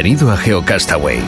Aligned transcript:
Bienvenido 0.00 0.30
a 0.30 0.36
GeoCastaway. 0.36 1.18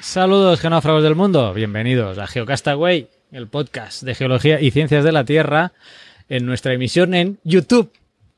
Saludos 0.00 0.58
genófragos 0.58 1.04
del 1.04 1.14
mundo, 1.14 1.54
bienvenidos 1.54 2.18
a 2.18 2.26
GeoCastaway, 2.26 3.06
el 3.30 3.46
podcast 3.46 4.02
de 4.02 4.16
geología 4.16 4.60
y 4.60 4.72
ciencias 4.72 5.04
de 5.04 5.12
la 5.12 5.24
Tierra, 5.24 5.70
en 6.28 6.46
nuestra 6.46 6.72
emisión 6.72 7.14
en 7.14 7.38
YouTube. 7.44 7.92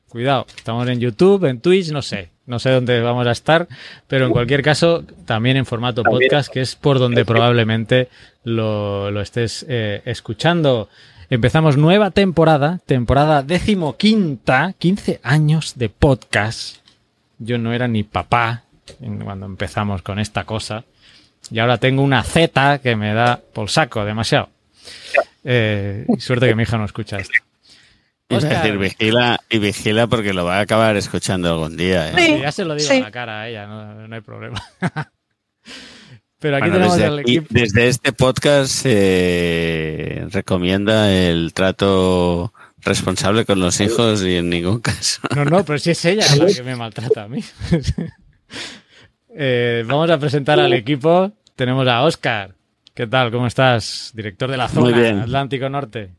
Cuidado, 0.07 0.45
estamos 0.55 0.87
en 0.87 0.99
YouTube, 0.99 1.45
en 1.45 1.61
Twitch, 1.61 1.89
no 1.89 2.03
sé, 2.03 2.29
no 2.45 2.59
sé 2.59 2.69
dónde 2.69 3.01
vamos 3.01 3.25
a 3.25 3.31
estar, 3.31 3.67
pero 4.05 4.27
en 4.27 4.31
cualquier 4.31 4.61
caso 4.61 5.03
también 5.25 5.57
en 5.57 5.65
formato 5.65 6.03
podcast, 6.03 6.53
que 6.53 6.61
es 6.61 6.75
por 6.75 6.99
donde 6.99 7.25
probablemente 7.25 8.07
lo, 8.43 9.09
lo 9.09 9.19
estés 9.19 9.65
eh, 9.67 10.03
escuchando. 10.05 10.89
Empezamos 11.29 11.75
nueva 11.75 12.11
temporada, 12.11 12.79
temporada 12.85 13.41
decimoquinta, 13.41 14.73
15 14.77 15.21
años 15.23 15.73
de 15.75 15.89
podcast. 15.89 16.77
Yo 17.39 17.57
no 17.57 17.73
era 17.73 17.87
ni 17.87 18.03
papá 18.03 18.63
cuando 19.23 19.47
empezamos 19.47 20.03
con 20.03 20.19
esta 20.19 20.43
cosa. 20.43 20.83
Y 21.49 21.57
ahora 21.59 21.79
tengo 21.79 22.03
una 22.03 22.23
Z 22.23 22.79
que 22.79 22.95
me 22.95 23.13
da 23.13 23.39
por 23.53 23.71
saco 23.71 24.05
demasiado. 24.05 24.49
Eh, 25.43 26.05
suerte 26.19 26.47
que 26.47 26.55
mi 26.55 26.63
hija 26.63 26.77
no 26.77 26.85
escucha 26.85 27.17
esto. 27.17 27.33
Es 28.29 28.43
decir, 28.43 28.77
vigila 28.77 29.39
y 29.49 29.57
vigila 29.57 30.07
porque 30.07 30.33
lo 30.33 30.45
va 30.45 30.57
a 30.57 30.61
acabar 30.61 30.95
escuchando 30.95 31.51
algún 31.51 31.75
día. 31.75 32.11
¿eh? 32.11 32.39
ya 32.41 32.51
se 32.51 32.65
lo 32.65 32.75
digo 32.75 32.91
en 32.91 33.01
la 33.01 33.11
cara 33.11 33.41
a 33.41 33.49
ella, 33.49 33.65
no, 33.67 34.07
no 34.07 34.15
hay 34.15 34.21
problema. 34.21 34.61
Pero 36.39 36.57
aquí 36.57 36.69
tenemos 36.69 36.97
desde, 36.97 37.21
equipo. 37.21 37.47
desde 37.49 37.87
este 37.87 38.11
podcast 38.11 38.71
se 38.71 40.27
recomienda 40.31 41.11
el 41.11 41.53
trato 41.53 42.53
responsable 42.81 43.45
con 43.45 43.59
los 43.59 43.79
hijos 43.79 44.23
y 44.23 44.35
en 44.35 44.49
ningún 44.49 44.79
caso. 44.79 45.21
No, 45.35 45.45
no, 45.45 45.65
pero 45.65 45.79
si 45.79 45.91
es 45.91 46.05
ella 46.05 46.25
la 46.35 46.45
que 46.45 46.63
me 46.63 46.75
maltrata 46.75 47.23
a 47.23 47.27
mí. 47.27 47.43
eh, 49.35 49.83
vamos 49.87 50.09
a 50.09 50.19
presentar 50.19 50.59
al 50.59 50.73
equipo. 50.73 51.31
Tenemos 51.55 51.87
a 51.87 52.03
Oscar. 52.03 52.55
¿Qué 52.93 53.07
tal? 53.07 53.31
¿Cómo 53.31 53.47
estás? 53.47 54.11
Director 54.13 54.49
de 54.49 54.57
la 54.57 54.69
zona 54.69 55.23
Atlántico 55.23 55.69
Norte. 55.69 56.11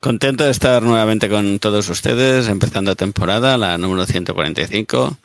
Contento 0.00 0.44
de 0.44 0.50
estar 0.50 0.82
nuevamente 0.82 1.28
con 1.28 1.58
todos 1.58 1.88
ustedes, 1.88 2.48
empezando 2.48 2.94
temporada, 2.94 3.58
la 3.58 3.78
número 3.78 4.06
145, 4.06 5.18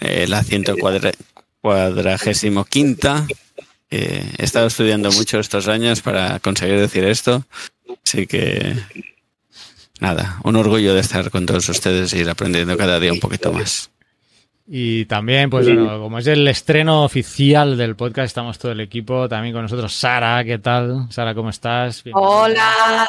eh, 0.00 0.26
la 0.28 0.42
140, 0.42 1.10
cuadragésimo 1.60 2.64
quinta. 2.64 3.26
Eh, 3.90 4.24
he 4.38 4.44
estado 4.44 4.66
estudiando 4.66 5.10
mucho 5.12 5.38
estos 5.38 5.68
años 5.68 6.02
para 6.02 6.38
conseguir 6.40 6.78
decir 6.78 7.04
esto. 7.04 7.44
Así 8.04 8.26
que, 8.26 8.76
nada, 10.00 10.38
un 10.44 10.56
orgullo 10.56 10.94
de 10.94 11.00
estar 11.00 11.30
con 11.30 11.46
todos 11.46 11.68
ustedes 11.68 12.12
y 12.12 12.18
ir 12.18 12.30
aprendiendo 12.30 12.76
cada 12.76 13.00
día 13.00 13.12
un 13.12 13.20
poquito 13.20 13.52
más. 13.52 13.90
Y 14.70 15.06
también, 15.06 15.48
pues 15.48 15.66
bueno, 15.66 15.98
como 15.98 16.18
es 16.18 16.26
el 16.26 16.46
estreno 16.46 17.02
oficial 17.02 17.78
del 17.78 17.96
podcast, 17.96 18.26
estamos 18.26 18.58
todo 18.58 18.72
el 18.72 18.80
equipo, 18.80 19.26
también 19.26 19.54
con 19.54 19.62
nosotros 19.62 19.94
Sara, 19.94 20.44
¿qué 20.44 20.58
tal? 20.58 21.06
Sara, 21.10 21.34
¿cómo 21.34 21.48
estás? 21.48 22.04
Hola. 22.12 23.08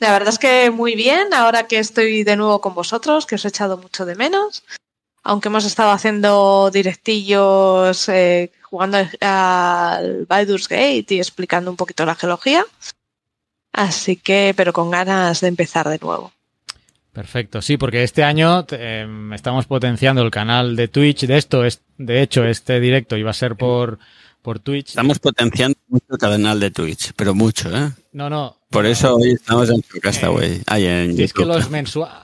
La 0.00 0.12
verdad 0.12 0.28
es 0.28 0.38
que 0.38 0.70
muy 0.70 0.94
bien, 0.94 1.32
ahora 1.32 1.66
que 1.66 1.78
estoy 1.78 2.24
de 2.24 2.36
nuevo 2.36 2.60
con 2.60 2.74
vosotros, 2.74 3.24
que 3.24 3.36
os 3.36 3.44
he 3.46 3.48
echado 3.48 3.78
mucho 3.78 4.04
de 4.04 4.16
menos 4.16 4.64
aunque 5.22 5.48
hemos 5.48 5.64
estado 5.64 5.90
haciendo 5.90 6.70
directillos 6.72 8.08
eh, 8.08 8.50
jugando 8.62 8.98
al 9.20 10.26
Baldur's 10.26 10.68
Gate 10.68 11.06
y 11.10 11.18
explicando 11.18 11.70
un 11.70 11.76
poquito 11.76 12.04
la 12.04 12.14
geología. 12.14 12.64
Así 13.72 14.16
que, 14.16 14.52
pero 14.56 14.72
con 14.72 14.90
ganas 14.90 15.40
de 15.40 15.48
empezar 15.48 15.88
de 15.88 15.98
nuevo. 15.98 16.32
Perfecto, 17.12 17.60
sí, 17.60 17.76
porque 17.76 18.02
este 18.02 18.24
año 18.24 18.66
eh, 18.70 19.06
estamos 19.34 19.66
potenciando 19.66 20.22
el 20.22 20.30
canal 20.30 20.76
de 20.76 20.88
Twitch. 20.88 21.26
De 21.26 21.36
esto, 21.36 21.64
es, 21.64 21.82
de 21.98 22.22
hecho, 22.22 22.44
este 22.44 22.80
directo 22.80 23.16
iba 23.16 23.30
a 23.30 23.34
ser 23.34 23.54
por, 23.56 23.98
por 24.40 24.60
Twitch. 24.60 24.88
Estamos 24.88 25.18
potenciando 25.18 25.78
mucho 25.88 26.06
el 26.10 26.18
canal 26.18 26.58
de 26.58 26.70
Twitch, 26.70 27.12
pero 27.14 27.34
mucho, 27.34 27.74
¿eh? 27.74 27.92
No, 28.12 28.30
no. 28.30 28.56
Por 28.70 28.86
eso 28.86 29.16
hoy 29.16 29.32
estamos 29.32 29.68
en 29.68 29.82
Castaway, 30.00 30.62
eh, 30.74 31.14
Es 31.18 31.34
que 31.34 31.44
los 31.44 31.68
mensuales. 31.68 32.16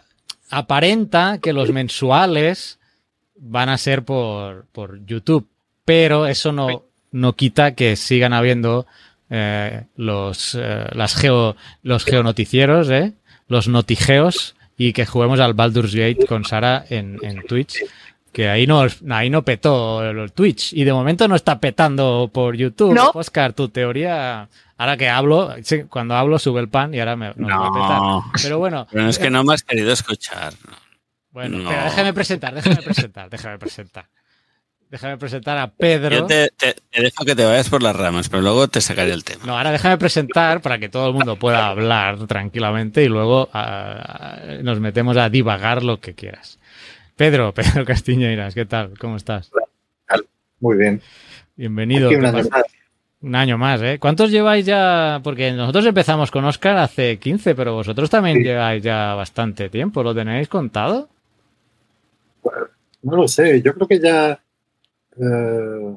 Aparenta 0.50 1.38
que 1.42 1.52
los 1.52 1.70
mensuales 1.70 2.77
van 3.40 3.68
a 3.68 3.78
ser 3.78 4.04
por, 4.04 4.66
por 4.72 5.04
YouTube, 5.06 5.48
pero 5.84 6.26
eso 6.26 6.52
no, 6.52 6.84
no 7.12 7.34
quita 7.34 7.74
que 7.74 7.96
sigan 7.96 8.32
habiendo 8.32 8.86
eh, 9.30 9.84
los, 9.96 10.54
eh, 10.54 10.86
las 10.92 11.14
geo, 11.14 11.56
los 11.82 12.04
geonoticieros, 12.04 12.90
¿eh? 12.90 13.14
los 13.48 13.68
notigeos, 13.68 14.54
y 14.76 14.92
que 14.92 15.06
juguemos 15.06 15.40
al 15.40 15.54
Baldur's 15.54 15.94
Gate 15.94 16.26
con 16.26 16.44
Sara 16.44 16.84
en, 16.88 17.18
en 17.22 17.42
Twitch. 17.46 17.78
Que 18.32 18.48
ahí 18.48 18.66
no, 18.66 18.86
ahí 19.10 19.30
no 19.30 19.42
petó 19.42 20.04
el 20.04 20.30
Twitch. 20.32 20.72
Y 20.74 20.84
de 20.84 20.92
momento 20.92 21.26
no 21.26 21.34
está 21.34 21.58
petando 21.58 22.30
por 22.32 22.54
YouTube. 22.54 22.96
Oscar, 23.14 23.54
tu 23.54 23.70
teoría. 23.70 24.48
Ahora 24.76 24.96
que 24.96 25.08
hablo, 25.08 25.54
cuando 25.88 26.14
hablo 26.14 26.38
sube 26.38 26.60
el 26.60 26.68
pan 26.68 26.94
y 26.94 27.00
ahora 27.00 27.16
me, 27.16 27.32
no, 27.34 27.48
va 27.48 27.66
a 27.66 27.72
petar. 27.72 28.42
Pero 28.42 28.58
bueno. 28.58 28.86
Pero 28.92 29.08
es 29.08 29.18
que 29.18 29.30
no 29.30 29.42
me 29.42 29.54
has 29.54 29.64
querido 29.64 29.90
escuchar. 29.90 30.52
Bueno, 31.38 31.58
pero 31.68 31.84
déjame 31.84 32.12
presentar, 32.12 32.52
déjame 32.52 32.82
presentar, 32.82 33.30
déjame 33.30 33.58
presentar. 33.60 34.06
Déjame 34.90 35.18
presentar 35.18 35.56
a 35.56 35.70
Pedro. 35.70 36.16
Yo 36.16 36.26
te, 36.26 36.50
dejo 36.92 37.24
que 37.24 37.36
te 37.36 37.44
vayas 37.44 37.68
por 37.68 37.80
las 37.80 37.94
ramas, 37.94 38.28
pero 38.28 38.42
luego 38.42 38.66
te 38.66 38.80
sacaré 38.80 39.12
el 39.12 39.22
tema. 39.22 39.44
No, 39.46 39.56
ahora 39.56 39.70
déjame 39.70 39.98
presentar 39.98 40.60
para 40.60 40.80
que 40.80 40.88
todo 40.88 41.06
el 41.06 41.14
mundo 41.14 41.36
pueda 41.36 41.68
hablar 41.68 42.26
tranquilamente 42.26 43.04
y 43.04 43.08
luego 43.08 43.48
ah, 43.52 44.58
nos 44.64 44.80
metemos 44.80 45.16
a 45.16 45.30
divagar 45.30 45.84
lo 45.84 46.00
que 46.00 46.14
quieras. 46.14 46.58
Pedro, 47.14 47.54
Pedro 47.54 47.84
Castiñeiras, 47.84 48.52
¿qué 48.56 48.66
tal? 48.66 48.98
¿Cómo 48.98 49.16
estás? 49.16 49.52
Muy 50.58 50.76
bien. 50.76 51.00
Bienvenido. 51.54 52.08
Un 52.08 52.26
año, 52.26 52.32
más. 52.32 52.48
un 53.20 53.34
año 53.36 53.58
más, 53.58 53.82
¿eh? 53.82 53.98
¿Cuántos 54.00 54.32
lleváis 54.32 54.66
ya? 54.66 55.20
Porque 55.22 55.52
nosotros 55.52 55.86
empezamos 55.86 56.32
con 56.32 56.44
Oscar 56.46 56.78
hace 56.78 57.16
15, 57.20 57.54
pero 57.54 57.74
vosotros 57.74 58.10
también 58.10 58.42
lleváis 58.42 58.82
ya 58.82 59.14
bastante 59.14 59.68
tiempo. 59.68 60.02
¿Lo 60.02 60.12
tenéis 60.12 60.48
contado? 60.48 61.08
No 63.02 63.16
lo 63.16 63.28
sé, 63.28 63.62
yo 63.62 63.74
creo 63.74 63.88
que 63.88 64.00
ya. 64.00 64.42
Eh, 65.16 65.96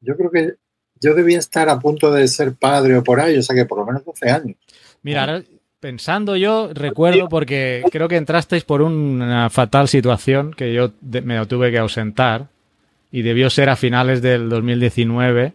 yo 0.00 0.16
creo 0.16 0.30
que 0.30 0.54
yo 1.00 1.14
debía 1.14 1.38
estar 1.38 1.68
a 1.68 1.78
punto 1.78 2.12
de 2.12 2.26
ser 2.28 2.54
padre 2.54 2.96
o 2.96 3.04
por 3.04 3.20
ahí, 3.20 3.38
o 3.38 3.42
sea 3.42 3.54
que 3.54 3.64
por 3.64 3.78
lo 3.78 3.86
menos 3.86 4.04
12 4.04 4.30
años. 4.30 4.56
Mira, 5.02 5.42
pensando 5.80 6.36
yo, 6.36 6.70
recuerdo 6.72 7.28
porque 7.28 7.84
creo 7.90 8.08
que 8.08 8.16
entrasteis 8.16 8.64
por 8.64 8.82
una 8.82 9.50
fatal 9.50 9.88
situación 9.88 10.52
que 10.52 10.72
yo 10.72 10.92
me 11.00 11.44
tuve 11.46 11.70
que 11.70 11.78
ausentar 11.78 12.48
y 13.10 13.22
debió 13.22 13.50
ser 13.50 13.70
a 13.70 13.76
finales 13.76 14.22
del 14.22 14.48
2019. 14.48 15.54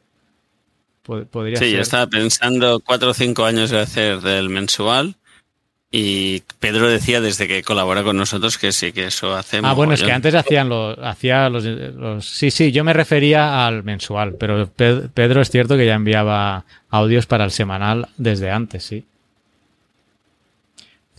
Podría 1.04 1.58
sí, 1.58 1.72
yo 1.72 1.82
estaba 1.82 2.08
pensando 2.08 2.80
cuatro 2.80 3.10
o 3.10 3.14
cinco 3.14 3.44
años 3.44 3.70
de 3.70 3.80
hacer 3.80 4.22
del 4.22 4.50
mensual 4.50 5.18
y 5.96 6.42
Pedro 6.60 6.90
decía 6.90 7.22
desde 7.22 7.48
que 7.48 7.62
colabora 7.62 8.02
con 8.02 8.18
nosotros 8.18 8.58
que 8.58 8.72
sí, 8.72 8.92
que 8.94 9.06
eso 9.06 9.36
hace. 9.36 9.60
Ah, 9.62 9.74
bueno, 9.74 9.94
es 9.94 10.02
que 10.02 10.12
antes 10.12 10.34
hacían 10.34 10.68
los, 10.68 10.98
hacía 10.98 11.50
los, 11.50 12.26
Sí, 12.26 12.50
sí, 12.50 12.72
yo 12.72 12.84
me 12.84 12.94
refería 12.94 13.68
al 13.68 13.84
mensual, 13.84 14.34
pero 14.34 14.68
Pedro 14.68 15.42
es 15.42 15.52
cierto 15.52 15.78
que 15.78 15.86
ya 15.86 15.94
enviaba 15.94 16.66
audios 16.90 17.28
para 17.28 17.46
el 17.46 17.52
semanal 17.52 18.08
desde 18.18 18.50
antes, 18.50 18.84
sí. 18.84 19.06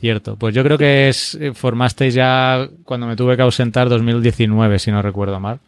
Cierto. 0.00 0.34
Pues 0.34 0.52
yo 0.56 0.64
creo 0.64 0.76
que 0.76 1.08
es, 1.08 1.36
eh, 1.36 1.54
formasteis 1.54 2.12
ya 2.12 2.68
cuando 2.82 3.06
me 3.06 3.14
tuve 3.14 3.36
que 3.36 3.42
ausentar 3.42 3.88
2019, 3.88 4.80
si 4.80 4.90
no 4.90 5.02
recuerdo 5.02 5.38
mal. 5.38 5.60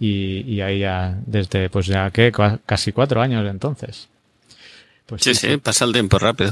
Y, 0.00 0.40
y 0.40 0.60
ahí 0.60 0.80
ya, 0.80 1.16
desde, 1.24 1.70
pues 1.70 1.86
ya 1.86 2.10
que 2.10 2.32
casi 2.66 2.90
cuatro 2.90 3.22
años 3.22 3.48
entonces. 3.48 4.08
Pues 5.06 5.22
sí, 5.22 5.36
sí, 5.36 5.56
pasa 5.58 5.84
el 5.84 5.92
tiempo 5.92 6.18
rápido. 6.18 6.50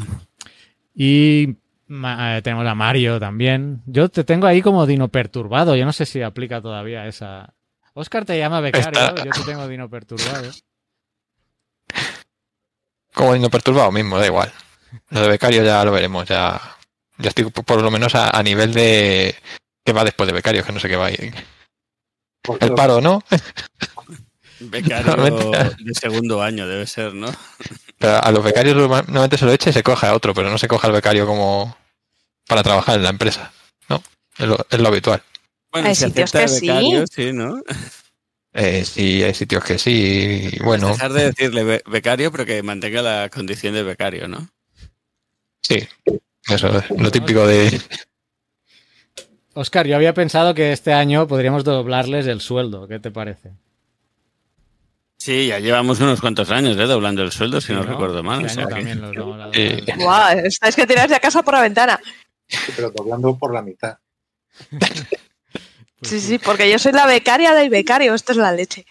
Y 0.95 1.57
eh, 1.91 2.41
tenemos 2.43 2.67
a 2.67 2.75
Mario 2.75 3.19
también. 3.19 3.83
Yo 3.87 4.09
te 4.09 4.25
tengo 4.25 4.47
ahí 4.47 4.63
como 4.63 4.87
Dino 4.87 5.09
Perturbado. 5.09 5.75
Yo 5.77 5.85
no 5.85 5.93
sé 5.93 6.07
si 6.07 6.23
aplica 6.23 6.61
todavía 6.61 7.07
esa. 7.07 7.55
Oscar 7.95 8.25
te 8.25 8.39
llama 8.39 8.61
becario, 8.61 9.15
yo 9.25 9.31
te 9.33 9.41
tengo 9.45 9.67
Dino 9.67 9.89
Perturbado. 9.91 10.51
como 13.15 13.35
no 13.37 13.51
perturbado 13.51 13.91
mismo, 13.91 14.19
da 14.19 14.27
igual. 14.27 14.53
Lo 15.11 15.23
de 15.23 15.29
becario 15.29 15.65
ya 15.65 15.85
lo 15.85 15.91
veremos, 15.91 16.29
ya, 16.29 16.61
ya 17.19 17.29
estoy 17.31 17.51
por 17.51 17.83
lo 17.83 17.91
menos 17.91 18.15
a, 18.15 18.31
a 18.37 18.43
nivel 18.43 18.73
de 18.73 19.35
qué 19.85 19.93
va 19.93 20.05
después 20.05 20.27
de 20.29 20.33
becario, 20.33 20.65
que 20.65 20.73
no 20.73 20.79
sé 20.81 20.89
qué 20.89 20.97
va 20.97 21.07
ahí. 21.07 21.33
Porque 22.43 22.67
El 22.67 22.75
paro, 22.75 23.01
¿no? 23.01 23.23
Becario 24.61 25.07
Normalmente- 25.17 25.77
de 25.85 25.95
segundo 25.95 26.41
año 26.43 26.69
debe 26.69 26.87
ser, 26.87 27.15
¿no? 27.15 27.29
Pero 27.99 28.23
a 28.23 28.31
los 28.31 28.45
becarios 28.45 28.77
normalmente 28.77 29.37
se 29.37 29.45
lo 29.45 29.53
echa 29.53 29.71
y 29.71 29.73
se 29.73 29.83
coge 29.83 30.07
a 30.07 30.15
otro, 30.15 30.33
pero 30.35 30.51
no 30.51 30.59
se 30.59 30.69
coge 30.69 30.87
al 30.87 30.93
becario 30.93 31.27
como 31.27 31.77
para 32.47 32.63
trabajar 32.63 32.97
en 32.97 33.03
la 33.03 33.11
empresa, 33.11 33.53
¿no? 33.89 34.03
Es 34.39 34.47
lo, 34.47 34.57
es 34.71 34.79
lo 34.81 34.89
habitual. 34.89 35.23
Bueno, 35.73 35.89
Hay 35.89 35.95
si 35.95 36.05
sitios 36.05 36.33
que 36.33 36.49
sí. 36.49 36.67
becario, 36.67 37.05
sí, 37.07 37.33
¿no? 37.33 37.61
Eh, 38.55 38.85
sí, 38.85 39.23
hay 39.23 39.35
sitios 39.35 39.63
que 39.63 39.79
sí, 39.79 40.49
y 40.53 40.63
bueno, 40.63 40.89
Dejar 40.89 41.13
de 41.13 41.25
decirle 41.27 41.65
be- 41.65 41.83
becario, 41.87 42.33
pero 42.33 42.47
que 42.47 42.63
mantenga 42.63 43.03
la 43.03 43.29
condición 43.29 43.75
de 43.75 43.83
becario, 43.83 44.27
¿no? 44.27 44.49
sí. 45.61 45.87
Eso 46.49 46.79
es 46.79 46.91
lo 46.99 47.11
típico 47.11 47.47
de... 47.47 47.79
Oscar, 49.55 49.87
yo 49.87 49.97
había 49.97 50.15
pensado 50.15 50.55
que 50.55 50.73
este 50.73 50.93
año 50.93 51.27
podríamos 51.27 51.65
doblarles 51.65 52.27
el 52.27 52.41
sueldo. 52.41 52.89
¿Qué 52.89 53.01
te 53.01 53.11
parece? 53.11 53.53
Sí, 55.19 55.49
ya 55.49 55.59
llevamos 55.59 56.01
unos 56.01 56.21
cuantos 56.21 56.51
años, 56.51 56.77
¿eh? 56.77 56.85
Doblando 56.87 57.23
el 57.23 57.33
sueldo, 57.33 57.61
si 57.61 57.69
Sí, 57.69 57.73
no, 57.73 57.83
¿no? 57.83 57.91
recuerdo 57.91 58.23
mal. 58.23 58.45
Este 58.47 58.53
o 58.53 58.55
sea 58.55 58.67
que- 58.67 58.75
también 58.75 59.01
los. 59.01 59.51
Eh, 59.53 59.85
Guau, 59.99 60.39
estáis 60.39 60.77
que 60.77 60.87
tiráis 60.87 61.11
de 61.11 61.19
casa 61.21 61.43
por 61.43 61.55
la 61.55 61.63
ventana. 61.63 61.99
Sí, 62.47 62.73
pero 62.77 62.91
doblando 62.91 63.37
por 63.37 63.53
la 63.53 63.63
mitad. 63.63 63.99
Pues 66.01 66.11
Sí, 66.13 66.21
sí, 66.21 66.39
porque 66.39 66.71
yo 66.71 66.79
soy 66.79 66.93
la 66.93 67.07
becaria 67.07 67.53
del 67.55 67.71
becario. 67.71 68.15
Esto 68.15 68.31
es 68.31 68.39
la 68.39 68.53
leche. 68.53 68.87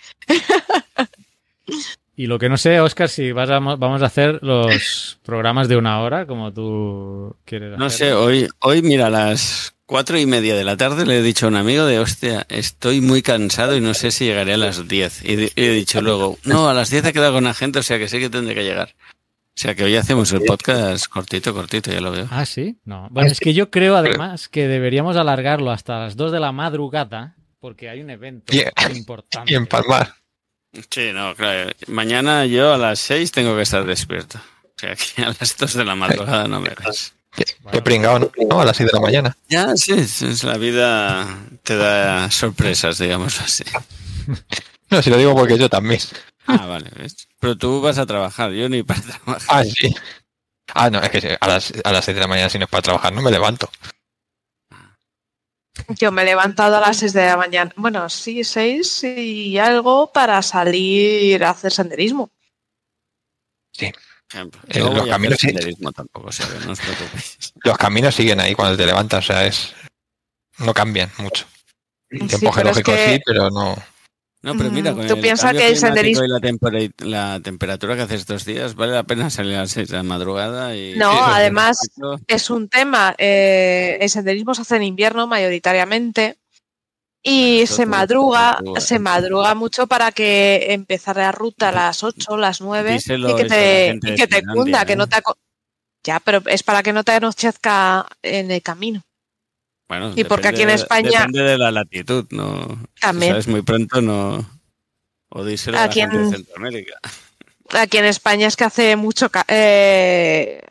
Y 2.18 2.26
lo 2.26 2.38
que 2.38 2.50
no 2.50 2.58
sé, 2.58 2.82
Oscar, 2.82 3.08
si 3.08 3.32
vas 3.32 3.50
a- 3.50 3.60
vamos 3.60 4.02
a 4.02 4.08
hacer 4.08 4.40
los 4.42 5.18
programas 5.24 5.70
de 5.70 5.78
una 5.78 6.02
hora, 6.02 6.26
como 6.26 6.52
tú 6.52 7.34
quieres 7.46 7.78
No 7.78 7.90
sé, 7.90 8.12
hoy, 8.14 8.50
hoy, 8.60 8.82
mira, 8.82 9.10
las 9.10 9.74
cuatro 9.88 10.20
y 10.20 10.28
media 10.28 10.56
de 10.56 10.64
la 10.64 10.78
tarde 10.78 11.08
le 11.08 11.18
he 11.18 11.22
dicho 11.24 11.48
a 11.48 11.50
un 11.50 11.56
amigo 11.56 11.86
de, 11.86 11.98
hostia, 11.98 12.46
estoy 12.50 13.02
muy 13.02 13.24
cansado 13.24 13.76
y 13.76 13.82
no 13.82 13.96
sé 13.96 14.12
si 14.12 14.26
llegaré 14.26 14.54
a 14.54 14.58
las 14.58 14.88
10. 14.88 15.24
Y, 15.24 15.52
he 15.56 15.72
dicho 15.72 16.02
luego, 16.02 16.38
no, 16.44 16.70
a 16.70 16.76
las 16.76 16.92
10 16.92 17.06
he 17.06 17.14
quedado 17.14 17.34
con 17.34 17.46
la 17.46 17.56
gente, 17.56 17.80
o 17.80 17.84
sea 17.84 17.98
que 17.98 18.08
sí 18.08 18.20
que 18.20 18.30
tendré 18.30 18.54
que 18.54 18.64
llegar. 18.64 18.94
O 19.00 19.60
sea 19.60 19.74
que 19.74 19.84
hoy 19.84 19.96
hacemos 19.96 20.32
el 20.34 20.44
podcast 20.44 21.08
cortito, 21.08 21.52
cortito, 21.52 21.92
ya 21.92 22.00
lo 22.00 22.12
veo. 22.12 22.28
Ah, 22.30 22.46
sí. 22.46 22.78
No. 22.86 23.08
Bueno, 23.10 23.32
es 23.32 23.40
que 23.40 23.56
yo 23.56 23.72
creo 23.72 23.96
además 23.96 24.50
que 24.50 24.68
deberíamos 24.68 25.18
alargarlo 25.18 25.72
hasta 25.72 25.98
las 25.98 26.16
2 26.16 26.32
de 26.32 26.40
la 26.40 26.52
madrugada, 26.52 27.36
porque 27.60 27.90
hay 27.90 28.02
un 28.02 28.12
evento 28.12 28.54
Bien. 28.54 28.72
importante. 28.94 29.52
Y 29.52 29.56
empalmar. 29.56 30.14
Sí, 30.92 31.10
no, 31.12 31.34
claro. 31.34 31.72
Mañana 31.88 32.46
yo 32.46 32.72
a 32.72 32.78
las 32.78 33.00
6 33.00 33.32
tengo 33.32 33.56
que 33.56 33.64
estar 33.64 33.84
despierto. 33.84 34.38
O 34.38 34.80
sea 34.80 34.96
que 34.96 35.24
a 35.24 35.34
las 35.40 35.58
2 35.58 35.74
de 35.74 35.86
la 35.86 35.96
madrugada 35.96 36.48
no 36.48 36.60
me 36.60 36.70
ves. 36.70 37.17
Qué, 37.38 37.46
qué 37.72 37.82
pringao, 37.84 38.18
¿no? 38.18 38.32
¿no? 38.50 38.60
A 38.62 38.66
las 38.66 38.76
6 38.78 38.90
de 38.92 38.94
la 38.98 39.00
mañana. 39.00 39.38
Ya, 39.48 39.76
sí, 39.78 39.94
es- 39.94 40.44
la 40.44 40.58
vida 40.58 41.38
te 41.62 41.78
da 41.78 42.32
sorpresas, 42.32 42.98
digamos 42.98 43.40
así. 43.40 43.64
No, 44.90 45.02
si 45.02 45.10
lo 45.10 45.18
digo 45.18 45.36
porque 45.36 45.58
yo 45.58 45.70
también. 45.70 46.00
Ah, 46.46 46.66
vale, 46.66 46.90
¿ves? 46.96 47.28
Pero 47.42 47.58
tú 47.58 47.82
vas 47.82 47.98
a 47.98 48.06
trabajar, 48.06 48.52
yo 48.54 48.70
ni 48.70 48.84
para 48.84 49.02
trabajar. 49.02 49.42
Ah, 49.50 49.64
sí. 49.66 49.94
Ah, 50.74 50.90
no, 50.90 51.02
es 51.02 51.10
que 51.10 51.20
sí, 51.20 51.28
a 51.40 51.46
las, 51.48 51.74
a 51.84 51.92
las 51.92 52.06
6 52.06 52.16
de 52.16 52.22
la 52.22 52.28
mañana 52.28 52.50
si 52.50 52.58
no 52.58 52.64
es 52.64 52.70
para 52.72 52.84
trabajar 52.84 53.12
no 53.14 53.22
me 53.22 53.30
levanto. 53.30 53.70
Yo 55.90 56.12
me 56.14 56.22
he 56.22 56.26
levantado 56.26 56.78
a 56.78 56.80
las 56.80 56.98
6 56.98 57.12
de 57.14 57.26
la 57.26 57.36
mañana. 57.38 57.72
Bueno, 57.76 58.10
sí, 58.10 58.44
6 58.46 59.04
y 59.04 59.58
algo 59.58 60.12
para 60.12 60.42
salir 60.42 61.44
a 61.44 61.50
hacer 61.52 61.72
senderismo. 61.74 62.32
Por 63.78 63.94
ejemplo. 64.30 64.62
Eh, 64.68 64.80
No 64.80 64.94
los 64.94 65.08
caminos 65.08 65.38
sí. 65.40 65.48
senderismo 65.48 65.92
tampoco, 65.92 66.28
o 66.28 66.32
sea 66.32 66.48
que 66.48 66.66
no 66.66 66.72
os 66.72 66.80
preocupéis. 66.80 67.54
Los 67.64 67.78
caminos 67.78 68.16
siguen 68.16 68.40
ahí 68.40 68.54
cuando 68.56 68.78
te 68.78 68.86
levantas, 68.86 69.24
o 69.24 69.28
sea, 69.34 69.46
es... 69.46 69.74
No 70.60 70.74
cambian 70.74 71.12
mucho. 71.20 71.46
Tiempo 72.10 72.38
Sí, 72.38 72.38
pero 72.40 72.50
es 72.50 72.56
geológico 72.56 72.92
que- 72.94 73.16
sí, 73.16 73.22
pero 73.26 73.50
no... 73.50 73.76
No, 74.44 74.56
pero 74.56 74.70
mira, 74.72 74.92
Mm, 74.94 74.96
con 74.98 75.08
tú 75.08 75.16
el 75.16 75.22
piensas 75.22 75.52
que 75.52 75.68
el 75.68 75.76
senderismo- 75.78 76.24
y 76.24 76.30
la, 76.30 76.40
tempera- 76.40 76.94
la 77.00 77.40
temperatura 77.44 77.96
que 77.96 78.04
hace 78.04 78.16
estos 78.16 78.46
días, 78.46 78.76
vale 78.76 78.94
la 78.94 79.04
pena 79.04 79.30
salir 79.32 79.56
a 79.56 79.62
las 79.62 79.72
6 79.72 79.90
de 79.90 79.98
la 79.98 80.04
madrugada 80.04 80.76
y... 80.76 80.96
No, 80.96 81.12
sí. 81.12 81.18
además 81.24 81.78
es 82.28 82.50
un 82.52 82.70
tema. 82.70 83.16
eh, 83.18 83.98
el 84.00 84.10
senderismo 84.10 84.54
se 84.54 84.62
hace 84.62 84.76
en 84.78 84.84
invierno 84.84 85.26
mayoritariamente 85.28 86.38
y 87.30 87.62
eso 87.62 87.76
se 87.76 87.84
tú- 87.84 87.90
madruga, 87.90 88.58
tú- 88.64 88.76
se 88.80 89.00
madruga 89.00 89.54
mucho 89.56 89.88
para 89.88 90.12
que 90.12 90.68
empezar 90.74 91.18
la 91.18 91.32
ruta 91.32 91.70
a 91.70 91.72
las 91.72 92.04
8, 92.04 92.38
las 92.38 92.62
9 92.62 92.94
Díselo 92.94 93.30
y 93.32 93.36
que 93.36 93.46
te, 93.46 93.88
gente 93.88 94.14
y 94.14 94.16
que 94.16 94.28
te 94.28 94.44
cunda, 94.44 94.86
que 94.86 94.94
¿eh? 94.94 94.96
no 94.96 95.08
te 95.08 95.16
aco- 95.18 95.38
Ya, 96.04 96.20
pero 96.20 96.42
es 96.46 96.64
para 96.64 96.82
que 96.84 96.94
no 96.94 97.04
te 97.04 97.12
anochezca 97.14 98.06
en 98.22 98.50
el 98.52 98.62
camino. 98.62 99.02
Bueno, 99.90 100.14
y 100.16 100.24
porque 100.26 100.48
aquí 100.50 100.62
en 100.62 100.70
depende- 100.70 100.82
España- 100.84 101.20
Depende 101.20 101.44
de 101.44 101.58
la 101.58 101.72
latitud, 101.72 102.26
¿no? 102.32 102.68
Si 102.96 103.02
También. 103.02 103.32
sabes 103.34 103.48
muy 103.48 103.62
pronto, 103.62 104.02
no... 104.02 104.46
O 105.30 105.44
díselo 105.44 105.78
a 105.78 105.82
la 105.82 105.86
Aquí 105.88 106.00
en- 106.02 106.12
gente 106.12 106.26
de 106.26 106.36
Centroamérica. 106.38 106.94
Aquí 107.74 107.98
en 107.98 108.06
España 108.06 108.48
es 108.48 108.56
que 108.56 108.64
hace 108.64 108.96
mucho 108.96 109.30
eh, 109.50 110.62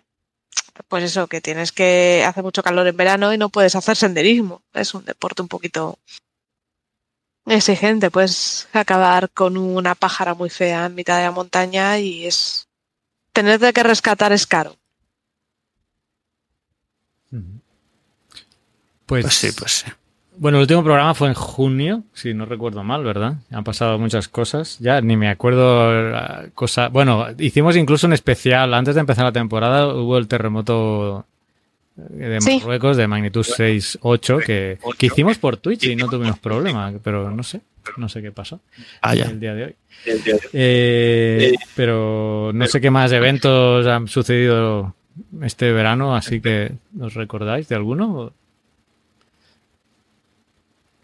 pues 0.88 1.04
eso, 1.04 1.26
que 1.26 1.40
tienes 1.42 1.72
que 1.72 2.24
hace 2.26 2.40
mucho 2.42 2.62
calor 2.62 2.86
en 2.86 2.96
verano 2.96 3.32
y 3.34 3.38
no 3.38 3.50
puedes 3.50 3.74
hacer 3.74 3.96
senderismo. 3.96 4.62
Es 4.72 4.94
un 4.94 5.04
deporte 5.04 5.42
un 5.42 5.48
poquito 5.48 5.98
exigente, 7.46 8.10
puedes 8.10 8.69
acabar 8.72 9.31
con 9.31 9.56
una 9.56 9.94
pájara 9.94 10.34
muy 10.34 10.50
fea 10.50 10.87
en 10.87 10.94
mitad 10.94 11.19
de 11.19 11.25
la 11.25 11.31
montaña 11.31 11.98
y 11.98 12.26
es 12.26 12.69
tener 13.32 13.60
de 13.60 13.72
que 13.72 13.82
rescatar 13.82 14.32
es 14.32 14.46
caro. 14.46 14.76
Pues, 19.06 19.22
Pues 19.22 19.34
sí, 19.34 19.52
pues 19.56 19.72
sí. 19.72 19.87
Bueno, 20.38 20.58
el 20.58 20.62
último 20.62 20.84
programa 20.84 21.14
fue 21.14 21.28
en 21.28 21.34
junio, 21.34 22.02
si 22.12 22.34
no 22.34 22.44
recuerdo 22.44 22.82
mal, 22.84 23.02
¿verdad? 23.02 23.37
Han 23.50 23.64
pasado 23.64 23.99
muchas 23.99 24.28
cosas. 24.28 24.78
Ya 24.81 25.00
ni 25.00 25.16
me 25.16 25.28
acuerdo 25.28 26.10
la 26.10 26.49
cosa. 26.54 26.88
Bueno, 26.88 27.26
hicimos 27.38 27.75
incluso 27.76 28.06
un 28.06 28.12
especial 28.12 28.75
antes 28.75 28.94
de 28.94 29.00
empezar 29.00 29.25
la 29.25 29.32
temporada. 29.32 29.94
Hubo 29.94 30.19
el 30.19 30.28
terremoto 30.28 31.25
de 31.96 32.40
Sí. 32.40 32.58
Marruecos 32.58 32.96
de 32.96 33.06
magnitud 33.08 33.43
6-8 33.44 34.44
que, 34.44 34.78
que 34.98 35.06
hicimos 35.06 35.38
por 35.38 35.56
Twitch 35.56 35.84
y 35.84 35.96
no 35.96 36.08
tuvimos 36.08 36.38
problema, 36.38 36.93
pero 37.02 37.31
no 37.31 37.43
sé, 37.43 37.60
no 37.96 38.08
sé 38.08 38.20
qué 38.22 38.32
pasó 38.32 38.60
Ah, 39.00 39.14
ya. 39.14 39.25
el 39.25 39.40
día 39.40 39.54
de 39.54 39.64
hoy. 39.64 39.75
Eh, 40.52 41.54
pero 41.75 42.50
no 42.54 42.66
sé 42.66 42.80
qué 42.80 42.90
más 42.90 43.12
eventos 43.12 43.87
han 43.87 44.09
sucedido 44.09 44.94
este 45.42 45.73
verano, 45.73 46.14
así 46.14 46.40
que 46.40 46.73
¿os 47.00 47.14
recordáis 47.14 47.68
de 47.68 47.75
alguno? 47.76 48.32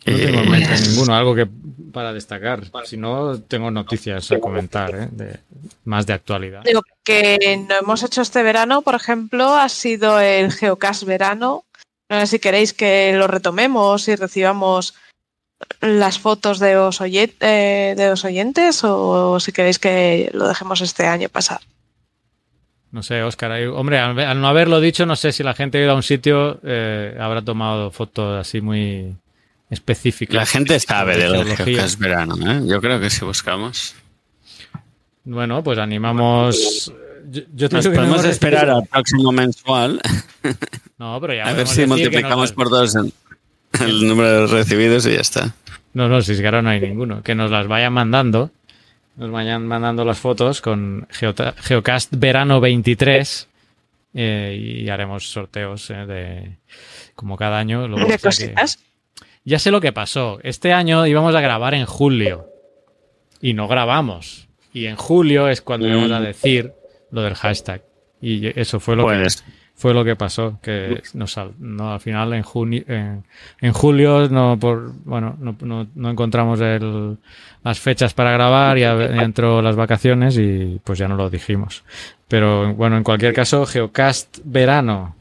No 0.07 0.17
tengo 0.17 0.41
en 0.41 0.51
mente 0.51 0.81
ninguno, 0.89 1.15
algo 1.15 1.35
que 1.35 1.47
para 1.93 2.13
destacar. 2.13 2.63
Si 2.85 2.97
no, 2.97 3.39
tengo 3.41 3.71
noticias 3.71 4.31
a 4.33 4.39
comentar, 4.39 4.95
¿eh? 4.95 5.09
de, 5.11 5.37
más 5.85 6.07
de 6.07 6.13
actualidad. 6.15 6.63
Lo 6.73 6.83
que 7.05 7.65
no 7.69 7.75
hemos 7.77 8.03
hecho 8.03 8.23
este 8.23 8.43
verano, 8.43 8.83
por 8.83 8.95
ejemplo, 8.95 9.55
ha 9.57 9.69
sido 9.69 10.19
el 10.21 10.53
Geocast 10.53 11.05
verano. 11.05 11.65
No 12.09 12.21
sé 12.21 12.27
si 12.27 12.39
queréis 12.39 12.73
que 12.73 13.13
lo 13.15 13.27
retomemos 13.27 14.09
y 14.09 14.17
recibamos 14.17 14.95
las 15.81 16.19
fotos 16.19 16.59
de 16.59 16.75
los, 16.75 17.01
oye- 17.01 17.35
eh, 17.41 17.95
de 17.97 18.09
los 18.09 18.25
oyentes 18.25 18.81
o 18.85 19.39
si 19.39 19.53
queréis 19.53 19.79
que 19.79 20.31
lo 20.35 20.49
dejemos 20.49 20.81
este 20.81 21.07
año 21.07 21.29
pasar. 21.29 21.61
No 22.91 23.03
sé, 23.03 23.23
Óscar, 23.23 23.53
hombre, 23.69 23.99
al, 23.99 24.19
al 24.19 24.41
no 24.41 24.49
haberlo 24.49 24.79
dicho, 24.81 25.07
no 25.07 25.17
sé 25.17 25.33
si 25.33 25.43
la 25.43 25.55
gente 25.55 25.79
ha 25.79 25.83
ido 25.83 25.93
a 25.93 25.95
un 25.95 26.03
sitio, 26.03 26.61
eh, 26.63 27.17
habrá 27.19 27.41
tomado 27.41 27.91
fotos 27.91 28.39
así 28.39 28.61
muy 28.61 29.15
específicas. 29.73 30.35
La 30.37 30.47
gente 30.47 30.79
sabe 30.79 31.17
de 31.17 31.29
lo. 31.29 31.45
Geocast 31.45 31.99
verano, 31.99 32.37
¿eh? 32.51 32.63
Yo 32.67 32.81
creo 32.81 33.01
que 33.01 33.11
si 33.11 33.25
buscamos... 33.25 33.95
Bueno, 35.25 35.63
pues 35.63 35.79
animamos. 35.79 36.93
Yo, 37.31 37.43
yo 37.55 37.69
te 37.69 37.77
Nos 37.77 37.87
que 37.87 37.95
podemos 37.95 38.21
hemos 38.21 38.27
esperar 38.33 38.69
al 38.69 38.85
próximo 38.87 39.31
mensual 39.31 40.01
No, 40.99 41.21
pero 41.21 41.35
ya 41.35 41.45
a 41.45 41.53
ver 41.53 41.69
si 41.69 41.83
que 41.83 41.87
multiplicamos 41.87 42.37
nos- 42.51 42.53
por 42.53 42.69
dos 42.71 42.95
el, 42.97 43.13
el 43.81 44.09
número 44.09 44.29
de 44.29 44.47
recibidos 44.49 45.07
y 45.07 45.13
ya 45.15 45.21
está. 45.21 45.55
No, 45.95 46.09
no, 46.09 46.21
si 46.23 46.33
es 46.33 46.41
que 46.41 46.47
ahora 46.47 46.63
no 46.63 46.71
hay 46.71 46.81
ninguno. 46.81 47.23
Que 47.23 47.35
nos 47.37 47.51
las 47.53 47.69
vayan 47.69 47.93
mandando. 47.93 48.51
Nos 49.17 49.31
vayan 49.31 49.67
mandando 49.67 50.05
las 50.05 50.19
fotos 50.19 50.61
con 50.61 51.07
Geota- 51.11 51.55
Geocast 51.59 52.15
Verano 52.17 52.61
23. 52.61 53.49
eh, 54.15 54.81
y 54.85 54.89
haremos 54.89 55.31
sorteos 55.31 55.89
eh, 55.91 55.95
de. 56.07 56.57
Como 57.15 57.37
cada 57.37 57.59
año. 57.59 57.87
luego, 57.87 58.09
De 58.09 58.15
o 58.17 58.19
sea 58.19 58.19
que- 58.19 58.25
cositas. 58.55 58.79
Ya 59.45 59.59
sé 59.59 59.71
lo 59.71 59.81
que 59.81 59.93
pasó. 59.93 60.39
Este 60.43 60.73
año 60.73 61.07
íbamos 61.07 61.35
a 61.35 61.41
grabar 61.41 61.75
en 61.75 61.87
julio. 61.87 62.47
Y 63.41 63.55
no 63.55 63.67
grabamos. 63.69 64.49
Y 64.73 64.87
en 64.87 64.97
julio 64.97 65.49
es 65.49 65.61
cuando 65.63 65.87
Mm. 65.87 65.91
íbamos 65.91 66.13
a 66.13 66.21
decir 66.21 66.73
lo 67.11 67.23
del 67.23 67.35
hashtag. 67.35 67.83
Y 68.21 68.59
eso 68.59 68.79
fue 68.79 68.95
lo 68.97 69.03
Pues 69.03 69.43
que 69.43 69.51
fue 69.75 69.95
lo 69.95 70.05
que 70.05 70.15
pasó, 70.15 70.61
que 70.63 71.03
nos, 71.15 71.33
sal- 71.33 71.55
no, 71.59 71.93
al 71.93 71.99
final 71.99 72.33
en 72.35 72.43
junio, 72.45 72.85
en, 72.87 73.25
en 73.61 73.73
julio 73.73 74.29
no 74.29 74.57
por 74.61 74.93
bueno 75.05 75.35
no, 75.41 75.57
no- 75.61 75.89
no 75.97 76.11
encontramos 76.11 76.61
el, 76.61 77.17
las 77.65 77.81
fechas 77.81 78.15
para 78.15 78.31
grabar 78.31 78.79
y 78.79 78.85
entró 78.85 79.61
las 79.61 79.75
vacaciones 79.75 80.39
y 80.39 80.79
pues 80.85 81.01
ya 81.01 81.09
no 81.09 81.17
lo 81.17 81.29
dijimos. 81.31 81.83
Pero 82.29 82.73
bueno, 82.75 82.97
en 82.97 83.03
cualquier 83.03 83.35
caso, 83.35 83.67
Geocast 83.67 84.39
verano. 84.45 85.17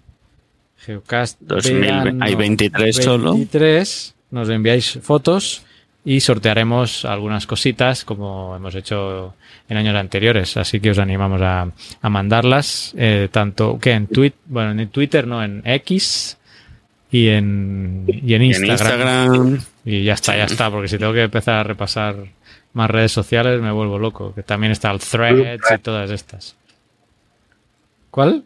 Geocast 0.85 1.39
2000, 1.41 1.79
verano 1.79 2.25
hay 2.25 2.35
23 2.35 2.95
solo. 2.95 3.33
23, 3.33 4.15
nos 4.31 4.49
enviáis 4.49 4.99
fotos 5.01 5.63
y 6.03 6.19
sortearemos 6.19 7.05
algunas 7.05 7.45
cositas 7.45 8.03
como 8.03 8.55
hemos 8.55 8.73
hecho 8.73 9.35
en 9.69 9.77
años 9.77 9.95
anteriores. 9.95 10.57
Así 10.57 10.79
que 10.79 10.91
os 10.91 10.99
animamos 10.99 11.41
a, 11.41 11.71
a 12.01 12.09
mandarlas, 12.09 12.93
eh, 12.97 13.29
tanto 13.31 13.77
que 13.79 13.91
en 13.91 14.07
Twitter, 14.07 14.39
bueno, 14.45 14.71
en 14.79 14.89
Twitter, 14.89 15.27
no, 15.27 15.43
en 15.43 15.61
X 15.65 16.37
y 17.11 17.27
en, 17.27 18.05
y 18.07 18.33
en 18.33 18.41
Y 18.41 18.53
en 18.53 18.65
Instagram. 18.65 19.35
Instagram, 19.35 19.59
Y 19.85 20.03
ya 20.03 20.13
está, 20.13 20.35
ya 20.35 20.45
está, 20.45 20.71
porque 20.71 20.87
si 20.87 20.97
tengo 20.97 21.13
que 21.13 21.23
empezar 21.23 21.55
a 21.55 21.63
repasar 21.63 22.15
más 22.73 22.89
redes 22.89 23.11
sociales 23.11 23.61
me 23.61 23.71
vuelvo 23.71 23.99
loco. 23.99 24.33
Que 24.33 24.43
también 24.43 24.71
está 24.71 24.91
el 24.91 24.99
Threads 24.99 25.61
y 25.71 25.77
todas 25.79 26.09
estas. 26.09 26.55
¿Cuál? 28.09 28.45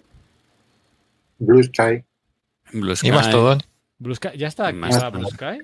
Blue 1.39 1.63
Sky. 1.63 2.03
Blue 2.71 2.93
Y 3.03 3.11
más 3.11 3.25
Sky. 3.25 3.31
todo. 3.31 3.57
Blue 3.99 4.15
Sky. 4.15 4.29
¿Ya 4.37 4.47
está 4.47 4.71
todo. 4.71 5.11
Blue 5.11 5.29
Sky? 5.29 5.59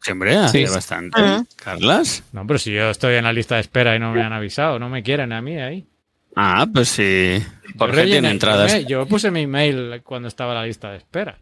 Siempre 0.00 0.36
hace 0.36 0.66
Sí. 0.66 0.72
bastante. 0.72 1.20
Ujú. 1.22 1.46
¿Carlas? 1.56 2.22
No, 2.32 2.46
pero 2.46 2.58
si 2.58 2.72
yo 2.72 2.90
estoy 2.90 3.14
en 3.16 3.24
la 3.24 3.32
lista 3.32 3.56
de 3.56 3.62
espera 3.62 3.96
y 3.96 3.98
no 3.98 4.12
me 4.12 4.22
han 4.22 4.32
avisado, 4.32 4.78
no 4.78 4.88
me 4.88 5.02
quieren 5.02 5.32
a 5.32 5.40
mí 5.42 5.56
ahí. 5.58 5.86
Ah, 6.34 6.66
pues 6.72 6.90
sí. 6.90 7.38
Yo 7.40 7.72
Jorge 7.78 8.02
rellené- 8.02 8.10
tiene 8.10 8.30
entradas. 8.30 8.84
Yo, 8.86 9.06
puse 9.06 9.30
mi 9.30 9.42
email 9.42 10.02
cuando 10.04 10.28
estaba 10.28 10.52
en 10.52 10.58
la 10.60 10.66
lista 10.66 10.90
de 10.90 10.98
espera. 10.98 11.38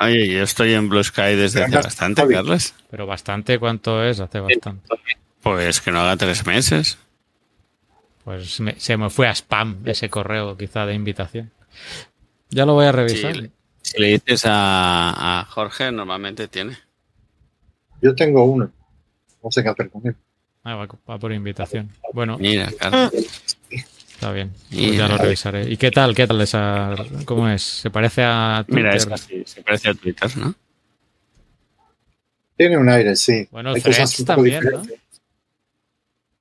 Oye, 0.00 0.26
yo 0.28 0.42
estoy 0.42 0.72
en 0.74 0.88
Blue 0.88 1.02
Sky 1.04 1.36
desde 1.36 1.62
hace 1.62 1.76
bastante, 1.76 2.22
Javi. 2.22 2.34
Carlos. 2.34 2.74
Pero 2.90 3.06
bastante, 3.06 3.58
¿cuánto 3.60 4.02
es? 4.04 4.18
Hace 4.18 4.40
bastante. 4.40 4.88
Pues 5.42 5.80
que 5.80 5.92
no 5.92 6.00
haga 6.00 6.16
tres 6.16 6.44
meses. 6.44 6.98
Pues 8.24 8.58
me- 8.60 8.78
se 8.78 8.96
me 8.96 9.10
fue 9.10 9.28
a 9.28 9.32
spam 9.34 9.78
ese 9.84 10.08
correo 10.10 10.56
quizá 10.56 10.86
de 10.86 10.94
invitación. 10.94 11.50
Ya 12.50 12.66
lo 12.66 12.74
voy 12.74 12.86
a 12.86 12.92
revisar. 12.92 13.34
Sí, 13.36 13.50
Si 13.92 14.00
le 14.00 14.08
dices 14.08 14.44
a, 14.46 15.40
a 15.40 15.44
Jorge, 15.44 15.92
normalmente 15.92 16.48
tiene. 16.48 16.78
Yo 18.00 18.14
tengo 18.14 18.44
uno. 18.44 18.70
No 19.44 19.50
sé 19.50 19.62
qué 19.62 19.68
hacer 19.68 19.90
con 19.90 20.06
él. 20.06 20.16
Ah, 20.64 20.76
va, 20.76 20.88
va 21.10 21.18
por 21.18 21.32
invitación. 21.32 21.90
Bueno, 22.14 22.38
Mira, 22.38 22.70
Carlos. 22.78 23.12
está 23.70 24.32
bien. 24.32 24.52
Pues 24.70 24.96
ya 24.96 25.08
lo 25.08 25.18
revisaré. 25.18 25.68
¿Y 25.70 25.76
qué 25.76 25.90
tal? 25.90 26.14
¿Qué 26.14 26.26
tal 26.26 26.40
esa? 26.40 26.94
¿Cómo 27.26 27.48
es? 27.48 27.62
¿Se 27.62 27.90
parece 27.90 28.22
a 28.24 28.64
Twitter? 28.66 28.84
Mira, 28.84 28.96
es 28.96 29.06
así. 29.08 29.42
Se 29.44 29.62
parece 29.62 29.90
a 29.90 29.94
Twitter, 29.94 30.36
¿no? 30.38 30.54
Tiene 32.56 32.78
un 32.78 32.88
aire, 32.88 33.14
sí. 33.16 33.48
Bueno, 33.50 33.74
Hay 33.74 33.80
Threads 33.80 33.98
cosas 33.98 34.24
también, 34.24 34.64
¿no? 34.64 34.82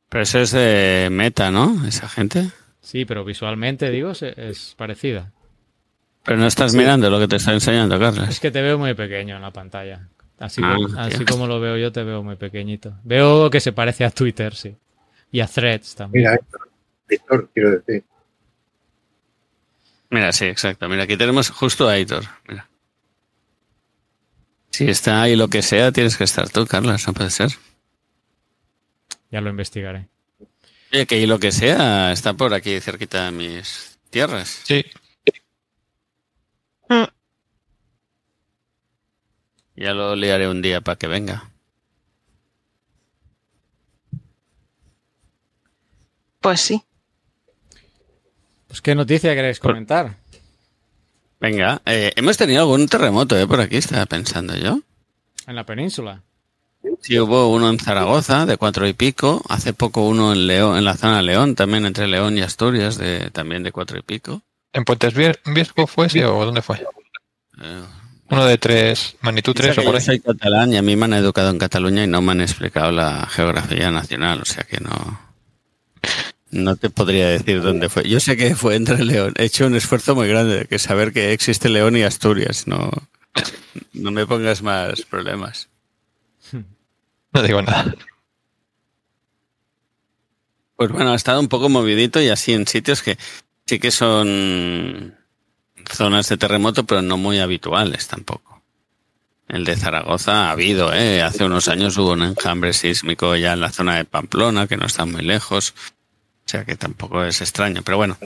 Pero 0.09 0.23
eso 0.23 0.39
es 0.39 0.51
de 0.51 1.09
Meta, 1.11 1.51
¿no? 1.51 1.85
Esa 1.87 2.07
gente. 2.07 2.51
Sí, 2.81 3.05
pero 3.05 3.25
visualmente, 3.25 3.89
digo, 3.89 4.11
es 4.11 4.75
parecida. 4.77 5.31
Pero 6.23 6.37
no 6.37 6.45
estás 6.47 6.71
Sí. 6.71 6.77
mirando 6.77 7.09
lo 7.09 7.19
que 7.19 7.27
te 7.27 7.37
está 7.37 7.51
enseñando, 7.53 7.95
Es 7.95 8.01
Carlos. 8.01 8.39
que 8.39 8.51
te 8.51 8.61
veo 8.61 8.77
muy 8.77 8.93
pequeño 8.93 9.35
en 9.37 9.41
la 9.41 9.51
pantalla. 9.51 10.07
Así, 10.39 10.61
Ah, 10.63 10.75
como, 10.75 10.99
así 10.99 11.25
como 11.25 11.47
lo 11.47 11.59
veo 11.59 11.77
yo, 11.77 11.91
te 11.91 12.03
veo 12.03 12.23
muy 12.23 12.35
pequeñito. 12.35 12.93
Veo 13.03 13.49
que 13.49 13.59
se 13.59 13.71
parece 13.73 14.05
a 14.05 14.11
Twitter, 14.11 14.55
sí. 14.55 14.75
Y 15.31 15.39
a 15.39 15.47
Threads 15.47 15.95
también. 15.95 16.23
Mira, 16.31 16.39
Héctor, 17.09 17.49
quiero 17.53 17.71
decir. 17.71 18.03
Mira, 20.09 20.31
sí, 20.33 20.45
exacto. 20.45 20.89
Mira, 20.89 21.03
aquí 21.03 21.15
tenemos 21.17 21.49
justo 21.49 21.87
a 21.87 21.93
Aitor. 21.93 22.23
Mira. 22.47 22.67
Si 24.71 24.89
está 24.89 25.21
ahí 25.21 25.35
lo 25.35 25.47
que 25.47 25.61
sea, 25.61 25.91
tienes 25.91 26.17
que 26.17 26.23
estar 26.23 26.49
tú, 26.49 26.65
Carlos. 26.65 27.05
No 27.07 27.13
puede 27.13 27.29
ser. 27.29 27.49
Ya 29.31 29.41
lo 29.41 29.49
investigaré. 29.49 30.07
Oye, 30.93 31.05
que 31.05 31.15
ahí 31.15 31.25
lo 31.25 31.39
que 31.39 31.51
sea 31.51 32.11
está 32.11 32.33
por 32.33 32.53
aquí 32.53 32.79
cerquita 32.81 33.25
de 33.25 33.31
mis 33.31 33.97
tierras. 34.09 34.61
Sí. 34.63 34.83
Ya 39.75 39.93
lo 39.93 40.15
liaré 40.15 40.47
un 40.47 40.61
día 40.61 40.81
para 40.81 40.97
que 40.97 41.07
venga. 41.07 41.49
Pues 46.39 46.61
sí. 46.61 46.83
Pues, 48.67 48.81
¿qué 48.81 48.95
noticia 48.95 49.33
queréis 49.35 49.59
comentar? 49.59 50.15
Venga, 51.39 51.81
eh, 51.85 52.13
hemos 52.15 52.37
tenido 52.37 52.61
algún 52.61 52.87
terremoto 52.87 53.37
eh, 53.37 53.47
por 53.47 53.59
aquí, 53.59 53.77
estaba 53.77 54.05
pensando 54.05 54.55
yo. 54.55 54.79
En 55.47 55.55
la 55.55 55.65
península. 55.65 56.21
Sí, 57.01 57.19
hubo 57.19 57.47
uno 57.49 57.69
en 57.69 57.79
Zaragoza 57.79 58.45
de 58.45 58.57
cuatro 58.57 58.87
y 58.87 58.93
pico. 58.93 59.41
Hace 59.49 59.73
poco 59.73 60.07
uno 60.07 60.33
en 60.33 60.47
León, 60.47 60.77
en 60.77 60.85
la 60.85 60.97
zona 60.97 61.17
de 61.17 61.23
León, 61.23 61.55
también 61.55 61.85
entre 61.85 62.07
León 62.07 62.37
y 62.37 62.41
Asturias, 62.41 62.97
de, 62.97 63.31
también 63.31 63.63
de 63.63 63.71
cuatro 63.71 63.97
y 63.97 64.03
pico. 64.03 64.41
¿En 64.73 64.85
Puentes 64.85 65.13
Viesco 65.45 65.87
fue 65.87 66.07
ese 66.07 66.25
o 66.25 66.45
dónde 66.45 66.61
fue? 66.61 66.81
Eh, 67.61 67.83
Uno 68.29 68.45
de 68.45 68.57
tres, 68.57 69.15
magnitud 69.21 69.53
piensa 69.53 69.73
3 69.73 69.77
o 69.79 69.83
por 69.83 69.93
yo 69.93 69.97
ahí. 69.97 70.01
soy 70.01 70.19
catalán 70.19 70.71
y 70.73 70.77
a 70.77 70.81
mí 70.81 70.95
me 70.95 71.05
han 71.05 71.13
educado 71.13 71.49
en 71.49 71.59
Cataluña 71.59 72.03
y 72.03 72.07
no 72.07 72.21
me 72.21 72.31
han 72.31 72.41
explicado 72.41 72.91
la 72.91 73.25
geografía 73.27 73.91
nacional, 73.91 74.41
o 74.41 74.45
sea 74.45 74.63
que 74.63 74.79
no, 74.79 75.19
no 76.51 76.75
te 76.77 76.89
podría 76.89 77.27
decir 77.29 77.61
dónde 77.61 77.89
fue. 77.89 78.07
Yo 78.07 78.19
sé 78.21 78.37
que 78.37 78.55
fue 78.55 78.75
entre 78.75 79.03
León. 79.03 79.33
He 79.37 79.45
hecho 79.45 79.67
un 79.67 79.75
esfuerzo 79.75 80.15
muy 80.15 80.27
grande 80.29 80.65
que 80.69 80.79
saber 80.79 81.11
que 81.11 81.33
existe 81.33 81.67
León 81.69 81.97
y 81.97 82.03
Asturias. 82.03 82.67
No, 82.67 82.89
no 83.93 84.11
me 84.11 84.25
pongas 84.25 84.61
más 84.61 85.01
problemas. 85.03 85.67
No 87.33 87.41
digo 87.43 87.61
nada. 87.61 87.95
Pues 90.75 90.91
bueno, 90.91 91.11
ha 91.11 91.15
estado 91.15 91.39
un 91.39 91.47
poco 91.47 91.69
movidito 91.69 92.21
y 92.21 92.29
así 92.29 92.53
en 92.53 92.67
sitios 92.67 93.01
que 93.01 93.17
sí 93.71 93.79
que 93.79 93.89
son 93.91 95.15
zonas 95.89 96.27
de 96.27 96.35
terremoto, 96.35 96.83
pero 96.85 97.01
no 97.01 97.15
muy 97.15 97.39
habituales 97.39 98.05
tampoco. 98.05 98.61
El 99.47 99.63
de 99.63 99.77
Zaragoza 99.77 100.47
ha 100.49 100.51
habido, 100.51 100.93
¿eh? 100.93 101.21
Hace 101.21 101.45
unos 101.45 101.69
años 101.69 101.97
hubo 101.97 102.11
un 102.11 102.23
enjambre 102.23 102.73
sísmico 102.73 103.33
ya 103.37 103.53
en 103.53 103.61
la 103.61 103.71
zona 103.71 103.95
de 103.95 104.03
Pamplona, 104.03 104.67
que 104.67 104.75
no 104.75 104.85
está 104.87 105.05
muy 105.05 105.21
lejos. 105.21 105.73
O 106.45 106.49
sea 106.51 106.65
que 106.65 106.75
tampoco 106.75 107.23
es 107.23 107.39
extraño. 107.39 107.81
Pero 107.81 107.95
bueno, 107.95 108.17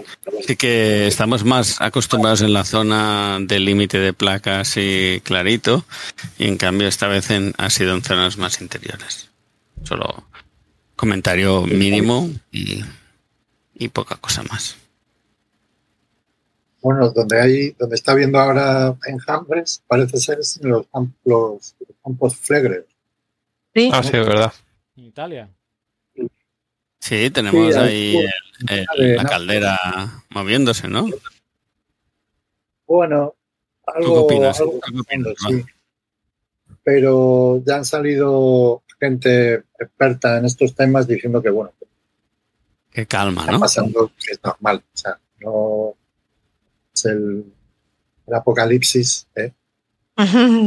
sí 0.48 0.56
que 0.56 1.06
estamos 1.06 1.44
más 1.46 1.80
acostumbrados 1.80 2.42
en 2.42 2.54
la 2.54 2.64
zona 2.66 3.38
del 3.40 3.66
límite 3.66 4.00
de 4.00 4.14
placas 4.14 4.78
y 4.78 5.22
clarito. 5.24 5.86
Y 6.40 6.48
en 6.48 6.58
cambio 6.58 6.88
esta 6.88 7.08
vez 7.08 7.30
en- 7.30 7.54
ha 7.60 7.70
sido 7.70 7.94
en 7.94 8.02
zonas 8.04 8.38
más 8.40 8.62
interiores. 8.62 9.30
Solo 9.84 10.28
comentario 10.96 11.62
mínimo 11.68 12.32
y, 12.52 12.84
y 13.78 13.90
poca 13.90 14.16
cosa 14.16 14.42
más. 14.42 14.78
Bueno, 16.86 17.10
donde 17.10 17.42
hay, 17.42 17.72
donde 17.72 17.96
está 17.96 18.13
viendo 18.13 18.38
ahora 18.39 18.96
enjambres, 19.08 19.82
parece 19.88 20.20
ser 20.20 20.38
en 20.62 20.70
los 20.70 20.86
campos, 20.86 21.75
los 21.80 21.98
campos 22.04 22.36
flegres. 22.36 22.86
Sí. 23.74 23.89
Ah, 23.92 24.04
sí, 24.04 24.10
es 24.15 24.24
verdad. 24.27 24.54
En 24.96 25.06
Italia. 25.06 25.50
Sí, 27.00 27.32
tenemos 27.32 27.74
Sí, 27.74 27.80
ahí 27.80 28.18
el- 28.70 28.86
el- 29.00 29.15
la 29.15 29.24
caldera 29.25 29.80
moviéndose, 30.30 30.88
¿no? 30.88 31.08
Bueno, 32.86 33.34
¿Tú 33.84 33.92
qué 33.92 33.98
algo, 33.98 34.25
opinas? 34.25 34.60
algo 34.60 34.74
¿Tú 34.74 34.80
qué 34.94 35.00
opinas, 35.00 35.34
sí. 35.39 35.65
Pero 36.84 37.63
ya 37.65 37.77
han 37.77 37.86
salido 37.86 38.84
gente 39.00 39.63
experta 39.80 40.38
en 40.38 40.46
estos 40.46 40.75
temas 40.75 41.08
diciendo 41.08 41.42
que 41.42 41.50
bueno, 41.50 41.74
que 41.80 41.88
Qué 42.92 43.08
calma, 43.08 43.42
está 43.42 43.54
¿no? 43.54 43.60
pasando 43.60 44.12
que 44.24 44.34
es 44.34 44.39
normal. 44.44 44.84
O 44.94 44.98
sea, 44.98 45.18
no 45.39 45.96
es 47.10 47.12
el, 47.16 47.46
el 48.28 48.34
apocalipsis, 48.34 49.28
¿eh? 49.36 49.54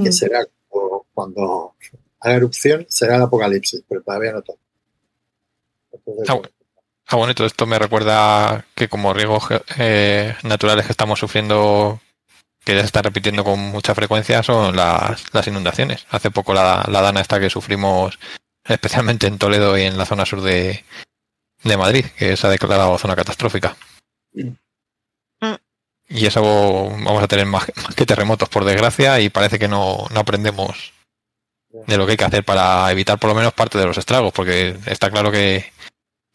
que 0.04 0.12
será 0.12 0.40
cu- 0.68 1.04
cuando 1.14 1.74
haga 2.20 2.34
erupción, 2.36 2.86
será 2.88 3.16
el 3.16 3.22
apocalipsis, 3.22 3.82
pero 3.88 4.02
todavía 4.02 4.32
no 4.32 4.42
todo. 4.42 4.58
Entonces, 5.92 6.28
Ah, 6.28 6.34
bueno. 6.34 6.48
Ah, 7.10 7.16
bueno, 7.16 7.32
y 7.32 7.34
todo 7.34 7.46
esto 7.46 7.64
me 7.64 7.78
recuerda 7.78 8.66
que 8.74 8.88
como 8.88 9.14
riesgos 9.14 9.44
eh, 9.78 10.34
naturales 10.42 10.84
que 10.84 10.92
estamos 10.92 11.18
sufriendo, 11.18 12.00
que 12.62 12.74
ya 12.74 12.80
se 12.80 12.86
están 12.86 13.04
repitiendo 13.04 13.44
con 13.44 13.58
mucha 13.58 13.94
frecuencia, 13.94 14.42
son 14.42 14.76
las, 14.76 15.22
las 15.32 15.46
inundaciones. 15.46 16.06
Hace 16.10 16.30
poco 16.30 16.52
la, 16.52 16.84
la 16.90 17.00
dana 17.00 17.22
esta 17.22 17.40
que 17.40 17.48
sufrimos, 17.48 18.18
especialmente 18.62 19.26
en 19.26 19.38
Toledo 19.38 19.78
y 19.78 19.84
en 19.84 19.96
la 19.96 20.04
zona 20.04 20.26
sur 20.26 20.42
de, 20.42 20.84
de 21.64 21.76
Madrid, 21.78 22.04
que 22.18 22.36
se 22.36 22.46
ha 22.46 22.50
declarado 22.50 22.98
zona 22.98 23.16
catastrófica. 23.16 23.74
Y 26.08 26.26
eso 26.26 26.42
vamos 26.42 27.22
a 27.22 27.28
tener 27.28 27.46
más, 27.46 27.70
más 27.76 27.94
que 27.94 28.06
terremotos, 28.06 28.48
por 28.48 28.64
desgracia, 28.64 29.20
y 29.20 29.28
parece 29.28 29.58
que 29.58 29.68
no, 29.68 30.06
no 30.10 30.20
aprendemos 30.20 30.92
de 31.86 31.96
lo 31.96 32.06
que 32.06 32.12
hay 32.12 32.16
que 32.16 32.24
hacer 32.24 32.44
para 32.44 32.90
evitar 32.90 33.18
por 33.18 33.28
lo 33.28 33.36
menos 33.36 33.52
parte 33.52 33.78
de 33.78 33.86
los 33.86 33.98
estragos, 33.98 34.32
porque 34.32 34.76
está 34.86 35.10
claro 35.10 35.30
que, 35.30 35.70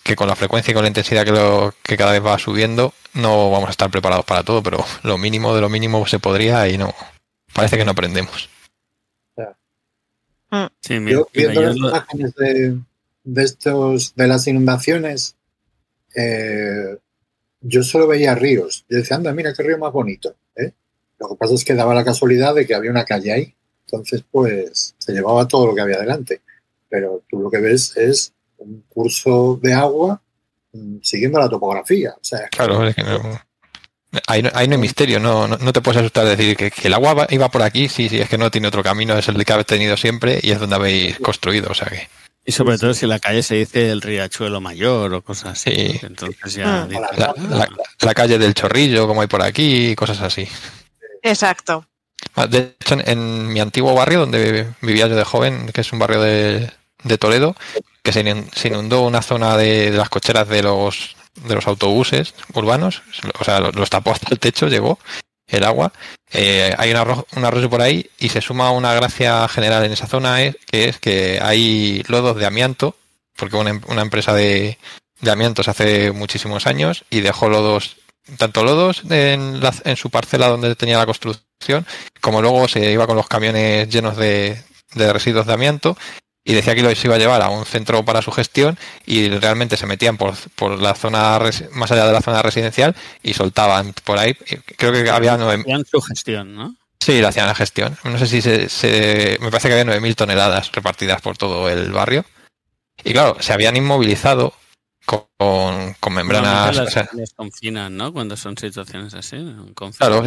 que 0.04 0.16
con 0.16 0.28
la 0.28 0.36
frecuencia 0.36 0.72
y 0.72 0.74
con 0.74 0.84
la 0.84 0.90
intensidad 0.90 1.26
que, 1.26 1.32
lo, 1.32 1.74
que 1.82 1.98
cada 1.98 2.12
vez 2.12 2.24
va 2.24 2.38
subiendo, 2.38 2.94
no 3.14 3.50
vamos 3.50 3.70
a 3.70 3.72
estar 3.72 3.90
preparados 3.90 4.26
para 4.26 4.44
todo, 4.44 4.62
pero 4.62 4.86
lo 5.04 5.18
mínimo 5.18 5.56
de 5.56 5.62
lo 5.62 5.70
mínimo 5.70 6.06
se 6.06 6.20
podría 6.20 6.68
y 6.68 6.78
no. 6.78 6.94
Parece 7.54 7.78
que 7.78 7.86
no 7.86 7.92
aprendemos. 7.92 8.50
Sí, 10.82 11.00
yo, 11.08 11.28
viendo 11.34 11.62
las 11.62 11.76
imágenes 11.76 12.36
de, 12.36 12.80
de, 13.24 13.44
estos, 13.44 14.14
de 14.16 14.28
las 14.28 14.46
inundaciones, 14.46 15.36
eh, 16.16 17.00
yo 17.64 17.84
solo 17.84 18.08
veía 18.08 18.36
ríos. 18.36 18.86
Yo 18.90 18.98
decía, 18.98 19.18
anda, 19.18 19.34
mira 19.34 19.54
qué 19.54 19.64
río 19.64 19.78
más 19.78 19.92
bonito. 19.92 20.36
¿eh? 20.56 20.72
Lo 21.20 21.30
que 21.30 21.36
pasa 21.36 21.56
es 21.56 21.66
que 21.66 21.74
daba 21.74 21.96
la 21.96 22.04
casualidad 22.04 22.54
de 22.54 22.68
que 22.68 22.76
había 22.76 22.92
una 22.92 23.06
calle 23.06 23.32
ahí. 23.32 23.56
Entonces, 23.88 24.24
pues, 24.30 24.96
se 24.98 25.14
llevaba 25.14 25.48
todo 25.48 25.68
lo 25.68 25.76
que 25.76 25.82
había 25.82 25.98
delante. 25.98 26.42
Pero 26.90 27.24
tú 27.30 27.40
lo 27.40 27.50
que 27.50 27.60
ves 27.60 27.98
es 27.98 28.34
un 28.58 28.84
curso 28.88 29.60
de 29.62 29.74
agua 29.74 30.22
mm, 30.74 30.98
siguiendo 31.02 31.40
la 31.40 31.50
topografía. 31.50 32.12
O 32.12 32.24
sea, 32.24 32.48
claro, 32.50 32.88
es 32.88 32.96
que 32.96 33.04
no, 33.04 33.40
Ahí 34.28 34.44
no, 34.44 34.52
hay 34.54 34.68
misterio, 34.68 35.20
no, 35.20 35.48
no, 35.48 35.74
te 35.74 35.82
puedes 35.82 36.00
asustar 36.00 36.26
de 36.26 36.36
decir 36.36 36.56
que, 36.56 36.72
el 36.84 36.94
agua 36.94 37.26
iba 37.32 37.50
por 37.50 37.64
aquí, 37.64 37.90
sí, 37.90 38.10
sí, 38.10 38.20
es 38.20 38.30
que 38.30 38.38
no 38.38 38.52
tiene 38.52 38.68
otro 38.68 38.84
camino, 38.84 39.18
es 39.18 39.28
el 39.28 39.44
que 39.44 39.54
habéis 39.54 39.66
tenido 39.66 39.98
siempre 39.98 40.40
y 40.40 40.52
es 40.52 40.60
donde 40.60 40.76
habéis 40.76 41.18
construido, 41.18 41.72
o 41.72 41.74
sea 41.74 41.88
que... 41.88 42.08
Y 42.46 42.52
sobre 42.52 42.78
todo 42.78 42.94
si 42.94 43.08
la 43.08 43.20
calle 43.20 43.42
se 43.42 43.56
dice 43.56 43.90
el 43.90 44.02
riachuelo 44.02 44.60
mayor 44.60 45.14
o 45.14 45.22
cosas 45.22 45.54
así. 45.54 46.00
Entonces 46.02 46.54
ya... 46.54 46.88
Ah. 46.88 47.68
La, 48.02 48.14
calle 48.14 48.38
del 48.38 48.54
chorrillo, 48.54 49.08
como 49.08 49.22
hay 49.22 49.28
por 49.28 49.42
aquí, 49.42 49.96
cosas 49.96 50.22
así. 50.22 50.48
Exacto. 51.22 51.86
Ah, 52.36 52.48
de 52.48 52.76
hecho, 52.80 52.98
en, 53.06 53.48
mi 53.48 53.60
antiguo 53.60 53.94
barrio, 53.94 54.20
donde 54.20 54.68
vivía 54.82 55.08
yo 55.08 55.16
de 55.16 55.24
joven, 55.24 55.72
que 55.74 55.82
es 55.82 55.94
un 55.94 56.00
barrio 56.00 56.22
de, 56.22 56.70
Toledo, 57.18 57.56
que 58.02 58.12
se, 58.12 58.68
inundó 58.68 59.02
una 59.04 59.22
zona 59.22 59.56
de 59.56 59.92
las 59.92 60.10
cocheras 60.10 60.48
de 60.48 60.64
los 60.64 61.16
de 61.48 61.56
los 61.56 61.66
autobuses 61.66 62.36
urbanos, 62.54 63.02
o 63.40 63.44
sea, 63.44 63.60
los 63.60 63.90
tapó 63.90 64.12
hasta 64.12 64.28
el 64.30 64.40
techo, 64.40 64.68
llegó 64.68 65.00
el 65.58 65.64
agua. 65.64 65.94
Eh, 66.32 66.74
hay 66.78 66.92
un 66.92 67.46
arroyo, 67.46 67.70
por 67.70 67.82
ahí 67.82 68.10
y 68.20 68.30
se 68.30 68.42
suma 68.42 68.72
una 68.72 68.94
gracia 68.94 69.48
general 69.48 69.86
en 69.86 69.92
esa 69.92 70.08
zona 70.08 70.42
es, 70.42 70.56
que 70.66 70.90
es 70.90 71.00
que 71.00 71.40
hay 71.42 72.04
lodos 72.08 72.38
de 72.38 72.46
amianto, 72.46 72.96
porque 73.36 73.56
una, 73.56 73.80
una 73.88 74.02
empresa 74.02 74.34
de, 74.34 74.78
de 75.22 75.32
amiantos 75.32 75.68
hace 75.68 76.12
muchísimos 76.12 76.66
años 76.66 77.06
y 77.10 77.22
dejó 77.22 77.50
lodos, 77.50 77.98
tanto 78.38 78.64
lodos 78.64 79.04
en, 79.10 79.62
en 79.84 79.96
su 79.96 80.10
parcela 80.10 80.48
donde 80.48 80.76
tenía 80.76 80.98
la 80.98 81.06
construcción, 81.06 81.86
como 82.20 82.42
luego 82.42 82.68
se 82.68 82.92
iba 82.92 83.06
con 83.06 83.16
los 83.16 83.28
camiones 83.28 83.88
llenos 83.90 84.18
de, 84.18 84.62
de 84.96 85.14
residuos 85.14 85.46
de 85.46 85.54
amianto 85.54 85.98
y 86.46 86.54
decía 86.54 86.76
que 86.76 86.84
los 86.84 87.04
iba 87.06 87.16
a 87.16 87.20
llevar 87.20 87.42
a 87.42 87.50
un 87.50 87.66
centro 87.66 88.04
para 88.04 88.22
su 88.22 88.32
gestión 88.32 88.78
y 89.06 89.30
realmente 89.30 89.78
se 89.78 89.86
metían 89.86 90.18
por, 90.18 90.34
por 90.56 90.80
la 90.80 90.94
zona 90.94 91.40
más 91.72 91.92
allá 91.92 92.06
de 92.06 92.14
la 92.14 92.22
zona 92.22 92.42
residencial 92.42 92.96
y 93.22 93.34
soltaban 93.34 93.94
por 94.04 94.20
ahí. 94.20 94.34
Creo 94.78 94.92
que 94.92 95.10
había 95.10 95.38
nueve. 95.38 95.62
Hacían 95.62 95.86
su 95.86 96.02
gestión, 96.02 96.56
¿no? 96.56 96.76
Sí, 97.00 97.20
lo 97.20 97.28
hacían 97.28 97.48
la 97.48 97.56
gestión. 97.56 97.98
No 98.04 98.18
sé 98.18 98.28
si 98.28 98.42
se, 98.42 99.38
me 99.42 99.52
parece 99.52 99.68
que 99.68 99.80
había 99.80 99.94
9.000 99.94 100.16
toneladas 100.16 100.72
repartidas 100.72 101.22
por 101.22 101.38
todo 101.38 101.70
el 101.70 101.92
barrio. 101.92 102.26
Y 103.04 103.12
claro, 103.12 103.38
se 103.42 103.52
habían 103.52 103.76
inmovilizado 103.76 104.54
con, 105.06 105.26
con 106.00 106.14
membranas. 106.14 107.14
les 107.14 107.34
confinan, 107.34 107.98
¿no? 107.98 108.14
Cuando 108.14 108.38
son 108.38 108.58
situaciones 108.58 109.14
así. 109.14 109.36
Claro, 109.98 110.24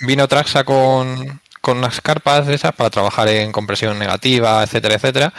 vino 0.00 0.26
Traxa 0.26 0.64
con, 0.64 1.40
con 1.66 1.78
unas 1.78 2.00
carpas 2.00 2.46
de 2.46 2.54
esas 2.54 2.72
para 2.76 2.90
trabajar 2.90 3.26
en 3.26 3.50
compresión 3.50 3.98
negativa, 3.98 4.62
etcétera, 4.62 4.94
etcétera. 4.94 5.34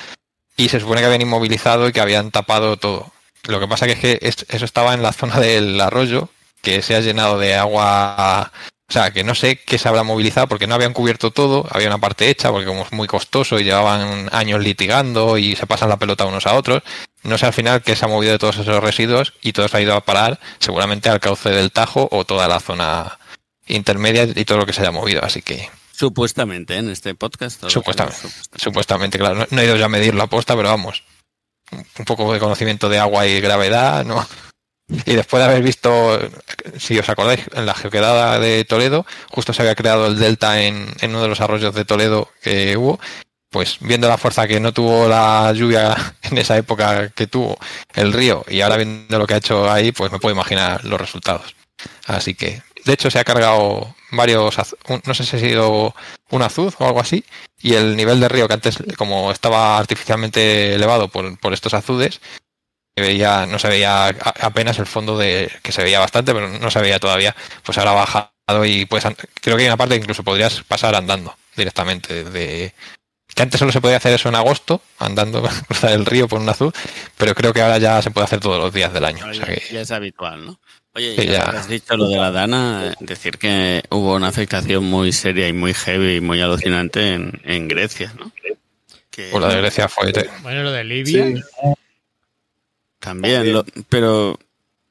Y 0.57 0.67
se 0.67 0.81
supone 0.81 0.99
que 0.99 1.05
habían 1.05 1.21
inmovilizado 1.21 1.87
y 1.87 1.93
que 1.93 2.01
habían 2.01 2.31
tapado 2.31 2.75
todo. 2.75 3.13
Lo 3.47 3.61
que 3.61 3.67
pasa 3.69 3.85
que 3.85 3.93
es 3.93 3.99
que 3.99 4.19
eso 4.21 4.65
estaba 4.65 4.93
en 4.93 5.01
la 5.01 5.13
zona 5.13 5.39
del 5.39 5.79
arroyo, 5.79 6.27
que 6.61 6.81
se 6.81 6.97
ha 6.97 6.99
llenado 6.99 7.39
de 7.39 7.55
agua. 7.55 8.51
O 8.89 8.91
sea, 8.91 9.11
que 9.11 9.23
no 9.23 9.35
sé 9.35 9.55
qué 9.55 9.77
se 9.77 9.87
habrá 9.87 10.03
movilizado 10.03 10.49
porque 10.49 10.67
no 10.67 10.75
habían 10.75 10.91
cubierto 10.91 11.31
todo, 11.31 11.65
había 11.71 11.87
una 11.87 11.97
parte 11.97 12.29
hecha 12.29 12.51
porque 12.51 12.65
como 12.65 12.81
es 12.81 12.91
muy 12.91 13.07
costoso 13.07 13.57
y 13.57 13.63
llevaban 13.63 14.27
años 14.33 14.61
litigando 14.61 15.37
y 15.37 15.55
se 15.55 15.65
pasan 15.65 15.87
la 15.87 15.97
pelota 15.97 16.25
unos 16.25 16.45
a 16.45 16.55
otros. 16.55 16.83
No 17.23 17.37
sé 17.37 17.45
al 17.45 17.53
final 17.53 17.81
qué 17.83 17.95
se 17.95 18.03
ha 18.03 18.09
movido 18.09 18.33
de 18.33 18.39
todos 18.39 18.57
esos 18.57 18.83
residuos 18.83 19.33
y 19.41 19.53
todo 19.53 19.69
se 19.69 19.77
ha 19.77 19.81
ido 19.81 19.95
a 19.95 20.03
parar 20.03 20.41
seguramente 20.59 21.07
al 21.07 21.21
cauce 21.21 21.51
del 21.51 21.71
Tajo 21.71 22.09
o 22.11 22.25
toda 22.25 22.49
la 22.49 22.59
zona 22.59 23.17
intermedia 23.65 24.23
y 24.23 24.43
todo 24.43 24.57
lo 24.57 24.65
que 24.65 24.73
se 24.73 24.81
haya 24.81 24.91
movido. 24.91 25.23
Así 25.23 25.41
que 25.41 25.69
Supuestamente, 25.97 26.75
¿eh? 26.75 26.77
en 26.77 26.91
este 26.91 27.15
podcast. 27.15 27.67
Supuestamente, 27.67 28.19
supuestamente, 28.55 29.17
claro. 29.17 29.47
No, 29.49 29.61
he 29.61 29.65
ido 29.65 29.77
ya 29.77 29.85
a 29.85 29.89
medir 29.89 30.13
la 30.13 30.25
aposta, 30.25 30.55
pero 30.55 30.69
vamos. 30.69 31.03
Un 31.71 32.05
poco 32.05 32.31
de 32.31 32.39
conocimiento 32.39 32.87
de 32.87 32.99
agua 32.99 33.25
y 33.25 33.41
gravedad, 33.41 34.05
¿no? 34.05 34.23
Y 35.07 35.15
después 35.15 35.41
de 35.41 35.49
haber 35.49 35.63
visto, 35.63 36.19
si 36.77 36.99
os 36.99 37.09
acordáis, 37.09 37.41
en 37.51 37.65
la 37.65 37.73
geoquedada 37.73 38.37
de 38.37 38.63
Toledo, 38.63 39.07
justo 39.31 39.53
se 39.53 39.63
había 39.63 39.73
creado 39.73 40.05
el 40.05 40.19
delta 40.19 40.61
en, 40.61 40.87
en 41.01 41.09
uno 41.09 41.23
de 41.23 41.29
los 41.29 41.41
arroyos 41.41 41.73
de 41.73 41.83
Toledo 41.83 42.29
que 42.43 42.77
hubo, 42.77 42.99
pues 43.49 43.77
viendo 43.81 44.07
la 44.07 44.19
fuerza 44.19 44.47
que 44.47 44.59
no 44.59 44.73
tuvo 44.73 45.07
la 45.07 45.51
lluvia 45.53 45.95
en 46.21 46.37
esa 46.37 46.57
época 46.57 47.09
que 47.09 47.25
tuvo 47.25 47.57
el 47.95 48.13
río 48.13 48.45
y 48.47 48.61
ahora 48.61 48.77
viendo 48.77 49.17
lo 49.17 49.25
que 49.25 49.33
ha 49.33 49.37
hecho 49.37 49.69
ahí, 49.69 49.91
pues 49.91 50.11
me 50.11 50.19
puedo 50.19 50.35
imaginar 50.35 50.85
los 50.85 51.01
resultados. 51.01 51.55
Así 52.05 52.35
que 52.35 52.61
de 52.87 52.93
hecho, 52.93 53.11
se 53.11 53.19
ha 53.19 53.23
cargado 53.23 53.95
varios, 54.11 54.55
no 55.05 55.13
sé 55.13 55.23
si 55.25 55.35
ha 55.35 55.39
sido 55.39 55.93
un 56.31 56.41
azuz 56.41 56.75
o 56.79 56.87
algo 56.87 56.99
así, 56.99 57.23
y 57.61 57.75
el 57.75 57.95
nivel 57.95 58.19
de 58.19 58.29
río 58.29 58.47
que 58.47 58.55
antes, 58.55 58.77
como 58.97 59.31
estaba 59.31 59.77
artificialmente 59.77 60.73
elevado 60.73 61.09
por, 61.09 61.37
por 61.37 61.53
estos 61.53 61.73
azudes, 61.73 62.21
veía, 62.95 63.45
no 63.45 63.59
se 63.59 63.67
veía 63.67 64.07
apenas 64.07 64.79
el 64.79 64.87
fondo 64.87 65.17
de, 65.17 65.51
que 65.61 65.71
se 65.71 65.83
veía 65.83 65.99
bastante, 65.99 66.33
pero 66.33 66.47
no 66.47 66.71
se 66.71 66.81
veía 66.81 66.99
todavía, 66.99 67.35
pues 67.63 67.77
ahora 67.77 67.91
ha 67.91 67.95
bajado 67.95 68.65
y 68.65 68.85
pues 68.85 69.03
creo 69.41 69.57
que 69.57 69.63
hay 69.63 69.67
una 69.67 69.77
parte 69.77 69.95
que 69.95 70.01
incluso 70.01 70.23
podrías 70.23 70.63
pasar 70.63 70.95
andando 70.95 71.35
directamente 71.55 72.23
de, 72.23 72.73
que 73.35 73.43
antes 73.43 73.59
solo 73.59 73.71
se 73.71 73.81
podía 73.81 73.97
hacer 73.97 74.13
eso 74.13 74.29
en 74.29 74.35
agosto, 74.35 74.81
andando 74.97 75.43
cruzar 75.67 75.91
el 75.91 76.05
río 76.05 76.27
por 76.27 76.39
un 76.39 76.49
azul, 76.49 76.73
pero 77.17 77.35
creo 77.35 77.53
que 77.53 77.61
ahora 77.61 77.77
ya 77.77 78.01
se 78.01 78.11
puede 78.11 78.25
hacer 78.25 78.39
todos 78.39 78.59
los 78.59 78.73
días 78.73 78.93
del 78.93 79.05
año. 79.05 79.31
ya 79.31 79.81
es 79.81 79.91
habitual, 79.91 80.45
¿no? 80.45 80.59
Oye, 80.97 81.27
ya, 81.27 81.43
has 81.43 81.67
dicho 81.67 81.95
lo 81.95 82.07
de 82.07 82.17
la 82.17 82.31
Dana, 82.31 82.95
decir 82.99 83.37
que 83.37 83.83
hubo 83.91 84.15
una 84.15 84.29
afectación 84.29 84.83
muy 84.83 85.11
seria 85.11 85.47
y 85.47 85.53
muy 85.53 85.75
heavy 85.75 86.15
y 86.15 86.21
muy 86.21 86.41
alucinante 86.41 87.13
en, 87.13 87.67
Grecia, 87.67 88.11
¿no? 88.17 88.31
Que, 89.11 89.29
pues 89.29 89.39
lo 89.39 89.47
de 89.47 89.57
Grecia 89.57 89.87
fue... 89.87 90.11
Bueno, 90.41 90.63
lo 90.63 90.71
de 90.71 90.83
Libia... 90.83 91.35
También, 92.99 93.63
pero 93.89 94.39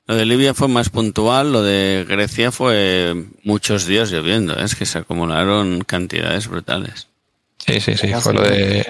lo 0.07 0.15
de 0.15 0.27
Libia 0.27 0.55
fue 0.55 0.69
más 0.69 0.91
puntual, 0.91 1.51
lo 1.51 1.65
de 1.65 2.07
Grecia 2.09 2.53
fue 2.53 3.13
muchos 3.43 3.85
días 3.87 4.13
lloviendo, 4.13 4.57
¿eh? 4.57 4.65
es 4.65 4.77
que 4.77 4.87
se 4.87 4.99
acumularon 4.99 5.83
cantidades 5.83 6.47
brutales. 6.47 7.09
Sí, 7.59 7.81
sí, 7.81 7.97
sí, 7.97 8.13
fue 8.21 8.33
lo 8.33 8.43
de... 8.43 8.87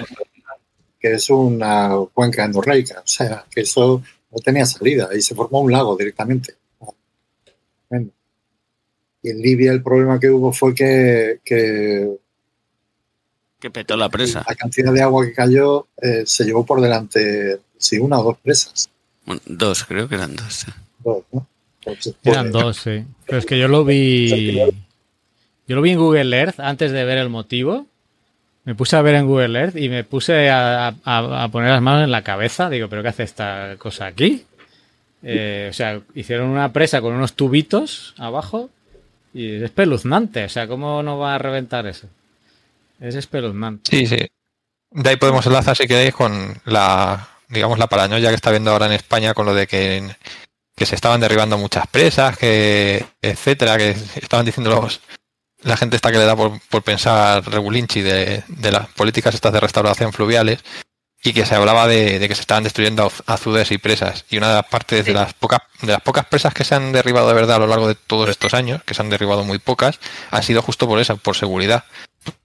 Que 0.99 1.13
es 1.13 1.31
una 1.31 1.95
cuenca 2.13 2.45
endorreica, 2.45 2.99
o 2.99 3.07
sea, 3.07 3.43
que 3.49 3.61
eso 3.61 4.03
no 4.31 4.37
tenía 4.37 4.67
salida 4.67 5.09
y 5.15 5.21
se 5.23 5.33
formó 5.33 5.61
un 5.61 5.71
lago 5.71 5.97
directamente. 5.97 6.53
Y 7.91 9.29
en 9.29 9.41
Libia 9.41 9.71
el 9.71 9.81
problema 9.81 10.19
que 10.19 10.29
hubo 10.29 10.51
fue 10.51 10.75
que, 10.75 11.39
que, 11.43 12.17
petó 13.71 13.97
la 13.97 14.09
presa. 14.09 14.45
La 14.47 14.55
cantidad 14.55 14.93
de 14.93 15.01
agua 15.01 15.25
que 15.25 15.33
cayó 15.33 15.87
eh, 16.01 16.23
se 16.25 16.45
llevó 16.45 16.65
por 16.65 16.81
delante, 16.81 17.59
sí, 17.77 17.97
una 17.97 18.19
o 18.19 18.23
dos 18.23 18.37
presas. 18.37 18.89
dos, 19.45 19.83
creo 19.85 20.07
que 20.07 20.15
eran 20.15 20.35
dos. 20.35 20.65
Dos, 21.03 21.23
¿no? 21.31 21.47
eran 22.23 22.51
pues, 22.51 22.63
dos, 22.63 22.77
sí. 22.77 23.03
Pero 23.25 23.37
es 23.37 23.45
que 23.45 23.59
yo 23.59 23.67
lo 23.67 23.85
vi. 23.85 24.57
Yo 25.67 25.75
lo 25.75 25.81
vi 25.81 25.91
en 25.91 25.99
Google 25.99 26.37
Earth 26.37 26.59
antes 26.59 26.91
de 26.91 27.03
ver 27.03 27.17
el 27.17 27.29
motivo. 27.29 27.85
Me 28.63 28.75
puse 28.75 28.95
a 28.95 29.01
ver 29.01 29.15
en 29.15 29.27
Google 29.27 29.59
Earth 29.59 29.75
y 29.75 29.89
me 29.89 30.03
puse 30.03 30.49
a, 30.49 30.87
a 30.87 31.49
poner 31.51 31.71
las 31.71 31.81
manos 31.81 32.03
en 32.03 32.11
la 32.11 32.23
cabeza. 32.23 32.69
Digo, 32.69 32.87
¿pero 32.87 33.01
qué 33.01 33.09
hace 33.09 33.23
esta 33.23 33.75
cosa 33.77 34.05
aquí? 34.07 34.45
Eh, 35.29 35.67
o 35.69 35.73
sea, 35.73 36.01
hicieron 36.15 36.47
una 36.47 36.71
presa 36.71 37.01
con 37.01 37.13
unos 37.13 37.33
tubitos 37.33 38.15
abajo 38.17 38.69
y 39.33 39.55
es 39.55 39.63
espeluznante. 39.63 40.45
O 40.45 40.49
sea, 40.49 40.67
¿cómo 40.67 41.03
no 41.03 41.17
va 41.19 41.35
a 41.35 41.37
reventar 41.37 41.85
eso? 41.85 42.07
Es 43.01 43.13
espeluznante. 43.15 43.91
Sí, 43.91 44.07
sí. 44.07 44.25
De 44.89 45.09
ahí 45.09 45.17
podemos 45.17 45.45
enlazar, 45.45 45.75
si 45.75 45.85
queréis, 45.85 46.13
con 46.13 46.61
la, 46.63 47.27
digamos, 47.49 47.77
la 47.77 47.87
paranoia 47.87 48.29
que 48.29 48.35
está 48.35 48.51
viendo 48.51 48.71
ahora 48.71 48.85
en 48.85 48.93
España 48.93 49.33
con 49.33 49.45
lo 49.45 49.53
de 49.53 49.67
que, 49.67 50.15
que 50.73 50.85
se 50.85 50.95
estaban 50.95 51.19
derribando 51.19 51.57
muchas 51.57 51.87
presas, 51.87 52.37
que, 52.37 53.05
etcétera, 53.21 53.77
que 53.77 53.97
estaban 54.15 54.45
diciendo 54.45 54.69
los, 54.69 55.01
la 55.61 55.75
gente 55.75 55.97
está 55.97 56.09
que 56.09 56.19
le 56.19 56.25
da 56.25 56.37
por, 56.37 56.83
pensar 56.83 57.45
regulinchi 57.49 58.01
de, 58.01 58.43
de 58.47 58.71
las 58.71 58.87
políticas 58.93 59.35
estas 59.35 59.51
de 59.51 59.59
restauración 59.59 60.13
fluviales 60.13 60.63
y 61.23 61.33
que 61.33 61.45
se 61.45 61.55
hablaba 61.55 61.87
de, 61.87 62.25
que 62.27 62.35
se 62.35 62.41
estaban 62.41 62.63
destruyendo 62.63 63.11
azudes 63.25 63.71
y 63.71 63.77
presas. 63.77 64.25
Y 64.29 64.37
una 64.37 64.49
de 64.49 64.53
las 64.55 64.65
partes 64.67 65.05
de 65.05 65.13
las 65.13 65.33
pocas 65.33 65.61
de 65.81 65.91
las 65.91 66.01
pocas 66.01 66.25
presas 66.25 66.53
que 66.53 66.63
se 66.63 66.75
han 66.75 66.91
derribado 66.91 67.27
de 67.27 67.33
verdad 67.33 67.57
a 67.57 67.59
lo 67.59 67.67
largo 67.67 67.87
de 67.87 67.95
todos 67.95 68.29
estos 68.29 68.53
años, 68.53 68.83
que 68.83 68.93
se 68.93 69.01
han 69.01 69.09
derribado 69.09 69.43
muy 69.43 69.59
pocas, 69.59 69.99
ha 70.31 70.41
sido 70.41 70.61
justo 70.61 70.87
por 70.87 70.99
eso, 70.99 71.17
por 71.17 71.35
seguridad. 71.35 71.83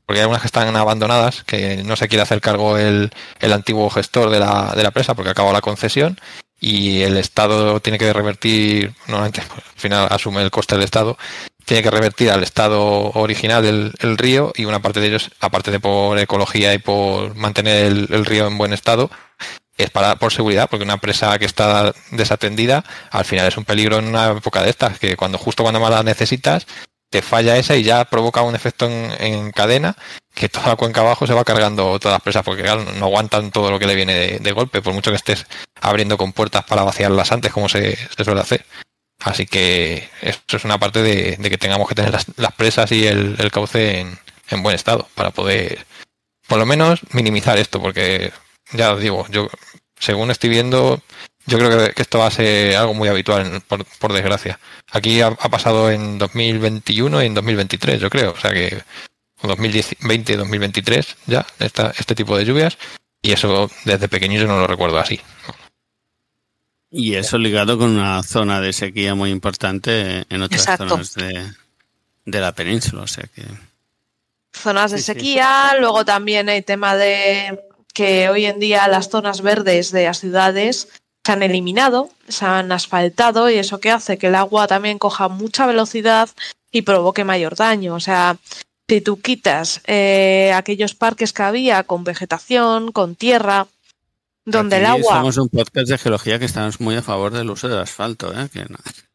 Porque 0.07 0.19
hay 0.19 0.23
algunas 0.23 0.43
que 0.43 0.47
están 0.47 0.75
abandonadas, 0.77 1.45
que 1.45 1.83
no 1.85 1.97
se 1.97 2.09
quiere 2.09 2.23
hacer 2.23 2.41
cargo 2.41 2.77
el, 2.77 3.11
el 3.41 3.53
antiguo 3.53 3.89
gestor 3.91 4.31
de 4.31 4.41
la, 4.41 4.73
de 4.77 4.83
la 4.83 4.91
presa 4.91 5.15
porque 5.15 5.31
acabó 5.31 5.53
la 5.53 5.61
concesión, 5.61 6.19
y 6.63 7.03
el 7.03 7.17
Estado 7.17 7.81
tiene 7.81 7.99
que 7.99 8.13
revertir, 8.13 8.95
normalmente 9.09 9.41
al 9.41 9.63
final 9.75 10.07
asume 10.11 10.43
el 10.43 10.53
coste 10.53 10.77
del 10.77 10.85
Estado, 10.85 11.19
tiene 11.65 11.83
que 11.83 11.91
revertir 11.91 12.31
al 12.31 12.43
estado 12.43 13.11
original 13.13 13.63
del 13.63 14.19
río 14.19 14.53
y 14.57 14.65
una 14.65 14.81
parte 14.81 15.01
de 15.01 15.09
ellos, 15.09 15.31
aparte 15.41 15.71
de 15.71 15.81
por 15.81 16.19
ecología 16.19 16.73
y 16.73 16.79
por 16.79 17.35
mantener 17.35 17.87
el, 17.87 18.25
río 18.25 18.47
en 18.47 18.59
buen 18.59 18.73
estado, 18.73 19.11
es 19.77 19.91
para 19.91 20.17
por 20.17 20.33
seguridad, 20.33 20.69
porque 20.71 20.85
una 20.85 20.99
presa 20.99 21.37
que 21.39 21.47
está 21.47 21.93
desatendida 22.11 22.85
al 23.11 23.25
final 23.25 23.49
es 23.49 23.57
un 23.57 23.65
peligro 23.65 23.99
en 23.99 24.07
una 24.07 24.31
época 24.31 24.63
de 24.63 24.71
estas, 24.71 24.99
que 24.99 25.17
cuando 25.17 25.39
justo 25.39 25.65
cuando 25.65 25.81
más 25.81 25.91
la 25.91 26.03
necesitas, 26.03 26.67
te 27.13 27.21
falla 27.21 27.59
esa 27.59 27.77
y 27.77 27.83
ya 27.83 28.07
provoca 28.07 28.41
un 28.41 28.55
efecto 28.55 28.87
en, 28.89 29.53
cadena 29.53 29.95
que 30.35 30.49
toda 30.49 30.69
la 30.69 30.77
cuenca 30.77 31.03
abajo 31.03 31.27
se 31.27 31.35
va 31.35 31.45
cargando 31.45 31.99
todas 32.01 32.15
las 32.15 32.23
presas, 32.23 32.43
porque 32.43 32.63
no 32.63 33.05
aguantan 33.05 33.51
todo 33.51 33.71
lo 33.71 33.79
que 33.79 33.87
le 33.87 33.95
viene 33.95 34.39
de, 34.41 34.53
golpe, 34.53 34.81
por 34.81 34.95
mucho 34.95 35.11
que 35.11 35.19
estés 35.19 35.47
abriendo 35.83 36.17
con 36.17 36.33
puertas 36.33 36.65
para 36.65 36.85
vaciarlas 36.85 37.31
antes, 37.31 37.53
como 37.53 37.69
se 37.69 37.99
suele 38.25 38.41
hacer. 38.41 38.65
Así 39.21 39.45
que 39.47 40.09
esto 40.23 40.57
es 40.57 40.65
una 40.65 40.79
parte 40.79 41.03
de, 41.03 41.37
que 41.37 41.59
tengamos 41.59 41.87
que 41.87 41.95
tener 41.95 42.13
las, 42.13 42.53
presas 42.55 42.91
y 42.93 43.07
el, 43.07 43.37
cauce 43.53 44.07
en, 44.49 44.63
buen 44.63 44.75
estado 44.75 45.07
para 45.15 45.31
poder, 45.31 45.85
por 46.49 46.59
lo 46.59 46.65
menos, 46.65 47.01
minimizar 47.13 47.59
esto, 47.59 47.81
porque 47.81 48.33
ya 48.73 48.95
os 48.95 49.03
digo, 49.03 49.27
yo, 49.29 49.49
según 50.01 50.31
estoy 50.31 50.49
viendo, 50.49 51.03
yo 51.47 51.59
creo 51.59 51.93
que, 51.93 52.03
esto 52.03 52.19
va 52.19 52.27
a 52.27 52.31
ser 52.31 52.77
algo 52.77 52.95
muy 52.95 53.09
habitual, 53.09 53.63
por, 53.67 54.13
desgracia. 54.13 54.59
Aquí 54.91 55.21
ha, 55.21 55.35
pasado 55.35 55.91
en 55.91 56.19
2021 56.19 57.23
y 57.23 57.27
en 57.27 57.35
2023, 57.35 58.01
yo 58.01 58.11
creo, 58.11 58.33
o 58.33 58.37
sea 58.37 58.53
que 58.53 58.83
2020 59.43 60.33
y 60.33 60.37
2023 60.37 61.17
ya, 61.27 61.45
esta, 61.59 61.93
este 61.99 62.15
tipo 62.15 62.37
de 62.37 62.45
lluvias, 62.45 62.79
y 63.21 63.33
eso 63.33 63.71
desde 63.85 64.09
pequeño 64.09 64.41
yo 64.41 64.47
no 64.47 64.59
lo 64.59 64.67
recuerdo 64.67 64.99
así. 64.99 65.21
Y 66.91 67.15
eso 67.15 67.39
ligado 67.39 67.79
con 67.79 67.91
una 67.91 68.23
zona 68.23 68.61
de 68.61 68.73
sequía 68.73 69.15
muy 69.15 69.31
importante 69.31 70.25
en 70.29 70.43
otras 70.43 70.77
zonas 70.77 71.15
de, 71.15 72.41
la 72.41 72.53
península, 72.53 73.03
o 73.03 73.07
sea 73.07 73.25
que... 73.35 73.45
Zonas 74.53 74.91
de 74.91 74.99
sequía, 74.99 75.75
luego 75.81 76.05
también 76.05 76.51
hay 76.51 76.61
tema 76.61 76.95
de 76.95 77.59
que 77.95 78.29
hoy 78.29 78.45
en 78.45 78.61
día 78.61 78.87
las 78.89 79.09
zonas 79.09 79.41
verdes 79.41 79.91
de 79.91 80.05
las 80.05 80.21
ciudades 80.21 81.02
se 81.25 81.33
han 81.33 81.43
eliminado, 81.43 82.11
se 82.29 82.45
han 82.45 82.73
asfaltado 82.73 83.49
y 83.51 83.55
eso 83.55 83.81
que 83.81 83.91
hace 83.91 84.19
que 84.19 84.29
el 84.29 84.35
agua 84.35 84.67
también 84.67 84.99
coja 84.99 85.29
mucha 85.29 85.67
velocidad 85.67 86.29
y 86.71 86.83
provoque 86.83 87.25
mayor 87.25 87.57
daño. 87.57 87.95
O 87.95 88.01
sea, 88.01 88.39
si 88.89 89.01
tú 89.01 89.21
quitas 89.21 89.81
eh, 89.87 90.53
aquellos 90.55 90.95
parques 90.95 91.33
que 91.33 91.43
había 91.43 91.85
con 91.85 92.05
vegetación, 92.05 92.93
con 92.93 93.15
tierra, 93.15 93.69
donde 94.45 94.79
el 94.79 94.87
agua. 94.87 95.17
Somos 95.17 95.39
un 95.39 95.49
podcast 95.49 95.89
de 95.89 95.99
geología 95.99 96.39
que 96.39 96.47
estamos 96.47 96.81
muy 96.81 96.97
a 96.97 97.03
favor 97.03 97.33
del 97.33 97.51
uso 97.51 97.69
del 97.69 97.79
asfalto, 97.79 98.33
¿eh? 98.35 98.49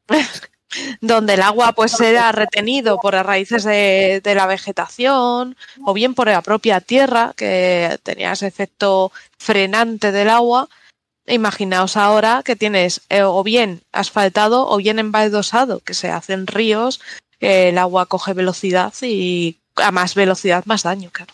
donde 1.02 1.34
el 1.34 1.41
agua 1.41 1.74
pues 1.74 2.00
era 2.00 2.32
retenido 2.32 3.00
por 3.00 3.13
las 3.13 3.26
raíces 3.26 3.63
de, 3.63 4.22
la 4.24 4.48
vegetación 4.48 5.56
o 5.86 5.93
bien 5.93 6.13
por 6.13 6.28
la 6.28 6.41
propia 6.41 6.82
tierra 6.82 7.34
que 7.36 8.00
tenía 8.04 8.34
ese 8.34 8.48
efecto 8.48 9.12
frenante 9.38 10.12
del 10.12 10.30
agua. 10.30 10.70
Imaginaos 11.28 11.98
ahora 11.98 12.42
que 12.44 12.56
tienes 12.56 13.02
eh, 13.10 13.22
o 13.24 13.44
bien 13.44 13.82
asfaltado 13.92 14.68
o 14.70 14.78
bien 14.78 14.98
embaldosado, 14.98 15.82
que 15.82 15.94
se 15.94 16.10
hacen 16.10 16.48
ríos, 16.48 17.02
el 17.40 17.78
agua 17.78 18.06
coge 18.06 18.34
velocidad 18.34 18.94
y 19.02 19.58
a 19.76 19.92
más 19.92 20.16
velocidad 20.16 20.66
más 20.66 20.84
daño, 20.84 21.10
claro. 21.12 21.34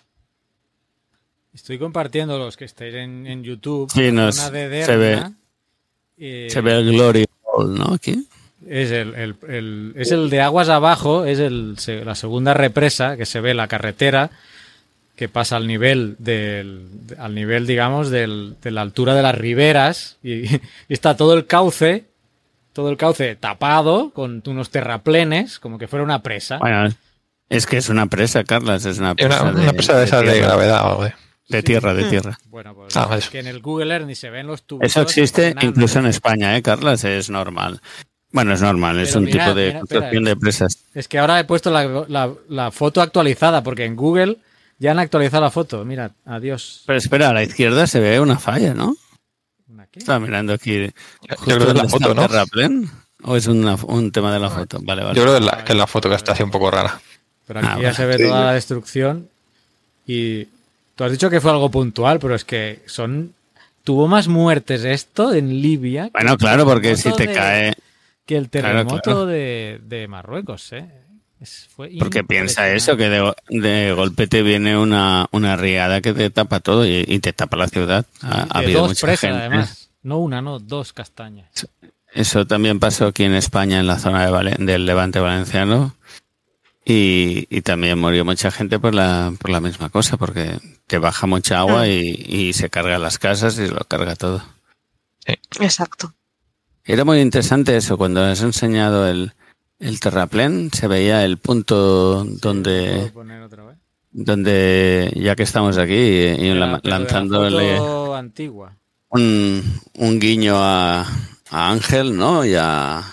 Estoy 1.54 1.78
compartiendo 1.78 2.40
los 2.40 2.58
que 2.58 2.66
estéis 2.66 2.96
en, 2.96 3.44
YouTube. 3.44 3.92
Sí, 3.92 4.10
se, 4.32 4.98
ve, 4.98 5.32
se 6.50 6.62
ve 6.62 6.72
el 6.72 6.92
Glory 6.92 7.26
Hall, 7.44 7.76
¿no? 7.76 7.94
Aquí. 7.94 8.28
Es 8.68 8.92
el, 8.92 9.94
es 9.96 10.12
el 10.12 10.30
de 10.30 10.42
aguas 10.42 10.70
abajo, 10.70 11.26
es 11.26 11.38
el, 11.38 11.76
la 12.04 12.16
segunda 12.16 12.56
represa 12.56 13.18
que 13.18 13.26
se 13.26 13.42
ve 13.42 13.54
la 13.54 13.68
carretera 13.68 14.32
que 15.24 15.30
pasa 15.30 15.56
al 15.56 15.68
nivel 15.68 16.18
del, 16.20 16.86
al 17.18 17.34
nivel, 17.34 17.66
digamos, 17.66 18.10
del, 18.10 18.58
de 18.62 18.72
la 18.72 18.82
altura 18.82 19.16
de 19.16 19.22
las 19.22 19.34
riberas 19.34 20.18
y, 20.24 20.44
está 20.90 21.16
todo 21.16 21.34
el 21.34 21.48
cauce, 21.48 22.04
todo 22.74 22.90
el 22.90 22.98
cauce 22.98 23.38
tapado 23.38 24.10
con 24.10 24.44
unos 24.46 24.70
terraplenes, 24.70 25.60
como 25.60 25.78
que 25.78 25.88
fuera 25.88 26.04
una 26.04 26.22
presa. 26.22 26.58
Bueno, 26.58 26.90
es 27.48 27.66
que 27.66 27.78
es 27.78 27.88
una 27.88 28.08
presa, 28.08 28.44
Carlas, 28.44 28.84
es 28.84 29.00
una 29.00 29.16
presa. 29.16 29.44
Una, 29.44 29.72
presa 29.72 29.98
de, 29.98 30.04
esa 30.04 30.22
de, 30.22 30.42
gravedad 30.42 30.84
o 30.84 31.04
algo. 31.04 31.16
De 31.48 31.64
tierra, 31.64 31.94
de 31.94 32.04
tierra. 32.04 32.38
Bueno, 32.50 32.76
pues 32.76 32.98
ah, 32.98 33.18
que 33.32 33.40
en 33.40 33.48
el 33.48 33.62
Google 33.62 33.94
Earth 33.94 34.06
ni 34.06 34.16
se 34.16 34.30
ven 34.30 34.46
los 34.46 34.64
tubos. 34.64 34.86
Eso 34.86 35.04
existe 35.04 35.56
incluso 35.62 36.00
en 36.00 36.08
España, 36.08 36.58
¿eh, 36.58 36.62
Carlas? 36.62 37.06
Es 37.06 37.30
normal. 37.30 37.80
Bueno, 38.34 38.54
es 38.54 38.62
normal, 38.62 39.00
es 39.00 39.16
un 39.16 39.26
tipo 39.26 39.54
de 39.54 39.78
construcción 39.78 40.26
de 40.26 40.36
presas. 40.36 40.80
Es 40.94 41.08
que 41.08 41.18
ahora 41.18 41.40
he 41.40 41.46
puesto 41.46 41.72
la, 41.72 42.72
foto 42.72 43.02
actualizada, 43.02 43.64
porque 43.64 43.86
en 43.86 43.96
Google 43.96 44.40
ya 44.80 44.92
han 44.92 45.00
actualizado 45.00 45.44
la 45.44 45.52
foto. 45.52 45.86
Mira, 45.86 46.12
adiós. 46.26 46.84
Pero 46.86 46.98
espera, 46.98 47.30
a 47.30 47.34
la 47.34 47.44
izquierda 47.44 47.88
se 47.88 48.00
ve 48.00 48.20
una 48.20 48.40
falla, 48.40 48.74
¿no? 48.74 48.96
¿Una 49.68 49.88
qué? 49.88 50.00
Estaba 50.00 50.20
mirando 50.20 50.54
aquí. 50.54 50.88
Yo 51.48 51.58
creo 51.58 51.60
que 51.60 51.72
es 51.72 51.74
la 51.76 51.90
foto, 51.90 52.14
¿no? 52.14 52.28
¿O 53.26 53.38
es 53.38 53.48
un 53.48 54.12
tema 54.12 54.34
de 54.34 54.40
la 54.40 54.50
foto? 54.50 54.80
Vale, 54.82 55.04
vale. 55.04 55.16
Yo 55.16 55.24
creo 55.24 55.36
que 55.36 55.40
es 55.40 55.46
la, 55.46 55.64
que 55.64 55.74
la 55.74 55.88
foto 55.88 56.10
que 56.10 56.16
está 56.16 56.34
así 56.34 56.44
un 56.44 56.52
poco 56.52 56.70
rara. 56.70 57.00
Pero 57.48 57.60
aquí 57.60 57.70
ah, 57.72 57.82
ya 57.82 57.94
se 57.94 58.06
ve 58.06 58.18
toda 58.18 58.46
la 58.46 58.54
destrucción 58.54 59.30
y 60.06 60.48
Tú 60.96 61.04
has 61.04 61.12
dicho 61.12 61.30
que 61.30 61.42
fue 61.42 61.52
algo 61.52 61.70
puntual, 61.72 62.20
pero 62.20 62.36
es 62.36 62.46
que 62.46 62.82
son. 62.86 63.34
Tuvo 63.84 64.08
más 64.08 64.28
muertes 64.28 64.86
esto 64.86 65.34
en 65.34 65.62
Libia. 65.62 66.10
Bueno, 66.14 66.38
claro, 66.38 66.66
porque 66.66 66.96
si 66.96 67.12
te 67.14 67.32
cae. 67.34 67.74
Que 68.26 68.38
el 68.38 68.50
terremoto 68.50 69.26
De, 69.26 70.06
Marruecos, 70.08 70.72
¿eh? 70.72 70.90
Porque 72.00 72.24
piensa 72.24 72.70
eso, 72.70 72.98
que 72.98 73.10
de, 73.50 73.94
golpe 73.94 74.28
te 74.28 74.44
viene 74.44 74.78
una, 74.78 75.28
una 75.32 75.56
riada 75.56 76.02
que 76.02 76.14
te 76.14 76.30
tapa 76.30 76.60
todo 76.60 76.86
y, 76.86 77.20
te 77.20 77.34
tapa 77.34 77.58
la 77.58 77.68
ciudad. 77.68 78.06
Ha, 78.22 78.48
habido 78.60 78.88
mucha 78.88 79.06
presas, 79.08 79.30
gente. 79.30 79.38
además. 79.38 79.90
No 80.04 80.20
una, 80.20 80.42
no, 80.42 80.60
dos 80.60 80.92
castañas. 80.94 81.50
Eso 82.14 82.46
también 82.46 82.80
pasó 82.80 83.08
aquí 83.08 83.24
en 83.24 83.34
España, 83.34 83.80
en 83.80 83.88
la 83.88 84.00
zona 84.00 84.30
de 84.30 84.56
del 84.60 84.86
Levante 84.86 85.20
Valenciano. 85.20 85.96
Y, 86.86 87.62
también 87.62 87.98
murió 87.98 88.26
mucha 88.26 88.52
gente 88.52 88.78
por 88.78 88.94
la, 88.94 89.34
por 89.40 89.50
la 89.50 89.62
misma 89.62 89.90
cosa, 89.90 90.18
porque 90.18 90.60
te 90.88 90.98
baja 90.98 91.28
mucha 91.28 91.60
agua 91.60 91.88
y, 91.88 92.52
se 92.54 92.70
carga 92.70 93.00
las 93.00 93.18
casas 93.18 93.58
y 93.58 93.68
lo 93.68 93.80
carga 93.88 94.16
todo. 94.16 94.44
Exacto. 95.60 96.14
Era 96.84 97.06
muy 97.06 97.22
interesante 97.22 97.78
eso, 97.78 97.98
cuando 97.98 98.22
has 98.22 98.42
enseñado 98.42 99.08
el, 99.08 99.34
el 99.84 100.00
terraplén, 100.00 100.72
se 100.72 100.88
veía 100.88 101.26
el 101.26 101.38
punto 101.38 102.24
donde, 102.24 103.12
donde 104.12 105.14
ya 105.16 105.36
que 105.36 105.44
estamos 105.44 105.78
aquí, 105.78 105.94
y, 105.94 106.54
lanzándole 106.54 107.78
antigua. 108.16 108.78
Un, 109.10 109.62
un 109.96 110.20
guiño 110.20 110.56
a, 110.58 111.02
a 111.50 111.72
Ángel, 111.72 112.16
¿no? 112.16 112.46
Y 112.46 112.56
a, 112.56 113.04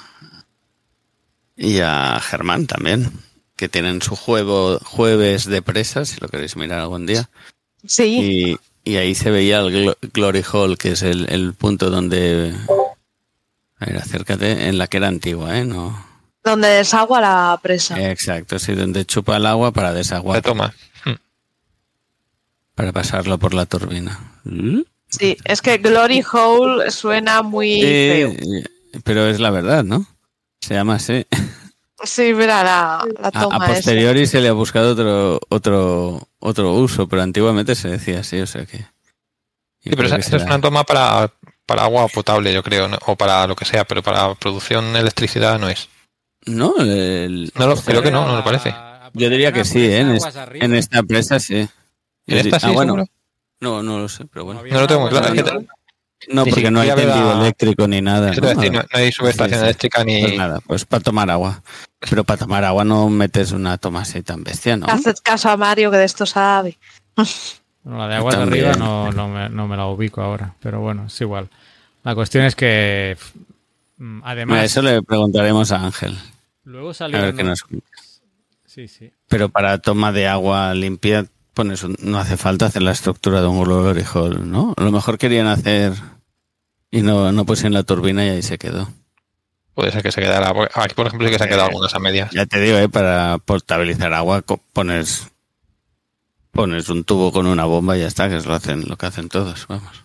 y 1.56 1.80
a 1.80 2.20
Germán 2.20 2.66
también 2.66 3.10
que 3.56 3.68
tienen 3.68 4.00
su 4.00 4.16
juego 4.16 4.78
jueves 4.78 5.44
de 5.44 5.60
presas, 5.60 6.08
si 6.08 6.20
lo 6.20 6.28
queréis 6.28 6.56
mirar 6.56 6.78
algún 6.78 7.04
día. 7.04 7.28
Sí. 7.84 8.58
Y, 8.84 8.96
ahí 8.96 9.14
se 9.14 9.30
veía 9.30 9.58
el 9.60 9.94
Glory 10.14 10.42
Hall, 10.50 10.78
que 10.78 10.92
es 10.92 11.02
el, 11.02 11.52
punto 11.52 11.90
donde... 11.90 12.54
A 13.78 13.84
ver, 13.84 13.98
acércate, 13.98 14.68
en 14.68 14.78
la 14.78 14.86
que 14.86 14.96
era 14.96 15.08
antigua, 15.08 15.58
¿eh? 15.58 15.66
No... 15.66 16.09
Donde 16.42 16.68
desagua 16.68 17.20
la 17.20 17.58
presa. 17.62 18.10
Exacto, 18.10 18.58
sí, 18.58 18.74
donde 18.74 19.04
chupa 19.04 19.36
el 19.36 19.46
agua 19.46 19.72
para 19.72 19.92
desaguar. 19.92 20.40
toma. 20.42 20.74
Para 22.74 22.92
pasarlo 22.92 23.38
por 23.38 23.52
la 23.52 23.66
turbina. 23.66 24.18
Sí, 25.08 25.36
es 25.44 25.60
que 25.60 25.78
Glory 25.78 26.24
Hole 26.32 26.90
suena 26.90 27.42
muy 27.42 27.82
feo. 27.82 28.32
Pero 29.04 29.26
es 29.26 29.38
la 29.38 29.50
verdad, 29.50 29.84
¿no? 29.84 30.06
Se 30.60 30.74
llama 30.74 30.94
así. 30.94 31.26
Sí, 32.02 32.32
mira 32.32 32.64
la, 32.64 33.30
toma. 33.30 33.56
A, 33.56 33.68
posteriori 33.68 34.26
se 34.26 34.40
le 34.40 34.48
ha 34.48 34.52
buscado 34.52 34.92
otro, 34.92 35.40
otro, 35.50 36.28
otro 36.38 36.72
uso, 36.72 37.06
pero 37.06 37.20
antiguamente 37.22 37.74
se 37.74 37.88
decía 37.88 38.20
así, 38.20 38.40
o 38.40 38.46
sea 38.46 38.64
que. 38.64 38.78
Sí, 38.78 39.90
pero 39.90 40.04
esa, 40.04 40.16
es 40.16 40.42
una 40.44 40.60
toma 40.60 40.84
para, 40.84 41.30
para 41.66 41.82
agua 41.82 42.08
potable, 42.08 42.54
yo 42.54 42.62
creo, 42.62 42.88
o 43.06 43.16
para 43.16 43.46
lo 43.46 43.54
que 43.54 43.66
sea, 43.66 43.84
pero 43.84 44.02
para 44.02 44.34
producción 44.34 44.92
de 44.94 45.00
electricidad 45.00 45.58
no 45.58 45.68
es. 45.68 45.88
No, 46.46 46.74
no 46.78 47.76
creo 47.84 48.02
que 48.02 48.10
no, 48.10 48.26
no 48.26 48.36
me 48.36 48.42
parece. 48.42 48.74
Yo 49.12 49.28
diría 49.28 49.52
que 49.52 49.64
sí, 49.64 49.84
¿eh? 49.84 50.00
en, 50.00 50.74
esta 50.74 50.98
empresa 50.98 51.38
sí. 51.40 51.68
¿En 52.26 52.38
esta 52.38 52.60
sí, 52.60 52.66
ah, 52.68 52.72
bueno. 52.72 53.04
No, 53.60 53.82
no 53.82 53.98
lo 53.98 54.08
sé, 54.08 54.24
pero 54.26 54.44
bueno. 54.44 54.62
No, 54.70 54.80
lo 54.80 54.86
tengo 54.86 55.02
muy 55.02 55.10
claro. 55.10 55.64
No, 56.28 56.44
porque 56.44 56.70
no 56.70 56.80
hay 56.80 56.90
tendido 56.90 57.40
eléctrico 57.40 57.88
ni 57.88 58.02
nada. 58.02 58.32
¿no? 58.32 58.82
hay 58.92 59.10
subestación 59.10 59.64
eléctrica 59.64 60.04
ni. 60.04 60.20
Pues 60.20 60.36
nada, 60.36 60.60
pues 60.66 60.84
para 60.84 61.02
tomar 61.02 61.30
agua. 61.30 61.62
Pero 61.98 62.24
para 62.24 62.38
tomar 62.38 62.64
agua 62.64 62.84
no 62.84 63.08
metes 63.08 63.52
una 63.52 63.78
toma 63.78 64.02
así 64.02 64.22
tan 64.22 64.44
bestia, 64.44 64.76
¿no? 64.76 64.86
Haces 64.86 65.20
caso 65.20 65.48
a 65.48 65.56
Mario 65.56 65.90
que 65.90 65.96
de 65.96 66.04
esto 66.04 66.26
sabe. 66.26 66.78
la 67.84 68.08
de 68.08 68.14
agua 68.16 68.36
de 68.36 68.42
arriba 68.42 68.72
no, 68.74 69.10
no, 69.12 69.28
me, 69.28 69.48
no 69.48 69.66
me 69.66 69.76
la 69.76 69.86
ubico 69.86 70.20
ahora, 70.20 70.54
pero 70.60 70.80
bueno, 70.80 71.06
es 71.06 71.20
igual. 71.20 71.48
La 72.02 72.14
cuestión 72.14 72.44
es 72.44 72.54
que, 72.54 73.16
además... 74.24 74.54
Mira, 74.54 74.64
eso 74.64 74.82
le 74.82 75.02
preguntaremos 75.02 75.70
a 75.72 75.84
Ángel. 75.84 76.16
Luego 76.64 76.90
A 76.90 76.94
salió... 76.94 77.20
ver 77.20 77.34
qué 77.34 77.44
nos 77.44 77.64
Sí, 78.66 78.86
sí. 78.88 79.12
Pero 79.28 79.48
para 79.48 79.78
toma 79.78 80.12
de 80.12 80.28
agua 80.28 80.72
limpia, 80.74 81.26
pones 81.54 81.82
un- 81.82 81.96
no 82.00 82.18
hace 82.18 82.36
falta 82.36 82.66
hacer 82.66 82.82
la 82.82 82.92
estructura 82.92 83.40
de 83.40 83.48
un 83.48 83.62
glory 83.62 84.04
hole, 84.14 84.38
¿no? 84.44 84.74
A 84.76 84.82
lo 84.82 84.92
mejor 84.92 85.18
querían 85.18 85.48
hacer 85.48 85.92
y 86.90 87.02
no, 87.02 87.32
no 87.32 87.44
pusieron 87.44 87.72
la 87.74 87.82
turbina 87.82 88.24
y 88.24 88.28
ahí 88.28 88.42
se 88.42 88.58
quedó. 88.58 88.88
Puede 89.74 89.90
ser 89.90 90.02
que 90.02 90.12
se 90.12 90.20
quedara. 90.20 90.52
Aquí, 90.74 90.94
por 90.94 91.06
ejemplo, 91.08 91.26
sí 91.26 91.32
que 91.32 91.38
se 91.38 91.44
han 91.44 91.50
quedado 91.50 91.66
algunas 91.68 91.94
a 91.94 91.98
medias. 91.98 92.30
Ya 92.32 92.46
te 92.46 92.60
digo, 92.60 92.78
¿eh? 92.78 92.88
para 92.88 93.38
portabilizar 93.38 94.12
agua 94.14 94.42
pones 94.72 95.26
pones 96.52 96.88
un 96.88 97.04
tubo 97.04 97.32
con 97.32 97.46
una 97.46 97.64
bomba 97.64 97.96
y 97.96 98.00
ya 98.00 98.06
está, 98.06 98.28
que 98.28 98.36
es 98.36 98.46
lo 98.46 98.54
hacen 98.54 98.88
lo 98.88 98.96
que 98.96 99.06
hacen 99.06 99.28
todos, 99.28 99.66
vamos. 99.68 99.96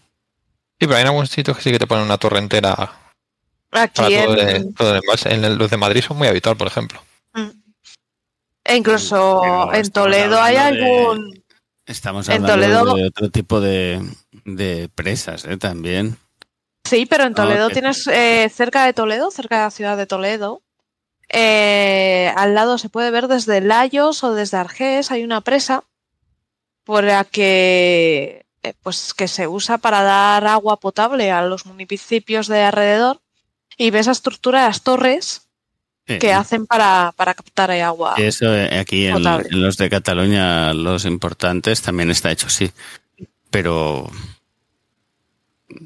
Sí, 0.80 0.88
pero 0.88 0.96
hay 0.96 1.02
en 1.02 1.08
algunos 1.08 1.30
sitios 1.30 1.58
que 1.58 1.64
sí 1.64 1.72
que 1.72 1.80
te 1.80 1.88
ponen 1.88 2.06
una 2.06 2.18
torrentera 2.18 2.92
para 3.70 3.84
Aquí 3.86 3.96
todo, 4.16 4.38
en, 4.40 4.50
el, 4.50 4.74
todo. 4.74 5.00
En 5.26 5.46
el- 5.46 5.56
los 5.58 5.70
de 5.70 5.78
Madrid 5.78 6.02
son 6.02 6.18
muy 6.18 6.28
habitual, 6.28 6.56
por 6.58 6.68
ejemplo. 6.68 7.02
e 8.64 8.76
incluso 8.78 9.42
Pero 9.44 9.74
en 9.76 9.92
Toledo 9.92 10.42
hay 10.42 10.56
de- 10.56 10.60
algún... 10.62 11.44
Estamos 11.86 12.28
En 12.30 12.44
hablando 12.46 12.54
Toledo- 12.80 12.96
de 12.96 13.06
otro 13.08 13.30
tipo 13.30 13.62
de, 13.62 14.02
de 14.44 14.90
presas, 14.96 15.46
¿eh? 15.46 15.58
También. 15.58 16.18
Sí, 16.84 17.06
pero 17.06 17.26
en 17.26 17.34
Ah, 17.34 17.36
Toledo 17.36 17.70
tienes, 17.70 18.08
eh, 18.08 18.50
cerca 18.54 18.86
de 18.86 18.94
Toledo, 18.94 19.30
cerca 19.30 19.58
de 19.58 19.62
la 19.66 19.72
ciudad 19.72 19.98
de 19.98 20.08
Toledo, 20.08 20.62
eh, 21.30 22.32
al 22.36 22.56
lado 22.56 22.78
se 22.80 22.90
puede 22.90 23.12
ver 23.12 23.28
desde 23.28 23.62
Layos 23.62 24.24
o 24.24 24.34
desde 24.34 24.58
Argés, 24.58 25.12
hay 25.12 25.24
una 25.24 25.42
presa 25.42 25.84
por 26.84 27.04
la 27.04 27.24
que, 27.24 28.46
eh, 28.64 28.74
pues, 28.82 29.14
que 29.14 29.28
se 29.28 29.48
usa 29.48 29.78
para 29.78 30.02
dar 30.02 30.46
agua 30.48 30.80
potable 30.80 31.32
a 31.32 31.44
los 31.44 31.66
municipios 31.68 32.48
de 32.48 32.62
alrededor 32.64 33.22
y 33.78 33.90
ves 33.92 34.02
esa 34.02 34.12
estructura 34.12 34.62
de 34.62 34.68
las 34.68 34.82
torres 34.82 35.42
Sí. 36.08 36.20
que 36.20 36.32
hacen 36.34 36.68
para, 36.68 37.14
para 37.16 37.34
captar 37.34 37.72
el 37.72 37.82
agua. 37.82 38.14
Eso 38.18 38.56
eh, 38.56 38.78
aquí 38.78 39.08
en, 39.08 39.16
en 39.26 39.62
los 39.62 39.76
de 39.78 39.90
Cataluña, 39.90 40.72
los 40.76 41.04
importantes, 41.04 41.82
también 41.82 42.12
está 42.12 42.32
hecho 42.32 42.46
así. 42.46 42.72
Pero 43.50 44.12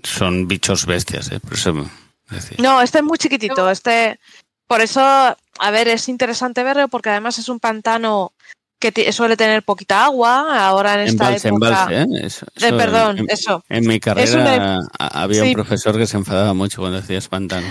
son 0.04 0.48
bichos 0.48 0.86
bestias, 0.86 1.32
¿eh? 1.32 1.40
Por 1.40 1.54
eso 1.54 1.90
decía. 2.30 2.58
No, 2.60 2.82
este 2.82 2.98
es 2.98 3.04
muy 3.06 3.18
chiquitito. 3.18 3.70
Este, 3.70 4.20
por 4.68 4.82
eso, 4.82 5.00
a 5.02 5.72
ver, 5.72 5.88
es 5.88 6.10
interesante 6.10 6.64
verlo 6.64 6.90
porque 6.90 7.10
además 7.12 7.40
es 7.40 7.48
un 7.48 7.62
pantano 7.62 8.34
que 8.80 9.12
suele 9.12 9.36
tener 9.38 9.64
poquita 9.64 10.06
agua. 10.06 10.66
Ahora 10.68 10.94
en 10.94 11.02
esta 11.02 11.26
Embalse, 11.26 11.48
época. 11.50 11.68
embalse, 11.90 12.02
¿eh? 12.02 12.26
Eso- 12.26 12.46
Eh, 12.46 12.50
eso 12.68 12.78
perdón, 12.78 13.18
en, 13.20 13.26
eso. 13.30 13.64
en 13.70 13.88
mi 13.88 14.00
carrera 14.00 14.42
una- 14.42 14.80
a- 14.98 15.22
había 15.24 15.44
sí. 15.44 15.50
un 15.50 15.54
profesor 15.54 15.98
que 15.98 16.08
se 16.08 16.18
enfadaba 16.18 16.54
mucho 16.54 16.82
cuando 16.82 17.02
decías 17.02 17.28
pantano. 17.28 17.68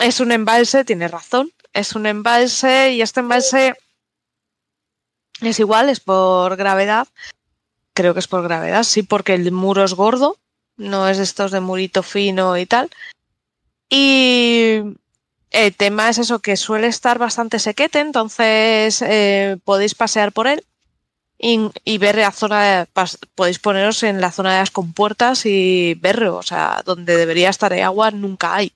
Es 0.00 0.20
un 0.20 0.30
embalse, 0.32 0.84
tiene 0.84 1.08
razón. 1.08 1.50
Es 1.72 1.94
un 1.94 2.06
embalse 2.06 2.92
y 2.92 3.02
este 3.02 3.20
embalse 3.20 3.74
es 5.40 5.58
igual, 5.60 5.88
es 5.88 6.00
por 6.00 6.56
gravedad. 6.56 7.08
Creo 7.94 8.14
que 8.14 8.20
es 8.20 8.28
por 8.28 8.42
gravedad, 8.44 8.84
sí, 8.84 9.02
porque 9.02 9.34
el 9.34 9.50
muro 9.50 9.82
es 9.84 9.94
gordo, 9.94 10.36
no 10.76 11.08
es 11.08 11.16
de 11.18 11.24
estos 11.24 11.50
de 11.50 11.60
murito 11.60 12.04
fino 12.04 12.56
y 12.56 12.64
tal. 12.66 12.90
Y 13.90 14.82
el 15.50 15.74
tema 15.74 16.08
es 16.08 16.18
eso, 16.18 16.40
que 16.40 16.56
suele 16.56 16.88
estar 16.88 17.18
bastante 17.18 17.58
sequete, 17.58 18.00
entonces 18.00 19.02
eh, 19.02 19.56
podéis 19.64 19.94
pasear 19.94 20.32
por 20.32 20.46
él 20.46 20.64
y, 21.38 21.98
ver 21.98 22.16
la 22.16 22.32
zona, 22.32 22.88
podéis 23.34 23.58
poneros 23.58 24.02
en 24.02 24.20
la 24.20 24.32
zona 24.32 24.54
de 24.54 24.58
las 24.60 24.70
compuertas 24.70 25.46
y 25.46 25.94
verlo, 25.94 26.36
o 26.36 26.42
sea, 26.42 26.82
donde 26.84 27.16
debería 27.16 27.50
estar 27.50 27.72
el 27.72 27.82
agua 27.82 28.10
nunca 28.10 28.54
hay. 28.56 28.72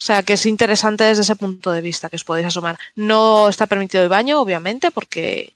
O 0.00 0.02
sea, 0.02 0.22
que 0.22 0.32
es 0.32 0.46
interesante 0.46 1.04
desde 1.04 1.22
ese 1.22 1.36
punto 1.36 1.72
de 1.72 1.82
vista 1.82 2.08
que 2.08 2.16
os 2.16 2.24
podéis 2.24 2.46
asomar. 2.46 2.78
No 2.96 3.50
está 3.50 3.66
permitido 3.66 4.02
el 4.02 4.08
baño, 4.08 4.40
obviamente, 4.40 4.90
porque 4.90 5.54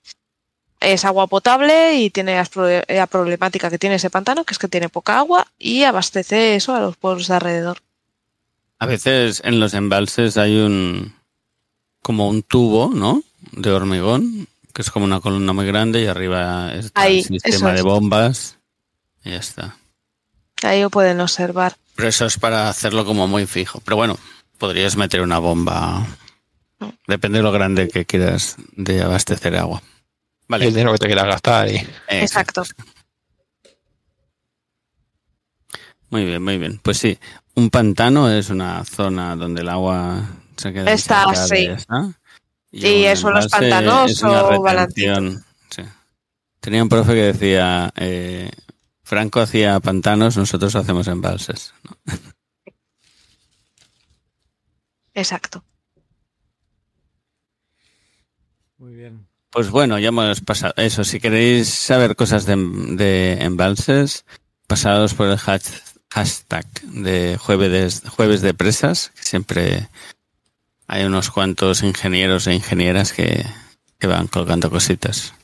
es 0.81 1.05
agua 1.07 1.27
potable 1.27 1.95
y 1.95 2.11
tiene 2.11 2.43
la 2.88 3.07
problemática 3.07 3.71
que 3.71 3.79
tiene 3.79 3.97
ese 3.97 4.11
pantano, 4.11 4.45
que 4.45 4.53
es 4.53 4.59
que 4.59 4.69
tiene 4.69 4.90
poca 4.90 5.19
agua 5.19 5.47
y 5.59 5.85
abastece 5.85 6.57
eso 6.57 6.75
a 6.75 6.81
los 6.81 6.97
pueblos 6.99 7.29
de 7.29 7.35
alrededor. 7.35 7.79
A 8.85 8.87
veces 8.87 9.40
en 9.44 9.61
los 9.61 9.73
embalses 9.73 10.37
hay 10.37 10.59
un 10.59 11.14
como 12.03 12.29
un 12.29 12.42
tubo, 12.42 12.90
¿no? 12.94 13.23
De 13.53 13.70
hormigón, 13.70 14.47
que 14.75 14.83
es 14.83 14.90
como 14.90 15.07
una 15.07 15.20
columna 15.20 15.55
muy 15.55 15.66
grande 15.66 16.03
y 16.03 16.07
arriba 16.07 16.75
está 16.75 17.01
Ahí, 17.01 17.20
el 17.20 17.25
sistema 17.25 17.70
es. 17.70 17.77
de 17.77 17.83
bombas 17.83 18.59
y 19.25 19.31
ya 19.31 19.37
está. 19.37 19.79
Ahí 20.62 20.83
lo 20.83 20.90
pueden 20.90 21.18
observar. 21.20 21.77
Pero 21.94 22.09
eso 22.09 22.27
es 22.27 22.38
para 22.38 22.68
hacerlo 22.68 23.07
como 23.07 23.27
muy 23.27 23.47
fijo. 23.47 23.81
Pero 23.81 23.97
bueno, 23.97 24.18
podrías 24.59 24.97
meter 24.97 25.23
una 25.23 25.38
bomba. 25.38 26.07
Depende 27.07 27.38
de 27.38 27.42
lo 27.42 27.53
grande 27.53 27.88
que 27.88 28.05
quieras 28.05 28.57
de 28.77 29.01
abastecer 29.03 29.57
agua. 29.57 29.83
Vale. 30.47 30.66
El 30.66 30.75
dinero 30.75 30.92
que 30.92 30.99
te 30.99 31.07
quieras 31.07 31.27
gastar 31.27 31.70
y 31.70 31.87
Exacto. 32.09 32.64
Muy 36.11 36.27
bien, 36.27 36.42
muy 36.42 36.59
bien. 36.59 36.79
Pues 36.83 36.99
sí, 36.99 37.18
un 37.57 37.71
pantano 37.71 38.31
es 38.31 38.51
una 38.51 38.85
zona 38.85 39.37
donde 39.37 39.62
el 39.62 39.69
agua 39.69 40.23
se 40.57 40.73
queda 40.73 40.93
Está, 40.93 41.25
estancada 41.33 41.47
sí. 41.49 41.69
y. 42.73 42.87
Y 42.87 43.05
eso 43.05 43.29
es 43.37 43.53
una 44.23 44.40
o 44.59 44.64
retención, 44.67 45.45
sí. 45.71 45.83
Tenía 46.61 46.83
un 46.83 46.88
profe 46.88 47.12
que 47.12 47.33
decía, 47.33 47.93
eh, 47.97 48.51
Franco 49.03 49.40
hacía 49.40 49.79
pantanos, 49.81 50.37
nosotros 50.37 50.75
hacemos 50.75 51.07
embalses. 51.07 51.73
¿no? 51.85 52.14
Exacto. 55.14 55.62
Muy 58.79 58.95
bien. 58.95 59.27
Pues 59.51 59.71
bueno, 59.71 59.99
ya 60.01 60.09
hemos 60.09 60.40
pasado. 60.40 60.75
Eso, 60.77 61.05
si 61.05 61.21
queréis 61.21 61.69
saber 61.69 62.17
cosas 62.17 62.45
de, 62.45 62.57
de 62.57 63.35
embalses, 63.35 64.25
pasados 64.67 65.14
por 65.14 65.29
el 65.29 65.38
hash- 65.38 65.93
hashtag 66.11 66.67
de 66.83 67.37
jueves, 67.38 68.03
jueves 68.09 68.40
de 68.40 68.55
presas, 68.55 69.11
que 69.17 69.23
siempre 69.23 69.88
hay 70.87 71.05
unos 71.05 71.31
cuantos 71.31 71.83
ingenieros 71.83 72.47
e 72.47 72.55
ingenieras 72.55 73.12
que, 73.12 73.45
que 73.99 74.07
van 74.07 74.27
colgando 74.27 74.71
cositas. 74.71 75.35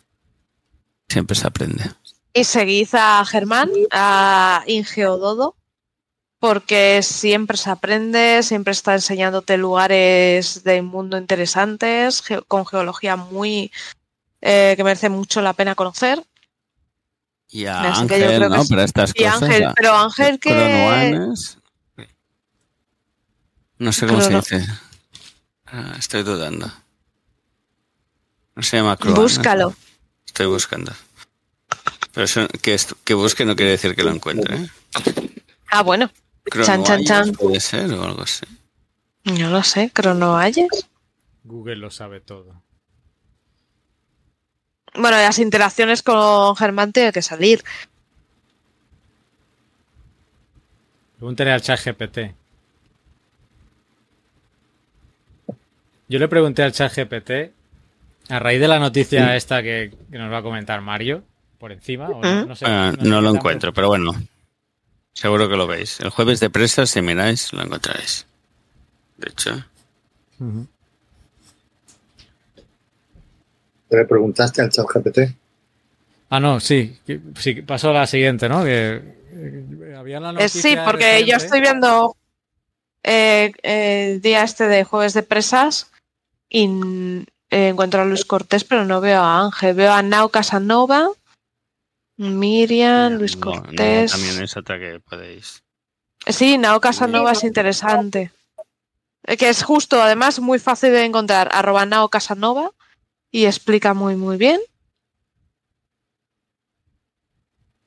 Siempre 1.09 1.37
se 1.37 1.47
aprende. 1.47 1.91
Y 2.33 2.45
seguid 2.45 2.89
a 2.93 3.25
Germán, 3.25 3.71
a 3.91 4.63
Ingeododo, 4.67 5.57
porque 6.39 7.03
siempre 7.03 7.57
se 7.57 7.71
aprende, 7.71 8.43
siempre 8.43 8.73
está 8.73 8.95
enseñándote 8.95 9.57
lugares 9.57 10.63
del 10.63 10.85
mundo 10.85 11.19
interesantes, 11.19 12.23
con 12.47 12.67
geología 12.67 13.17
muy 13.17 13.73
eh, 14.41 14.75
que 14.77 14.85
merece 14.85 15.11
mucho 15.11 15.43
la 15.43 15.53
pena 15.53 15.75
conocer. 15.75 16.25
Y 17.53 17.67
a 17.67 17.81
Así 17.93 18.07
que 18.07 18.21
yo 18.21 18.27
Ángel, 18.27 18.37
creo 18.39 18.51
que 18.51 18.57
¿no? 18.57 18.63
sí. 18.65 18.71
Para 18.71 18.85
estas 18.85 19.11
Y 19.15 19.25
cosas. 19.25 19.43
Ángel, 19.43 19.69
pero 19.77 19.97
Ángel 19.97 20.39
que 20.39 20.51
Cronoanes. 20.51 21.59
No 23.79 23.93
sé 23.93 24.07
cómo 24.07 24.19
Crono- 24.21 24.43
se 24.43 24.59
dice. 24.61 24.73
Ah, 25.67 25.95
estoy 25.99 26.23
dudando. 26.23 26.71
No 28.55 28.63
se 28.63 28.77
llama 28.77 28.97
Croanes. 28.97 29.21
búscalo. 29.23 29.75
Estoy 30.27 30.47
buscando. 30.47 30.93
Pero 32.13 32.25
eso, 32.25 32.47
que, 32.63 32.79
que 33.05 33.15
busque 33.15 33.45
no 33.45 33.57
quiere 33.57 33.73
decir 33.73 33.95
que 33.95 34.03
lo 34.03 34.11
encuentre. 34.11 34.57
¿eh? 34.57 34.71
Ah, 35.71 35.83
bueno, 35.83 36.11
Chan, 36.65 36.83
chan, 36.85 37.05
chan. 37.05 37.33
Puede 37.33 37.61
ser 37.61 37.93
o 37.93 38.05
algo 38.05 38.23
así. 38.23 38.45
no 39.25 39.51
lo 39.51 39.63
sé, 39.63 39.91
Cronoalles. 39.93 40.69
Google 41.45 41.77
lo 41.77 41.91
sabe 41.91 42.21
todo. 42.21 42.63
Bueno, 44.95 45.17
las 45.17 45.39
interacciones 45.39 46.03
con 46.03 46.57
Germán 46.57 46.93
tienen 46.93 47.13
que 47.13 47.23
salir. 47.23 47.63
Pregúntale 51.19 51.53
al 51.53 51.61
chat 51.63 51.79
GPT. 51.85 52.35
Yo 56.09 56.19
le 56.19 56.29
pregunté 56.29 56.63
al 56.63 56.73
chat 56.73 56.93
GPT 56.95 57.53
a 58.31 58.39
raíz 58.39 58.61
de 58.61 58.69
la 58.69 58.79
noticia 58.79 59.37
esta 59.37 59.63
que, 59.63 59.93
que 60.11 60.19
nos 60.19 60.33
va 60.33 60.39
a 60.39 60.43
comentar 60.43 60.81
Mario 60.81 61.23
por 61.59 61.73
encima. 61.73 62.09
o 62.09 62.21
no, 62.23 62.47
no 62.47 62.57
sé, 62.57 62.65
Ah, 62.67 62.93
no 62.99 63.21
lo 63.21 63.35
encuentro, 63.35 63.73
pero 63.73 63.89
bueno. 63.89 64.13
Seguro 65.13 65.49
que 65.49 65.57
lo 65.57 65.67
veis. 65.67 66.01
El 66.01 66.11
jueves 66.11 66.41
de 66.41 66.51
presas, 66.51 66.91
si 66.91 67.03
miráis, 67.03 67.53
lo 67.53 67.63
encontraréis. 67.63 68.27
De 69.19 69.29
hecho. 69.31 69.63
Ujú. 70.39 70.67
¿Te 70.67 70.80
le 73.97 74.05
preguntaste 74.05 74.63
al 74.63 74.71
chat 74.71 74.87
GPT? 74.87 75.19
Ah, 76.31 76.41
no, 76.41 76.61
sí. 76.61 76.99
sí 77.39 77.63
pasó 77.63 77.91
a 77.91 77.95
la 77.95 78.07
siguiente, 78.07 78.49
¿no? 78.49 78.63
Que, 78.65 79.03
eh, 79.33 79.95
había 79.99 80.21
la 80.21 80.31
Eh, 80.31 80.33
noticia 80.35 80.63
sí, 80.63 80.77
porque 80.85 81.25
yo 81.27 81.37
estoy 81.37 81.61
viendo 81.61 82.17
eh, 83.03 83.53
el 83.63 84.21
día 84.21 84.43
este 84.45 84.69
de 84.69 84.85
jueves 84.85 85.13
de 85.15 85.23
presas 85.25 85.91
y 86.49 86.69
eh, 87.51 87.69
encuentro 87.69 88.03
a 88.03 88.05
Luis 88.05 88.25
Cortés, 88.25 88.63
pero 88.65 88.85
no 88.85 89.01
veo 89.01 89.21
a 89.21 89.41
Ángel. 89.45 89.75
Veo 89.75 89.93
a 89.93 90.03
Nau 90.03 90.29
Casanova, 90.29 91.09
Miriam, 92.17 93.15
Luis 93.15 93.37
No, 93.37 93.47
no, 93.55 93.63
Cortés. 93.63 94.13
también 94.13 94.43
es 94.43 94.57
otra 94.57 94.79
que 94.79 95.01
podéis. 95.01 95.63
Sí, 96.27 96.59
Nao 96.59 96.81
Casanova 96.81 97.33
es 97.33 97.45
interesante. 97.45 98.31
Que 99.39 99.49
es 99.49 99.63
justo, 99.63 100.01
además, 100.03 100.39
muy 100.41 100.59
fácil 100.59 100.93
de 100.93 101.05
encontrar. 101.05 101.49
Arroba 101.53 101.87
Nao 101.87 102.09
Casanova 102.09 102.71
y 103.31 103.47
explica 103.47 103.95
muy, 103.95 104.17
muy 104.17 104.37
bien. 104.37 104.61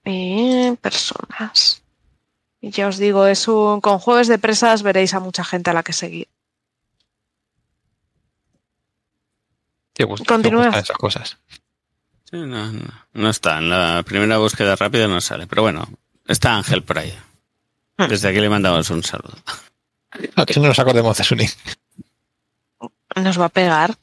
Y 0.05 0.75
personas. 0.81 1.81
Y 2.59 2.71
ya 2.71 2.87
os 2.87 2.97
digo, 2.97 3.25
es 3.27 3.47
un. 3.47 3.81
Con 3.81 3.99
jueves 3.99 4.27
de 4.27 4.37
presas 4.37 4.83
veréis 4.83 5.13
a 5.13 5.19
mucha 5.19 5.43
gente 5.43 5.69
a 5.69 5.73
la 5.73 5.83
que 5.83 5.93
seguir. 5.93 6.27
Te 9.93 10.03
gusta, 10.05 10.25
Continúa. 10.25 10.61
te 10.61 10.67
gustan 10.67 10.83
esas 10.83 10.97
cosas. 10.97 11.37
Sí, 12.29 12.37
no, 12.37 12.71
no, 12.71 12.81
no 13.13 13.29
está. 13.29 13.59
En 13.59 13.69
la 13.69 14.03
primera 14.03 14.37
búsqueda 14.37 14.75
rápida 14.75 15.07
no 15.07 15.21
sale. 15.21 15.45
Pero 15.47 15.61
bueno, 15.61 15.87
está 16.27 16.55
Ángel 16.55 16.83
por 16.83 16.97
ahí. 16.97 17.13
Hmm. 17.97 18.07
Desde 18.07 18.29
aquí 18.29 18.39
le 18.39 18.49
mandamos 18.49 18.89
un 18.89 19.03
saludo. 19.03 19.35
A 20.35 20.45
que 20.45 20.59
no 20.59 20.67
nos 20.67 20.77
acordemos 20.77 21.17
de 21.17 21.23
Suni, 21.23 21.47
Nos 23.15 23.39
va 23.39 23.45
a 23.45 23.49
pegar. 23.49 23.95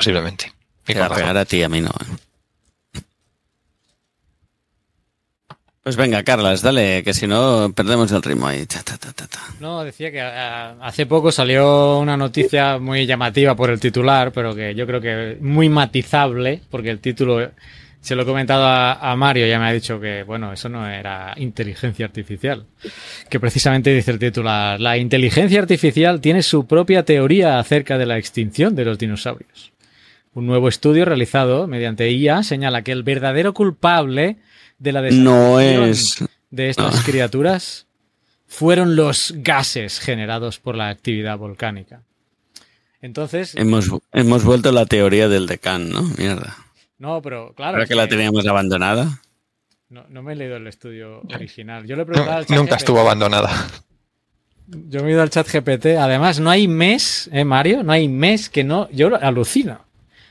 Posiblemente. 0.00 0.52
Y 0.88 0.94
Te 0.94 0.98
va 0.98 1.06
a 1.06 1.14
pegar 1.14 1.36
a 1.36 1.44
ti 1.44 1.58
y 1.58 1.62
a 1.62 1.68
mí 1.68 1.80
no. 1.80 1.90
¿eh? 1.90 3.02
Pues 5.82 5.96
venga, 5.96 6.22
Carlas, 6.22 6.62
dale, 6.62 7.02
que 7.02 7.14
si 7.14 7.26
no 7.26 7.72
perdemos 7.74 8.10
el 8.12 8.22
ritmo 8.22 8.46
ahí. 8.46 8.66
Ta, 8.66 8.82
ta, 8.82 8.96
ta, 8.96 9.12
ta, 9.12 9.26
ta. 9.26 9.40
No, 9.60 9.84
decía 9.84 10.10
que 10.10 10.20
ah, 10.20 10.76
hace 10.80 11.06
poco 11.06 11.32
salió 11.32 11.98
una 11.98 12.16
noticia 12.16 12.78
muy 12.78 13.06
llamativa 13.06 13.54
por 13.54 13.70
el 13.70 13.80
titular, 13.80 14.32
pero 14.32 14.54
que 14.54 14.74
yo 14.74 14.86
creo 14.86 15.00
que 15.00 15.36
muy 15.40 15.68
matizable, 15.68 16.62
porque 16.70 16.90
el 16.90 17.00
título 17.00 17.50
se 18.00 18.14
lo 18.14 18.22
he 18.22 18.26
comentado 18.26 18.64
a, 18.64 18.92
a 18.94 19.16
Mario, 19.16 19.46
ya 19.46 19.58
me 19.58 19.66
ha 19.66 19.72
dicho 19.72 20.00
que, 20.00 20.22
bueno, 20.22 20.52
eso 20.52 20.68
no 20.68 20.88
era 20.88 21.34
inteligencia 21.36 22.06
artificial. 22.06 22.66
Que 23.28 23.40
precisamente 23.40 23.94
dice 23.94 24.10
el 24.10 24.18
titular, 24.18 24.80
la 24.80 24.96
inteligencia 24.96 25.60
artificial 25.60 26.20
tiene 26.20 26.42
su 26.42 26.66
propia 26.66 27.04
teoría 27.04 27.58
acerca 27.58 27.98
de 27.98 28.06
la 28.06 28.16
extinción 28.16 28.74
de 28.74 28.84
los 28.84 28.98
dinosaurios. 28.98 29.72
Un 30.32 30.46
nuevo 30.46 30.68
estudio 30.68 31.04
realizado 31.04 31.66
mediante 31.66 32.10
IA 32.10 32.42
señala 32.42 32.82
que 32.82 32.92
el 32.92 33.02
verdadero 33.02 33.52
culpable 33.52 34.36
de 34.78 34.92
la 34.92 35.00
No 35.10 35.58
desaparición 35.58 35.84
es. 35.88 36.24
de 36.50 36.70
estas 36.70 37.02
criaturas 37.04 37.86
fueron 38.46 38.96
los 38.96 39.32
gases 39.38 39.98
generados 40.00 40.58
por 40.58 40.76
la 40.76 40.88
actividad 40.88 41.36
volcánica. 41.38 42.02
Entonces, 43.02 43.54
Hemos, 43.56 43.90
hemos 44.12 44.44
vuelto 44.44 44.68
a 44.68 44.72
la 44.72 44.86
teoría 44.86 45.28
del 45.28 45.46
decán, 45.46 45.90
¿no? 45.90 46.02
Mierda. 46.18 46.56
no, 46.98 47.20
pero 47.22 47.54
claro, 47.54 47.72
Ahora 47.72 47.82
es 47.84 47.88
que 47.88 47.94
la 47.94 48.04
que 48.06 48.14
teníamos 48.16 48.46
abandonada. 48.46 49.22
no, 49.88 50.04
no 50.08 50.22
me 50.22 50.34
he 50.34 50.36
leído 50.36 50.56
el 50.56 50.66
estudio 50.66 51.22
original. 51.34 51.86
Yo 51.86 51.96
le 51.96 52.02
he 52.02 52.06
preguntado 52.06 52.36
al 52.38 52.42
Nu- 52.42 52.46
chat 52.48 52.56
Nunca 52.56 52.70
GPT. 52.74 52.78
estuvo 52.82 53.00
abandonada. 53.00 53.68
Yo 54.68 55.02
me 55.02 55.08
he 55.08 55.12
ido 55.12 55.22
al 55.22 55.30
chat 55.30 55.48
GPT. 55.50 55.96
Además, 55.98 56.38
no 56.40 56.50
hay 56.50 56.68
mes, 56.68 57.28
¿eh, 57.32 57.44
Mario? 57.44 57.82
No 57.82 57.90
hay 57.92 58.06
mes 58.08 58.48
que 58.48 58.62
no. 58.64 58.88
Yo 58.90 59.16
alucino. 59.16 59.80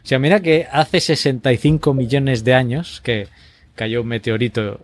O 0.04 0.08
sea, 0.08 0.20
mira 0.20 0.40
que 0.42 0.68
hace 0.72 1.00
65 1.00 1.94
millones 1.94 2.44
de 2.44 2.54
años 2.54 3.02
que 3.04 3.28
cayó 3.76 4.02
un 4.02 4.08
meteorito. 4.08 4.82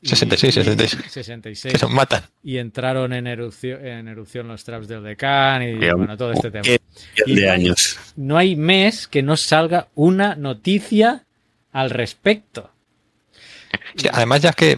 y- 0.00 0.08
66, 0.08 0.56
y- 0.56 0.60
66. 0.64 1.12
66. 1.12 1.74
Que 1.74 1.78
nos 1.80 1.90
matan. 1.94 2.24
y 2.42 2.58
entraron 2.58 3.12
en 3.12 3.26
erupción, 3.28 3.86
en 3.86 4.08
erupción 4.08 4.48
los 4.48 4.64
traps 4.64 4.88
del 4.88 5.02
decán 5.04 5.62
y 5.62 5.74
bueno, 5.76 6.16
todo 6.16 6.32
este 6.32 6.50
tema. 6.50 6.64
Y 7.24 7.34
de 7.36 7.46
no 7.46 7.52
años. 7.52 7.98
No 8.16 8.36
hay 8.36 8.56
mes 8.56 9.06
que 9.06 9.22
no 9.22 9.36
salga 9.36 9.88
una 9.94 10.34
noticia 10.34 11.24
al 11.70 11.90
respecto. 11.90 12.70
Sí, 13.96 14.08
además, 14.12 14.42
ya 14.42 14.50
es 14.50 14.56
que 14.56 14.76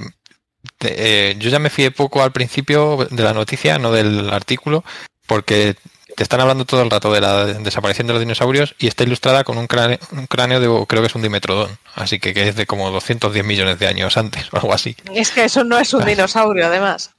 eh, 0.81 1.35
yo 1.39 1.49
ya 1.51 1.59
me 1.59 1.71
fié 1.71 1.91
poco 1.91 2.23
al 2.23 2.33
principio 2.33 3.09
de 3.11 3.23
la 3.23 3.33
noticia, 3.33 3.79
no 3.79 3.91
del 3.93 4.29
artículo, 4.31 4.85
porque 5.27 5.75
te 6.17 6.23
están 6.23 6.41
hablando 6.41 6.65
todo 6.65 6.83
el 6.83 6.91
rato 6.91 7.13
de 7.13 7.21
la 7.21 7.45
desaparición 7.47 8.07
de 8.07 8.13
los 8.13 8.21
dinosaurios 8.21 8.75
y 8.79 8.87
está 8.87 9.05
ilustrada 9.05 9.45
con 9.45 9.59
un 9.59 9.67
cráneo, 9.67 9.99
un 10.13 10.27
cráneo 10.27 10.61
de, 10.61 10.87
creo 10.87 11.03
que 11.03 11.09
es 11.09 11.15
un 11.15 11.23
dimetrodón, 11.23 11.79
así 11.95 12.19
que, 12.21 12.33
que 12.33 12.49
es 12.49 12.57
de 12.57 12.67
como 12.67 12.91
210 12.91 13.45
millones 13.45 13.79
de 13.79 13.87
años 13.87 14.17
antes 14.17 14.53
o 14.53 14.57
algo 14.57 14.73
así. 14.73 14.97
Es 15.13 15.31
que 15.31 15.45
eso 15.45 15.65
no 15.65 15.79
es 15.79 15.93
un 15.93 16.05
dinosaurio, 16.05 16.67
además. 16.67 17.13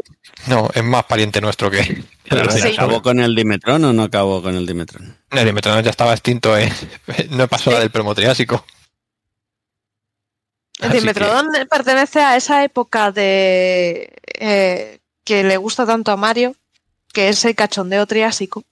No, 0.48 0.70
es 0.74 0.84
más 0.84 1.06
pariente 1.06 1.42
nuestro 1.42 1.72
que, 1.72 2.04
Pero 2.30 2.52
Sí. 2.52 2.74
¿Acabó 2.74 3.02
con 3.02 3.20
el 3.20 3.36
Dimetrón 3.36 3.84
o 3.84 3.94
no 3.94 4.04
acabó 4.04 4.42
con 4.42 4.56
el 4.56 4.66
Dimetrón? 4.66 5.18
El 5.32 5.46
dimetrodón 5.46 5.84
ya 5.84 5.92
estaba 5.92 6.14
extinto, 6.14 6.58
eh. 6.58 6.72
no 7.30 7.48
pasó 7.48 7.72
la 7.72 7.80
del 7.80 7.92
Permotriásico. 7.92 8.66
El 10.80 10.90
Así 10.90 11.00
Dimetrodón 11.00 11.48
pertenece 11.70 12.20
a 12.20 12.36
esa 12.36 12.64
época 12.64 13.12
de 13.12 14.14
eh, 14.40 15.00
que 15.24 15.44
le 15.44 15.58
gusta 15.58 15.86
tanto 15.86 16.12
a 16.12 16.18
Mario, 16.18 16.56
que 17.14 17.30
es 17.30 17.46
el 17.46 17.56
cachondeo 17.56 18.06
triásico. 18.06 18.64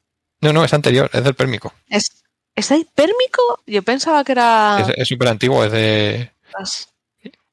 No, 0.43 0.53
no, 0.53 0.63
es 0.65 0.73
anterior, 0.73 1.09
es 1.13 1.23
del 1.23 1.33
Pérmico. 1.33 1.73
¿Es, 1.89 2.23
¿es 2.55 2.71
el 2.71 2.85
pérmico? 2.93 3.61
Yo 3.65 3.81
pensaba 3.83 4.23
que 4.23 4.33
era... 4.33 4.85
Es- 4.97 5.07
súper 5.07 5.29
antiguo, 5.29 5.63
es 5.65 5.71
de... 5.71 6.31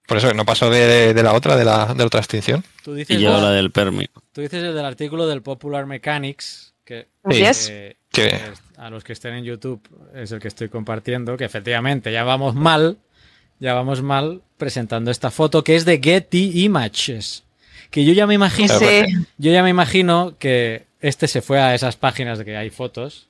Por 0.06 0.16
eso 0.16 0.34
no 0.34 0.44
pasó 0.44 0.68
de, 0.70 1.14
de 1.14 1.22
la 1.22 1.32
otra, 1.34 1.56
de 1.56 1.64
la, 1.64 1.86
de 1.86 1.98
la 1.98 2.04
otra 2.06 2.18
extinción. 2.20 2.64
Tú 2.82 2.94
Y 2.94 2.98
dices, 2.98 3.18
llegó 3.18 3.34
la- 3.34 3.42
la 3.42 3.50
del 3.52 3.70
Pérmico. 3.70 4.22
tú 4.32 4.40
dices 4.40 4.62
el 4.64 4.74
del 4.74 4.84
artículo 4.84 5.26
del 5.28 5.40
Popular 5.42 5.86
Mechanics, 5.86 6.74
que, 6.84 7.06
que 8.12 8.40
a 8.76 8.90
los 8.90 9.04
que 9.04 9.12
estén 9.12 9.34
en 9.34 9.44
YouTube 9.44 9.80
es 10.14 10.32
el 10.32 10.40
que 10.40 10.48
estoy 10.48 10.68
compartiendo, 10.68 11.36
que 11.36 11.44
efectivamente 11.44 12.12
ya 12.12 12.24
vamos 12.24 12.56
mal, 12.56 12.98
ya 13.60 13.74
vamos 13.74 14.02
mal 14.02 14.42
presentando 14.56 15.12
esta 15.12 15.30
foto 15.30 15.62
que 15.62 15.76
es 15.76 15.84
de 15.84 16.00
Getty 16.02 16.64
Images. 16.64 17.44
Que 17.90 18.04
yo 18.04 18.12
ya 18.12 18.26
me 18.26 18.34
imagino, 18.34 18.76
Sí. 18.78 19.02
yo 19.38 19.52
ya 19.52 19.62
me 19.62 19.70
imagino 19.70 20.34
que 20.38 20.86
este 21.00 21.28
se 21.28 21.42
fue 21.42 21.60
a 21.60 21.74
esas 21.74 21.96
páginas 21.96 22.38
de 22.38 22.44
que 22.44 22.56
hay 22.56 22.70
fotos 22.70 23.28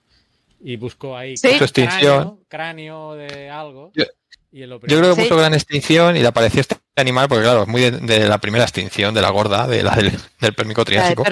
y 0.62 0.76
buscó 0.76 1.16
ahí 1.16 1.36
Sí. 1.36 1.58
Cráneo, 1.72 2.38
cráneo 2.48 3.14
de 3.14 3.48
algo. 3.50 3.92
Yo- 3.94 4.04
y 4.52 4.66
lo 4.66 4.80
Yo 4.80 4.98
creo 4.98 5.14
que 5.14 5.22
Sí. 5.22 5.28
puso 5.28 5.36
gran 5.38 5.54
extinción 5.54 6.16
y 6.16 6.20
le 6.20 6.26
apareció 6.26 6.60
este 6.60 6.76
animal, 6.96 7.28
porque 7.28 7.44
claro, 7.44 7.62
es 7.62 7.68
muy 7.68 7.82
de, 7.82 7.92
de 7.92 8.28
la 8.28 8.38
primera 8.38 8.64
extinción, 8.64 9.14
de 9.14 9.22
la 9.22 9.30
gorda, 9.30 9.68
de 9.68 9.82
la 9.84 9.94
del, 9.94 10.10
del 10.40 10.54
del 10.54 10.84
Triásico. 10.84 11.24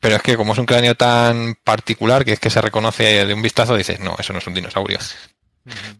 Pero 0.00 0.16
es 0.16 0.22
que 0.22 0.36
como 0.36 0.52
es 0.52 0.58
un 0.58 0.66
cráneo 0.66 0.94
tan 0.94 1.56
particular 1.64 2.24
que 2.24 2.32
es 2.34 2.40
que 2.40 2.50
se 2.50 2.60
reconoce 2.60 3.24
de 3.26 3.34
un 3.34 3.42
vistazo, 3.42 3.74
dices, 3.76 3.98
no, 4.00 4.14
eso 4.18 4.32
no 4.32 4.38
es 4.38 4.46
un 4.46 4.54
dinosaurio. 4.54 4.98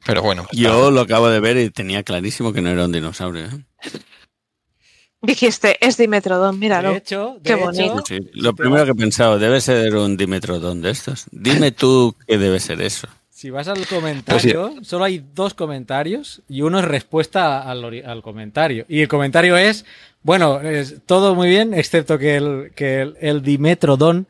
Pero 0.05 0.23
bueno, 0.23 0.47
Yo 0.53 0.91
lo 0.91 1.01
acabo 1.01 1.29
de 1.31 1.41
ver 1.41 1.57
y 1.57 1.71
tenía 1.71 2.03
clarísimo 2.03 2.53
que 2.53 2.61
no 2.61 2.71
era 2.71 2.85
un 2.85 2.93
dinosaurio. 2.93 3.47
¿eh? 3.47 3.65
Dijiste, 5.25 5.77
es 5.81 5.97
Dimetrodón, 5.97 6.59
míralo. 6.59 6.91
De 6.91 6.99
hecho, 6.99 7.37
de 7.37 7.43
Qué 7.43 7.53
hecho, 7.55 7.65
bonito. 7.65 8.03
Sí, 8.07 8.19
lo 8.35 8.55
primero 8.55 8.85
que 8.85 8.93
he 8.93 8.95
pensado, 8.95 9.39
debe 9.39 9.61
ser 9.61 9.95
un 9.97 10.17
Dimetrodón 10.17 10.83
de 10.83 10.91
estos. 10.91 11.27
Dime 11.31 11.73
tú 11.73 12.15
qué 12.27 12.39
debe 12.39 12.61
ser 12.61 12.81
eso. 12.83 13.09
Si 13.31 13.51
vas 13.51 13.69
al 13.69 13.87
comentario, 13.87 14.75
solo 14.83 15.05
hay 15.05 15.25
dos 15.35 15.55
comentarios 15.55 16.43
y 16.49 16.63
uno 16.63 16.79
es 16.79 16.85
respuesta 16.85 17.63
al, 17.63 18.03
al 18.05 18.23
comentario. 18.23 18.87
Y 18.89 19.03
el 19.03 19.09
comentario 19.09 19.57
es, 19.57 19.85
bueno, 20.23 20.61
es 20.61 21.03
todo 21.05 21.35
muy 21.35 21.49
bien, 21.49 21.75
excepto 21.75 22.17
que 22.17 22.37
el, 22.37 22.73
que 22.75 23.03
el, 23.03 23.17
el 23.21 23.43
Dimetrodón, 23.43 24.29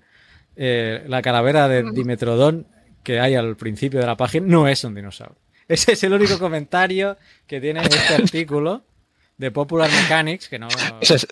eh, 0.57 1.05
la 1.07 1.23
calavera 1.23 1.69
de 1.69 1.85
Dimetrodón 1.93 2.67
que 3.05 3.21
hay 3.21 3.35
al 3.35 3.57
principio 3.57 4.01
de 4.01 4.07
la 4.07 4.17
página, 4.17 4.47
no 4.49 4.67
es 4.67 4.83
un 4.83 4.95
dinosaurio. 4.95 5.37
Ese 5.69 5.93
es 5.93 6.03
el 6.03 6.13
único 6.13 6.39
comentario 6.39 7.17
que 7.47 7.61
tiene 7.61 7.83
este 7.83 8.15
artículo 8.23 8.83
de 9.45 9.51
Popular 9.51 9.91
Mechanics, 9.91 10.49
que 10.49 10.59
no... 10.59 10.69
eso, 11.01 11.15
es- 11.15 11.27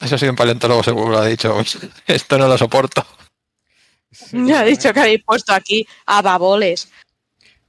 eso 0.00 0.14
ha 0.14 0.18
sido 0.18 0.32
un 0.32 0.36
paleontólogo 0.36 0.82
seguro 0.82 1.10
lo 1.12 1.18
ha 1.18 1.26
dicho. 1.26 1.56
Esto 2.06 2.38
no 2.38 2.48
lo 2.48 2.58
soporto. 2.58 3.06
Me 4.32 4.54
ha 4.54 4.64
dicho 4.64 4.92
que 4.92 5.00
habéis 5.00 5.22
puesto 5.22 5.52
aquí 5.52 5.86
a 6.06 6.20
baboles. 6.22 6.90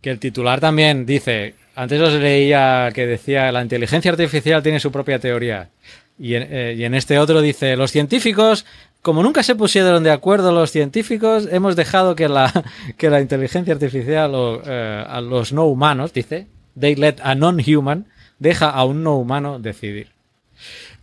Que 0.02 0.10
el 0.10 0.20
titular 0.20 0.60
también 0.60 1.06
dice, 1.06 1.56
antes 1.76 2.02
os 2.02 2.14
leía 2.14 2.90
que 2.94 3.06
decía 3.06 3.52
la 3.52 3.62
inteligencia 3.62 4.12
artificial 4.12 4.64
tiene 4.64 4.80
su 4.80 4.92
propia 4.92 5.20
teoría. 5.20 5.70
Y 6.18 6.36
en, 6.36 6.48
eh, 6.50 6.76
y 6.78 6.84
en 6.86 6.96
este 6.96 7.20
otro 7.20 7.42
dice, 7.42 7.76
los 7.76 7.92
científicos, 7.92 8.66
como 9.02 9.22
nunca 9.24 9.44
se 9.44 9.56
pusieron 9.56 10.04
de 10.04 10.12
acuerdo 10.12 10.52
los 10.52 10.72
científicos, 10.72 11.48
hemos 11.52 11.76
dejado 11.76 12.16
que 12.16 12.28
la, 12.30 12.52
que 12.98 13.10
la 13.10 13.22
inteligencia 13.22 13.74
artificial 13.74 14.34
o 14.36 14.62
eh, 14.66 15.06
a 15.08 15.22
los 15.22 15.54
no 15.54 15.66
humanos, 15.66 16.14
dice, 16.14 16.48
they 16.80 16.96
let 16.96 17.16
a 17.22 17.36
non-human, 17.36 18.08
deja 18.44 18.70
a 18.70 18.84
un 18.84 19.04
no 19.04 19.16
humano 19.16 19.58
decidir. 19.58 20.12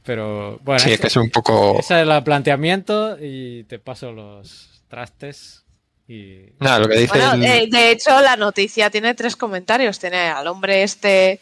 Pero 0.05 0.59
bueno, 0.63 0.79
Sí, 0.79 0.89
es 0.91 0.95
ese, 0.95 1.01
que 1.03 1.07
es 1.09 1.17
un 1.17 1.31
poco... 1.31 1.79
ese 1.79 2.01
es 2.03 2.09
el 2.09 2.23
planteamiento 2.23 3.17
y 3.21 3.65
te 3.65 3.79
paso 3.79 4.13
los 4.13 4.83
trastes 4.89 5.65
y... 6.07 6.47
Nada, 6.59 6.81
lo 6.81 6.89
que 6.89 6.99
dice... 6.99 7.19
Bueno, 7.19 7.33
el- 7.35 7.45
eh, 7.45 7.67
de 7.71 7.91
hecho, 7.91 8.21
la 8.21 8.37
noticia 8.37 8.91
tiene 8.91 9.15
tres 9.15 9.37
comentarios. 9.37 9.99
Tiene 9.99 10.19
al 10.29 10.47
hombre 10.47 10.83
este 10.83 11.41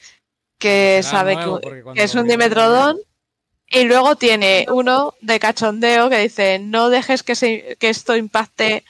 que 0.59 1.01
Será 1.03 1.19
sabe 1.19 1.35
nuevo, 1.35 1.61
que, 1.61 2.03
es 2.03 2.15
un 2.15 2.27
dimetrodón. 2.27 2.97
Y 3.71 3.85
luego 3.85 4.17
tiene 4.17 4.67
uno 4.71 5.15
de 5.21 5.39
cachondeo 5.39 6.09
que 6.09 6.19
dice, 6.21 6.59
no 6.59 6.89
dejes 6.89 7.23
que, 7.23 7.35
se- 7.35 7.77
que 7.79 7.91
esto 7.91 8.17
impacte 8.17 8.83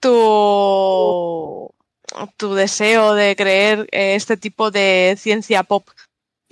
tu, 0.00 1.70
tu 2.36 2.54
deseo 2.54 3.14
de 3.14 3.34
creer 3.34 3.86
este 3.90 4.36
tipo 4.36 4.70
de 4.70 5.16
ciencia 5.18 5.62
pop 5.62 5.88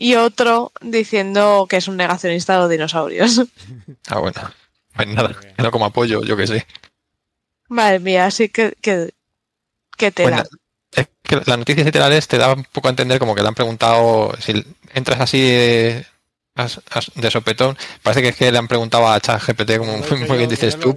y 0.03 0.17
otro 0.17 0.73
diciendo 0.81 1.67
que 1.69 1.77
es 1.77 1.87
un 1.87 1.97
negacionista 1.97 2.55
de 2.55 2.59
los 2.59 2.71
dinosaurios. 2.71 3.43
Ah, 4.09 4.19
bueno. 4.19 4.41
Pues 4.95 5.09
nada, 5.09 5.35
no 5.57 5.71
como 5.71 5.87
apoyo, 5.87 6.23
yo 6.23 6.37
que 6.37 6.47
sé. 6.47 6.67
Madre 7.69 8.01
mía, 8.01 8.27
así 8.27 8.49
que, 8.49 8.75
que, 8.81 9.15
que 9.97 10.11
tela. 10.11 10.43
Bueno, 10.43 10.49
es 10.93 11.09
que 11.23 11.37
las 11.37 11.59
noticias 11.59 11.87
literales 11.87 12.29
te 12.29 12.37
da 12.37 12.53
un 12.53 12.65
poco 12.65 12.89
a 12.89 12.91
entender 12.91 13.19
como 13.19 13.35
que 13.35 13.43
le 13.43 13.49
han 13.49 13.55
preguntado, 13.55 14.35
si 14.41 14.65
entras 14.93 15.21
así 15.21 15.41
de, 15.41 16.05
de 17.15 17.31
sopetón, 17.31 17.79
parece 18.03 18.23
que 18.23 18.29
es 18.29 18.37
que 18.37 18.53
le 18.53 18.59
han 18.59 18.69
preguntado 18.69 19.09
a 19.09 19.21
ChatGPT, 19.21 19.79
como 19.79 19.97
muy, 19.97 20.19
muy 20.29 20.37
bien 20.37 20.51
dices 20.51 20.79
tú, 20.79 20.95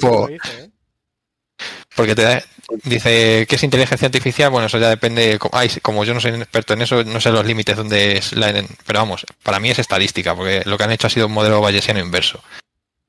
porque 1.96 2.16
te 2.16 2.22
da- 2.24 2.44
dice 2.84 3.46
que 3.48 3.56
es 3.56 3.64
inteligencia 3.64 4.08
artificial, 4.08 4.50
bueno, 4.50 4.68
eso 4.68 4.78
ya 4.80 4.90
depende, 4.90 5.40
ay, 5.52 5.70
como 5.82 6.04
yo 6.04 6.14
no 6.14 6.20
soy 6.20 6.32
experto 6.32 6.74
en 6.74 6.82
eso, 6.82 7.04
no 7.04 7.22
sé 7.22 7.32
los 7.32 7.46
límites 7.46 7.78
donde 7.78 8.18
es 8.18 8.34
la, 8.34 8.54
pero 8.86 9.00
vamos, 9.00 9.26
para 9.44 9.60
mí 9.60 9.70
es 9.70 9.80
estadística, 9.80 10.36
porque 10.36 10.62
lo 10.66 10.78
que 10.78 10.84
han 10.84 10.92
hecho 10.92 11.08
ha 11.08 11.10
sido 11.12 11.28
un 11.28 11.34
modelo 11.34 11.62
bayesiano 11.62 12.00
inverso. 12.00 12.44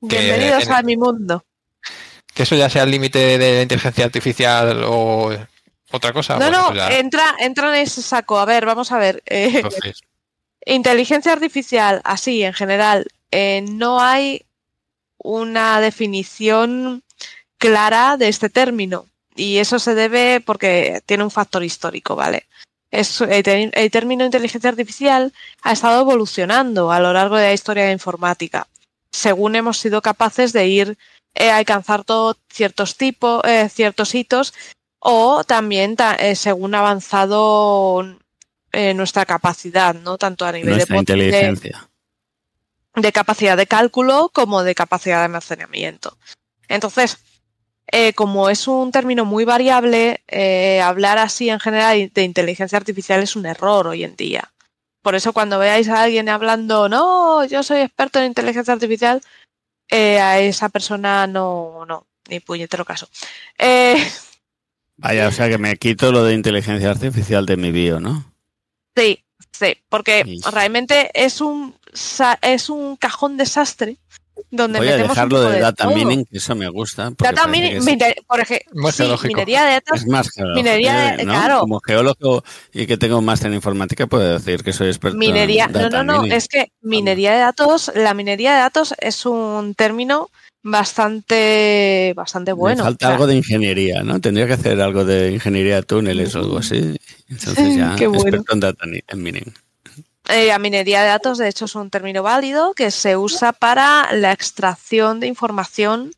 que 0.07 0.19
Bienvenidos 0.19 0.67
en- 0.67 0.73
a 0.73 0.81
mi 0.83 0.95
mundo. 0.95 1.43
Que 2.33 2.43
eso 2.43 2.55
ya 2.55 2.69
sea 2.69 2.83
el 2.83 2.91
límite 2.91 3.37
de 3.39 3.55
la 3.55 3.61
inteligencia 3.63 4.05
artificial 4.05 4.83
o 4.85 5.35
otra 5.91 6.13
cosa. 6.13 6.33
No, 6.37 6.45
pues 6.45 6.51
no, 6.51 6.73
ya- 6.75 6.97
entra, 6.99 7.35
entra 7.39 7.69
en 7.75 7.81
ese 7.81 8.03
saco. 8.03 8.37
A 8.37 8.45
ver, 8.45 8.65
vamos 8.65 8.91
a 8.91 8.99
ver. 8.99 9.23
eh, 9.25 9.49
entonces, 9.55 10.01
inteligencia 10.65 11.33
artificial, 11.33 11.99
así 12.03 12.43
en 12.43 12.53
general, 12.53 13.07
eh, 13.31 13.65
no 13.67 13.99
hay 13.99 14.45
una 15.17 15.81
definición 15.81 17.03
clara 17.57 18.17
de 18.17 18.27
este 18.27 18.49
término. 18.49 19.05
Y 19.35 19.57
eso 19.57 19.77
se 19.79 19.93
debe 19.95 20.41
porque 20.41 21.01
tiene 21.05 21.23
un 21.23 21.31
factor 21.31 21.63
histórico, 21.63 22.15
¿vale? 22.15 22.47
Es, 22.89 23.21
el, 23.21 23.91
término 23.91 24.25
inteligencia 24.25 24.69
artificial 24.69 25.33
ha 25.61 25.71
estado 25.73 26.01
evolucionando 26.01 26.91
a 26.91 26.99
lo 26.99 27.13
largo 27.13 27.35
de 27.35 27.47
la 27.47 27.53
historia 27.53 27.83
de 27.83 27.89
la 27.89 27.93
informática, 27.93 28.67
según 29.11 29.55
hemos 29.55 29.77
sido 29.77 30.01
capaces 30.01 30.53
de 30.53 30.67
ir 30.67 30.97
eh, 31.35 31.51
a 31.51 31.57
alcanzar 31.57 32.03
ciertos 32.49 32.95
tipos, 32.95 33.43
eh, 33.43 33.69
ciertos 33.69 34.15
hitos, 34.15 34.53
o 34.99 35.43
también 35.43 35.95
ta- 35.95 36.15
eh, 36.15 36.35
según 36.35 36.73
ha 36.75 36.79
avanzado 36.79 38.17
eh, 38.71 38.93
nuestra 38.93 39.25
capacidad, 39.25 39.93
¿no? 39.93 40.17
Tanto 40.17 40.45
a 40.45 40.51
nivel 40.51 40.75
Nuestra 40.75 40.93
de, 40.95 40.99
inteligencia. 40.99 41.89
de 42.95 43.11
capacidad 43.11 43.57
de 43.57 43.67
cálculo 43.67 44.29
como 44.33 44.63
de 44.63 44.73
capacidad 44.73 45.19
de 45.19 45.25
almacenamiento. 45.25 46.17
Entonces, 46.69 47.17
eh, 47.91 48.13
como 48.13 48.49
es 48.49 48.67
un 48.67 48.91
término 48.91 49.25
muy 49.25 49.45
variable, 49.45 50.21
eh, 50.27 50.81
hablar 50.81 51.17
así 51.17 51.49
en 51.49 51.59
general 51.59 52.11
de 52.13 52.23
inteligencia 52.23 52.77
artificial 52.77 53.23
es 53.23 53.35
un 53.35 53.45
error 53.45 53.87
hoy 53.87 54.03
en 54.03 54.15
día. 54.15 54.51
Por 55.01 55.15
eso 55.15 55.31
cuando 55.31 55.57
veáis 55.57 55.87
a 55.87 56.03
alguien 56.03 56.27
hablando, 56.27 56.89
no, 56.89 57.45
yo 57.45 57.63
soy 57.63 57.79
experto 57.79 58.19
en 58.19 58.25
inteligencia 58.25 58.73
artificial, 58.73 59.21
eh, 59.89 60.19
a 60.19 60.39
esa 60.39 60.67
persona 60.67 61.27
no, 61.27 61.85
no, 61.87 62.05
ni 62.27 62.41
puñetero 62.41 62.83
caso. 62.83 63.07
Eh, 63.57 63.95
Vaya, 64.97 65.27
o 65.27 65.31
sea 65.31 65.47
que 65.47 65.57
me 65.57 65.77
quito 65.77 66.11
lo 66.11 66.23
de 66.23 66.33
inteligencia 66.33 66.89
artificial 66.89 67.45
de 67.45 67.55
mi 67.55 67.71
bio, 67.71 67.99
¿no? 67.99 68.33
Sí, 68.95 69.23
sí, 69.51 69.77
porque 69.87 70.39
realmente 70.51 71.11
es 71.13 71.39
un 71.39 71.75
es 72.41 72.69
un 72.69 72.97
cajón 72.97 73.37
desastre 73.37 73.97
donde 74.51 74.79
Voy 74.79 74.87
a 74.87 74.97
dejarlo 74.97 75.37
poco 75.39 75.49
de 75.51 75.59
data 75.59 75.87
mining, 75.89 76.25
que 76.25 76.37
eso 76.37 76.55
me 76.55 76.67
gusta. 76.69 77.11
Data 77.17 77.47
mining, 77.47 77.71
que 77.71 77.77
es- 77.77 77.85
mine- 77.85 78.15
por 78.27 78.39
ejemplo, 78.39 78.71
Más 78.81 78.95
sí, 78.95 79.03
minería 79.27 79.63
de 79.65 79.71
datos. 79.73 79.99
Es 80.01 80.07
más 80.07 80.29
geológico, 80.29 80.63
Minería, 80.63 81.17
¿no? 81.17 81.23
claro. 81.23 81.59
Como 81.61 81.79
geólogo 81.79 82.43
y 82.73 82.85
que 82.87 82.97
tengo 82.97 83.17
un 83.19 83.25
máster 83.25 83.49
en 83.49 83.55
informática, 83.55 84.07
puedo 84.07 84.33
decir 84.39 84.63
que 84.63 84.73
soy 84.73 84.87
experto 84.87 85.17
Minería, 85.17 85.65
en 85.65 85.71
no, 85.73 85.79
data 85.79 86.03
no, 86.03 86.13
no, 86.13 86.21
mining. 86.23 86.37
es 86.37 86.47
que 86.47 86.71
minería 86.81 87.33
de 87.33 87.39
datos, 87.39 87.91
la 87.95 88.13
minería 88.13 88.53
de 88.53 88.59
datos 88.59 88.93
es 88.99 89.25
un 89.25 89.73
término 89.75 90.29
bastante, 90.63 92.13
bastante 92.15 92.51
bueno. 92.51 92.77
Me 92.77 92.83
falta 92.83 93.05
O 93.05 93.09
sea, 93.09 93.15
algo 93.15 93.27
de 93.27 93.35
ingeniería, 93.35 94.03
¿no? 94.03 94.19
Tendría 94.19 94.47
que 94.47 94.53
hacer 94.53 94.79
algo 94.81 95.05
de 95.05 95.31
ingeniería 95.31 95.75
de 95.75 95.83
túneles 95.83 96.35
o 96.35 96.39
algo 96.39 96.57
así. 96.57 96.97
Entonces 97.29 97.75
ya, 97.75 97.95
Qué 97.97 98.07
bueno. 98.07 98.21
experto 98.23 98.53
en 98.53 98.59
data 98.59 98.85
ni- 98.85 98.99
en 99.07 99.23
mining. 99.23 99.53
Eh, 100.29 100.47
la 100.47 100.59
minería 100.59 101.01
de 101.01 101.07
datos, 101.07 101.37
de 101.37 101.47
hecho, 101.47 101.65
es 101.65 101.75
un 101.75 101.89
término 101.89 102.21
válido 102.23 102.73
que 102.73 102.91
se 102.91 103.15
usa 103.15 103.53
para 103.53 104.11
la 104.13 104.31
extracción 104.33 105.19
de 105.19 105.27
información 105.27 106.11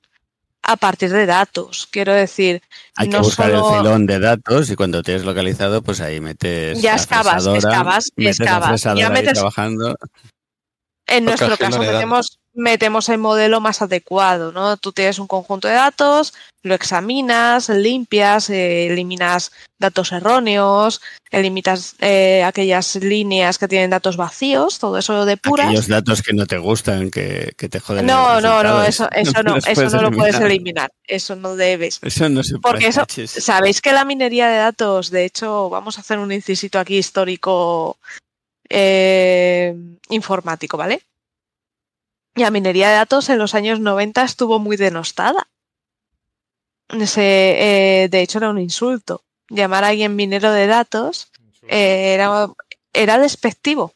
a 0.63 0.75
partir 0.77 1.11
de 1.11 1.25
datos. 1.25 1.87
Quiero 1.91 2.13
decir, 2.13 2.61
Hay 2.95 3.07
que 3.07 3.17
no 3.17 3.23
buscar 3.23 3.51
solo- 3.51 3.71
el 3.75 3.77
filón 3.81 4.05
de 4.07 4.19
datos 4.19 4.69
y 4.71 4.75
cuando 4.75 5.03
tienes 5.03 5.23
localizado, 5.25 5.81
pues 5.83 6.01
ahí 6.01 6.19
metes 6.21 6.81
Ya 6.81 6.95
excavas, 6.95 7.45
excavas 7.45 8.11
y 8.15 8.27
excavas. 8.27 8.81
Ya 8.83 8.91
ahí 8.91 9.13
metes- 9.13 9.33
trabajando. 9.33 9.95
En 11.05 11.25
nuestro 11.25 11.55
caso 11.57 11.79
metemos, 11.79 12.38
metemos 12.59 13.09
el 13.09 13.17
modelo 13.17 13.61
más 13.61 13.81
adecuado, 13.81 14.51
¿no? 14.51 14.77
Tú 14.77 14.91
tienes 14.91 15.17
un 15.17 15.27
conjunto 15.27 15.67
de 15.67 15.75
datos, 15.75 16.33
lo 16.61 16.75
examinas, 16.75 17.69
limpias, 17.69 18.49
eh, 18.49 18.87
eliminas 18.87 19.51
datos 19.79 20.11
erróneos, 20.11 21.01
eliminas 21.31 21.95
eh, 21.99 22.43
aquellas 22.43 22.95
líneas 22.97 23.57
que 23.57 23.69
tienen 23.69 23.89
datos 23.89 24.17
vacíos, 24.17 24.77
todo 24.77 24.97
eso 24.97 25.13
lo 25.13 25.25
depuras. 25.25 25.67
Aquellos 25.67 25.87
datos 25.87 26.21
que 26.21 26.33
no 26.33 26.45
te 26.45 26.57
gustan, 26.57 27.09
que, 27.09 27.53
que 27.57 27.69
te 27.69 27.79
joden. 27.79 28.05
No, 28.05 28.41
no, 28.41 28.61
no, 28.61 28.83
eso, 28.83 29.09
eso 29.15 29.41
no, 29.41 29.55
eso 29.55 29.89
no 29.89 30.01
lo 30.01 30.11
puedes 30.11 30.35
eliminar. 30.35 30.91
eso 31.07 31.35
no 31.35 31.55
debes. 31.55 31.99
Eso 32.01 32.27
no 32.27 32.43
se 32.43 32.59
Porque 32.59 32.79
puede. 32.79 32.89
eso, 32.89 33.05
chis. 33.05 33.31
sabéis 33.31 33.81
que 33.81 33.93
la 33.93 34.03
minería 34.03 34.49
de 34.49 34.57
datos, 34.57 35.11
de 35.11 35.23
hecho, 35.23 35.69
vamos 35.69 35.97
a 35.97 36.01
hacer 36.01 36.19
un 36.19 36.31
incisito 36.33 36.77
aquí 36.77 36.97
histórico 36.97 37.97
eh, 38.69 39.75
informático, 40.09 40.77
¿vale? 40.77 41.01
La 42.39 42.51
minería 42.51 42.89
de 42.89 42.95
datos 42.95 43.29
en 43.29 43.37
los 43.37 43.53
años 43.53 43.79
90 43.79 44.23
estuvo 44.23 44.59
muy 44.59 44.77
denostada. 44.77 45.47
Se, 47.05 48.03
eh, 48.03 48.09
de 48.09 48.21
hecho, 48.21 48.39
era 48.39 48.49
un 48.49 48.59
insulto. 48.59 49.23
Llamar 49.49 49.83
a 49.83 49.87
alguien 49.89 50.15
minero 50.15 50.51
de 50.51 50.67
datos 50.67 51.31
eh, 51.67 52.13
era, 52.13 52.47
era 52.93 53.17
despectivo, 53.19 53.93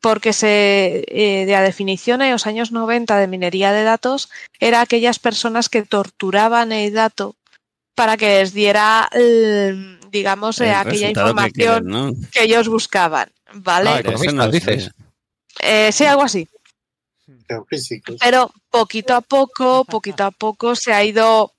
porque 0.00 0.32
se, 0.32 1.04
eh, 1.08 1.44
de 1.46 1.52
la 1.52 1.62
definición 1.62 2.22
en 2.22 2.32
los 2.32 2.46
años 2.46 2.72
90 2.72 3.16
de 3.18 3.26
minería 3.26 3.72
de 3.72 3.84
datos 3.84 4.30
era 4.60 4.80
aquellas 4.80 5.18
personas 5.18 5.68
que 5.68 5.82
torturaban 5.82 6.72
el 6.72 6.94
dato 6.94 7.36
para 7.94 8.16
que 8.16 8.38
les 8.38 8.54
diera, 8.54 9.08
el, 9.12 9.98
digamos, 10.10 10.60
El 10.60 10.70
aquella 10.70 11.06
que 11.06 11.20
información 11.20 11.84
quieren, 11.84 11.86
¿no? 11.86 12.12
que 12.30 12.44
ellos 12.44 12.68
buscaban, 12.68 13.30
¿vale? 13.52 13.90
Ah, 13.90 14.00
economistas, 14.00 14.52
dices. 14.52 14.90
Eh, 15.60 15.90
sí, 15.92 16.04
algo 16.04 16.22
así. 16.22 16.48
Geofísicos. 17.48 18.16
Pero 18.20 18.50
poquito 18.70 19.14
a 19.14 19.20
poco, 19.20 19.84
poquito 19.84 20.24
a 20.24 20.30
poco 20.30 20.74
se 20.74 20.92
ha 20.92 21.04
ido 21.04 21.52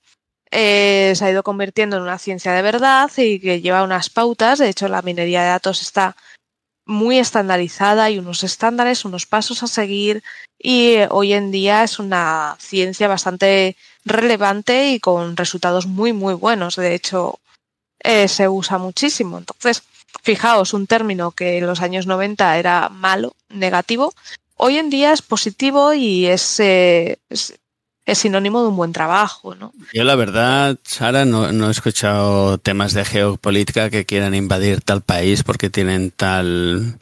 eh, 0.50 1.14
se 1.16 1.24
ha 1.24 1.30
ido 1.30 1.42
convirtiendo 1.42 1.96
en 1.96 2.02
una 2.02 2.18
ciencia 2.18 2.52
de 2.52 2.62
verdad 2.62 3.10
y 3.16 3.40
que 3.40 3.60
lleva 3.60 3.82
unas 3.82 4.08
pautas. 4.08 4.60
De 4.60 4.68
hecho, 4.68 4.86
la 4.88 5.02
minería 5.02 5.42
de 5.42 5.48
datos 5.48 5.82
está 5.82 6.16
muy 6.86 7.18
estandarizada 7.18 8.10
y 8.10 8.18
unos 8.18 8.44
estándares, 8.44 9.04
unos 9.04 9.26
pasos 9.26 9.62
a 9.62 9.66
seguir 9.66 10.22
y 10.58 10.94
eh, 10.94 11.08
hoy 11.10 11.32
en 11.32 11.50
día 11.50 11.82
es 11.82 11.98
una 11.98 12.56
ciencia 12.60 13.08
bastante 13.08 13.76
relevante 14.04 14.90
y 14.92 15.00
con 15.00 15.36
resultados 15.36 15.86
muy 15.86 16.12
muy 16.12 16.34
buenos. 16.34 16.76
De 16.76 16.94
hecho, 16.94 17.40
eh, 18.00 18.28
se 18.28 18.48
usa 18.48 18.78
muchísimo. 18.78 19.38
Entonces, 19.38 19.82
fijaos, 20.22 20.72
un 20.72 20.86
término 20.86 21.32
que 21.32 21.58
en 21.58 21.66
los 21.66 21.80
años 21.80 22.06
90 22.06 22.58
era 22.58 22.88
malo, 22.90 23.34
negativo, 23.48 24.14
hoy 24.56 24.76
en 24.78 24.90
día 24.90 25.12
es 25.12 25.22
positivo 25.22 25.92
y 25.94 26.26
es, 26.26 26.58
eh, 26.60 27.18
es, 27.28 27.58
es 28.06 28.18
sinónimo 28.18 28.62
de 28.62 28.68
un 28.68 28.76
buen 28.76 28.92
trabajo, 28.92 29.54
¿no? 29.54 29.72
Yo 29.92 30.04
la 30.04 30.14
verdad, 30.14 30.78
Sara, 30.84 31.24
no, 31.24 31.52
no 31.52 31.68
he 31.68 31.70
escuchado 31.70 32.58
temas 32.58 32.92
de 32.94 33.04
geopolítica 33.04 33.90
que 33.90 34.04
quieran 34.06 34.34
invadir 34.34 34.80
tal 34.80 35.02
país 35.02 35.42
porque 35.42 35.70
tienen 35.70 36.10
tal 36.10 36.98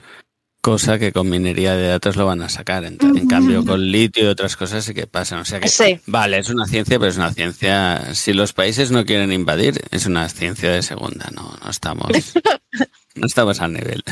cosa 0.65 0.97
que 1.01 1.13
con 1.13 1.29
minería 1.29 1.75
de 1.75 1.89
datos 1.89 2.15
lo 2.15 2.25
van 2.27 2.41
a 2.41 2.49
sacar. 2.49 2.85
En, 2.85 2.97
en 3.01 3.27
cambio, 3.27 3.65
con 3.65 3.81
litio 3.91 4.23
y 4.23 4.27
otras 4.29 4.55
cosas 4.57 4.85
sí 4.85 4.95
que 4.95 5.09
pasan. 5.09 5.41
O 5.41 5.45
sea 5.45 5.59
que, 5.59 5.67
Sí. 5.69 5.99
vale, 6.07 6.39
es 6.39 6.51
una 6.51 6.67
ciencia, 6.67 7.01
pero 7.01 7.11
es 7.11 7.17
una 7.17 7.33
ciencia. 7.33 8.15
Si 8.15 8.33
los 8.33 8.53
países 8.53 8.93
no 8.93 9.05
quieren 9.05 9.33
invadir, 9.33 9.83
es 9.91 10.07
una 10.07 10.29
ciencia 10.29 10.71
de 10.71 10.83
segunda. 10.83 11.29
No, 11.35 11.53
no 11.65 11.69
estamos, 11.69 12.07
no 13.17 13.27
estamos 13.27 13.61
al 13.61 13.73
nivel. 13.73 14.05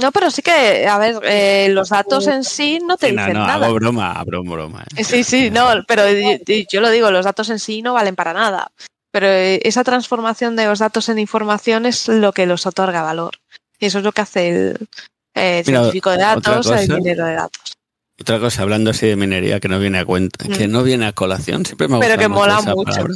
No, 0.00 0.12
pero 0.12 0.30
sí 0.30 0.42
que, 0.42 0.86
a 0.86 0.98
ver, 0.98 1.20
eh, 1.24 1.68
los 1.70 1.90
datos 1.90 2.26
en 2.26 2.44
sí 2.44 2.78
no 2.84 2.96
te 2.96 3.12
No, 3.12 3.22
dicen 3.22 3.34
no, 3.38 3.46
nada. 3.46 3.66
hago 3.66 3.74
broma, 3.74 4.12
hago 4.12 4.42
broma. 4.42 4.84
¿eh? 4.96 5.04
Sí, 5.04 5.24
sí, 5.24 5.50
no, 5.50 5.66
pero 5.86 6.04
yo, 6.08 6.80
lo 6.80 6.90
digo, 6.90 7.10
los 7.10 7.24
datos 7.24 7.50
en 7.50 7.58
sí 7.58 7.82
no 7.82 7.92
valen 7.94 8.16
para 8.16 8.32
nada. 8.32 8.70
Pero 9.12 9.26
eh, 9.26 9.60
esa 9.64 9.82
transformación 9.84 10.56
de 10.56 10.66
los 10.66 10.78
datos 10.78 11.08
en 11.08 11.18
información 11.18 11.84
es 11.86 12.08
lo 12.08 12.32
que 12.32 12.46
los 12.46 12.66
otorga 12.66 13.02
valor. 13.02 13.32
Y 13.78 13.86
eso 13.86 13.98
es 13.98 14.04
lo 14.04 14.12
que 14.12 14.20
hace 14.20 14.48
el 14.48 14.88
eh, 15.34 15.62
Mira, 15.66 15.80
científico 15.80 16.10
de 16.10 16.18
datos, 16.18 16.66
el 16.70 16.88
minero 16.88 17.24
de 17.24 17.34
datos. 17.34 17.72
Otra 18.20 18.38
cosa, 18.38 18.62
hablando 18.62 18.90
así 18.90 19.06
de 19.06 19.16
minería 19.16 19.60
que 19.60 19.68
no 19.68 19.78
viene 19.78 19.98
a 19.98 20.04
cuenta, 20.04 20.46
que 20.46 20.68
no 20.68 20.82
viene 20.82 21.06
a 21.06 21.12
colación, 21.12 21.64
siempre 21.64 21.88
me 21.88 21.94
ha 21.94 21.98
Mm. 21.98 22.00
Pero 22.02 22.18
que 22.18 22.28
mola 22.28 22.60
mucho. 22.60 22.84
palabra. 22.84 23.14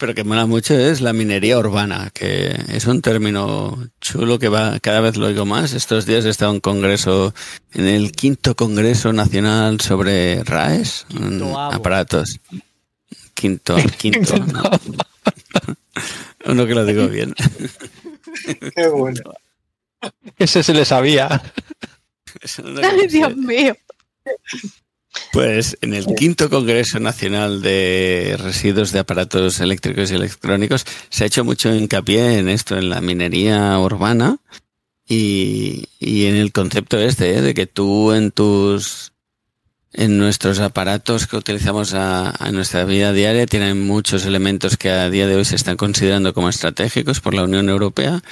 Pero 0.00 0.14
que 0.14 0.24
mola 0.24 0.46
mucho 0.46 0.74
es 0.74 1.02
la 1.02 1.12
minería 1.12 1.58
urbana, 1.58 2.10
que 2.14 2.58
es 2.68 2.86
un 2.86 3.02
término 3.02 3.90
chulo 4.00 4.38
que 4.38 4.48
va 4.48 4.80
cada 4.80 5.00
vez 5.00 5.18
lo 5.18 5.26
oigo 5.26 5.44
más. 5.44 5.74
Estos 5.74 6.06
días 6.06 6.24
he 6.24 6.30
estado 6.30 6.52
en 6.52 6.56
un 6.56 6.60
congreso, 6.60 7.34
en 7.74 7.86
el 7.86 8.10
quinto 8.10 8.56
congreso 8.56 9.12
nacional 9.12 9.78
sobre 9.82 10.42
RAES, 10.42 11.04
aparatos. 11.70 12.40
Quinto, 13.34 13.76
quinto. 13.98 14.34
Uno 16.46 16.66
que 16.66 16.74
lo 16.74 16.86
digo 16.86 17.06
bien. 17.06 17.34
Qué 18.74 18.88
bueno. 18.88 19.34
Ese 20.38 20.62
se 20.62 20.72
le 20.72 20.86
sabía. 20.86 21.42
Ay, 22.82 23.06
Dios 23.06 23.36
mío. 23.36 23.76
Pues 25.32 25.76
en 25.80 25.94
el 25.94 26.06
quinto 26.14 26.50
Congreso 26.50 27.00
Nacional 27.00 27.62
de 27.62 28.36
Residuos 28.38 28.92
de 28.92 29.00
Aparatos 29.00 29.60
Eléctricos 29.60 30.10
y 30.10 30.14
Electrónicos 30.14 30.84
se 31.08 31.24
ha 31.24 31.26
hecho 31.26 31.44
mucho 31.44 31.74
hincapié 31.74 32.38
en 32.38 32.48
esto, 32.48 32.76
en 32.76 32.90
la 32.90 33.00
minería 33.00 33.78
urbana 33.78 34.38
y, 35.08 35.88
en 36.00 36.36
el 36.36 36.52
concepto 36.52 36.98
este, 36.98 37.36
¿eh? 37.36 37.42
de 37.42 37.54
que 37.54 37.66
tú 37.66 38.12
en 38.12 38.30
tus 38.30 39.12
en 39.92 40.18
nuestros 40.18 40.60
aparatos 40.60 41.26
que 41.26 41.36
utilizamos 41.36 41.94
a, 41.94 42.32
nuestra 42.52 42.84
vida 42.84 43.12
diaria 43.12 43.46
tienen 43.46 43.84
muchos 43.84 44.24
elementos 44.24 44.76
que 44.76 44.90
a 44.90 45.10
día 45.10 45.26
de 45.26 45.34
hoy 45.34 45.44
se 45.44 45.56
están 45.56 45.76
considerando 45.76 46.32
como 46.32 46.48
estratégicos 46.48 47.20
por 47.20 47.34
la 47.34 47.42
Unión 47.42 47.68
Europea 47.68 48.22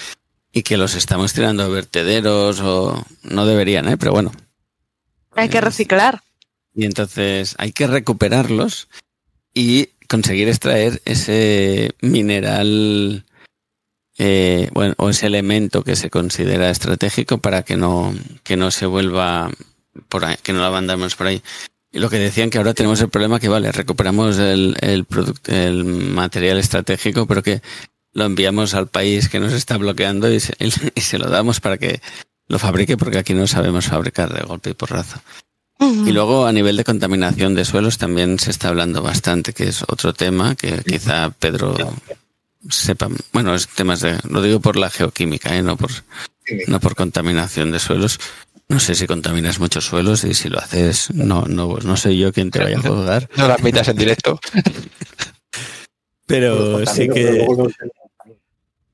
y 0.53 0.63
que 0.63 0.77
los 0.77 0.95
estamos 0.95 1.33
tirando 1.33 1.65
a 1.65 1.69
vertederos 1.69 2.61
o 2.61 3.05
no 3.23 3.45
deberían, 3.45 3.89
¿eh? 3.89 3.97
pero 3.97 4.13
bueno. 4.13 4.33
Hay 5.35 5.49
que 5.49 5.61
reciclar. 5.61 6.23
Y 6.75 6.85
entonces 6.85 7.55
hay 7.59 7.73
que 7.73 7.87
recuperarlos 7.87 8.89
y 9.55 9.91
conseguir 10.09 10.49
extraer 10.49 11.03
ese 11.05 11.95
mineral, 12.01 13.25
eh, 14.19 14.71
o 14.75 15.11
ese 15.11 15.27
elemento 15.27 15.85
que 15.85 15.97
se 15.97 16.11
considera 16.11 16.71
estratégico 16.71 17.39
para 17.39 17.63
que 17.63 17.77
no, 17.77 18.15
que 18.43 18.57
no 18.57 18.71
se 18.71 18.87
vuelva 18.87 19.51
por 20.09 20.25
ahí, 20.25 20.37
que 20.43 20.53
no 20.53 20.61
lo 20.61 20.67
abandonemos 20.67 21.17
por 21.17 21.29
ahí. 21.29 21.43
Y 21.91 22.01
lo 22.01 22.11
que 22.11 22.19
decían 22.19 22.51
que 22.51 22.59
ahora 22.59 22.75
tenemos 22.75 23.01
el 23.01 23.09
problema 23.09 23.41
que, 23.41 23.49
vale, 23.49 23.73
recuperamos 23.73 24.39
el, 24.39 24.77
el, 24.81 25.07
el 25.47 25.85
material 25.85 26.59
estratégico, 26.59 27.27
pero 27.27 27.43
que 27.43 27.63
lo 28.13 28.25
enviamos 28.25 28.75
al 28.75 28.89
país 28.89 29.29
que 29.29 29.41
nos 29.41 29.53
está 29.53 29.77
bloqueando 29.77 30.31
y 30.33 30.41
se, 30.41 30.55
y 30.95 31.01
se 31.01 31.19
lo 31.19 31.31
damos 31.31 31.61
para 31.61 31.79
que 31.79 32.01
lo 32.47 32.59
fabrique 32.59 32.97
porque 32.97 33.19
aquí 33.19 33.35
no 33.35 33.47
sabemos 33.47 33.87
fabricar 33.87 34.33
de 34.33 34.43
golpe 34.43 34.71
y 34.71 34.75
porrazo. 34.75 35.21
Y 35.81 36.13
luego 36.13 36.47
a 36.47 36.53
nivel 36.53 36.77
de 36.77 36.85
contaminación 36.85 37.55
de 37.55 37.65
suelos 37.65 37.99
también 37.99 38.39
se 38.39 38.51
está 38.51 38.69
hablando 38.69 39.01
bastante, 39.03 39.53
que 39.53 39.69
es 39.69 39.83
otro 39.83 40.13
tema 40.13 40.57
que 40.57 40.83
quizá 40.85 41.31
Pedro 41.31 41.77
sepa. 42.69 43.09
Bueno, 43.33 43.55
es 43.55 43.69
temas 43.69 44.01
de, 44.01 44.19
lo 44.29 44.43
digo 44.43 44.61
por 44.61 44.77
la 44.77 44.91
geoquímica, 44.91 45.57
¿eh? 45.57 45.63
no 45.63 45.77
por 45.77 45.91
no 46.67 46.81
por 46.81 46.97
contaminación 46.97 47.71
de 47.71 47.79
suelos. 47.79 48.19
No 48.69 48.81
sé 48.81 48.95
si 48.95 49.07
contaminas 49.07 49.61
muchos 49.61 49.87
suelos 49.87 50.25
y 50.25 50.35
si 50.35 50.49
lo 50.49 50.59
haces, 50.59 51.11
no, 51.15 51.45
no, 51.47 51.79
no 51.83 51.97
sé 51.97 52.17
yo 52.17 52.33
quién 52.33 52.51
te 52.51 52.59
vaya 52.59 52.79
a 52.79 52.83
juzgar. 52.83 53.29
No 53.37 53.47
lo 53.47 53.55
admitas 53.55 53.89
en 53.89 53.97
directo. 53.97 54.39
Pero 56.27 56.85
sí 56.85 57.09
que 57.09 57.47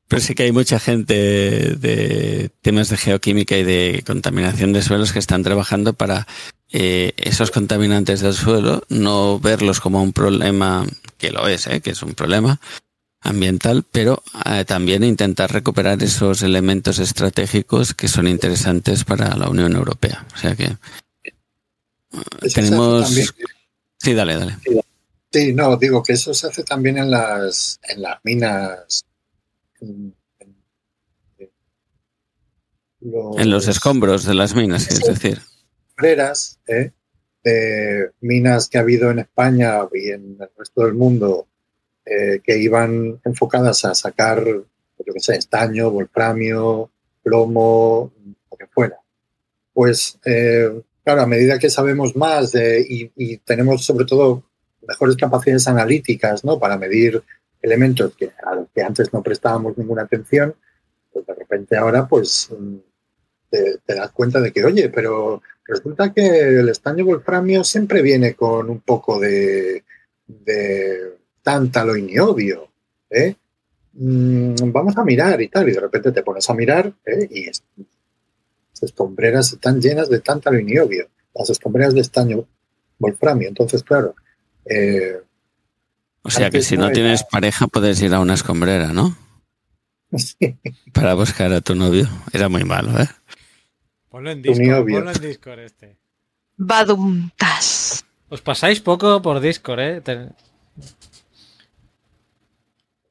pero 0.06 0.20
sí 0.20 0.34
que 0.36 0.44
hay 0.44 0.52
mucha 0.52 0.78
gente 0.78 1.14
de 1.14 2.50
temas 2.60 2.88
de 2.88 2.96
geoquímica 2.96 3.56
y 3.56 3.64
de 3.64 4.04
contaminación 4.06 4.72
de 4.72 4.82
suelos 4.82 5.12
que 5.12 5.18
están 5.18 5.42
trabajando 5.42 5.94
para 5.94 6.28
eh, 6.76 7.12
esos 7.18 7.52
contaminantes 7.52 8.20
del 8.20 8.34
suelo 8.34 8.82
no 8.88 9.38
verlos 9.38 9.78
como 9.78 10.02
un 10.02 10.12
problema, 10.12 10.84
que 11.18 11.30
lo 11.30 11.46
es, 11.46 11.68
eh, 11.68 11.80
que 11.80 11.90
es 11.90 12.02
un 12.02 12.14
problema 12.14 12.60
ambiental, 13.20 13.84
pero 13.88 14.24
eh, 14.44 14.64
también 14.64 15.04
intentar 15.04 15.52
recuperar 15.52 16.02
esos 16.02 16.42
elementos 16.42 16.98
estratégicos 16.98 17.94
que 17.94 18.08
son 18.08 18.26
interesantes 18.26 19.04
para 19.04 19.36
la 19.36 19.48
Unión 19.48 19.76
Europea. 19.76 20.26
O 20.34 20.36
sea 20.36 20.56
que 20.56 20.76
tenemos... 22.52 23.08
Sí, 23.98 24.12
dale, 24.12 24.34
dale. 24.34 24.58
Sí, 25.32 25.52
no, 25.52 25.76
digo 25.76 26.02
que 26.02 26.14
eso 26.14 26.34
se 26.34 26.48
hace 26.48 26.64
también 26.64 26.98
en 26.98 27.12
las, 27.12 27.78
en 27.84 28.02
las 28.02 28.18
minas 28.24 29.04
en 33.00 33.50
los 33.50 33.68
escombros 33.68 34.24
de 34.24 34.34
las 34.34 34.56
minas, 34.56 34.88
es 34.90 34.98
decir. 34.98 35.40
¿Eh? 36.66 36.92
de 37.42 38.10
minas 38.20 38.68
que 38.68 38.78
ha 38.78 38.82
habido 38.82 39.10
en 39.10 39.20
España 39.20 39.80
y 39.92 40.10
en 40.10 40.36
el 40.40 40.48
resto 40.56 40.84
del 40.84 40.94
mundo 40.94 41.46
eh, 42.04 42.40
que 42.42 42.58
iban 42.58 43.20
enfocadas 43.24 43.84
a 43.84 43.94
sacar, 43.94 44.44
yo 44.44 45.12
que 45.12 45.20
sé, 45.20 45.36
estaño, 45.36 45.90
wolframio, 45.90 46.90
plomo, 47.22 48.12
lo 48.50 48.56
que 48.56 48.66
fuera. 48.66 48.96
Pues, 49.72 50.18
eh, 50.24 50.82
claro, 51.02 51.22
a 51.22 51.26
medida 51.26 51.58
que 51.58 51.70
sabemos 51.70 52.16
más 52.16 52.54
y, 52.54 53.10
y, 53.16 53.38
tenemos 53.38 53.84
sobre 53.84 54.04
todo 54.04 54.44
mejores 54.86 55.16
capacidades 55.16 55.66
analíticas, 55.68 56.44
¿no? 56.44 56.58
Para 56.58 56.78
medir 56.78 57.22
elementos 57.60 58.14
que, 58.16 58.32
a 58.44 58.54
los 58.54 58.68
que 58.74 58.82
antes 58.82 59.12
no 59.12 59.22
prestábamos 59.22 59.76
ninguna 59.78 60.02
atención, 60.02 60.54
pues 61.12 61.26
de 61.26 61.34
repente 61.34 61.76
ahora 61.76 62.06
pues 62.06 62.50
mm, 62.50 62.76
te, 63.50 63.94
das 63.94 64.10
cuenta 64.12 64.40
de 64.40 64.52
que, 64.52 64.64
oye, 64.64 64.88
pero 64.88 65.42
resulta 65.66 66.12
que 66.12 66.26
el 66.60 66.68
estaño 66.68 67.04
wolframio 67.04 67.64
siempre 67.64 68.02
viene 68.02 68.34
con 68.34 68.70
un 68.70 68.80
poco 68.80 69.18
de, 69.18 69.84
de 70.26 71.16
tántalo 71.42 71.96
y 71.96 72.02
niobio, 72.02 72.68
¿eh? 73.10 73.36
Mm, 73.92 74.54
vamos 74.72 74.96
a 74.96 75.04
mirar 75.04 75.40
y 75.40 75.48
tal, 75.48 75.68
y 75.68 75.72
de 75.72 75.80
repente 75.80 76.10
te 76.10 76.22
pones 76.22 76.48
a 76.50 76.54
mirar 76.54 76.92
¿eh? 77.06 77.28
y 77.30 77.48
es, 77.48 77.62
las 77.76 78.82
escombreras 78.82 79.52
están 79.52 79.80
llenas 79.80 80.08
de 80.08 80.20
tántalo 80.20 80.58
y 80.58 80.64
niobio, 80.64 81.08
las 81.32 81.48
escombreras 81.50 81.94
de 81.94 82.00
estaño 82.00 82.44
wolframio. 82.98 83.48
Entonces, 83.48 83.84
claro, 83.84 84.16
eh, 84.64 85.20
o 86.22 86.30
sea 86.30 86.50
que 86.50 86.62
si 86.62 86.76
no 86.76 86.90
tienes 86.90 87.22
pareja 87.22 87.66
puedes 87.66 88.00
ir 88.02 88.14
a 88.14 88.20
una 88.20 88.34
escombrera, 88.34 88.92
¿no? 88.92 89.16
Sí. 90.16 90.56
Para 90.92 91.14
buscar 91.14 91.52
a 91.52 91.60
tu 91.60 91.74
novio. 91.74 92.08
Era 92.32 92.48
muy 92.48 92.62
malo, 92.62 92.96
¿eh? 93.00 93.08
Ponlo 94.14 94.30
en 94.30 94.42
Discord, 94.42 94.86
ponlo 94.88 95.10
en 95.10 95.20
Discord 95.20 95.58
este. 95.58 95.96
Badumtas. 96.56 98.04
Os 98.28 98.40
pasáis 98.42 98.80
poco 98.80 99.20
por 99.20 99.40
Discord, 99.40 99.80
¿eh? 99.80 100.02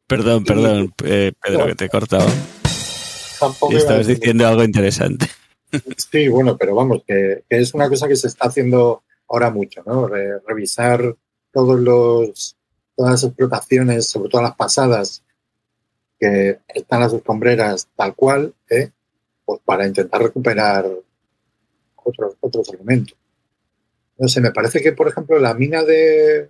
Perdón, 0.08 0.46
perdón, 0.46 0.94
eh, 1.04 1.34
Pedro, 1.44 1.66
que 1.66 1.76
te 1.76 1.86
he 1.86 1.90
cortado. 1.90 2.26
estabas 3.72 4.08
diciendo 4.08 4.48
algo 4.48 4.64
interesante. 4.64 5.28
Sí, 5.98 6.30
bueno, 6.30 6.56
pero 6.56 6.74
vamos, 6.74 7.04
que, 7.06 7.44
es 7.50 7.74
una 7.74 7.90
cosa 7.90 8.08
que 8.08 8.16
se 8.16 8.28
está 8.28 8.48
haciendo 8.48 9.04
ahora 9.28 9.50
mucho, 9.50 9.84
¿no? 9.86 10.08
revisar 10.08 11.18
todos 11.52 11.80
los 11.82 12.56
todas 12.96 13.12
las 13.12 13.24
explotaciones, 13.26 14.08
sobre 14.08 14.30
todo 14.30 14.42
las 14.42 14.56
pasadas, 14.56 15.22
que 16.18 16.60
están 16.70 17.02
las 17.02 17.12
escombreras 17.12 17.90
tal 17.98 18.16
cual, 18.16 18.54
¿eh? 18.70 18.92
Pues 19.46 19.62
para 19.64 19.88
intentar 19.88 20.22
recuperar 20.22 20.90
otros, 21.96 22.36
otros 22.40 22.70
elementos. 22.74 23.18
No 24.18 24.28
sé, 24.28 24.42
me 24.42 24.52
parece 24.52 24.82
que, 24.82 24.94
por 24.94 25.08
ejemplo, 25.08 25.40
la 25.40 25.54
mina 25.54 25.84
de. 25.84 26.50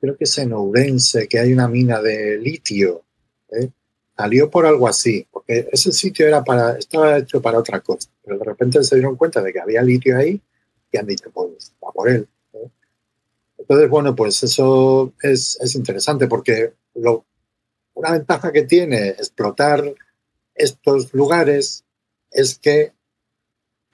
Creo 0.00 0.16
que 0.16 0.24
es 0.24 0.38
en 0.38 0.52
Ourense, 0.52 1.26
que 1.26 1.38
hay 1.38 1.52
una 1.52 1.68
mina 1.68 2.00
de 2.02 2.38
litio. 2.38 3.02
¿eh? 3.50 3.70
Salió 4.16 4.50
por 4.50 4.66
algo 4.66 4.86
así, 4.88 5.26
porque 5.30 5.68
ese 5.72 5.92
sitio 5.92 6.26
era 6.26 6.44
para, 6.44 6.78
estaba 6.78 7.18
hecho 7.18 7.40
para 7.40 7.58
otra 7.58 7.80
cosa. 7.80 8.08
Pero 8.22 8.38
de 8.38 8.44
repente 8.44 8.82
se 8.82 8.96
dieron 8.96 9.16
cuenta 9.16 9.42
de 9.42 9.52
que 9.52 9.60
había 9.60 9.82
litio 9.82 10.16
ahí 10.16 10.40
y 10.92 10.96
han 10.96 11.06
dicho, 11.06 11.30
pues, 11.32 11.72
va 11.82 11.90
por 11.92 12.08
él. 12.08 12.28
Entonces, 13.58 13.90
bueno, 13.90 14.14
pues 14.14 14.42
eso 14.42 15.12
es, 15.20 15.58
interesante 15.74 16.28
porque 16.28 16.74
lo, 16.94 17.24
una 17.94 18.12
ventaja 18.12 18.52
que 18.52 18.62
tiene 18.62 19.08
explotar 19.08 19.82
estos 20.56 21.12
lugares 21.14 21.84
es 22.30 22.58
que 22.58 22.92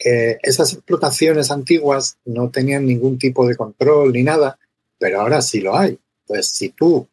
esas 0.05 0.73
explotaciones 0.73 1.53
antiguas 1.53 2.19
no 2.25 2.51
tenían 2.51 2.87
ningún 2.87 3.19
tipo 3.19 3.47
de 3.47 3.55
control 3.55 4.13
ni 4.13 4.25
nada, 4.25 4.59
pero 4.99 5.21
ahora 5.21 5.41
sí 5.43 5.61
lo 5.61 5.77
hay. 5.77 5.99
Entonces, 6.23 6.49
si 6.49 6.71
tú 6.71 7.09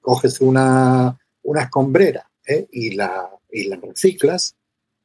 coges 0.00 0.40
una, 0.40 1.18
una 1.42 1.62
escombrera 1.62 2.30
¿eh? 2.46 2.66
y, 2.70 2.94
la, 2.94 3.30
y 3.50 3.68
la 3.68 3.76
reciclas, 3.76 4.54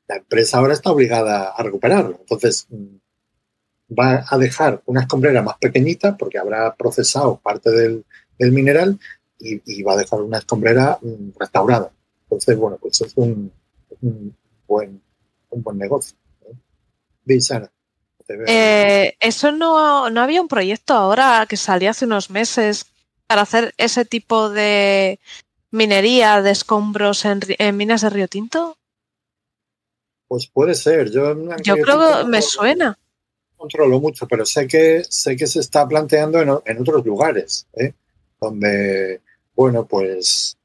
la 0.08 0.18
empresa 0.18 0.58
ahora 0.58 0.74
está 0.74 0.92
obligada 0.92 1.52
a 1.52 1.64
recuperarlo. 1.64 2.18
Entonces, 2.20 2.68
va 3.90 4.26
a 4.28 4.38
dejar 4.38 4.82
una 4.86 5.02
escombrera 5.02 5.42
más 5.42 5.58
pequeñita 5.58 6.18
porque 6.18 6.38
habrá 6.38 6.76
procesado 6.76 7.40
parte 7.42 7.72
del, 7.72 8.06
mineral 8.40 9.00
y, 9.38 9.84
va 9.84 9.94
a 9.94 9.98
dejar 9.98 10.22
una 10.22 10.40
escombrera 10.40 10.98
mm, 11.02 11.38
restaurada. 11.40 11.92
Entonces, 12.24 12.58
bueno, 12.58 12.78
pues 12.82 13.02
es 13.02 13.14
un, 13.16 13.52
buen, 14.68 15.02
un 15.50 15.64
buen 15.64 15.78
negocio. 15.78 16.16
Eh, 18.48 19.16
eso 19.20 19.52
no, 19.52 20.10
no 20.10 20.22
había 20.22 20.42
un 20.42 20.48
proyecto 20.48 20.94
ahora 20.94 21.46
que 21.50 21.58
salió 21.58 21.90
hace 21.90 22.06
unos 22.06 22.30
meses 22.30 22.86
para 23.28 23.42
hacer 23.42 23.74
ese 23.78 24.06
tipo 24.06 24.50
de 24.50 25.20
minería 25.72 26.42
de 26.42 26.52
escombros 26.52 27.26
en, 27.26 27.40
en 27.48 27.78
minas 27.78 28.02
de 28.02 28.10
Río 28.10 28.28
Tinto? 28.28 28.78
Pues 30.28 30.48
puede 30.48 30.76
ser. 30.76 31.12
Yo, 31.12 31.36
Yo 31.64 31.76
creo 31.78 32.20
que 32.20 32.26
me 32.26 32.42
suena. 32.42 32.98
controlo 33.58 34.00
mucho, 34.00 34.28
pero 34.28 34.46
sé 34.46 34.68
que 34.68 35.04
sé 35.08 35.36
que 35.36 35.48
se 35.48 35.60
está 35.60 35.88
planteando 35.88 36.40
en, 36.42 36.50
en 36.66 36.82
otros 36.82 37.06
lugares, 37.06 37.68
¿eh? 37.74 37.94
donde, 38.40 39.22
bueno, 39.56 39.86
pues 39.86 40.58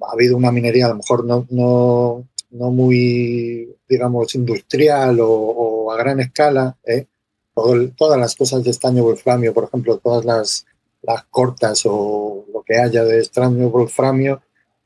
ha 0.00 0.12
habido 0.12 0.36
una 0.36 0.52
minería 0.52 0.86
a 0.86 0.90
lo 0.90 0.96
mejor 0.96 1.24
no, 1.24 1.46
no, 1.50 2.28
no 2.50 2.70
muy, 2.70 3.76
digamos, 3.88 4.34
industrial 4.34 5.20
o, 5.20 5.30
o 5.30 5.92
a 5.92 5.96
gran 5.96 6.20
escala, 6.20 6.76
¿eh? 6.84 7.06
Todo, 7.54 7.88
todas 7.90 8.18
las 8.18 8.34
cosas 8.34 8.64
de 8.64 8.70
estaño 8.70 9.02
wolframio, 9.02 9.52
por 9.52 9.64
ejemplo, 9.64 9.98
todas 9.98 10.24
las, 10.24 10.64
las 11.02 11.24
cortas 11.24 11.82
o 11.84 12.46
lo 12.52 12.62
que 12.62 12.78
haya 12.78 13.04
de 13.04 13.20
estaño 13.20 13.68
wolframio, 13.68 14.40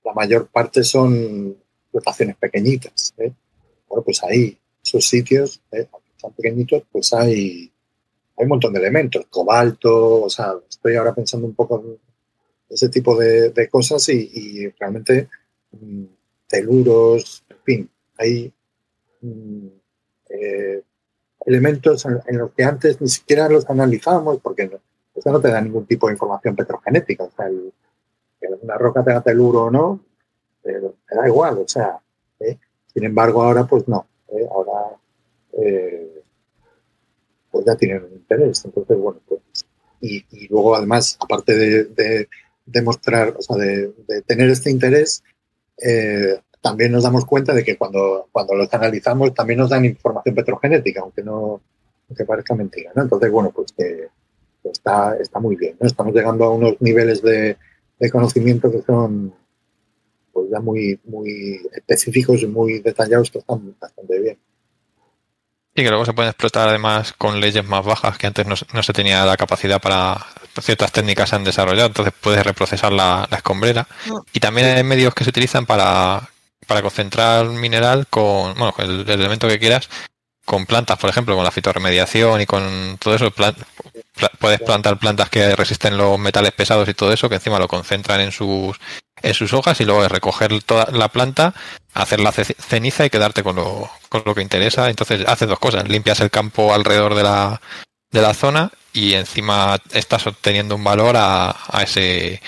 la 0.05 0.13
mayor 0.13 0.49
parte 0.49 0.83
son 0.83 1.57
explotaciones 1.85 2.37
pequeñitas. 2.37 3.15
¿eh? 3.19 3.33
Bueno, 3.89 4.03
pues 4.03 4.23
ahí, 4.25 4.59
esos 4.85 5.07
sitios, 5.07 5.61
¿eh? 5.71 5.89
son 6.17 6.33
pequeñitos, 6.33 6.83
pues 6.91 7.13
hay, 7.13 7.71
hay 8.37 8.43
un 8.45 8.49
montón 8.49 8.73
de 8.73 8.81
elementos, 8.81 9.27
cobalto, 9.31 10.23
o 10.23 10.31
sea, 10.31 10.55
estoy 10.69 10.97
ahora 10.97 11.15
pensando 11.15 11.47
un 11.47 11.55
poco 11.55 11.81
en 11.85 11.99
ese 12.69 12.89
tipo 12.89 13.17
de, 13.17 13.51
de 13.51 13.69
cosas 13.69 14.09
y, 14.09 14.69
realmente 14.79 15.29
mm, 15.73 16.05
teluros, 16.49 17.45
en 17.49 17.59
fin, 17.65 17.91
hay 18.19 18.53
mm, 19.21 19.67
eh, 20.31 20.83
elementos 21.45 22.05
en, 22.07 22.39
los 22.39 22.53
que 22.53 22.65
antes 22.65 23.01
ni 23.01 23.09
siquiera 23.09 23.49
los 23.49 23.69
analizábamos 23.71 24.39
porque 24.41 24.69
no, 24.69 25.33
no 25.33 25.41
te 25.41 25.49
da 25.49 25.61
ningún 25.61 25.87
tipo 25.87 26.07
de 26.07 26.15
información 26.15 26.57
petrogenética, 26.57 27.25
o 27.25 27.31
sea, 27.31 27.47
que 28.41 28.49
una 28.61 28.77
roca 28.77 29.05
tenga 29.05 29.23
teluro 29.23 29.65
o 29.65 29.71
no, 29.71 30.01
pero 30.63 30.95
te 31.09 31.17
da 31.17 31.27
igual, 31.27 31.59
o 31.59 31.69
sea, 31.69 31.99
¿eh? 32.41 32.59
sin 32.93 33.05
embargo 33.05 33.43
ahora 33.43 33.65
pues 33.65 33.87
no, 33.89 34.07
¿eh? 34.29 34.47
ahora 34.51 34.97
eh, 35.53 36.23
pues 37.51 37.65
ya 37.65 37.77
tienen 37.77 38.05
un 38.05 38.13
interés, 38.13 38.65
entonces 38.65 38.99
bueno, 38.99 39.21
pues 39.27 39.41
y, 39.99 40.47
luego 40.49 40.77
además, 40.77 41.17
aparte 41.19 41.57
de 41.57 42.29
demostrar, 42.67 43.35
o 43.39 43.43
sea, 43.43 43.57
de, 43.57 43.93
de 44.09 44.23
tener 44.23 44.51
este 44.51 44.71
interés, 44.71 45.23
eh, 45.79 46.41
también 46.61 46.93
nos 46.93 47.05
damos 47.05 47.25
cuenta 47.25 47.55
de 47.55 47.63
que 47.63 47.77
cuando, 47.77 48.29
cuando 48.33 48.55
los 48.55 48.73
analizamos 48.75 49.33
también 49.33 49.61
nos 49.61 49.71
dan 49.71 49.85
información 49.85 50.35
petrogenética, 50.35 51.01
aunque 51.01 51.23
no 51.23 51.61
aunque 52.09 52.25
parezca 52.25 52.55
mentira. 52.55 52.93
¿no? 52.95 53.03
Entonces, 53.03 53.31
bueno, 53.31 53.53
pues 53.55 53.73
que 53.73 54.09
está, 54.65 55.17
está 55.17 55.39
muy 55.41 55.57
bien. 55.57 55.77
Estamos 55.81 56.15
llegando 56.15 56.45
a 56.45 56.51
unos 56.51 56.81
niveles 56.81 57.23
de, 57.23 57.57
de, 57.99 58.11
conocimiento 58.11 58.71
que 58.71 58.83
son 58.83 59.33
pues 60.33 60.51
ya 60.51 60.61
muy, 60.61 61.01
muy 61.05 61.61
específicos 61.73 62.43
y 62.43 62.47
muy 62.47 62.81
detallados 62.81 63.31
que 63.31 63.39
están 63.39 63.75
bastante 63.81 64.21
bien. 64.21 64.39
Y 65.77 65.83
que 65.83 65.91
luego 65.91 66.07
se 66.07 66.15
pueden 66.15 66.31
explotar 66.31 66.69
además 66.69 67.15
con 67.17 67.39
leyes 67.39 67.65
más 67.65 67.85
bajas 67.85 68.17
que 68.17 68.27
antes 68.27 68.47
no, 68.47 68.55
no 68.73 68.83
se 68.83 68.93
tenía 68.93 69.25
la 69.27 69.37
capacidad 69.37 69.81
para 69.81 70.27
ciertas 70.63 70.93
técnicas 70.93 71.31
se 71.31 71.37
han 71.37 71.45
desarrollado, 71.45 71.89
entonces 71.89 72.15
puedes 72.21 72.45
reprocesar 72.45 72.93
la, 72.93 73.27
la 73.31 73.37
escombrera. 73.37 73.87
No. 74.07 74.25
Y 74.33 74.41
también 74.41 74.77
hay 74.77 74.83
medios 74.85 75.15
que 75.15 75.25
se 75.25 75.31
utilizan 75.31 75.67
para, 75.67 76.31
para 76.67 76.83
concentrar 76.83 77.47
mineral 77.47 78.07
con, 78.09 78.55
bueno, 78.55 78.75
el, 78.79 79.01
el, 79.01 79.21
elemento 79.21 79.49
que 79.49 79.59
quieras, 79.59 79.89
con 80.45 80.67
plantas, 80.67 80.99
por 80.99 81.11
ejemplo, 81.11 81.35
con 81.35 81.45
la 81.45 81.51
fitorremediación 81.51 82.41
y 82.41 82.47
con 82.47 82.97
todo 82.99 83.15
eso, 83.15 83.31
pla, 83.31 83.55
puedes 84.39 84.61
plantar 84.61 84.99
plantas 84.99 85.29
que 85.29 85.55
resisten 85.57 85.97
los 85.97 86.19
metales 86.19 86.53
pesados 86.53 86.89
y 86.89 86.95
todo 86.95 87.13
eso, 87.13 87.29
que 87.29 87.35
encima 87.37 87.59
lo 87.59 87.69
concentran 87.69 88.21
en 88.21 88.33
sus, 88.33 88.79
en 89.23 89.35
sus 89.35 89.53
hojas 89.53 89.81
y 89.81 89.85
luego 89.85 90.09
recoger 90.09 90.63
toda 90.63 90.87
la 90.93 91.09
planta, 91.09 91.53
hacer 91.97 92.21
la 92.21 92.33
ceniza 92.33 93.07
y 93.07 93.11
quedarte 93.11 93.43
con 93.43 93.57
lo, 93.57 93.91
con 94.09 94.23
lo 94.25 94.35
que 94.35 94.43
interesa. 94.43 94.89
Entonces 94.91 95.27
haces 95.27 95.49
dos 95.49 95.59
cosas, 95.59 95.89
limpias 95.89 96.21
el 96.21 96.31
campo 96.31 96.75
alrededor 96.75 97.15
de 97.15 97.23
la, 97.23 97.61
de 98.11 98.23
la 98.23 98.35
zona 98.35 98.71
y 98.93 99.15
encima 99.15 99.79
estás 99.93 100.27
obteniendo 100.27 100.75
un 100.75 100.85
valor 100.85 101.17
a, 101.17 101.57
a 101.69 101.83
ese 101.83 102.41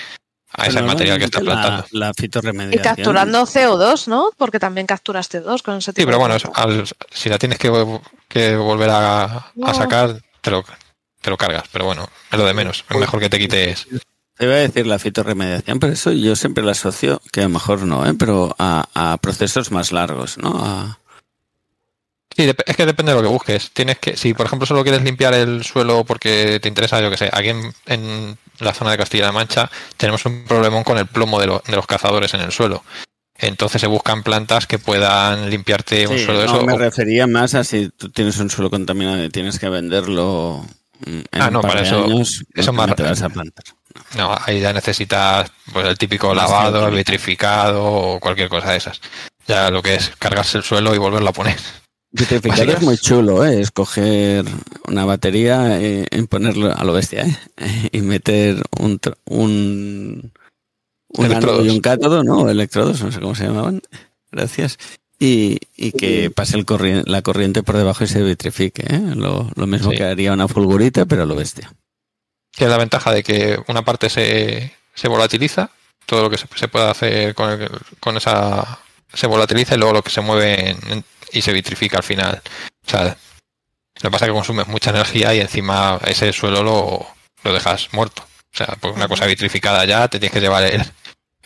a 0.51 0.65
ese 0.67 0.81
material 0.81 1.19
que 1.19 1.25
estás 1.25 1.43
plantando. 1.43 1.85
La, 1.91 2.07
la 2.07 2.13
fitorremediación. 2.13 2.81
Y 2.81 2.83
capturando 2.83 3.43
CO2, 3.43 4.07
¿no? 4.07 4.31
Porque 4.37 4.59
también 4.59 4.87
capturas 4.87 5.31
CO2 5.31 5.61
con 5.61 5.75
ese 5.77 5.93
tipo 5.93 6.01
Sí, 6.01 6.05
pero 6.05 6.19
bueno, 6.19 6.35
al, 6.55 6.85
si 7.11 7.29
la 7.29 7.37
tienes 7.37 7.59
que, 7.59 7.71
que 8.27 8.55
volver 8.55 8.89
a, 8.89 9.51
no. 9.55 9.67
a 9.67 9.73
sacar, 9.73 10.19
te 10.41 10.51
lo, 10.51 10.63
te 11.21 11.29
lo, 11.29 11.37
cargas. 11.37 11.63
Pero 11.71 11.85
bueno, 11.85 12.09
es 12.31 12.37
lo 12.37 12.45
de 12.45 12.53
menos. 12.53 12.83
Es 12.89 12.97
mejor 12.97 13.19
que 13.19 13.29
te 13.29 13.39
quites. 13.39 13.87
Te 14.39 14.45
iba 14.45 14.55
a 14.55 14.59
decir 14.59 14.87
la 14.87 14.99
fitorremediación, 14.99 15.79
pero 15.79 15.91
eso 15.91 16.13
yo 16.13 16.33
siempre 16.33 16.63
la 16.63 16.71
asocio, 16.71 17.21
que 17.33 17.41
a 17.41 17.43
lo 17.43 17.49
mejor 17.49 17.81
no, 17.81 18.05
¿eh? 18.05 18.13
pero 18.17 18.55
a, 18.57 18.87
a 18.93 19.17
procesos 19.17 19.69
más 19.69 19.91
largos, 19.91 20.37
¿no? 20.37 20.53
A, 20.63 20.97
Sí, 22.39 22.49
es 22.65 22.77
que 22.77 22.85
depende 22.85 23.11
de 23.11 23.17
lo 23.17 23.23
que 23.23 23.33
busques. 23.33 23.71
Tienes 23.71 23.99
que, 23.99 24.15
si 24.15 24.33
por 24.33 24.45
ejemplo 24.45 24.65
solo 24.65 24.83
quieres 24.83 25.01
limpiar 25.01 25.33
el 25.33 25.65
suelo 25.65 26.05
porque 26.05 26.59
te 26.61 26.69
interesa, 26.69 27.01
yo 27.01 27.09
que 27.09 27.17
sé, 27.17 27.29
aquí 27.33 27.49
en, 27.49 27.73
en 27.85 28.37
la 28.59 28.73
zona 28.73 28.91
de 28.91 28.97
Castilla-La 28.97 29.33
Mancha 29.33 29.69
tenemos 29.97 30.25
un 30.25 30.45
problemón 30.45 30.85
con 30.85 30.97
el 30.97 31.05
plomo 31.05 31.41
de, 31.41 31.47
lo, 31.47 31.61
de, 31.67 31.75
los 31.75 31.85
cazadores 31.85 32.33
en 32.35 32.39
el 32.39 32.53
suelo. 32.53 32.85
Entonces 33.35 33.81
se 33.81 33.87
buscan 33.87 34.23
plantas 34.23 34.67
que 34.67 34.79
puedan 34.79 35.49
limpiarte 35.49 36.07
un 36.07 36.17
sí, 36.17 36.23
suelo 36.23 36.39
de 36.39 36.45
no, 36.45 36.55
eso. 36.55 36.65
Me 36.65 36.77
refería 36.77 37.27
más 37.27 37.55
a 37.55 37.65
si 37.65 37.89
tú 37.89 38.09
tienes 38.09 38.37
un 38.37 38.49
suelo 38.49 38.69
contaminado 38.69 39.21
y 39.21 39.29
tienes 39.29 39.59
que 39.59 39.67
venderlo 39.67 40.65
en 41.05 41.25
ah, 41.31 41.49
no, 41.49 41.59
un 41.59 41.61
par 41.63 41.71
para 41.71 41.81
de 41.81 41.87
eso, 41.87 42.05
años, 42.05 42.45
eso 42.53 42.71
más 42.71 42.95
te 42.95 43.03
vas 43.03 43.21
a 43.21 43.29
plantar. 43.29 43.65
No, 44.17 44.35
ahí 44.45 44.59
ya 44.59 44.73
necesitas 44.73 45.51
pues 45.71 45.87
el 45.87 45.97
típico 45.97 46.33
lavado, 46.33 46.87
el 46.87 46.95
vitrificado 46.95 47.83
o 47.83 48.19
cualquier 48.19 48.49
cosa 48.49 48.71
de 48.71 48.77
esas. 48.77 49.01
Ya 49.47 49.69
lo 49.71 49.81
que 49.81 49.95
es 49.95 50.11
cargarse 50.19 50.59
el 50.59 50.63
suelo 50.63 50.93
y 50.93 50.97
volverlo 50.97 51.29
a 51.29 51.33
poner. 51.33 51.57
Vitrificar 52.11 52.67
es 52.69 52.81
muy 52.81 52.97
chulo, 52.97 53.45
¿eh? 53.45 53.61
Es 53.61 53.69
coger 53.69 54.43
una 54.87 55.05
batería 55.05 55.79
y, 55.79 56.05
y 56.09 56.21
ponerlo 56.23 56.75
a 56.75 56.83
lo 56.83 56.93
bestia, 56.93 57.25
¿eh? 57.25 57.37
Y 57.91 58.01
meter 58.01 58.63
un, 58.79 58.99
un, 59.25 60.31
un 61.09 61.65
y 61.65 61.69
un 61.69 61.81
cátodo, 61.81 62.23
¿no? 62.23 62.49
Electrodos, 62.49 63.03
no 63.03 63.11
sé 63.11 63.19
cómo 63.19 63.35
se 63.35 63.45
llamaban. 63.45 63.81
Gracias. 64.31 64.77
Y, 65.19 65.59
y 65.75 65.91
que 65.91 66.31
pase 66.31 66.57
el 66.57 66.65
corri 66.65 67.03
la 67.05 67.21
corriente 67.21 67.61
por 67.61 67.77
debajo 67.77 68.03
y 68.03 68.07
se 68.07 68.23
vitrifique, 68.23 68.83
¿eh? 68.87 69.01
Lo, 69.15 69.51
lo 69.55 69.67
mismo 69.67 69.91
sí. 69.91 69.97
que 69.97 70.03
haría 70.03 70.33
una 70.33 70.47
fulgurita, 70.47 71.05
pero 71.05 71.23
a 71.23 71.25
lo 71.25 71.35
bestia. 71.35 71.73
Tiene 72.51 72.71
la 72.71 72.77
ventaja 72.77 73.11
de 73.11 73.23
que 73.23 73.59
una 73.67 73.83
parte 73.83 74.09
se, 74.09 74.73
se 74.93 75.07
volatiliza, 75.07 75.69
todo 76.05 76.23
lo 76.23 76.29
que 76.29 76.37
se, 76.37 76.47
se 76.55 76.67
puede 76.67 76.89
hacer 76.89 77.35
con, 77.35 77.49
el, 77.49 77.69
con 77.99 78.17
esa 78.17 78.79
se 79.13 79.27
volatiliza 79.27 79.75
y 79.75 79.77
luego 79.77 79.93
lo 79.93 80.03
que 80.03 80.09
se 80.09 80.21
mueve 80.21 80.71
en, 80.71 81.03
y 81.31 81.41
se 81.41 81.53
vitrifica 81.53 81.97
al 81.97 82.03
final. 82.03 82.41
O 82.85 82.89
sea, 82.89 83.03
lo 83.05 84.01
que 84.01 84.11
pasa 84.11 84.25
es 84.25 84.29
que 84.29 84.35
consumes 84.35 84.67
mucha 84.67 84.91
energía 84.91 85.33
y 85.33 85.39
encima 85.39 85.99
ese 86.05 86.31
suelo 86.33 86.63
lo, 86.63 87.07
lo 87.43 87.53
dejas 87.53 87.89
muerto. 87.91 88.23
O 88.53 88.57
sea, 88.57 88.67
pues 88.79 88.95
una 88.95 89.07
cosa 89.07 89.25
vitrificada 89.25 89.85
ya, 89.85 90.07
te 90.07 90.19
tienes 90.19 90.33
que 90.33 90.41
llevar 90.41 90.63
el, 90.63 90.83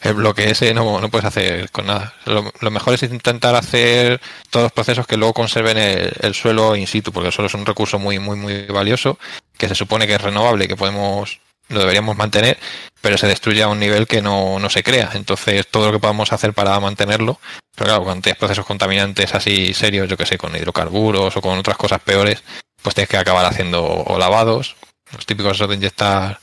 el 0.03 0.13
bloque 0.13 0.49
ese, 0.49 0.73
no, 0.73 0.99
no 0.99 1.09
puedes 1.09 1.25
hacer 1.25 1.71
con 1.71 1.87
nada. 1.87 2.13
Lo, 2.25 2.71
mejor 2.71 2.93
es 2.93 3.03
intentar 3.03 3.55
hacer 3.55 4.21
todos 4.49 4.65
los 4.65 4.71
procesos 4.71 5.07
que 5.07 5.17
luego 5.17 5.33
conserven 5.33 5.77
el, 5.77 6.13
el, 6.19 6.33
suelo 6.33 6.75
in 6.75 6.87
situ, 6.87 7.11
porque 7.11 7.27
el 7.27 7.33
suelo 7.33 7.47
es 7.47 7.53
un 7.53 7.65
recurso 7.65 7.99
muy, 7.99 8.19
muy, 8.19 8.37
muy 8.37 8.65
valioso, 8.65 9.17
que 9.57 9.67
se 9.67 9.75
supone 9.75 10.07
que 10.07 10.15
es 10.15 10.21
renovable, 10.21 10.67
que 10.67 10.75
podemos 10.75 11.39
lo 11.69 11.79
deberíamos 11.79 12.17
mantener, 12.17 12.57
pero 13.01 13.17
se 13.17 13.27
destruye 13.27 13.63
a 13.63 13.67
un 13.67 13.79
nivel 13.79 14.07
que 14.07 14.21
no, 14.21 14.59
no, 14.59 14.69
se 14.69 14.83
crea. 14.83 15.11
Entonces, 15.13 15.67
todo 15.67 15.87
lo 15.87 15.93
que 15.93 15.99
podamos 15.99 16.31
hacer 16.33 16.53
para 16.53 16.79
mantenerlo, 16.79 17.39
pero 17.75 17.87
claro, 17.87 18.03
cuando 18.03 18.21
tienes 18.21 18.39
procesos 18.39 18.65
contaminantes 18.65 19.33
así 19.33 19.73
serios, 19.73 20.09
yo 20.09 20.17
que 20.17 20.25
sé, 20.25 20.37
con 20.37 20.55
hidrocarburos 20.55 21.35
o 21.35 21.41
con 21.41 21.57
otras 21.57 21.77
cosas 21.77 22.01
peores, 22.01 22.43
pues 22.81 22.95
tienes 22.95 23.09
que 23.09 23.17
acabar 23.17 23.45
haciendo 23.45 23.83
o 23.83 24.17
lavados, 24.17 24.75
los 25.11 25.25
típicos 25.25 25.57
de 25.57 25.75
inyectar 25.75 26.39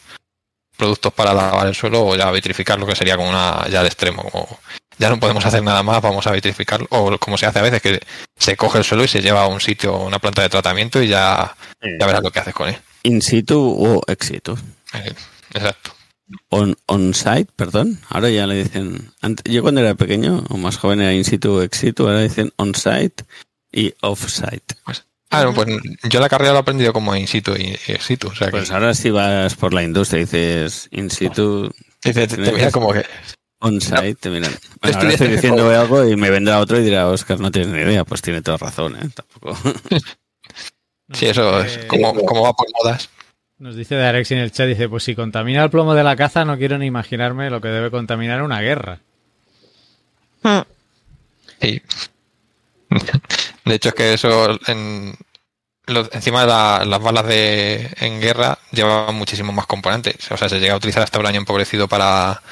productos 0.81 1.13
para 1.13 1.35
lavar 1.35 1.67
el 1.67 1.75
suelo 1.75 2.05
o 2.07 2.17
ya 2.17 2.31
vitrificar 2.33 2.79
lo 2.81 2.87
que 2.87 2.97
sería 2.97 3.17
como 3.17 3.29
una 3.29 3.69
ya 3.69 3.83
de 3.83 3.89
extremo, 3.89 4.23
como 4.23 4.49
ya 4.99 5.09
no 5.09 5.21
podemos 5.21 5.45
hacer 5.47 5.63
nada 5.63 5.83
más, 5.83 6.03
vamos 6.03 6.27
a 6.27 6.33
vitrificarlo, 6.33 6.87
o 6.91 7.17
como 7.19 7.39
se 7.39 7.47
hace 7.47 7.59
a 7.59 7.63
veces, 7.63 7.81
que 7.81 8.01
se 8.37 8.57
coge 8.57 8.79
el 8.79 8.85
suelo 8.85 9.05
y 9.05 9.09
se 9.09 9.23
lleva 9.23 9.43
a 9.43 9.47
un 9.47 9.61
sitio, 9.61 9.97
una 9.97 10.19
planta 10.19 10.43
de 10.43 10.49
tratamiento 10.49 11.03
y 11.03 11.09
ya, 11.09 11.55
ya 11.99 12.07
verás 12.07 12.23
lo 12.23 12.31
que 12.31 12.41
haces 12.41 12.55
con 12.55 12.69
él. 12.69 12.77
In 13.03 13.23
situ 13.23 13.59
o 13.59 14.03
ex 14.07 14.27
situ. 14.27 14.59
Exacto. 15.55 15.93
On, 16.51 16.77
on 16.87 17.15
site, 17.15 17.49
perdón. 17.57 18.01
Ahora 18.09 18.31
ya 18.31 18.47
le 18.47 18.63
dicen. 18.63 19.13
Antes, 19.21 19.51
yo 19.51 19.63
cuando 19.63 19.81
era 19.81 19.95
pequeño 19.95 20.45
o 20.49 20.57
más 20.59 20.77
joven 20.77 21.01
era 21.01 21.13
in 21.13 21.25
situ 21.25 21.55
o 21.55 21.63
ex 21.63 21.79
situ, 21.79 22.07
ahora 22.07 22.21
dicen 22.21 22.53
on 22.57 22.75
site 22.75 23.25
y 23.73 23.95
off 24.03 24.29
site. 24.29 24.75
Pues, 24.85 25.07
ah, 25.31 25.45
no, 25.45 25.55
pues 25.55 25.69
yo 26.09 26.21
la 26.21 26.29
carrera 26.29 26.53
lo 26.53 26.59
he 26.59 26.61
aprendido 26.61 26.93
como 26.93 27.17
in 27.17 27.27
situ 27.27 27.53
y 27.57 27.77
ex 27.87 28.05
situ. 28.05 28.29
O 28.29 28.35
sea 28.35 28.51
pues 28.51 28.69
que... 28.69 28.75
ahora 28.75 28.95
si 28.95 29.11
vas 29.11 29.55
por 29.55 29.73
la 29.73 29.83
industria 29.83 30.21
y 30.21 30.25
dices 30.25 30.89
in 30.91 31.11
situ. 31.11 31.73
Dice, 32.03 32.27
te, 32.27 32.37
te 32.37 32.53
mira 32.53 32.71
como 32.71 32.93
que. 32.93 33.05
On 33.61 33.81
site, 33.81 34.11
no. 34.11 34.15
te 34.15 34.31
miran. 34.31 34.53
Bueno, 34.81 34.97
ahora 34.97 35.11
estoy 35.11 35.29
diciendo 35.29 35.69
algo 35.69 36.09
y 36.09 36.17
me 36.17 36.31
vendrá 36.31 36.59
otro 36.59 36.79
y 36.79 36.83
dirá, 36.83 37.07
Oscar, 37.09 37.39
no 37.39 37.51
tienes 37.51 37.71
ni 37.71 37.81
idea. 37.81 38.05
Pues 38.05 38.23
tiene 38.23 38.41
toda 38.41 38.57
razón, 38.57 38.97
¿eh? 38.97 39.09
Tampoco. 39.15 39.57
sí, 41.13 41.27
eso 41.27 41.61
es 41.61 41.85
como, 41.85 42.15
como 42.15 42.43
va 42.43 42.55
por 42.55 42.67
modas. 42.83 43.11
Nos 43.59 43.77
dice 43.77 43.95
Darex 43.95 44.31
en 44.31 44.39
el 44.39 44.53
chat, 44.53 44.67
dice, 44.67 44.89
pues 44.89 45.05
si 45.05 45.15
contamina 45.15 45.63
el 45.63 45.69
plomo 45.69 45.95
de 45.95 46.03
la 46.03 46.17
caza, 46.17 46.47
no 46.47 46.57
quiero 46.57 46.79
ni 46.79 46.87
imaginarme 46.87 47.51
lo 47.51 47.61
que 47.61 47.69
debe 47.69 47.91
contaminar 47.91 48.41
una 48.41 48.63
guerra. 48.63 49.01
Sí. 51.61 51.83
De 53.65 53.75
hecho, 53.75 53.91
es 53.91 53.95
que 53.95 54.13
eso 54.15 54.59
en, 54.67 55.15
lo- 55.87 56.09
encima 56.13 56.43
de 56.43 56.47
la- 56.49 56.85
las 56.85 57.01
balas 57.01 57.27
de 57.27 57.91
en 58.01 58.21
guerra 58.21 58.59
llevaban 58.73 59.15
muchísimos 59.15 59.55
más 59.55 59.67
componentes. 59.67 60.31
O 60.31 60.37
sea, 60.37 60.49
se 60.49 60.59
llega 60.61 60.75
a 60.75 60.77
utilizar 60.79 61.03
hasta 61.03 61.19
uranio 61.19 61.41
empobrecido 61.41 61.87
para, 61.89 62.43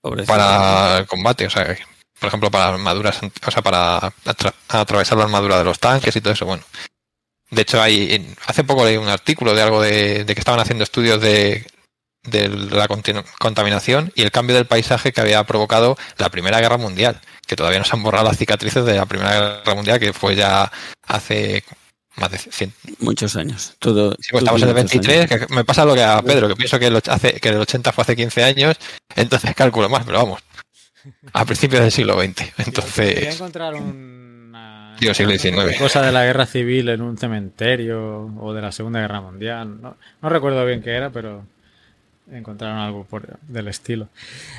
Pobrecito. 0.00 0.32
para 0.32 0.98
el 0.98 1.06
combate. 1.06 1.46
O 1.46 1.50
sea, 1.50 1.76
por 2.18 2.28
ejemplo, 2.28 2.50
para 2.50 2.68
armaduras, 2.68 3.20
o 3.46 3.50
sea, 3.50 3.62
para 3.62 4.00
atra- 4.24 4.54
atravesar 4.68 5.18
la 5.18 5.24
armadura 5.24 5.58
de 5.58 5.64
los 5.64 5.78
tanques 5.78 6.14
y 6.16 6.20
todo 6.20 6.32
eso. 6.32 6.46
Bueno, 6.46 6.62
de 7.50 7.62
hecho, 7.62 7.80
hay 7.82 8.34
hace 8.46 8.64
poco 8.64 8.84
leí 8.84 8.96
un 8.96 9.08
artículo 9.08 9.54
de 9.54 9.62
algo 9.62 9.82
de, 9.82 10.24
de 10.24 10.34
que 10.34 10.40
estaban 10.40 10.60
haciendo 10.60 10.84
estudios 10.84 11.20
de, 11.20 11.66
de 12.24 12.48
la 12.48 12.86
contaminación 13.38 14.12
y 14.14 14.22
el 14.22 14.30
cambio 14.30 14.54
del 14.56 14.66
paisaje 14.66 15.12
que 15.12 15.20
había 15.20 15.42
provocado 15.44 15.96
la 16.18 16.28
Primera 16.30 16.60
Guerra 16.60 16.78
Mundial, 16.78 17.20
que 17.46 17.56
todavía 17.56 17.78
no 17.80 17.84
se 17.84 17.96
han 17.96 18.02
borrado 18.02 18.26
las 18.28 18.38
cicatrices 18.38 18.84
de 18.84 18.94
la 18.96 19.06
Primera 19.06 19.32
Guerra 19.60 19.74
Mundial, 19.74 19.98
que 19.98 20.12
fue 20.12 20.36
ya 20.36 20.70
hace 21.06 21.64
más 22.16 22.30
de 22.30 22.38
100, 22.38 22.72
Muchos 23.00 23.36
años. 23.36 23.74
Todo, 23.78 24.12
Sí, 24.20 24.28
pues 24.30 24.42
estamos 24.42 24.62
en 24.62 24.68
el 24.68 24.74
muchos 24.74 24.90
23, 24.92 25.32
años. 25.32 25.46
que 25.46 25.54
me 25.54 25.64
pasa 25.64 25.84
lo 25.84 25.94
que 25.94 26.02
a 26.04 26.20
Pedro, 26.22 26.46
que 26.48 26.56
pienso 26.56 26.78
que 26.78 26.86
el, 26.86 26.96
hace, 27.08 27.40
que 27.40 27.48
el 27.48 27.56
80 27.56 27.90
fue 27.92 28.02
hace 28.02 28.16
15 28.16 28.44
años, 28.44 28.76
entonces 29.16 29.54
calculo 29.54 29.88
más, 29.88 30.04
pero 30.04 30.18
vamos, 30.18 30.40
a 31.32 31.44
principios 31.44 31.82
del 31.82 31.90
siglo 31.90 32.20
XX. 32.22 32.52
Entonces, 32.58 33.34
encontrar 33.34 33.74
una 33.74 34.96
Digo, 35.00 35.14
siglo 35.14 35.32
XIX. 35.36 35.76
cosa 35.78 36.02
de 36.02 36.12
la 36.12 36.24
guerra 36.24 36.46
civil 36.46 36.88
en 36.90 37.00
un 37.00 37.16
cementerio 37.18 38.26
o 38.38 38.52
de 38.52 38.62
la 38.62 38.70
Segunda 38.70 39.00
Guerra 39.00 39.20
Mundial. 39.20 39.80
No, 39.80 39.96
no 40.20 40.28
recuerdo 40.28 40.64
bien 40.64 40.82
qué 40.82 40.90
era, 40.90 41.10
pero 41.10 41.44
encontraron 42.38 42.78
algo 42.78 43.04
por, 43.04 43.38
del 43.42 43.68
estilo. 43.68 44.08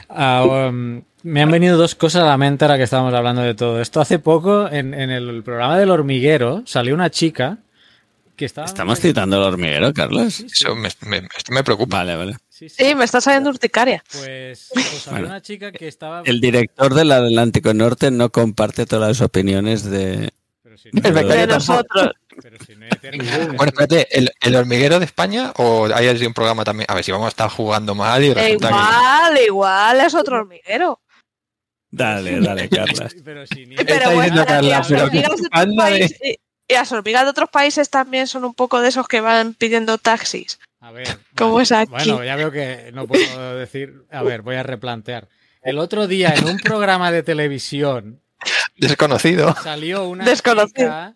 Ah, 0.09 0.67
um, 0.69 1.01
me 1.23 1.41
han 1.41 1.51
venido 1.51 1.77
dos 1.77 1.95
cosas 1.95 2.23
a 2.23 2.27
la 2.27 2.37
mente 2.37 2.65
ahora 2.65 2.77
que 2.77 2.83
estábamos 2.83 3.13
hablando 3.13 3.41
de 3.41 3.55
todo 3.55 3.81
esto. 3.81 4.01
Hace 4.01 4.19
poco, 4.19 4.69
en, 4.69 4.93
en 4.93 5.09
el 5.09 5.43
programa 5.43 5.77
del 5.77 5.89
hormiguero, 5.91 6.63
salió 6.65 6.93
una 6.93 7.09
chica 7.09 7.57
que 8.35 8.45
estaba... 8.45 8.65
¿Estamos 8.65 8.99
citando 8.99 9.37
al 9.37 9.43
hormiguero, 9.53 9.93
Carlos? 9.93 10.33
Sí, 10.33 10.49
sí, 10.49 10.65
eso 10.65 10.75
me, 10.75 10.89
me- 11.07 11.27
me 11.49 11.63
preocupa. 11.63 11.97
Vale, 11.97 12.15
vale. 12.15 12.33
sí, 12.49 12.67
sí. 12.69 12.83
Sí, 12.85 12.95
me 12.95 13.05
está 13.05 13.21
saliendo 13.21 13.49
urticaria. 13.49 14.03
Pues, 14.11 14.69
pues 14.73 15.07
Bueno. 15.09 15.27
una 15.27 15.41
chica 15.41 15.71
que 15.71 15.87
estaba... 15.87 16.21
El 16.25 16.41
director 16.41 16.93
del 16.93 17.11
Atlántico 17.11 17.73
Norte 17.73 18.09
no 18.11 18.31
comparte 18.31 18.85
todas 18.85 19.07
las 19.09 19.21
opiniones 19.21 19.83
de... 19.83 20.31
Pero 20.63 20.77
si 20.77 20.89
no, 20.91 21.01
El 21.07 21.13
De 21.27 21.47
nosotros. 21.47 22.11
Pero 22.41 22.57
si 22.65 22.75
no 22.75 22.85
he 22.85 22.89
terminado. 22.89 23.47
Bueno, 23.53 23.65
espérate, 23.65 24.07
¿el, 24.17 24.31
el 24.41 24.55
hormiguero 24.55 24.99
de 24.99 25.05
España 25.05 25.51
o 25.57 25.87
hay 25.93 26.07
así 26.07 26.25
un 26.25 26.33
programa 26.33 26.63
también? 26.63 26.85
A 26.89 26.95
ver 26.95 27.03
si 27.03 27.11
vamos 27.11 27.25
a 27.25 27.29
estar 27.29 27.49
jugando 27.49 27.95
mal 27.95 28.23
y 28.23 28.33
resulta 28.33 28.67
que... 28.69 28.73
igual, 28.73 29.37
igual 29.47 29.99
es 30.01 30.13
otro 30.15 30.37
hormiguero. 30.37 30.99
Dale, 31.91 32.39
dale, 32.39 32.69
Carlos. 32.69 33.15
Pero 33.23 33.45
si 33.45 33.65
ni- 33.67 33.75
Pero 33.75 34.11
bueno, 34.11 34.43
y 34.61 34.69
las 34.69 34.87
pero 34.87 35.03
hormigas 35.05 35.29
de 35.37 35.45
otros 35.45 35.49
países- 35.77 36.19
y- 36.23 36.37
y 36.67 36.73
las 36.73 36.91
hormigas 36.91 37.23
de 37.23 37.29
otros 37.29 37.49
países 37.49 37.89
también 37.89 38.25
son 38.25 38.45
un 38.45 38.53
poco 38.53 38.81
de 38.81 38.89
esos 38.89 39.07
que 39.07 39.21
van 39.21 39.53
pidiendo 39.53 39.97
taxis. 39.97 40.59
A 40.79 40.91
ver. 40.91 41.07
¿Cómo 41.37 41.53
vale. 41.53 41.63
es 41.63 41.71
aquí? 41.71 41.91
Bueno, 41.91 42.23
ya 42.23 42.35
veo 42.35 42.51
que 42.51 42.89
no 42.93 43.05
puedo 43.07 43.55
decir. 43.57 44.05
A 44.11 44.23
ver, 44.23 44.41
voy 44.41 44.55
a 44.55 44.63
replantear. 44.63 45.27
El 45.61 45.77
otro 45.77 46.07
día 46.07 46.33
en 46.35 46.45
un 46.45 46.57
programa 46.57 47.11
de 47.11 47.21
televisión 47.23 48.21
Desconocido. 48.75 49.55
salió 49.61 50.07
una 50.09 50.25
Desconocido. 50.25 50.71
chica, 50.89 51.15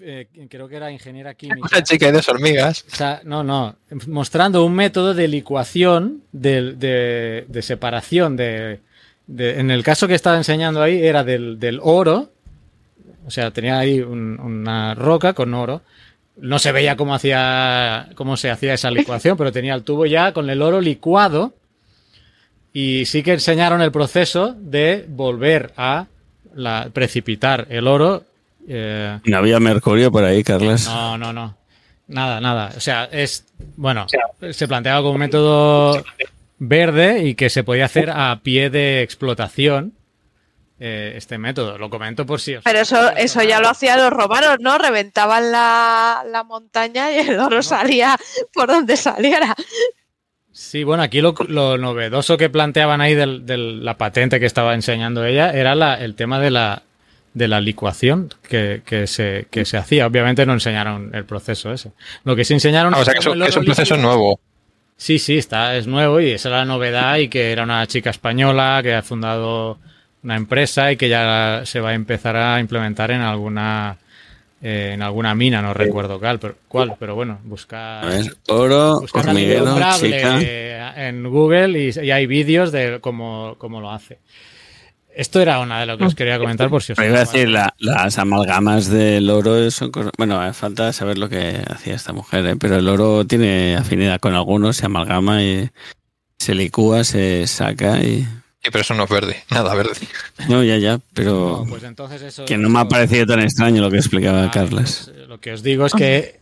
eh, 0.00 0.28
creo 0.48 0.68
que 0.68 0.76
era 0.76 0.90
ingeniera 0.90 1.34
química. 1.34 1.68
Una 1.70 1.82
chica 1.82 2.06
de 2.06 2.12
dos 2.12 2.28
hormigas. 2.28 2.84
O 2.92 2.94
sea, 2.96 3.20
no, 3.24 3.42
no, 3.44 3.76
mostrando 4.06 4.64
un 4.64 4.74
método 4.74 5.14
de 5.14 5.28
licuación, 5.28 6.22
de, 6.32 6.72
de- 6.74 7.44
de 7.48 7.62
separación 7.62 8.36
de, 8.36 8.80
de- 9.26 9.58
En 9.60 9.70
el 9.70 9.82
caso 9.82 10.06
que 10.08 10.14
estaba 10.14 10.36
enseñando 10.36 10.82
ahí 10.82 11.02
era 11.04 11.24
del, 11.24 11.58
del 11.58 11.80
oro, 11.82 12.30
o 13.26 13.30
sea, 13.30 13.50
tenía 13.50 13.78
ahí 13.78 14.00
un- 14.00 14.38
una 14.40 14.94
roca 14.94 15.32
con 15.32 15.52
oro. 15.54 15.82
No 16.38 16.58
se 16.58 16.70
veía 16.70 16.96
cómo 16.96 17.14
hacía, 17.14 18.10
cómo 18.14 18.36
se 18.36 18.50
hacía 18.50 18.74
esa 18.74 18.90
licuación, 18.90 19.36
pero 19.38 19.52
tenía 19.52 19.74
el 19.74 19.82
tubo 19.82 20.04
ya 20.06 20.32
con 20.32 20.50
el 20.50 20.60
oro 20.62 20.80
licuado. 20.80 21.54
Y 22.72 23.06
sí 23.06 23.22
que 23.22 23.32
enseñaron 23.32 23.80
el 23.80 23.90
proceso 23.90 24.54
de 24.58 25.06
volver 25.08 25.72
a 25.78 26.06
la- 26.54 26.90
precipitar 26.92 27.66
el 27.70 27.86
oro. 27.88 28.24
Eh, 28.68 29.18
No 29.24 29.36
había 29.38 29.60
mercurio 29.60 30.10
por 30.10 30.24
ahí, 30.24 30.42
Carlos. 30.44 30.86
no, 30.86 31.16
no, 31.18 31.32
no. 31.32 31.56
Nada, 32.08 32.40
nada. 32.40 32.72
O 32.76 32.80
sea, 32.80 33.08
es. 33.10 33.44
Bueno, 33.76 34.06
se 34.52 34.68
planteaba 34.68 35.00
como 35.00 35.12
un 35.12 35.18
método 35.18 36.04
verde 36.58 37.24
y 37.24 37.34
que 37.34 37.50
se 37.50 37.64
podía 37.64 37.86
hacer 37.86 38.10
a 38.10 38.38
pie 38.42 38.70
de 38.70 39.02
explotación 39.02 39.92
eh, 40.78 41.14
este 41.16 41.36
método. 41.38 41.78
Lo 41.78 41.90
comento 41.90 42.24
por 42.24 42.40
si 42.40 42.54
os. 42.54 42.62
Pero 42.64 42.78
eso, 42.78 43.10
eso 43.16 43.42
ya 43.42 43.58
lo 43.60 43.68
hacían 43.68 43.98
los 43.98 44.10
romanos, 44.12 44.58
¿no? 44.60 44.78
Reventaban 44.78 45.50
la, 45.50 46.22
la 46.30 46.44
montaña 46.44 47.10
y 47.10 47.18
el 47.18 47.40
oro 47.40 47.60
salía 47.62 48.16
por 48.54 48.68
donde 48.68 48.96
saliera. 48.96 49.54
Sí, 50.52 50.84
bueno, 50.84 51.02
aquí 51.02 51.20
lo, 51.20 51.34
lo 51.48 51.76
novedoso 51.76 52.38
que 52.38 52.48
planteaban 52.48 53.00
ahí 53.00 53.14
de 53.14 53.26
la 53.58 53.98
patente 53.98 54.38
que 54.40 54.46
estaba 54.46 54.74
enseñando 54.74 55.24
ella 55.24 55.50
era 55.50 55.74
la- 55.74 55.96
el 56.02 56.14
tema 56.14 56.38
de 56.40 56.50
la, 56.50 56.82
de 57.36 57.48
la 57.48 57.60
licuación 57.60 58.32
que, 58.48 58.80
que 58.86 59.06
se, 59.06 59.46
que 59.50 59.66
se 59.66 59.76
hacía. 59.76 60.06
Obviamente 60.06 60.46
no 60.46 60.54
enseñaron 60.54 61.10
el 61.14 61.26
proceso 61.26 61.70
ese. 61.70 61.92
Lo 62.24 62.34
que 62.34 62.46
sí 62.46 62.54
enseñaron 62.54 62.94
Ah, 62.94 63.00
o 63.00 63.04
sea, 63.04 63.12
que 63.12 63.20
que 63.20 63.28
es 63.48 63.56
un 63.56 63.64
proceso 63.66 63.94
líquido- 63.94 64.02
nuevo. 64.02 64.40
Sí, 64.96 65.18
sí, 65.18 65.36
está, 65.36 65.76
es 65.76 65.86
nuevo 65.86 66.18
y 66.20 66.30
esa 66.30 66.48
era 66.48 66.58
la 66.60 66.64
novedad 66.64 67.18
y 67.18 67.28
que 67.28 67.52
era 67.52 67.64
una 67.64 67.86
chica 67.86 68.08
española 68.08 68.80
que 68.82 68.94
ha 68.94 69.02
fundado 69.02 69.78
una 70.22 70.36
empresa 70.36 70.90
y 70.90 70.96
que 70.96 71.10
ya 71.10 71.60
se 71.66 71.80
va 71.80 71.90
a 71.90 71.94
empezar 71.94 72.34
a 72.36 72.58
implementar 72.58 73.10
en 73.10 73.20
alguna 73.20 73.98
eh, 74.62 74.92
en 74.94 75.02
alguna 75.02 75.34
mina, 75.34 75.60
no 75.60 75.74
recuerdo 75.74 76.18
cuál, 76.18 76.38
pero, 76.38 76.54
cuál, 76.68 76.94
pero 76.98 77.14
bueno, 77.14 77.34
A 77.44 77.46
buscar, 77.48 78.06
ver, 78.06 78.24
oro, 78.48 79.00
buscar 79.02 79.28
hormiguero, 79.28 79.76
chica. 80.00 80.40
en 81.06 81.28
Google 81.28 81.78
y, 81.78 81.90
y 82.06 82.10
hay 82.10 82.26
vídeos 82.26 82.72
de 82.72 82.98
cómo, 83.02 83.56
cómo 83.58 83.82
lo 83.82 83.90
hace. 83.90 84.18
Esto 85.16 85.40
era 85.40 85.60
una 85.60 85.80
de 85.80 85.86
lo 85.86 85.96
que 85.96 86.04
os 86.04 86.14
quería 86.14 86.38
comentar 86.38 86.68
por 86.68 86.82
si 86.82 86.92
os 86.92 86.96
Pero 86.96 87.08
iba 87.08 87.16
a 87.18 87.24
decir, 87.24 87.48
la- 87.48 87.74
las 87.78 88.18
amalgamas 88.18 88.88
del 88.90 89.30
oro 89.30 89.70
son 89.70 89.90
cosas... 89.90 90.12
Bueno, 90.18 90.38
hace 90.38 90.52
falta 90.52 90.92
saber 90.92 91.16
lo 91.16 91.30
que 91.30 91.62
hacía 91.70 91.94
esta 91.94 92.12
mujer, 92.12 92.44
¿eh? 92.46 92.56
pero 92.60 92.76
el 92.76 92.86
oro 92.86 93.24
tiene 93.26 93.76
afinidad 93.76 94.20
con 94.20 94.34
algunos, 94.34 94.76
se 94.76 94.84
amalgama 94.84 95.42
y 95.42 95.70
se 96.38 96.54
licúa, 96.54 97.02
se 97.02 97.46
saca 97.46 97.98
y... 98.00 98.24
Sí, 98.62 98.70
pero 98.70 98.80
eso 98.82 98.92
no 98.92 99.04
es 99.04 99.10
verde, 99.10 99.36
nada 99.50 99.74
verde. 99.74 99.94
No, 100.50 100.62
ya, 100.62 100.76
ya, 100.76 101.00
pero... 101.14 101.62
No, 101.64 101.70
pues 101.70 101.82
entonces 101.84 102.20
eso, 102.20 102.44
que 102.44 102.58
no 102.58 102.68
me 102.68 102.80
ha 102.80 102.84
parecido 102.86 103.24
tan 103.24 103.40
extraño 103.40 103.80
lo 103.80 103.90
que 103.90 103.96
explicaba 103.96 104.40
Vale, 104.40 104.50
Carlos. 104.52 105.04
pues, 105.06 105.16
eh, 105.16 105.26
lo 105.26 105.40
que 105.40 105.52
os 105.54 105.62
digo 105.62 105.86
es 105.86 105.94
que, 105.94 106.40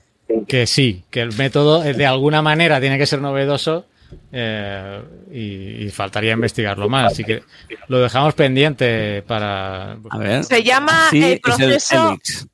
que 0.48 0.66
sí, 0.66 1.04
que 1.10 1.20
el 1.20 1.32
método 1.36 1.84
eh, 1.84 1.92
de 1.94 2.06
alguna 2.06 2.42
manera 2.42 2.80
tiene 2.80 2.98
que 2.98 3.06
ser 3.06 3.20
novedoso 3.20 3.86
eh, 4.32 5.02
y, 5.30 5.84
y 5.86 5.90
faltaría 5.90 6.32
investigarlo 6.32 6.88
más. 6.88 7.12
Así 7.12 7.24
que 7.24 7.42
lo 7.88 8.00
dejamos 8.00 8.34
pendiente 8.34 9.22
para. 9.22 9.92
A 10.10 10.18
ver. 10.18 10.44
Se 10.44 10.62
llama 10.62 11.08
Sí, 11.10 11.22
el 11.22 11.32
es 11.32 11.40
proceso, 11.40 12.08
Helix. 12.08 12.46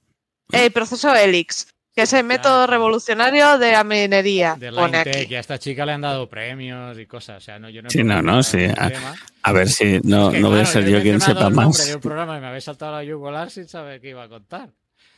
el 0.52 0.72
proceso 0.72 1.14
Helix, 1.14 1.68
que 1.94 2.02
es 2.02 2.12
el 2.12 2.24
método 2.24 2.66
revolucionario 2.66 3.58
de 3.58 3.72
la 3.72 3.84
minería. 3.84 4.56
De 4.58 5.26
y 5.28 5.34
a 5.34 5.40
esta 5.40 5.58
chica 5.58 5.86
le 5.86 5.92
han 5.92 6.00
dado 6.02 6.28
premios 6.28 6.98
y 6.98 7.06
cosas. 7.06 7.38
O 7.38 7.40
sea, 7.40 7.58
no, 7.58 7.68
yo 7.70 7.82
no 7.82 7.88
he 7.88 7.90
Sí, 7.90 8.02
no, 8.04 8.22
no, 8.22 8.42
sí. 8.42 8.66
A, 9.42 9.52
ver 9.52 9.68
si 9.68 10.00
no, 10.04 10.28
Es 10.28 10.34
que, 10.34 10.40
no 10.40 10.50
voy 10.50 10.60
a 10.60 10.66
ser 10.66 10.84
yo 10.84 11.00
quien 11.00 11.20
sepa 11.20 11.50
más. 11.50 11.96
programa 12.00 12.36
y 12.36 12.40
me 12.40 12.46
habéis 12.48 12.64
saltado 12.64 12.92
la 12.92 13.04
yugular 13.04 13.50
sin 13.50 13.68
saber 13.68 14.00
qué 14.00 14.10
iba 14.10 14.24
a 14.24 14.28
contar. 14.28 14.70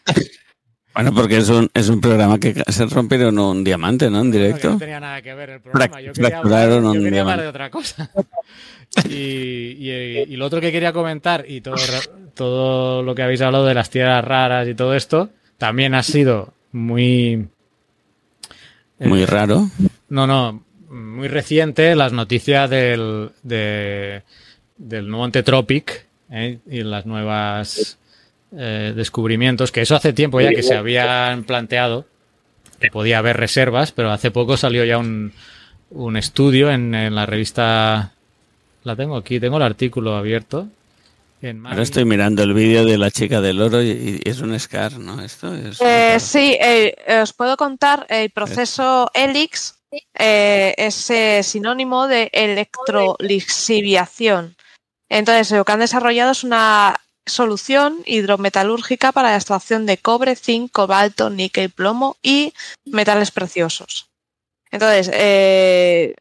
Bueno, 0.94 1.14
porque 1.14 1.38
es 1.38 1.48
un, 1.48 1.70
es 1.72 1.88
un 1.88 2.00
programa 2.00 2.38
que 2.38 2.54
se 2.68 2.86
rompieron 2.86 3.38
un 3.38 3.64
diamante, 3.64 4.10
¿no? 4.10 4.20
En 4.20 4.30
directo. 4.30 4.70
no 4.72 4.78
tenía 4.78 5.00
nada 5.00 5.22
que 5.22 5.32
ver 5.34 5.50
el 5.50 5.60
programa. 5.60 6.00
Yo 6.00 6.12
quería, 6.12 6.38
hablar, 6.38 6.42
fracturaron 6.42 6.84
yo 6.84 6.90
un 6.90 7.04
quería 7.04 7.20
hablar 7.22 7.38
diamante. 7.38 7.42
de 7.42 7.48
otra 7.48 7.70
cosa. 7.70 8.10
Y, 9.08 9.12
y- 9.14 10.24
y 10.28 10.36
lo 10.36 10.44
otro 10.44 10.60
que 10.60 10.70
quería 10.70 10.92
comentar, 10.92 11.46
y 11.48 11.62
todo, 11.62 11.76
todo 12.34 13.02
lo 13.02 13.14
que 13.14 13.22
habéis 13.22 13.40
hablado 13.40 13.64
de 13.64 13.72
las 13.72 13.88
tierras 13.88 14.22
raras 14.22 14.68
y 14.68 14.74
todo 14.74 14.94
esto, 14.94 15.30
también 15.56 15.94
ha 15.94 16.02
sido 16.02 16.52
muy. 16.72 17.48
eh, 18.98 19.08
Muy 19.08 19.24
raro. 19.24 19.70
No, 20.10 20.26
no, 20.26 20.62
muy 20.90 21.28
reciente 21.28 21.94
las 21.96 22.12
noticias 22.12 22.68
del, 22.68 23.30
de- 23.42 24.22
del 24.76 25.08
nuevo 25.08 25.24
Antetropic 25.24 26.04
¿eh? 26.30 26.58
y 26.70 26.82
las 26.82 27.06
nuevas 27.06 27.96
eh, 28.56 28.92
descubrimientos, 28.94 29.72
que 29.72 29.82
eso 29.82 29.96
hace 29.96 30.12
tiempo 30.12 30.40
ya 30.40 30.50
que 30.50 30.62
se 30.62 30.74
habían 30.74 31.44
planteado 31.44 32.06
que 32.80 32.90
podía 32.90 33.18
haber 33.18 33.36
reservas, 33.36 33.92
pero 33.92 34.10
hace 34.10 34.30
poco 34.30 34.56
salió 34.56 34.84
ya 34.84 34.98
un, 34.98 35.32
un 35.90 36.16
estudio 36.16 36.70
en, 36.70 36.94
en 36.94 37.14
la 37.14 37.26
revista, 37.26 38.12
la 38.82 38.96
tengo 38.96 39.16
aquí, 39.16 39.38
tengo 39.38 39.58
el 39.58 39.62
artículo 39.62 40.16
abierto, 40.16 40.68
Ahora 41.64 41.82
estoy 41.82 42.04
mirando 42.04 42.44
el 42.44 42.54
vídeo 42.54 42.84
de 42.84 42.96
la 42.96 43.10
chica 43.10 43.40
del 43.40 43.60
oro 43.60 43.82
y, 43.82 44.20
es 44.24 44.40
un 44.40 44.56
SCAR, 44.58 44.96
¿no? 44.98 45.20
Esto 45.20 45.52
es 45.52 45.80
eh, 45.80 46.20
sí, 46.20 46.56
eh, 46.60 46.94
os 47.20 47.32
puedo 47.32 47.56
contar, 47.56 48.06
el 48.08 48.30
proceso 48.30 49.10
ELIX 49.12 49.74
eh, 50.14 50.72
es 50.76 51.10
sinónimo 51.44 52.06
de 52.06 52.30
electrolixiviación. 52.32 54.54
Entonces, 55.08 55.50
lo 55.50 55.64
que 55.64 55.72
han 55.72 55.80
desarrollado 55.80 56.30
es 56.30 56.44
una 56.44 57.00
solución 57.26 58.02
hidrometalúrgica 58.06 59.12
para 59.12 59.30
la 59.30 59.36
extracción 59.36 59.86
de 59.86 59.98
cobre, 59.98 60.36
zinc, 60.36 60.72
cobalto, 60.72 61.30
níquel, 61.30 61.70
plomo 61.70 62.16
y 62.22 62.52
metales 62.84 63.30
preciosos. 63.30 64.08
Entonces, 64.70 65.10
eh, 65.12 66.14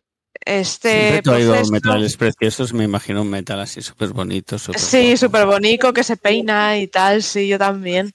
este 0.45 1.21
proceso... 1.23 1.71
metales 1.71 2.17
preciosos, 2.17 2.73
me 2.73 2.83
imagino 2.83 3.21
un 3.21 3.29
metal 3.29 3.59
así 3.59 3.81
súper 3.81 4.09
bonito. 4.09 4.57
sí, 4.59 5.15
súper 5.17 5.45
bonito, 5.45 5.93
que 5.93 6.03
se 6.03 6.17
peina 6.17 6.77
y 6.77 6.87
tal, 6.87 7.23
sí, 7.23 7.47
yo 7.47 7.57
también. 7.57 8.13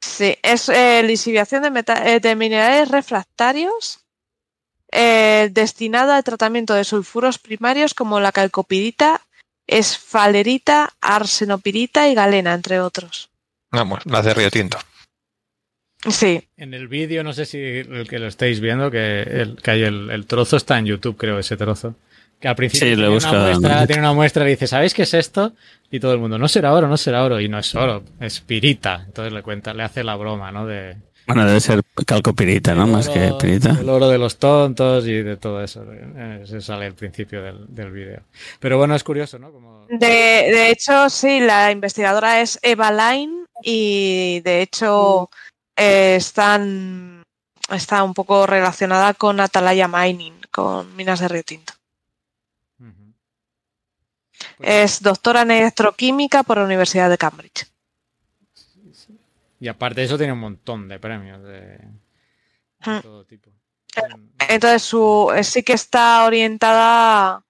Sí, 0.00 0.36
es 0.42 0.68
eh, 0.68 1.02
lisiviación 1.04 1.62
de, 1.62 1.84
eh, 2.04 2.20
de, 2.20 2.36
minerales 2.36 2.88
refractarios 2.88 4.00
eh, 4.90 5.48
destinado 5.52 6.12
al 6.12 6.24
tratamiento 6.24 6.74
de 6.74 6.84
sulfuros 6.84 7.38
primarios 7.38 7.94
como 7.94 8.20
la 8.20 8.32
calcopirita, 8.32 9.22
esfalerita, 9.66 10.92
arsenopirita 11.00 12.08
y 12.08 12.14
galena, 12.14 12.54
entre 12.54 12.80
otros. 12.80 13.30
Vamos, 13.70 14.00
la 14.04 14.22
de 14.22 14.34
Río 14.34 14.50
Tinto. 14.50 14.78
Sí. 16.10 16.48
En 16.56 16.74
el 16.74 16.88
vídeo, 16.88 17.22
no 17.22 17.32
sé 17.32 17.46
si 17.46 17.58
el 17.58 18.08
que 18.08 18.18
lo 18.18 18.26
estáis 18.26 18.60
viendo, 18.60 18.90
que, 18.90 19.22
el, 19.22 19.56
que 19.62 19.70
hay 19.70 19.82
el, 19.82 20.26
trozo 20.26 20.56
está 20.56 20.78
en 20.78 20.86
YouTube, 20.86 21.16
creo, 21.16 21.38
ese 21.38 21.56
trozo. 21.56 21.94
Que 22.40 22.48
al 22.48 22.56
principio 22.56 22.88
tiene, 22.88 23.08
una 23.08 23.32
muestra, 23.32 23.86
tiene, 23.86 24.00
una 24.00 24.12
muestra, 24.12 24.46
y 24.46 24.50
dice, 24.50 24.66
¿sabéis 24.66 24.94
qué 24.94 25.02
es 25.02 25.14
esto? 25.14 25.52
Y 25.92 26.00
todo 26.00 26.12
el 26.12 26.18
mundo, 26.18 26.38
no 26.38 26.48
será 26.48 26.72
oro, 26.72 26.88
no 26.88 26.96
será 26.96 27.22
oro. 27.22 27.40
Y 27.40 27.48
no 27.48 27.58
es 27.58 27.72
oro, 27.76 28.02
es 28.18 28.40
pirita. 28.40 29.04
Entonces 29.06 29.32
le 29.32 29.42
cuenta, 29.42 29.72
le 29.74 29.84
hace 29.84 30.02
la 30.02 30.16
broma, 30.16 30.50
¿no? 30.50 30.66
De, 30.66 30.96
bueno, 31.26 31.46
debe 31.46 31.60
ser 31.60 31.82
calcopirita, 32.06 32.74
¿no? 32.74 32.86
Más 32.86 33.08
que 33.08 33.32
pirita. 33.40 33.76
El 33.80 33.88
oro 33.88 34.08
de 34.08 34.18
los 34.18 34.38
tontos 34.38 35.06
y 35.06 35.22
de 35.22 35.36
todo 35.36 35.62
eso. 35.62 35.84
Eso 36.42 36.60
sale 36.60 36.86
al 36.86 36.94
principio 36.94 37.42
del, 37.42 37.66
del 37.68 37.90
vídeo. 37.92 38.22
Pero 38.58 38.78
bueno, 38.78 38.94
es 38.94 39.04
curioso, 39.04 39.38
¿no? 39.38 39.52
Como... 39.52 39.86
De, 39.88 40.06
de, 40.06 40.70
hecho, 40.70 41.08
sí, 41.10 41.40
la 41.40 41.70
investigadora 41.70 42.40
es 42.40 42.58
Eva 42.62 42.90
Line 42.90 43.44
y 43.62 44.40
de 44.40 44.62
hecho 44.62 45.30
eh, 45.76 46.16
están, 46.16 47.22
está 47.70 48.02
un 48.02 48.14
poco 48.14 48.46
relacionada 48.46 49.14
con 49.14 49.40
Atalaya 49.40 49.88
Mining, 49.88 50.40
con 50.50 50.94
minas 50.96 51.20
de 51.20 51.28
Río 51.28 51.42
Tinto. 51.42 51.72
Pues 54.56 54.68
es 54.68 55.02
doctora 55.02 55.42
en 55.42 55.52
electroquímica 55.52 56.42
por 56.42 56.58
la 56.58 56.64
Universidad 56.64 57.08
de 57.10 57.18
Cambridge. 57.18 57.71
Y 59.62 59.68
aparte 59.68 60.00
de 60.00 60.06
eso 60.06 60.18
tiene 60.18 60.32
un 60.32 60.40
montón 60.40 60.88
de 60.88 60.98
premios 60.98 61.40
de, 61.44 61.78
todo 63.00 63.24
tipo. 63.24 63.52
Entonces 64.48 64.82
su, 64.82 65.32
sí 65.44 65.62
que 65.62 65.74
está 65.74 66.24
orientada 66.24 67.44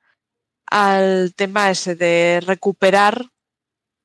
al 0.67 1.33
tema 1.35 1.71
ese 1.71 1.97
de 1.97 2.43
recuperar 2.45 3.31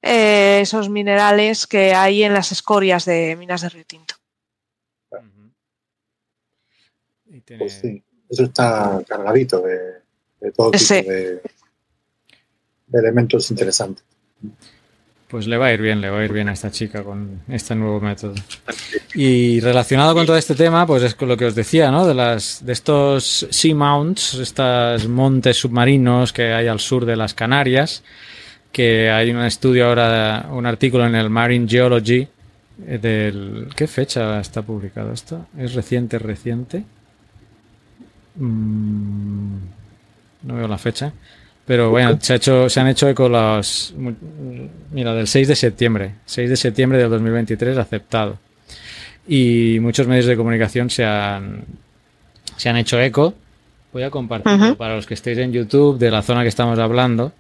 eh, 0.02 0.60
esos 0.62 0.88
minerales 0.88 1.68
que 1.68 1.94
hay 1.94 2.24
en 2.24 2.34
las 2.34 2.54
escorias 2.54 3.04
de 3.04 3.36
minas 3.36 3.60
de 3.60 3.70
Río 3.70 3.84
Tinto. 3.86 4.16
Pues 7.58 7.74
sí, 7.74 8.02
eso 8.30 8.44
está 8.44 9.04
cargadito 9.06 9.60
de, 9.60 10.52
todo 10.56 10.72
tipo 10.72 10.94
de, 10.94 11.42
elementos 12.94 13.52
interesantes. 13.52 14.06
Pues 15.28 15.46
le 15.46 15.58
va 15.58 15.68
a 15.68 15.74
ir 15.74 15.82
bien, 15.82 16.00
le 16.00 16.10
va 16.10 16.20
a 16.20 16.24
ir 16.24 16.32
bien 16.32 16.48
a 16.48 16.54
esta 16.54 16.72
chica 16.72 17.04
con 17.04 17.42
este 17.50 17.76
nuevo 17.76 18.00
método. 18.00 18.34
Y 19.14 19.60
relacionado 19.60 20.14
con 20.14 20.26
todo 20.26 20.38
este 20.38 20.56
tema, 20.56 20.88
pues 20.88 21.04
es 21.04 21.16
con 21.16 21.28
lo 21.28 21.36
que 21.36 21.44
os 21.44 21.54
decía, 21.54 21.92
¿no? 21.92 22.08
De 22.08 22.14
las, 22.14 22.66
de 22.66 22.72
estos 22.72 23.46
sea 23.50 23.76
mounts, 23.76 24.36
estos 24.36 25.08
montes 25.10 25.58
submarinos 25.58 26.32
que 26.32 26.54
hay 26.54 26.68
al 26.68 26.80
sur 26.80 27.06
de 27.06 27.18
las 27.18 27.34
Canarias, 27.34 28.04
que 28.72 29.10
hay 29.10 29.32
un 29.32 29.42
estudio 29.42 29.88
ahora, 29.88 30.48
un 30.50 30.66
artículo 30.66 31.06
en 31.06 31.16
el 31.16 31.30
Marine 31.30 31.68
Geology 31.68 32.26
eh, 32.86 32.98
del... 32.98 33.68
¿Qué 33.76 33.88
fecha 33.88 34.40
está 34.40 34.62
publicado 34.62 35.12
esto? 35.12 35.48
¿Es 35.58 35.74
reciente, 35.74 36.20
reciente? 36.20 36.84
Mm, 38.36 39.58
no 40.44 40.56
veo 40.56 40.68
la 40.70 40.78
fecha. 40.78 41.12
Pero 41.68 41.90
bueno, 41.90 42.18
se, 42.22 42.32
ha 42.32 42.36
hecho, 42.38 42.70
se 42.70 42.80
han 42.80 42.88
hecho 42.88 43.10
eco 43.10 43.28
los... 43.28 43.94
Mira, 44.92 45.14
del 45.14 45.28
6 45.28 45.50
de 45.50 45.56
septiembre. 45.56 46.14
6 46.26 46.50
de 46.50 46.56
septiembre 46.56 46.98
del 46.98 47.10
2023 47.10 47.78
aceptado. 47.78 48.40
Y 49.28 49.78
muchos 49.82 50.08
medios 50.08 50.28
de 50.28 50.38
comunicación 50.38 50.90
se 50.90 51.04
han, 51.04 51.66
se 52.56 52.70
han 52.70 52.78
hecho 52.78 53.02
eco. 53.02 53.34
Voy 53.92 54.04
a 54.04 54.10
compartirlo 54.10 54.78
para 54.78 54.96
los 54.96 55.06
que 55.06 55.16
estéis 55.16 55.40
en 55.40 55.52
YouTube 55.52 55.98
de 55.98 56.10
la 56.10 56.22
zona 56.22 56.44
que 56.44 56.48
estamos 56.48 56.80
hablando. 56.80 57.34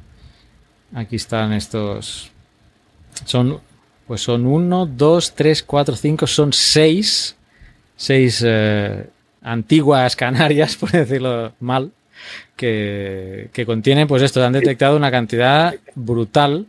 Aquí 0.93 1.15
están 1.15 1.53
estos. 1.53 2.29
Son, 3.23 3.61
pues 4.07 4.19
son 4.19 4.45
uno, 4.45 4.85
dos, 4.85 5.35
tres, 5.35 5.63
cuatro, 5.63 5.95
cinco, 5.95 6.27
son 6.27 6.51
seis, 6.51 7.37
seis 7.95 8.43
eh, 8.45 9.07
antiguas 9.41 10.17
Canarias, 10.17 10.75
por 10.79 10.91
decirlo 10.91 11.53
mal, 11.61 11.91
que, 12.57 13.49
que 13.53 13.65
contienen, 13.65 14.07
pues 14.07 14.21
esto, 14.21 14.43
han 14.43 14.51
detectado 14.51 14.97
una 14.97 15.11
cantidad 15.11 15.73
brutal 15.95 16.65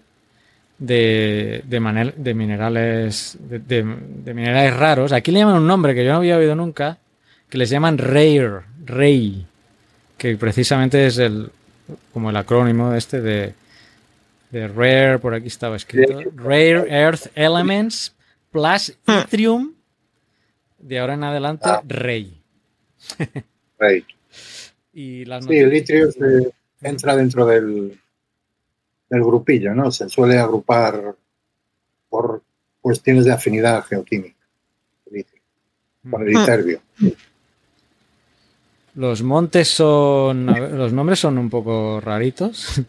de, 0.79 1.65
de, 1.67 2.13
de 2.17 2.35
minerales, 2.35 3.37
de, 3.41 3.83
minerales 3.83 4.77
raros. 4.77 5.13
Aquí 5.13 5.33
le 5.33 5.41
llaman 5.41 5.57
un 5.57 5.67
nombre 5.67 5.95
que 5.95 6.05
yo 6.05 6.13
no 6.13 6.19
había 6.19 6.37
oído 6.37 6.55
nunca, 6.55 6.99
que 7.49 7.59
les 7.59 7.71
llaman 7.71 7.99
rare, 7.99 8.61
rey, 8.85 9.45
que 10.17 10.37
precisamente 10.37 11.07
es 11.07 11.19
el, 11.19 11.51
como 12.13 12.31
el 12.31 12.37
acrónimo 12.37 12.95
este 12.95 13.21
de 13.21 13.55
de 14.51 14.69
Rare, 14.69 15.19
por 15.19 15.35
aquí 15.35 15.49
estaba 15.49 15.77
escrito. 15.77 16.21
Rare 16.35 16.87
Earth 16.89 17.27
Elements 17.35 18.15
plus 18.51 18.97
Yttrium. 19.07 19.75
De 20.79 20.99
ahora 20.99 21.15
en 21.15 21.25
adelante, 21.25 21.69
ah. 21.69 21.83
Rey. 21.87 22.41
Sí, 24.99 25.59
el 25.59 25.73
Yttrium 25.73 26.11
entra 26.83 27.15
dentro 27.15 27.47
del, 27.47 27.97
del 29.09 29.23
grupillo, 29.23 29.73
¿no? 29.73 29.93
Se 29.93 30.09
suele 30.09 30.39
agrupar 30.39 31.15
por 32.09 32.43
cuestiones 32.81 33.25
de 33.25 33.33
afinidad 33.33 33.85
geoquímica. 33.85 34.35
Con 36.11 36.23
el 36.23 36.31
iterbio. 36.31 36.81
Los 38.95 39.23
montes 39.23 39.69
son. 39.69 40.47
los 40.47 40.93
nombres 40.93 41.21
son 41.21 41.39
un 41.39 41.51
poco 41.51 42.01
raritos. 42.01 42.81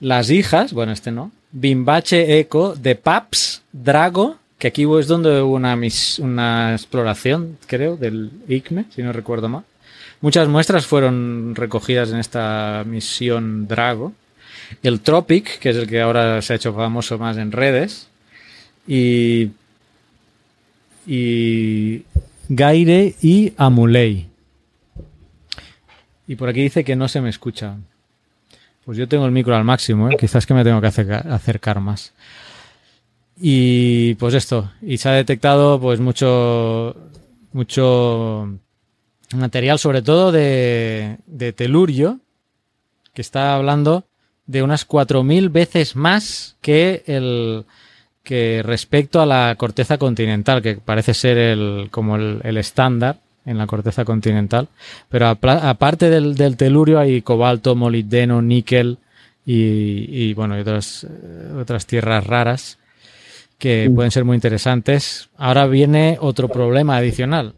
Las 0.00 0.30
hijas, 0.30 0.72
bueno, 0.72 0.92
este 0.92 1.10
no, 1.10 1.32
Bimbache 1.50 2.38
Eco 2.38 2.76
de 2.76 2.94
Paps 2.94 3.62
Drago, 3.72 4.36
que 4.58 4.68
aquí 4.68 4.84
es 4.98 5.08
donde 5.08 5.40
hubo 5.42 5.54
una, 5.54 5.76
una 6.20 6.72
exploración, 6.72 7.58
creo, 7.66 7.96
del 7.96 8.30
ICME, 8.46 8.84
si 8.90 9.02
no 9.02 9.12
recuerdo 9.12 9.48
mal. 9.48 9.64
Muchas 10.20 10.48
muestras 10.48 10.86
fueron 10.86 11.54
recogidas 11.54 12.10
en 12.10 12.18
esta 12.18 12.82
misión 12.86 13.68
Drago. 13.68 14.12
El 14.82 15.00
Tropic, 15.00 15.58
que 15.58 15.70
es 15.70 15.76
el 15.76 15.86
que 15.86 16.00
ahora 16.00 16.42
se 16.42 16.52
ha 16.52 16.56
hecho 16.56 16.74
famoso 16.74 17.18
más 17.18 17.36
en 17.36 17.52
redes. 17.52 18.08
Y. 18.86 19.50
Y. 21.06 22.02
Gaire 22.48 23.14
y 23.22 23.52
Amulei. 23.56 24.28
Y 26.26 26.36
por 26.36 26.48
aquí 26.48 26.62
dice 26.62 26.84
que 26.84 26.96
no 26.96 27.08
se 27.08 27.20
me 27.20 27.30
escucha. 27.30 27.76
Pues 28.84 28.98
yo 28.98 29.06
tengo 29.06 29.26
el 29.26 29.32
micro 29.32 29.54
al 29.54 29.64
máximo, 29.64 30.10
¿eh? 30.10 30.16
quizás 30.18 30.46
que 30.46 30.54
me 30.54 30.64
tengo 30.64 30.80
que 30.80 30.86
acercar 30.86 31.80
más. 31.80 32.12
Y 33.40 34.14
pues 34.14 34.34
esto, 34.34 34.72
y 34.82 34.96
se 34.96 35.08
ha 35.08 35.12
detectado 35.12 35.78
pues 35.78 36.00
mucho, 36.00 36.96
mucho 37.52 38.58
material, 39.34 39.78
sobre 39.78 40.02
todo 40.02 40.32
de, 40.32 41.18
de 41.26 41.52
telurio, 41.52 42.20
que 43.14 43.22
está 43.22 43.54
hablando 43.54 44.04
de 44.46 44.62
unas 44.62 44.88
4.000 44.88 45.50
veces 45.52 45.96
más 45.96 46.56
que 46.60 47.02
el 47.06 47.64
que 48.22 48.62
respecto 48.62 49.20
a 49.20 49.26
la 49.26 49.54
corteza 49.56 49.96
continental, 49.96 50.60
que 50.60 50.76
parece 50.76 51.14
ser 51.14 51.38
el, 51.38 51.88
como 51.90 52.16
el 52.16 52.56
estándar 52.58 53.20
en 53.48 53.56
la 53.56 53.66
corteza 53.66 54.04
continental. 54.04 54.68
Pero 55.08 55.26
aparte 55.26 56.10
del, 56.10 56.56
telurio 56.56 56.98
hay 56.98 57.22
cobalto, 57.22 57.74
molibdeno, 57.74 58.42
níquel 58.42 58.98
y, 59.46 60.34
bueno, 60.34 60.58
y 60.58 60.60
otras, 60.60 61.04
eh, 61.04 61.52
otras 61.58 61.86
tierras 61.86 62.26
raras 62.26 62.78
que 63.56 63.90
pueden 63.92 64.10
ser 64.10 64.26
muy 64.26 64.34
interesantes. 64.34 65.30
Ahora 65.38 65.66
viene 65.66 66.18
otro 66.20 66.48
problema 66.48 66.98
adicional. 66.98 67.54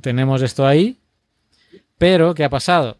Tenemos 0.00 0.40
esto 0.40 0.64
ahí, 0.64 0.96
pero 2.04 2.34
¿qué 2.34 2.44
ha 2.44 2.50
pasado? 2.50 2.98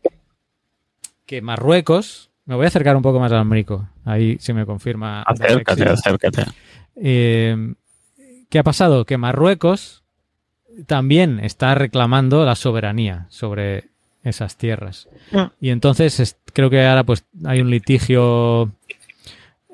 Que 1.27 1.43
Marruecos, 1.43 2.31
me 2.47 2.55
voy 2.55 2.65
a 2.65 2.69
acercar 2.69 2.97
un 2.97 3.03
poco 3.03 3.21
más 3.21 3.31
al 3.33 3.39
Américo, 3.39 3.87
Ahí 4.03 4.39
se 4.41 4.55
me 4.55 4.65
confirma. 4.65 5.23
Acércate, 5.25 5.83
acércate. 5.85 6.45
Eh, 6.97 7.75
¿Qué 8.49 8.59
ha 8.59 8.63
pasado? 8.63 9.05
Que 9.05 9.19
Marruecos 9.19 10.05
también 10.87 11.39
está 11.39 11.75
reclamando 11.75 12.47
la 12.47 12.55
soberanía 12.55 13.27
sobre 13.29 13.91
esas 14.23 14.57
tierras. 14.57 15.11
Mm. 15.33 15.43
Y 15.61 15.69
entonces 15.69 16.39
creo 16.55 16.71
que 16.71 16.87
ahora 16.87 17.05
pues 17.05 17.27
hay 17.45 17.61
un 17.61 17.69
litigio 17.69 18.73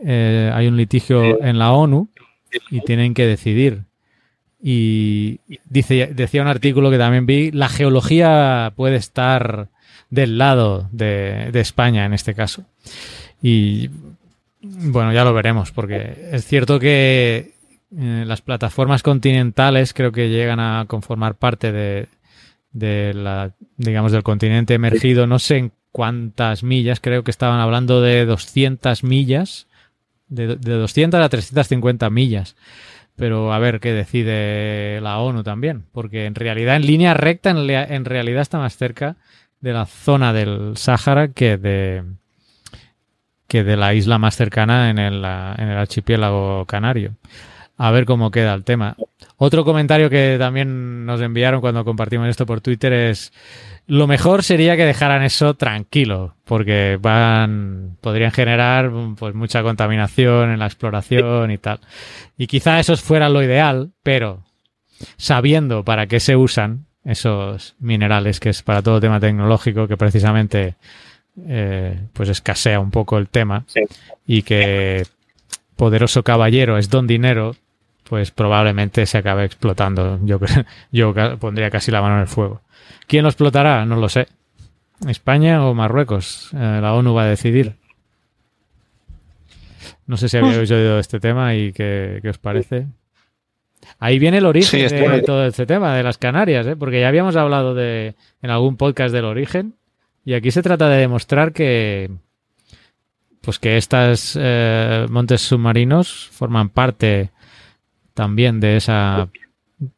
eh, 0.04 0.50
hay 0.52 0.66
un 0.66 0.76
litigio 0.76 1.40
en 1.40 1.56
la 1.56 1.70
ONU 1.70 2.08
y 2.68 2.80
tienen 2.80 3.14
que 3.14 3.26
decidir. 3.26 3.84
Y 4.62 5.40
dice, 5.68 6.10
decía 6.14 6.42
un 6.42 6.48
artículo 6.48 6.90
que 6.90 6.98
también 6.98 7.26
vi, 7.26 7.50
la 7.50 7.68
geología 7.68 8.72
puede 8.76 8.96
estar 8.96 9.68
del 10.10 10.38
lado 10.38 10.88
de, 10.92 11.50
de 11.52 11.60
España 11.60 12.04
en 12.04 12.12
este 12.12 12.34
caso. 12.34 12.64
Y 13.42 13.88
bueno, 14.60 15.12
ya 15.12 15.24
lo 15.24 15.32
veremos, 15.32 15.72
porque 15.72 16.28
es 16.32 16.44
cierto 16.44 16.78
que 16.78 17.54
eh, 17.96 18.24
las 18.26 18.42
plataformas 18.42 19.02
continentales 19.02 19.94
creo 19.94 20.12
que 20.12 20.28
llegan 20.28 20.60
a 20.60 20.84
conformar 20.86 21.36
parte 21.36 21.72
de, 21.72 22.08
de 22.72 23.14
la, 23.14 23.52
digamos, 23.76 24.12
del 24.12 24.22
continente 24.22 24.74
emergido, 24.74 25.26
no 25.26 25.38
sé 25.38 25.56
en 25.56 25.72
cuántas 25.90 26.62
millas, 26.62 27.00
creo 27.00 27.24
que 27.24 27.30
estaban 27.30 27.58
hablando 27.58 28.00
de 28.00 28.26
200 28.26 29.02
millas, 29.02 29.66
de, 30.28 30.56
de 30.56 30.72
200 30.74 31.20
a 31.20 31.28
350 31.28 32.10
millas. 32.10 32.54
Pero 33.20 33.52
a 33.52 33.58
ver 33.58 33.78
qué 33.80 33.92
decide 33.92 35.00
la 35.02 35.18
ONU 35.18 35.42
también, 35.42 35.84
porque 35.92 36.24
en 36.24 36.34
realidad 36.34 36.76
en 36.76 36.86
línea 36.86 37.14
recta, 37.14 37.50
en, 37.50 37.58
en 37.70 38.04
realidad 38.04 38.40
está 38.40 38.58
más 38.58 38.76
cerca 38.76 39.16
de 39.60 39.72
la 39.72 39.86
zona 39.86 40.32
del 40.32 40.76
Sáhara 40.76 41.28
que 41.28 41.56
de 41.58 42.02
que 43.46 43.64
de 43.64 43.76
la 43.76 43.94
isla 43.94 44.16
más 44.16 44.36
cercana 44.36 44.90
en 44.90 44.98
el, 44.98 45.16
en 45.16 45.68
el 45.68 45.76
archipiélago 45.76 46.64
canario. 46.66 47.16
A 47.76 47.90
ver 47.90 48.04
cómo 48.04 48.30
queda 48.30 48.54
el 48.54 48.62
tema. 48.62 48.96
Otro 49.36 49.64
comentario 49.64 50.08
que 50.08 50.36
también 50.38 51.04
nos 51.04 51.20
enviaron 51.20 51.60
cuando 51.60 51.84
compartimos 51.84 52.28
esto 52.28 52.46
por 52.46 52.60
Twitter 52.60 52.92
es 52.92 53.32
lo 53.86 54.06
mejor 54.06 54.42
sería 54.44 54.76
que 54.76 54.84
dejaran 54.84 55.22
eso 55.22 55.54
tranquilo, 55.54 56.34
porque 56.44 56.98
van 57.00 57.96
podrían 58.00 58.30
generar 58.32 58.90
pues 59.18 59.34
mucha 59.34 59.62
contaminación 59.62 60.50
en 60.50 60.58
la 60.58 60.66
exploración 60.66 61.50
y 61.50 61.58
tal. 61.58 61.80
Y 62.38 62.46
quizá 62.46 62.78
eso 62.80 62.96
fuera 62.96 63.28
lo 63.28 63.42
ideal, 63.42 63.90
pero 64.02 64.42
sabiendo 65.16 65.84
para 65.84 66.06
qué 66.06 66.20
se 66.20 66.36
usan 66.36 66.86
esos 67.04 67.74
minerales, 67.80 68.38
que 68.40 68.50
es 68.50 68.62
para 68.62 68.82
todo 68.82 69.00
tema 69.00 69.18
tecnológico, 69.20 69.88
que 69.88 69.96
precisamente 69.96 70.74
eh, 71.48 71.98
pues 72.12 72.28
escasea 72.28 72.78
un 72.80 72.90
poco 72.90 73.16
el 73.18 73.28
tema 73.28 73.64
Sí. 73.66 73.80
y 74.26 74.42
que 74.42 75.04
poderoso 75.76 76.22
caballero 76.22 76.76
es 76.76 76.90
don 76.90 77.06
dinero, 77.06 77.56
pues 78.04 78.30
probablemente 78.30 79.06
se 79.06 79.18
acabe 79.18 79.44
explotando. 79.44 80.18
Yo, 80.24 80.38
creo- 80.38 80.64
yo 80.92 81.14
pondría 81.38 81.70
casi 81.70 81.90
la 81.90 82.02
mano 82.02 82.16
en 82.16 82.20
el 82.22 82.26
fuego. 82.28 82.60
¿Quién 83.10 83.24
lo 83.24 83.28
explotará? 83.28 83.84
No 83.86 83.96
lo 83.96 84.08
sé. 84.08 84.28
¿España 85.08 85.66
o 85.66 85.74
Marruecos? 85.74 86.50
Eh, 86.54 86.78
la 86.80 86.94
ONU 86.94 87.12
va 87.12 87.24
a 87.24 87.26
decidir. 87.26 87.74
No 90.06 90.16
sé 90.16 90.28
si 90.28 90.36
habéis 90.36 90.70
oído 90.70 91.00
este 91.00 91.18
tema 91.18 91.56
y 91.56 91.72
qué, 91.72 92.20
qué 92.22 92.28
os 92.28 92.38
parece. 92.38 92.86
Ahí 93.98 94.20
viene 94.20 94.38
el 94.38 94.46
origen 94.46 94.88
Sí, 94.88 94.96
de 94.96 95.22
todo 95.22 95.44
este 95.44 95.66
tema 95.66 95.96
de 95.96 96.04
las 96.04 96.18
Canarias, 96.18 96.68
¿eh? 96.68 96.76
porque 96.76 97.00
ya 97.00 97.08
habíamos 97.08 97.34
hablado 97.34 97.74
de 97.74 98.14
en 98.42 98.50
algún 98.50 98.76
podcast 98.76 99.12
del 99.12 99.24
origen 99.24 99.74
y 100.24 100.34
aquí 100.34 100.52
se 100.52 100.62
trata 100.62 100.88
de 100.88 100.98
demostrar 100.98 101.52
que 101.52 102.12
pues 103.40 103.58
que 103.58 103.76
estas 103.76 104.38
eh, 104.40 105.06
montes 105.10 105.40
submarinos 105.40 106.28
forman 106.30 106.68
parte 106.68 107.32
también 108.14 108.60
de 108.60 108.76
esa 108.76 109.28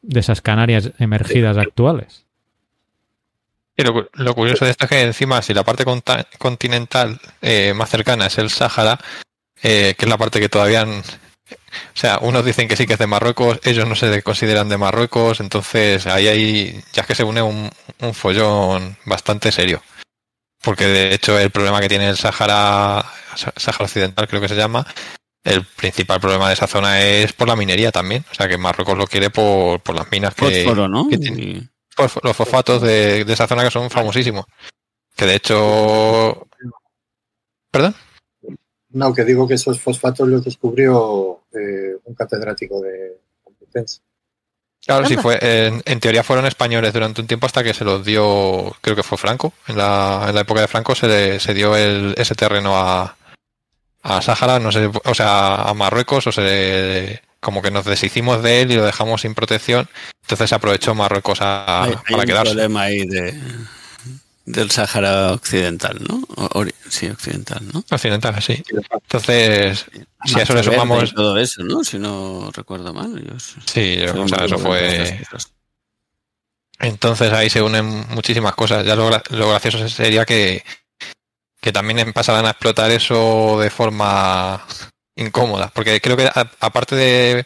de 0.01 0.19
esas 0.19 0.41
Canarias 0.41 0.93
emergidas 0.97 1.59
actuales. 1.59 2.22
Y 3.75 3.83
lo, 3.83 4.07
lo 4.13 4.35
curioso 4.35 4.65
de 4.65 4.71
esto 4.71 4.85
es 4.85 4.89
que 4.89 5.01
encima, 5.01 5.41
si 5.41 5.53
la 5.53 5.63
parte 5.63 5.83
continental 6.37 7.19
eh, 7.41 7.73
más 7.73 7.89
cercana 7.89 8.27
es 8.27 8.37
el 8.37 8.49
Sáhara, 8.49 8.99
eh, 9.61 9.95
que 9.97 10.05
es 10.05 10.09
la 10.09 10.17
parte 10.17 10.39
que 10.39 10.49
todavía... 10.49 10.85
O 10.85 11.95
sea, 11.97 12.19
unos 12.21 12.45
dicen 12.45 12.67
que 12.67 12.75
sí 12.75 12.85
que 12.85 12.93
es 12.93 12.99
de 12.99 13.07
Marruecos, 13.07 13.59
ellos 13.63 13.87
no 13.87 13.95
se 13.95 14.21
consideran 14.21 14.69
de 14.69 14.77
Marruecos, 14.77 15.39
entonces 15.39 16.05
ahí 16.07 16.27
hay, 16.27 16.83
ya 16.93 17.01
es 17.01 17.07
que 17.07 17.15
se 17.15 17.23
une 17.23 17.41
un, 17.41 17.69
un 17.99 18.13
follón 18.13 18.97
bastante 19.05 19.51
serio. 19.51 19.81
Porque 20.61 20.85
de 20.85 21.13
hecho 21.13 21.37
el 21.37 21.51
problema 21.51 21.81
que 21.81 21.89
tiene 21.89 22.09
el 22.09 22.17
Sáhara, 22.17 23.03
Sá- 23.35 23.53
Sáhara 23.55 23.85
Occidental 23.85 24.27
creo 24.27 24.39
que 24.41 24.47
se 24.47 24.55
llama, 24.55 24.85
el 25.43 25.65
principal 25.65 26.21
problema 26.21 26.47
de 26.47 26.53
esa 26.53 26.67
zona 26.67 27.01
es 27.01 27.33
por 27.33 27.47
la 27.47 27.55
minería 27.55 27.91
también. 27.91 28.23
O 28.31 28.35
sea 28.35 28.47
que 28.47 28.57
Marruecos 28.57 28.97
lo 28.97 29.07
quiere 29.07 29.29
por, 29.29 29.81
por 29.81 29.95
las 29.95 30.09
minas 30.11 30.33
que, 30.35 30.63
Fósforo, 30.63 30.87
¿no? 30.87 31.07
que 31.09 31.17
tiene. 31.17 31.69
Los 31.97 32.35
fosfatos 32.35 32.81
de, 32.81 33.23
de 33.25 33.33
esa 33.33 33.47
zona 33.47 33.63
que 33.63 33.71
son 33.71 33.89
famosísimos. 33.89 34.45
Que 35.15 35.25
de 35.25 35.35
hecho. 35.35 36.47
¿Perdón? 37.71 37.95
No, 38.89 39.13
que 39.13 39.23
digo 39.23 39.47
que 39.47 39.55
esos 39.55 39.79
fosfatos 39.81 40.27
los 40.27 40.43
descubrió 40.43 41.41
eh, 41.53 41.97
un 42.03 42.13
catedrático 42.15 42.79
de 42.81 43.19
Complutense. 43.43 44.01
Claro, 44.85 45.05
sí, 45.07 45.15
fue. 45.17 45.37
En, 45.41 45.81
en 45.85 45.99
teoría 45.99 46.23
fueron 46.23 46.45
españoles 46.45 46.91
durante 46.93 47.21
un 47.21 47.27
tiempo 47.27 47.45
hasta 47.45 47.63
que 47.63 47.73
se 47.73 47.85
los 47.85 48.03
dio. 48.03 48.75
Creo 48.81 48.95
que 48.95 49.03
fue 49.03 49.17
Franco. 49.17 49.53
En 49.67 49.77
la, 49.77 50.25
en 50.27 50.35
la 50.35 50.41
época 50.41 50.61
de 50.61 50.67
Franco 50.67 50.93
se, 50.93 51.07
le- 51.07 51.39
se 51.39 51.53
dio 51.53 51.75
el, 51.75 52.13
ese 52.17 52.35
terreno 52.35 52.75
a, 52.77 53.15
a 54.01 54.21
Sáhara, 54.21 54.59
no 54.59 54.71
sé, 54.71 54.91
o 55.05 55.13
sea, 55.15 55.55
a 55.55 55.73
Marruecos, 55.73 56.27
o 56.27 56.31
se. 56.31 57.21
Como 57.43 57.61
que 57.61 57.71
nos 57.71 57.83
deshicimos 57.85 58.41
de 58.41 58.61
él 58.61 58.71
y 58.71 58.75
lo 58.77 58.85
dejamos 58.85 59.21
sin 59.21 59.35
protección. 59.35 59.89
Entonces 60.21 60.53
aprovechó 60.53 60.95
Marruecos 60.95 61.41
a- 61.41 61.83
hay, 61.83 61.89
hay 61.91 61.95
para 62.05 62.17
un 62.19 62.25
quedarse. 62.25 62.53
problema 62.53 62.81
ahí 62.83 63.05
de, 63.05 63.37
del 64.45 64.71
Sáhara 64.71 65.33
Occidental, 65.33 65.99
¿no? 66.07 66.23
O- 66.37 66.65
sí, 66.89 67.09
occidental, 67.09 67.59
¿no? 67.73 67.83
Occidental, 67.91 68.41
sí. 68.41 68.63
Entonces, 68.69 69.85
si 70.25 70.39
a 70.39 70.43
eso 70.43 70.53
le 70.55 70.63
sumamos. 70.63 71.13
todo 71.13 71.37
eso, 71.37 71.63
¿no? 71.63 71.83
Si 71.83 71.99
no 71.99 72.49
recuerdo 72.55 72.93
mal. 72.93 73.11
yo 73.21 73.37
Sí, 73.39 73.97
soy 74.07 74.19
o 74.21 74.27
sea, 74.29 74.45
eso 74.45 74.57
fue. 74.57 75.19
Entonces 76.79 77.31
ahí 77.33 77.49
se 77.49 77.61
unen 77.61 78.05
muchísimas 78.09 78.55
cosas. 78.55 78.85
Ya 78.85 78.95
lo, 78.95 79.09
lo 79.09 79.49
gracioso 79.49 79.87
sería 79.89 80.25
que, 80.25 80.63
que 81.61 81.71
también 81.71 82.11
pasaran 82.13 82.45
a 82.45 82.51
explotar 82.51 82.89
eso 82.91 83.59
de 83.59 83.69
forma 83.69 84.65
incómoda. 85.15 85.71
Porque 85.73 85.99
creo 86.01 86.17
que 86.17 86.25
a- 86.27 86.51
aparte 86.59 86.95
de, 86.95 87.45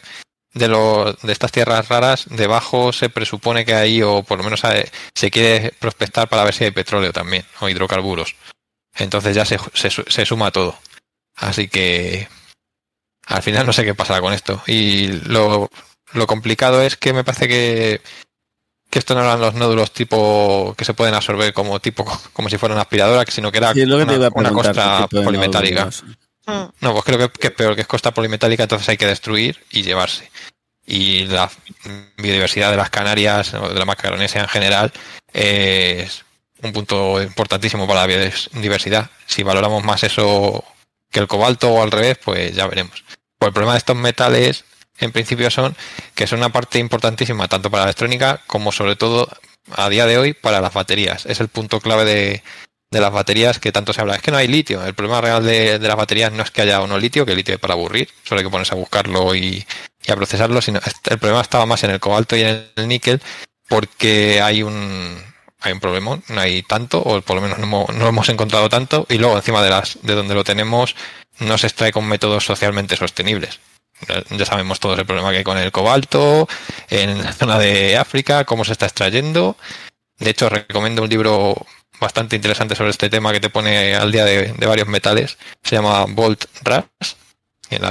de, 0.54 0.68
lo- 0.68 1.14
de 1.14 1.32
estas 1.34 1.52
tierras 1.52 1.88
raras, 1.90 2.26
debajo 2.30 2.94
se 2.94 3.10
presupone 3.10 3.66
que 3.66 3.74
hay, 3.76 4.02
o 4.02 4.24
por 4.24 4.38
lo 4.38 4.44
menos 4.44 4.64
hay- 4.66 4.86
se 5.16 5.30
quiere 5.32 5.72
prospectar 5.80 6.28
para 6.30 6.44
ver 6.44 6.54
si 6.54 6.64
hay 6.66 6.72
petróleo 6.72 7.12
también, 7.14 7.46
o 7.60 7.70
hidrocarburos. 7.70 8.36
Entonces 8.96 9.36
ya 9.36 9.46
se, 9.46 9.60
se, 9.74 9.90
se 9.90 10.26
suma 10.26 10.52
todo. 10.52 10.78
Así 11.36 11.68
que 11.68 12.28
al 13.28 13.44
final 13.44 13.66
no 13.66 13.74
sé 13.74 13.84
qué 13.86 13.94
pasará 13.94 14.22
con 14.22 14.34
esto. 14.34 14.62
Y 14.66 15.08
lo, 15.30 15.70
lo 16.14 16.28
complicado 16.28 16.82
es 16.82 16.98
que 16.98 17.14
me 17.14 17.24
parece 17.24 17.48
que, 17.48 18.02
que 18.90 18.98
esto 19.00 19.14
no 19.14 19.22
eran 19.22 19.40
los 19.42 19.54
nódulos 19.54 19.92
tipo 19.92 20.74
que 20.78 20.86
se 20.86 20.96
pueden 20.96 21.14
absorber 21.14 21.54
como 21.54 21.80
tipo 21.80 22.06
como 22.34 22.50
si 22.50 22.58
fuera 22.58 22.74
una 22.74 22.82
aspiradora, 22.84 23.24
sino 23.30 23.52
que 23.52 23.60
era 23.60 23.74
Sí, 23.74 23.82
que 23.82 23.86
una, 23.94 24.30
una 24.34 24.52
costra 24.52 25.08
polimetálica. 25.12 25.82
nódulos. 25.86 26.04
Mm. 26.48 26.70
No, 26.82 26.94
pues 26.94 27.04
creo 27.04 27.20
que, 27.20 27.40
que 27.40 27.48
es 27.48 27.54
peor, 27.54 27.76
que 27.76 27.82
es 27.82 27.88
costa 27.88 28.14
polimetálica, 28.14 28.64
entonces 28.64 28.90
hay 28.90 28.98
que 28.98 29.06
destruir 29.06 29.64
y 29.70 29.84
llevarse. 29.84 30.32
Y 30.86 31.26
la 31.26 31.52
biodiversidad 32.18 32.72
de 32.72 32.78
las 32.78 32.90
Canarias, 32.90 33.52
de 33.52 33.80
la 33.80 33.86
Macaronesia 33.86 34.42
en 34.42 34.48
general, 34.48 34.94
es 35.34 36.24
un 36.64 36.72
punto 36.72 37.22
importantísimo 37.22 37.86
para 37.86 38.02
la 38.02 38.08
biodiversidad. 38.08 39.12
Si 39.26 39.44
valoramos 39.44 39.84
más 39.84 40.04
eso 40.04 40.64
que 41.12 41.20
el 41.20 41.28
cobalto 41.28 41.70
o 41.70 41.84
al 41.84 41.92
revés, 41.92 42.18
pues 42.24 42.56
ya 42.56 42.68
veremos. 42.68 43.04
Pues 43.38 43.50
el 43.50 43.54
problema 43.54 43.74
de 43.74 43.80
estos 43.80 43.98
metales, 43.98 44.64
en 45.00 45.12
principio, 45.12 45.52
son 45.52 45.76
que 46.16 46.26
son 46.26 46.40
una 46.40 46.54
parte 46.54 46.80
importantísima 46.80 47.50
tanto 47.50 47.70
para 47.70 47.84
la 47.84 47.90
electrónica 47.90 48.42
como 48.48 48.72
sobre 48.72 48.96
todo 48.96 49.30
a 49.76 49.90
día 49.90 50.06
de 50.06 50.18
hoy 50.18 50.34
para 50.34 50.62
las 50.62 50.74
baterías. 50.74 51.26
Es 51.26 51.42
el 51.42 51.50
punto 51.50 51.82
clave 51.82 52.06
de, 52.06 52.44
de 52.92 53.02
las 53.02 53.12
baterías 53.12 53.60
que 53.60 53.72
tanto 53.72 53.94
se 53.94 54.02
habla. 54.02 54.16
Es 54.16 54.22
que 54.22 54.32
no 54.32 54.38
hay 54.38 54.48
litio. 54.48 54.84
El 54.86 54.94
problema 54.94 55.22
real 55.22 55.44
de, 55.44 55.80
de 55.80 55.88
las 55.88 55.98
baterías 55.98 56.32
no 56.32 56.44
es 56.44 56.52
que 56.52 56.62
haya 56.62 56.82
o 56.82 56.88
no 56.88 56.98
litio, 56.98 57.26
que 57.26 57.32
el 57.32 57.38
litio 57.38 57.54
es 57.56 57.60
para 57.60 57.74
aburrir, 57.74 58.10
solo 58.24 58.40
hay 58.40 58.46
que 58.46 58.52
ponerse 58.52 58.74
a 58.74 58.78
buscarlo 58.78 59.36
y, 59.36 59.66
y 60.06 60.12
a 60.12 60.16
procesarlo, 60.16 60.62
sino 60.62 60.80
el 61.10 61.18
problema 61.20 61.42
estaba 61.42 61.66
más 61.66 61.84
en 61.84 61.92
el 61.92 62.00
cobalto 62.00 62.36
y 62.38 62.42
en 62.42 62.70
el 62.76 62.88
níquel 62.88 63.22
porque 63.68 64.42
hay 64.42 64.64
un 64.64 65.22
hay 65.60 65.74
un 65.74 65.80
problema, 65.80 66.20
no 66.30 66.40
hay 66.40 66.62
tanto, 66.62 67.02
o 67.02 67.20
por 67.22 67.36
lo 67.36 67.42
menos 67.42 67.58
no 67.58 67.64
hemos, 67.66 67.90
hemos 67.90 68.30
encontrado 68.30 68.70
tanto, 68.70 69.08
y 69.10 69.18
luego 69.18 69.36
encima 69.36 69.64
de 69.64 69.72
las 69.72 69.98
de 70.04 70.14
donde 70.14 70.36
lo 70.36 70.44
tenemos 70.44 70.96
no 71.40 71.58
se 71.58 71.66
extrae 71.68 71.92
con 71.92 72.06
métodos 72.08 72.46
socialmente 72.46 72.96
sostenibles. 72.96 73.60
Ya- 74.08 74.24
Ya 74.38 74.46
sabemos 74.46 74.80
todos 74.80 74.98
el 75.00 75.06
problema 75.08 75.32
que 75.32 75.38
hay 75.40 75.44
con 75.44 75.58
el 75.58 75.72
cobalto, 75.72 76.48
en 76.90 77.24
la 77.24 77.34
zona 77.34 77.58
de 77.60 77.98
África, 77.98 78.46
cómo 78.46 78.64
se 78.66 78.72
está 78.74 78.86
extrayendo. 78.86 79.58
De 80.20 80.30
hecho, 80.30 80.48
recomiendo 80.50 81.02
un 81.04 81.10
libro 81.10 81.66
bastante 82.00 82.36
interesante 82.36 82.76
sobre 82.76 82.92
este 82.92 83.10
tema 83.10 83.32
que 83.32 83.40
te 83.40 83.50
pone 83.50 83.96
al 83.96 84.12
día 84.12 84.26
de, 84.26 84.54
varios 84.66 84.88
metales. 84.88 85.38
Se 85.64 85.76
llama 85.76 86.06
Volt 86.08 86.46
Rush, 86.64 87.14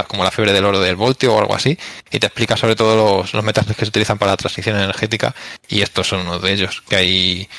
como 0.07 0.23
la 0.23 0.31
fiebre 0.31 0.53
del 0.53 0.65
oro 0.65 0.79
del 0.79 0.95
voltio 0.95 1.35
o 1.35 1.39
algo 1.39 1.55
así, 1.55 1.77
y 2.11 2.19
te 2.19 2.27
explica 2.27 2.57
sobre 2.57 2.75
todo 2.75 3.25
los, 3.31 3.43
metales 3.43 3.75
que 3.75 3.85
se 3.85 3.89
utilizan 3.89 4.17
para 4.17 4.31
la 4.31 4.37
transición 4.37 4.75
energética, 4.75 5.35
y 5.67 5.81
estos 5.81 6.07
son 6.07 6.21
uno 6.21 6.39
de 6.39 6.53
ellos, 6.53 6.81
que 6.87 6.95
hay 6.95 7.49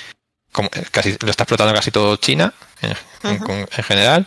como, 0.52 0.70
casi 0.90 1.16
lo 1.20 1.30
está 1.30 1.44
explotando 1.44 1.74
casi 1.74 1.90
todo 1.90 2.16
China 2.16 2.54
en 3.22 3.84
general, 3.84 4.26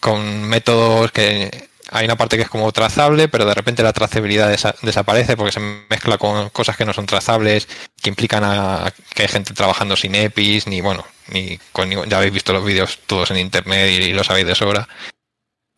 con 0.00 0.42
métodos 0.42 1.12
que 1.12 1.68
hay 1.90 2.04
una 2.04 2.16
parte 2.16 2.36
que 2.36 2.42
es 2.42 2.48
como 2.48 2.72
trazable, 2.72 3.28
pero 3.28 3.44
de 3.44 3.54
repente 3.54 3.82
la 3.82 3.92
trazabilidad 3.92 4.48
desaparece 4.82 5.36
porque 5.36 5.52
se 5.52 5.60
mezcla 5.60 6.18
con 6.18 6.50
cosas 6.50 6.76
que 6.76 6.84
no 6.84 6.92
son 6.92 7.06
trazables, 7.06 7.68
que 8.02 8.10
implican 8.10 8.42
a, 8.44 8.92
que 9.14 9.22
hay 9.22 9.28
gente 9.28 9.54
trabajando 9.54 9.96
sin 9.96 10.14
EPIs, 10.14 10.66
ni 10.66 10.80
bueno, 10.80 11.04
ni 11.28 11.58
con, 11.72 11.90
ya 12.08 12.16
habéis 12.16 12.32
visto 12.32 12.52
los 12.52 12.64
vídeos 12.64 12.98
todos 13.06 13.30
en 13.30 13.38
internet 13.38 13.90
y, 13.90 14.12
lo 14.12 14.24
sabéis 14.24 14.46
de 14.46 14.54
sobra. 14.54 14.88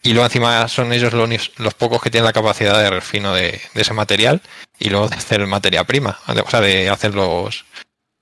Y 0.02 0.12
luego 0.12 0.26
encima 0.26 0.68
son 0.68 0.92
ellos 0.92 1.12
los, 1.12 1.74
pocos 1.74 2.00
que 2.00 2.10
tienen 2.10 2.26
la 2.26 2.32
capacidad 2.32 2.80
de 2.80 2.90
refino 2.90 3.34
de, 3.34 3.60
ese 3.74 3.92
material 3.92 4.40
y 4.78 4.90
luego 4.90 5.08
de 5.08 5.16
hacer 5.16 5.44
materia 5.46 5.84
prima, 5.84 6.20
o 6.26 6.50
sea, 6.50 6.60
de 6.60 6.88
hacer 6.88 7.14
los, 7.14 7.64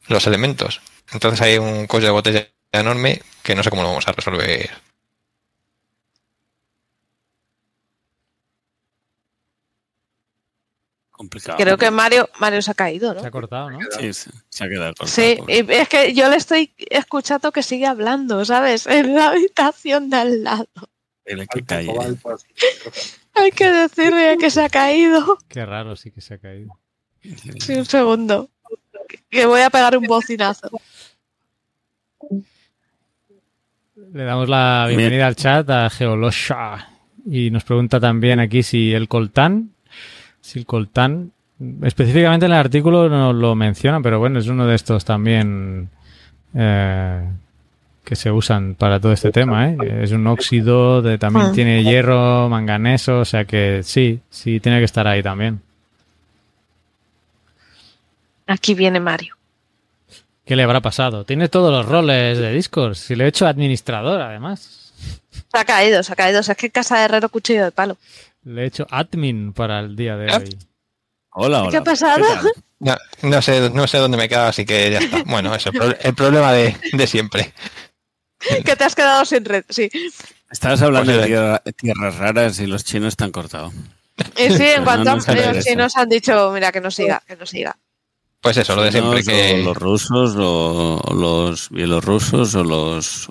los 0.09 0.26
elementos. 0.26 0.80
Entonces 1.12 1.43
hay 1.43 1.59
un 1.59 1.87
cuello 1.87 2.07
de 2.07 2.12
botella 2.12 2.49
enorme 2.72 3.20
que 3.43 3.55
no 3.55 3.62
sé 3.62 3.70
cómo 3.70 3.82
lo 3.82 3.89
vamos 3.89 4.09
a 4.09 4.12
resolver 4.12 4.70
Creo 11.57 11.79
que 11.79 11.91
Mario, 11.91 12.29
Mario 12.41 12.61
se 12.61 12.73
ha 12.73 12.75
caído, 12.75 13.15
¿no? 13.15 13.21
Se 13.21 13.27
ha 13.27 13.31
cortado, 13.31 13.71
¿no? 13.71 13.79
Sí, 13.99 14.12
se 14.12 14.65
ha 14.65 14.69
quedado 14.69 14.95
cortado. 14.95 15.09
Sí, 15.09 15.39
es 15.49 15.89
que 15.89 16.12
yo 16.12 16.29
le 16.29 16.37
estoy 16.37 16.75
escuchando 16.91 17.53
que 17.53 17.62
sigue 17.62 17.87
hablando, 17.87 18.45
¿sabes? 18.45 18.87
En 18.95 19.15
la 19.15 19.29
habitación 19.29 20.11
de 20.11 20.17
al 20.17 20.43
lado. 20.45 20.69
Hay 23.35 23.51
que 23.53 23.71
decirle 23.71 24.37
que 24.39 24.51
se 24.51 24.62
ha 24.62 24.69
caído. 24.69 25.39
Qué 25.49 25.65
raro, 25.65 25.97
sí 25.97 26.11
que 26.11 26.21
se 26.21 26.35
ha 26.35 26.39
caído. 26.39 26.79
Sí, 27.59 27.75
un 27.75 27.87
segundo. 27.87 28.51
Que 29.31 29.47
voy 29.47 29.61
a 29.62 29.71
pegar 29.71 29.97
un 29.97 30.05
bocinazo. 30.05 30.69
Le 34.12 34.25
damos 34.25 34.49
la 34.49 34.87
bienvenida 34.89 35.27
al 35.27 35.37
chat 35.37 35.69
a 35.71 35.89
Geolosha. 35.91 36.91
Y 37.27 37.51
nos 37.51 37.65
pregunta 37.65 37.99
también 38.01 38.41
aquí 38.41 38.62
si 38.62 38.93
el 38.93 39.09
coltán 39.09 39.74
Silcoltán. 40.45 41.32
Específicamente 41.82 42.45
en 42.45 42.53
el 42.53 42.59
artículo 42.59 43.09
no 43.09 43.32
lo 43.32 43.55
menciona, 43.55 44.03
pero 44.03 44.18
bueno, 44.18 44.38
es 44.38 44.47
uno 44.47 44.66
de 44.66 44.74
estos 44.74 45.05
también 45.05 45.88
eh, 46.55 47.26
que 48.05 48.14
se 48.14 48.30
usan 48.30 48.74
para 48.74 49.01
todo 49.01 49.12
este 49.12 49.32
tema. 49.32 49.70
¿eh? 49.70 49.78
Es 50.03 50.12
un 50.12 50.26
óxido, 50.26 51.01
de, 51.01 51.16
también 51.16 51.47
ah. 51.47 51.53
tiene 51.53 51.82
hierro, 51.82 52.51
manganeso, 52.51 53.20
o 53.20 53.24
sea 53.24 53.47
que 53.47 53.80
sí, 53.82 54.20
sí 54.28 54.61
tiene 54.61 54.80
que 54.80 54.84
estar 54.84 55.07
ahí 55.07 55.22
también. 55.22 55.62
Aquí 58.47 58.74
viene 58.74 59.01
Mario. 59.01 59.36
¿Qué 60.45 60.57
le 60.57 60.62
habrá 60.62 60.82
pasado? 60.82 61.24
Tiene 61.24 61.49
todos 61.49 61.72
los 61.72 61.86
roles 61.86 62.36
de 62.36 62.53
Discord. 62.53 62.97
Si 62.97 63.16
le 63.16 63.24
he 63.24 63.28
hecho 63.28 63.47
administrador, 63.47 64.20
además. 64.20 64.92
Se 65.30 65.59
ha 65.59 65.64
caído, 65.64 66.03
se 66.03 66.12
ha 66.12 66.16
caído. 66.16 66.40
O 66.40 66.42
sea, 66.42 66.53
es 66.53 66.59
que 66.59 66.68
casa 66.68 66.99
de 66.99 67.05
herrero 67.07 67.30
cuchillo 67.30 67.64
de 67.64 67.70
palo. 67.70 67.97
Le 68.45 68.62
he 68.62 68.66
hecho 68.66 68.86
admin 68.90 69.53
para 69.53 69.80
el 69.80 69.97
día 69.97 70.16
de 70.16 70.34
hoy. 70.34 70.59
Hola, 71.30 71.62
hola. 71.62 71.70
¿Qué 71.70 71.76
ha 71.78 71.84
pasado? 71.84 72.24
no, 73.22 73.42
sé, 73.42 73.70
no 73.70 73.86
sé 73.86 73.99
dónde 73.99 74.16
me 74.16 74.24
he 74.24 74.28
quedado, 74.28 74.49
así 74.49 74.66
que 74.66 74.90
ya 74.90 74.99
está. 74.99 75.22
Bueno, 75.26 75.55
eso, 75.55 75.70
el 76.01 76.14
problema 76.14 76.53
de, 76.53 76.74
siempre. 77.07 77.53
que 78.64 78.76
te 78.76 78.84
has 78.84 78.95
quedado 78.95 79.24
sin 79.24 79.45
red, 79.45 79.64
sí. 79.68 79.90
Estabas 80.51 80.82
hablando 80.82 81.12
pues 81.12 81.26
de 81.26 81.72
tierras 81.72 82.18
raras 82.18 82.61
y 82.61 82.66
los 82.66 82.84
chinos 82.84 83.09
están 83.09 83.32
cortados. 83.32 83.72
Y 84.36 84.51
sí, 84.51 84.62
en 84.62 84.84
cuanto 84.84 85.11
a 85.11 85.16
los 85.16 85.64
chinos 85.64 85.97
han 85.97 86.09
dicho, 86.09 86.53
mira, 86.53 86.70
que 86.70 86.80
no 86.80 86.90
siga, 86.90 87.22
que 87.26 87.36
no 87.36 87.47
siga. 87.47 87.76
Pues 88.40 88.59
eso, 88.59 88.76
lo 88.76 88.82
de 88.82 88.92
siempre 88.92 89.24
que... 89.24 89.62
Los 89.64 89.76
rusos, 89.76 90.34
los 90.34 91.70
bielorrusos 91.70 92.55
o 92.55 92.62
los 92.62 93.30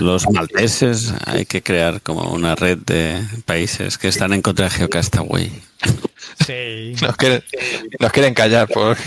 los 0.00 0.30
malteses, 0.30 1.12
hay 1.26 1.46
que 1.46 1.62
crear 1.62 2.00
como 2.02 2.30
una 2.32 2.54
red 2.54 2.78
de 2.78 3.22
países 3.44 3.98
que 3.98 4.08
están 4.08 4.32
en 4.32 4.42
contra 4.42 4.66
de 4.66 4.70
Geocastaway. 4.70 5.62
Sí. 6.46 6.94
Nos 8.00 8.12
quieren, 8.12 8.34
callar 8.34 8.68
porque 8.68 9.02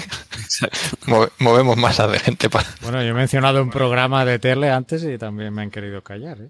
movemos 1.39 1.77
masas 1.77 2.11
de 2.11 2.19
gente. 2.19 2.49
Para... 2.49 2.67
Bueno, 2.81 3.01
yo 3.03 3.09
he 3.09 3.13
mencionado 3.13 3.61
un 3.61 3.69
programa 3.69 4.25
de 4.25 4.39
tele 4.39 4.69
antes 4.69 5.03
y 5.03 5.17
también 5.17 5.53
me 5.53 5.61
han 5.61 5.71
querido 5.71 6.03
callar. 6.03 6.39
¿eh? 6.41 6.49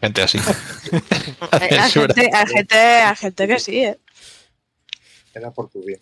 Gente 0.00 0.22
así. 0.22 0.38
a, 1.50 1.60
gente, 1.88 2.30
gente, 3.16 3.48
que 3.48 3.58
sí. 3.58 3.78
¿eh? 3.78 3.98
Era 5.34 5.50
por 5.50 5.70
tu 5.70 5.84
bien. 5.84 6.00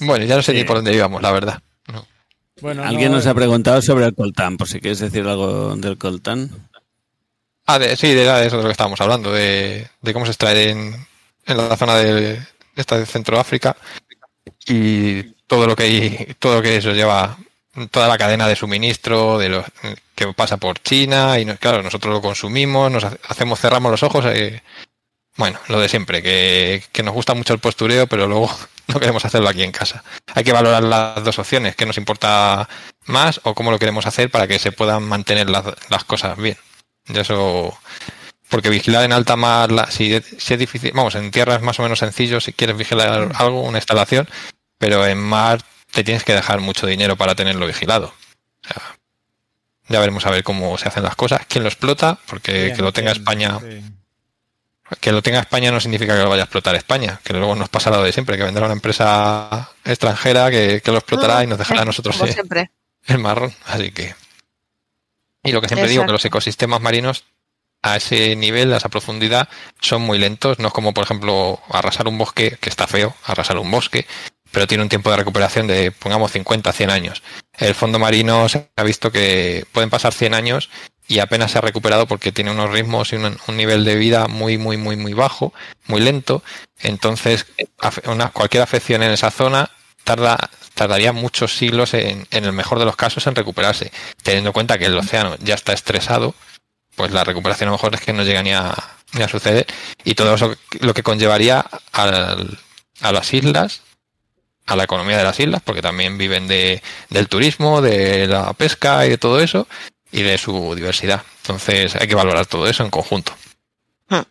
bueno, 0.00 0.24
ya 0.24 0.36
no 0.36 0.42
sé 0.42 0.52
ni 0.52 0.64
por 0.64 0.76
dónde 0.76 0.94
íbamos, 0.94 1.22
la 1.22 1.32
verdad. 1.32 1.62
Alguien 2.62 3.10
nos 3.10 3.26
ha 3.26 3.34
preguntado 3.34 3.82
sobre 3.82 4.06
el 4.06 4.14
coltán, 4.14 4.56
por 4.56 4.68
si 4.68 4.80
quieres 4.80 5.00
decir 5.00 5.26
algo 5.26 5.74
del 5.76 5.98
coltán. 5.98 6.50
Ah, 7.66 7.78
sí, 7.96 8.14
de, 8.14 8.46
eso 8.46 8.58
de 8.58 8.62
lo 8.62 8.68
que 8.68 8.72
estábamos 8.72 9.00
hablando, 9.00 9.32
de, 9.32 9.88
cómo 10.12 10.24
se 10.24 10.32
extrae 10.32 10.70
en, 10.70 11.06
la 11.46 11.76
zona 11.76 11.96
de, 11.96 12.38
esta 12.76 12.98
de 12.98 13.06
Centroáfrica 13.06 13.76
y 14.66 15.22
todo 15.46 15.66
lo 15.66 15.74
que 15.74 15.82
hay, 15.82 16.36
todo 16.38 16.56
lo 16.56 16.62
que 16.62 16.76
eso 16.76 16.92
lleva, 16.92 17.38
toda 17.90 18.06
la 18.06 18.18
cadena 18.18 18.46
de 18.46 18.54
suministro, 18.54 19.38
de 19.38 19.48
lo 19.48 19.64
que 20.14 20.32
pasa 20.34 20.58
por 20.58 20.78
China 20.78 21.38
y 21.40 21.46
claro, 21.56 21.82
nosotros 21.82 22.14
lo 22.14 22.20
consumimos, 22.20 22.90
nos 22.90 23.04
hacemos, 23.04 23.60
cerramos 23.60 23.90
los 23.90 24.02
ojos. 24.02 24.26
Eh, 24.26 24.62
bueno, 25.36 25.58
lo 25.68 25.80
de 25.80 25.88
siempre, 25.88 26.22
que, 26.22 26.82
que 26.92 27.02
nos 27.02 27.14
gusta 27.14 27.34
mucho 27.34 27.52
el 27.52 27.58
postureo, 27.58 28.06
pero 28.06 28.26
luego 28.26 28.50
no 28.88 29.00
queremos 29.00 29.24
hacerlo 29.24 29.48
aquí 29.48 29.62
en 29.62 29.72
casa. 29.72 30.04
Hay 30.34 30.44
que 30.44 30.52
valorar 30.52 30.82
las 30.82 31.24
dos 31.24 31.38
opciones, 31.38 31.76
qué 31.76 31.86
nos 31.86 31.98
importa 31.98 32.68
más 33.06 33.40
o 33.44 33.54
cómo 33.54 33.70
lo 33.70 33.78
queremos 33.78 34.06
hacer 34.06 34.30
para 34.30 34.46
que 34.46 34.58
se 34.58 34.72
puedan 34.72 35.02
mantener 35.02 35.50
las, 35.50 35.64
las 35.88 36.04
cosas 36.04 36.36
bien. 36.36 36.56
Y 37.06 37.18
eso, 37.18 37.76
porque 38.48 38.70
vigilar 38.70 39.04
en 39.04 39.12
alta 39.12 39.36
mar, 39.36 39.70
si, 39.90 40.20
si, 40.38 40.54
es 40.54 40.58
difícil, 40.58 40.92
vamos, 40.94 41.14
en 41.16 41.30
tierra 41.30 41.56
es 41.56 41.62
más 41.62 41.78
o 41.78 41.82
menos 41.82 41.98
sencillo 41.98 42.40
si 42.40 42.52
quieres 42.52 42.76
vigilar 42.76 43.32
algo, 43.34 43.62
una 43.62 43.78
instalación, 43.78 44.28
pero 44.78 45.06
en 45.06 45.18
mar 45.18 45.60
te 45.90 46.04
tienes 46.04 46.24
que 46.24 46.34
dejar 46.34 46.60
mucho 46.60 46.86
dinero 46.86 47.16
para 47.16 47.34
tenerlo 47.34 47.66
vigilado. 47.66 48.14
ya 49.88 50.00
veremos 50.00 50.24
a 50.26 50.30
ver 50.30 50.42
cómo 50.42 50.78
se 50.78 50.88
hacen 50.88 51.02
las 51.02 51.16
cosas, 51.16 51.42
quién 51.46 51.62
lo 51.62 51.68
explota, 51.68 52.18
porque 52.26 52.72
que 52.74 52.82
lo 52.82 52.92
tenga 52.92 53.12
España. 53.12 53.58
Que 55.00 55.12
lo 55.12 55.22
tenga 55.22 55.40
España 55.40 55.70
no 55.70 55.80
significa 55.80 56.14
que 56.14 56.22
lo 56.22 56.28
vaya 56.28 56.42
a 56.42 56.44
explotar 56.44 56.74
España, 56.74 57.20
que 57.24 57.32
luego 57.32 57.54
nos 57.54 57.68
pasará 57.68 57.96
lo 57.96 58.04
de 58.04 58.12
siempre, 58.12 58.36
que 58.36 58.44
vendrá 58.44 58.66
una 58.66 58.74
empresa 58.74 59.70
extranjera 59.84 60.50
que, 60.50 60.82
lo 60.84 60.98
explotará 60.98 61.42
y 61.42 61.46
nos 61.46 61.58
dejará 61.58 61.82
a 61.82 61.84
nosotros 61.86 62.16
el 63.06 63.18
marrón. 63.18 63.52
Así 63.66 63.92
que. 63.92 64.14
Y 65.42 65.52
lo 65.52 65.60
que 65.60 65.68
siempre 65.68 65.88
digo, 65.88 66.06
que 66.06 66.12
los 66.12 66.24
ecosistemas 66.24 66.80
marinos 66.80 67.24
a 67.82 67.96
ese 67.96 68.34
nivel, 68.34 68.72
a 68.72 68.78
esa 68.78 68.88
profundidad, 68.88 69.48
son 69.80 70.02
muy 70.02 70.18
lentos. 70.18 70.58
No 70.58 70.68
es 70.68 70.74
como, 70.74 70.94
por 70.94 71.04
ejemplo, 71.04 71.60
arrasar 71.70 72.08
un 72.08 72.16
bosque, 72.16 72.56
que 72.60 72.70
está 72.70 72.86
feo, 72.86 73.14
arrasar 73.24 73.58
un 73.58 73.70
bosque, 73.70 74.06
pero 74.50 74.66
tiene 74.66 74.82
un 74.82 74.88
tiempo 74.88 75.10
de 75.10 75.18
recuperación 75.18 75.66
de, 75.66 75.92
pongamos, 75.92 76.32
50, 76.32 76.72
100 76.72 76.90
años. 76.90 77.22
El 77.58 77.74
fondo 77.74 77.98
marino 77.98 78.48
se 78.48 78.70
ha 78.76 78.82
visto 78.84 79.12
que 79.12 79.66
pueden 79.72 79.90
pasar 79.90 80.14
100 80.14 80.32
años 80.32 80.70
y 81.06 81.18
apenas 81.18 81.52
se 81.52 81.58
ha 81.58 81.60
recuperado 81.60 82.06
porque 82.06 82.32
tiene 82.32 82.50
unos 82.50 82.70
ritmos 82.70 83.12
y 83.12 83.16
un, 83.16 83.36
nivel 83.48 83.84
de 83.84 83.96
vida 83.96 84.26
muy, 84.26 84.58
muy, 84.58 84.76
muy, 84.76 84.96
muy 84.96 85.12
bajo, 85.12 85.52
muy 85.86 86.00
lento. 86.00 86.42
Entonces, 86.80 87.46
una, 88.06 88.30
cualquier 88.30 88.62
afección 88.62 89.02
en 89.02 89.10
esa 89.10 89.30
zona 89.30 89.70
tarda, 90.04 90.50
tardaría 90.74 91.12
muchos 91.12 91.56
siglos 91.56 91.94
en, 91.94 92.26
en 92.30 92.44
el 92.44 92.52
mejor 92.52 92.78
de 92.78 92.86
los 92.86 92.96
casos 92.96 93.26
en 93.26 93.34
recuperarse. 93.34 93.92
Teniendo 94.22 94.50
en 94.50 94.54
cuenta 94.54 94.78
que 94.78 94.86
el 94.86 94.96
océano 94.96 95.36
ya 95.40 95.54
está 95.54 95.72
estresado, 95.72 96.34
pues 96.96 97.12
la 97.12 97.24
recuperación 97.24 97.68
a 97.68 97.72
lo 97.72 97.76
mejor 97.76 97.94
es 97.94 98.00
que 98.00 98.12
no 98.12 98.22
llega 98.22 98.42
ni 98.42 98.52
a, 98.52 98.74
ni 99.12 99.22
a 99.22 99.28
suceder. 99.28 99.66
Y 100.04 100.14
todo 100.14 100.34
eso 100.34 100.56
lo 100.80 100.94
que 100.94 101.02
conllevaría 101.02 101.66
al, 101.92 102.58
a 103.00 103.12
las 103.12 103.34
islas, 103.34 103.82
a 104.66 104.76
la 104.76 104.84
economía 104.84 105.18
de 105.18 105.24
las 105.24 105.38
islas, 105.38 105.60
porque 105.62 105.82
también 105.82 106.16
viven 106.16 106.48
de, 106.48 106.82
del 107.10 107.28
turismo, 107.28 107.82
de 107.82 108.26
la 108.26 108.52
pesca 108.54 109.04
y 109.06 109.10
de 109.10 109.18
todo 109.18 109.40
eso, 109.40 109.68
y 110.14 110.22
de 110.22 110.38
su 110.38 110.74
diversidad. 110.76 111.22
Entonces 111.42 111.96
hay 111.96 112.06
que 112.06 112.14
valorar 112.14 112.46
todo 112.46 112.68
eso 112.68 112.84
en 112.84 112.90
conjunto. 112.90 113.32
Ah. 114.08 114.24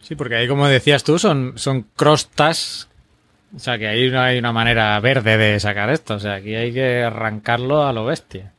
Sí, 0.00 0.14
porque 0.14 0.36
ahí, 0.36 0.46
como 0.46 0.68
decías 0.68 1.02
tú, 1.02 1.18
son, 1.18 1.54
son 1.56 1.88
crostas. 1.96 2.88
O 3.54 3.58
sea, 3.58 3.78
que 3.78 3.88
ahí 3.88 4.10
no 4.10 4.20
hay 4.20 4.38
una 4.38 4.52
manera 4.52 4.98
verde 5.00 5.36
de 5.36 5.58
sacar 5.58 5.90
esto. 5.90 6.14
O 6.14 6.20
sea, 6.20 6.34
aquí 6.34 6.54
hay 6.54 6.72
que 6.72 7.02
arrancarlo 7.02 7.84
a 7.84 7.92
lo 7.92 8.04
bestia. 8.04 8.52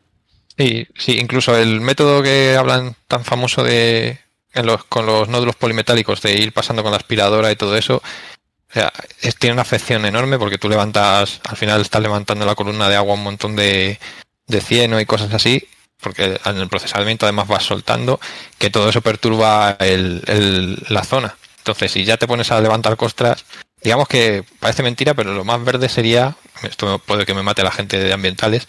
Sí, 0.58 0.86
sí, 0.98 1.18
incluso 1.18 1.58
el 1.58 1.80
método 1.80 2.22
que 2.22 2.58
hablan 2.58 2.94
tan 3.08 3.24
famoso 3.24 3.64
de 3.64 4.20
los, 4.54 4.84
con 4.84 5.06
los 5.06 5.30
nódulos 5.30 5.56
polimetálicos 5.56 6.22
de 6.22 6.34
ir 6.34 6.52
pasando 6.52 6.84
con 6.84 6.92
la 6.92 6.98
aspiradora 6.98 7.52
y 7.52 7.56
todo 7.56 7.76
eso, 7.78 7.96
o 7.96 8.74
sea, 8.74 8.92
tiene 9.40 9.54
una 9.54 9.64
afección 9.64 10.06
enorme 10.06 10.38
porque 10.38 10.60
tú 10.60 10.70
levantas, 10.70 11.42
al 11.50 11.58
final 11.58 11.82
estás 11.82 12.04
levantando 12.04 12.46
la 12.46 12.54
columna 12.54 12.88
de 12.88 12.98
agua 12.98 13.16
un 13.16 13.24
montón 13.24 13.56
de, 13.56 13.98
de 14.46 14.62
cieno 14.62 15.00
y 15.00 15.08
cosas 15.08 15.34
así, 15.34 15.68
porque 16.04 16.40
en 16.46 16.58
el 16.58 16.68
procesamiento 16.68 17.26
además 17.26 17.48
vas 17.48 17.64
soltando, 17.64 18.20
que 18.60 18.70
todo 18.70 18.90
eso 18.90 19.02
perturba 19.02 19.78
la 19.80 21.04
zona. 21.04 21.36
Entonces, 21.58 21.92
si 21.92 22.04
ya 22.04 22.18
te 22.18 22.28
pones 22.28 22.52
a 22.52 22.62
levantar 22.62 22.98
costras, 22.98 23.46
digamos 23.82 24.08
que 24.08 24.44
parece 24.60 24.84
mentira, 24.84 25.14
pero 25.14 25.34
lo 25.34 25.46
más 25.46 25.64
verde 25.64 25.90
sería, 25.90 26.36
esto 26.62 27.00
puede 27.00 27.26
que 27.26 27.34
me 27.34 27.42
mate 27.42 27.64
la 27.64 27.72
gente 27.72 27.98
de 27.98 28.14
ambientales, 28.14 28.68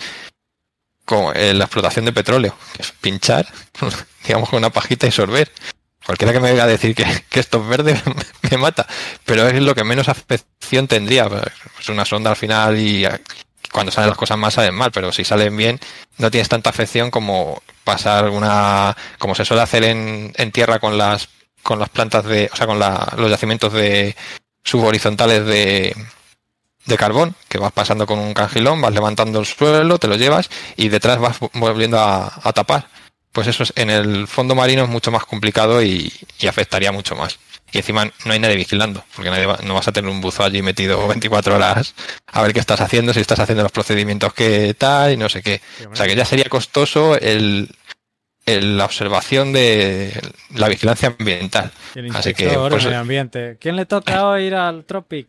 como 1.05 1.32
eh, 1.32 1.52
la 1.55 1.65
explotación 1.65 2.05
de 2.05 2.12
petróleo, 2.12 2.56
que 2.74 2.82
es 2.82 2.93
pinchar, 2.93 3.47
digamos, 4.27 4.48
con 4.48 4.59
una 4.59 4.70
pajita 4.70 5.06
y 5.06 5.11
sorber. 5.11 5.51
Cualquiera 6.06 6.32
que 6.32 6.40
me 6.40 6.51
venga 6.51 6.65
a 6.65 6.69
decir 6.69 6.94
que, 6.94 7.05
esto 7.32 7.62
es 7.62 7.66
verde 7.66 8.01
me, 8.51 8.59
mata, 8.59 8.86
pero 9.24 9.48
es 9.48 9.61
lo 9.61 9.74
que 9.74 9.85
menos 9.85 10.09
afección 10.09 10.86
tendría. 10.86 11.28
Es 11.81 11.89
una 11.89 12.05
sonda 12.05 12.31
al 12.31 12.36
final 12.36 12.78
y 12.78 13.06
cuando 13.74 13.90
salen 13.90 14.10
las 14.10 14.18
cosas 14.18 14.38
mal 14.38 14.52
salen 14.52 14.74
mal, 14.74 14.92
pero 14.92 15.10
si 15.10 15.24
salen 15.24 15.56
bien 15.56 15.80
no 16.18 16.30
tienes 16.30 16.48
tanta 16.48 16.70
afección 16.70 17.10
como 17.10 17.60
pasar 17.82 18.30
una, 18.30 18.96
como 19.18 19.34
se 19.34 19.44
suele 19.44 19.64
hacer 19.64 19.82
en, 19.82 20.32
en 20.36 20.52
tierra 20.52 20.78
con 20.78 20.96
las 20.96 21.28
con 21.64 21.80
las 21.80 21.88
plantas 21.88 22.24
de, 22.24 22.48
o 22.52 22.56
sea, 22.56 22.66
con 22.66 22.78
los 22.78 23.30
yacimientos 23.30 23.72
de 23.72 24.14
subhorizontales 24.62 25.44
de, 25.46 25.96
de 26.86 26.96
carbón, 26.96 27.34
que 27.48 27.59
vas 27.59 27.72
pasando 27.72 28.06
con 28.06 28.18
un 28.18 28.34
cangilón, 28.34 28.80
vas 28.80 28.92
levantando 28.92 29.40
el 29.40 29.46
suelo, 29.46 29.98
te 29.98 30.06
lo 30.06 30.16
llevas 30.16 30.51
y 30.76 30.88
detrás 30.88 31.18
vas 31.18 31.38
volviendo 31.55 31.98
a, 31.98 32.52
tapar. 32.55 32.88
Pues 33.32 33.48
eso 33.48 33.64
es, 33.64 33.72
en 33.76 33.90
el 33.90 34.28
fondo 34.28 34.55
marino 34.55 34.84
es 34.84 34.88
mucho 34.88 35.10
más 35.10 35.24
complicado 35.24 35.82
y, 35.82 36.12
afectaría 36.46 36.92
mucho 36.92 37.16
más. 37.16 37.38
Y 37.74 37.78
encima 37.78 38.05
no 38.05 38.32
hay 38.32 38.38
nadie 38.38 38.55
vigilando, 38.55 39.05
porque 39.16 39.30
nadie 39.30 39.48
no 39.64 39.74
vas 39.74 39.88
a 39.88 39.92
tener 39.92 40.09
un 40.09 40.20
buzo 40.20 40.44
allí 40.44 40.62
metido 40.62 41.09
24 41.09 41.56
horas 41.56 41.96
a 42.28 42.40
ver 42.40 42.52
qué 42.52 42.60
estás 42.60 42.80
haciendo, 42.80 43.12
si 43.12 43.18
estás 43.18 43.40
haciendo 43.40 43.64
los 43.64 43.72
procedimientos 43.72 44.32
que 44.32 44.74
tal 44.78 45.12
y 45.12 45.16
no 45.16 45.28
sé 45.28 45.42
qué. 45.42 45.60
O 45.90 45.96
sea 45.96 46.06
que 46.06 46.14
ya 46.14 46.24
sería 46.24 46.44
costoso 46.44 47.18
el, 47.18 47.68
la 48.46 48.84
observación 48.84 49.52
de 49.52 50.12
la 50.55 50.68
vigilancia 50.68 51.16
ambiental. 51.18 51.72
Así 52.14 52.32
que 52.32 52.48
pues, 52.51 52.86
ambiente. 52.86 53.56
¿Quién 53.60 53.74
le 53.74 53.86
toca 53.86 54.24
hoy 54.28 54.44
ir 54.44 54.55
al 54.55 54.84
Tropic? 54.84 55.26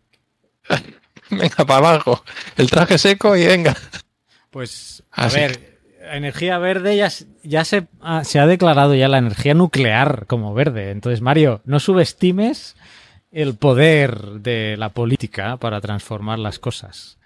venga 1.31 1.65
para 1.65 1.77
abajo, 1.77 2.23
el 2.57 2.69
traje 2.69 2.99
seco 2.99 3.35
y 3.35 3.47
venga. 3.47 3.75
Pues 4.51 5.01
a 5.09 5.29
ver, 5.29 5.74
energía 6.11 6.57
verde 6.57 6.97
ya, 6.97 7.09
ya 7.43 7.65
se, 7.65 7.87
se 8.23 8.39
ha 8.39 8.47
declarado 8.47 8.95
ya 8.95 9.07
la 9.07 9.17
energía 9.17 9.53
nuclear 9.53 10.25
como 10.27 10.53
verde. 10.53 10.91
Entonces, 10.91 11.21
Mario, 11.21 11.61
no 11.65 11.79
subestimes 11.79 12.75
el 13.31 13.55
poder 13.55 14.17
de 14.39 14.75
la 14.77 14.89
política 14.89 15.57
para 15.57 15.81
transformar 15.81 16.39
las 16.39 16.59
cosas. 16.59 17.17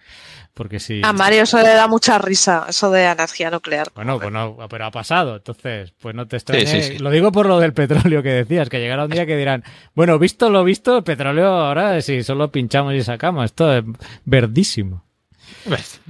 Porque 0.54 0.80
si... 0.80 1.02
A 1.04 1.14
Mario 1.14 1.44
eso 1.44 1.58
le 1.62 1.70
da 1.70 1.88
mucha 1.88 2.18
risa, 2.18 2.66
eso 2.68 2.92
de 2.92 3.06
energía 3.06 3.50
nuclear. 3.50 3.88
Bueno, 3.96 4.20
pues 4.20 4.32
no, 4.32 4.58
pero 4.70 4.86
ha 4.86 4.92
pasado, 4.92 5.38
entonces, 5.38 5.94
pues 6.02 6.16
no 6.16 6.28
te 6.28 6.38
extrañes. 6.38 7.00
Lo 7.00 7.12
digo 7.12 7.32
por 7.32 7.46
lo 7.46 7.60
del 7.60 7.74
petróleo 7.74 8.22
que 8.24 8.34
decías, 8.34 8.68
que 8.70 8.80
llegará 8.80 9.06
un 9.06 9.12
día 9.12 9.26
que 9.26 9.38
dirán, 9.38 9.64
bueno, 9.96 10.20
visto 10.20 10.50
lo 10.50 10.64
visto, 10.64 10.98
el 10.98 11.04
petróleo 11.04 11.48
ahora 11.48 12.02
si 12.02 12.24
solo 12.24 12.52
pinchamos 12.52 12.94
y 12.96 13.04
sacamos, 13.04 13.46
esto 13.46 13.72
es 13.72 13.84
verdísimo. 14.26 15.06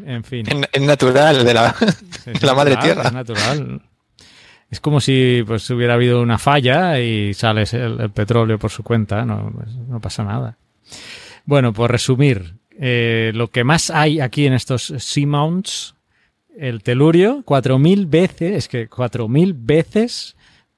En 0.06 0.24
fin. 0.24 0.45
Es 0.72 0.82
natural, 0.82 1.44
de 1.44 1.53
la, 1.53 1.76
la 2.41 2.53
madre 2.53 2.78
tierra. 2.78 3.03
Es 3.03 3.14
natural. 3.14 3.82
Es 4.70 4.80
como 4.80 5.02
si 5.02 5.44
pues 5.45 5.70
hubiera 5.72 5.95
habido 5.95 6.22
una 6.22 6.38
falla 6.38 6.99
y 6.99 7.34
sale 7.34 7.64
el, 7.72 8.11
petróleo 8.11 8.60
por 8.60 8.70
su 8.70 8.84
cuenta, 8.84 9.26
no, 9.26 9.52
pues, 9.56 9.76
no 9.76 9.99
pasa 9.99 10.24
nada. 10.24 10.57
Bueno, 11.45 11.74
por 11.74 11.91
resumir, 11.91 12.53
eh, 12.80 13.32
lo 13.34 13.48
que 13.49 13.64
más 13.64 13.90
hay 13.90 14.20
aquí 14.20 14.45
en 14.45 14.53
estos 14.53 14.94
Seamounts, 14.98 15.95
el 16.56 16.84
telurio, 16.84 17.44
4.000 17.45 18.10
veces, 18.10 18.56
es 18.56 18.68
que 18.68 18.90
4.000 18.90 19.53
veces 19.56 20.36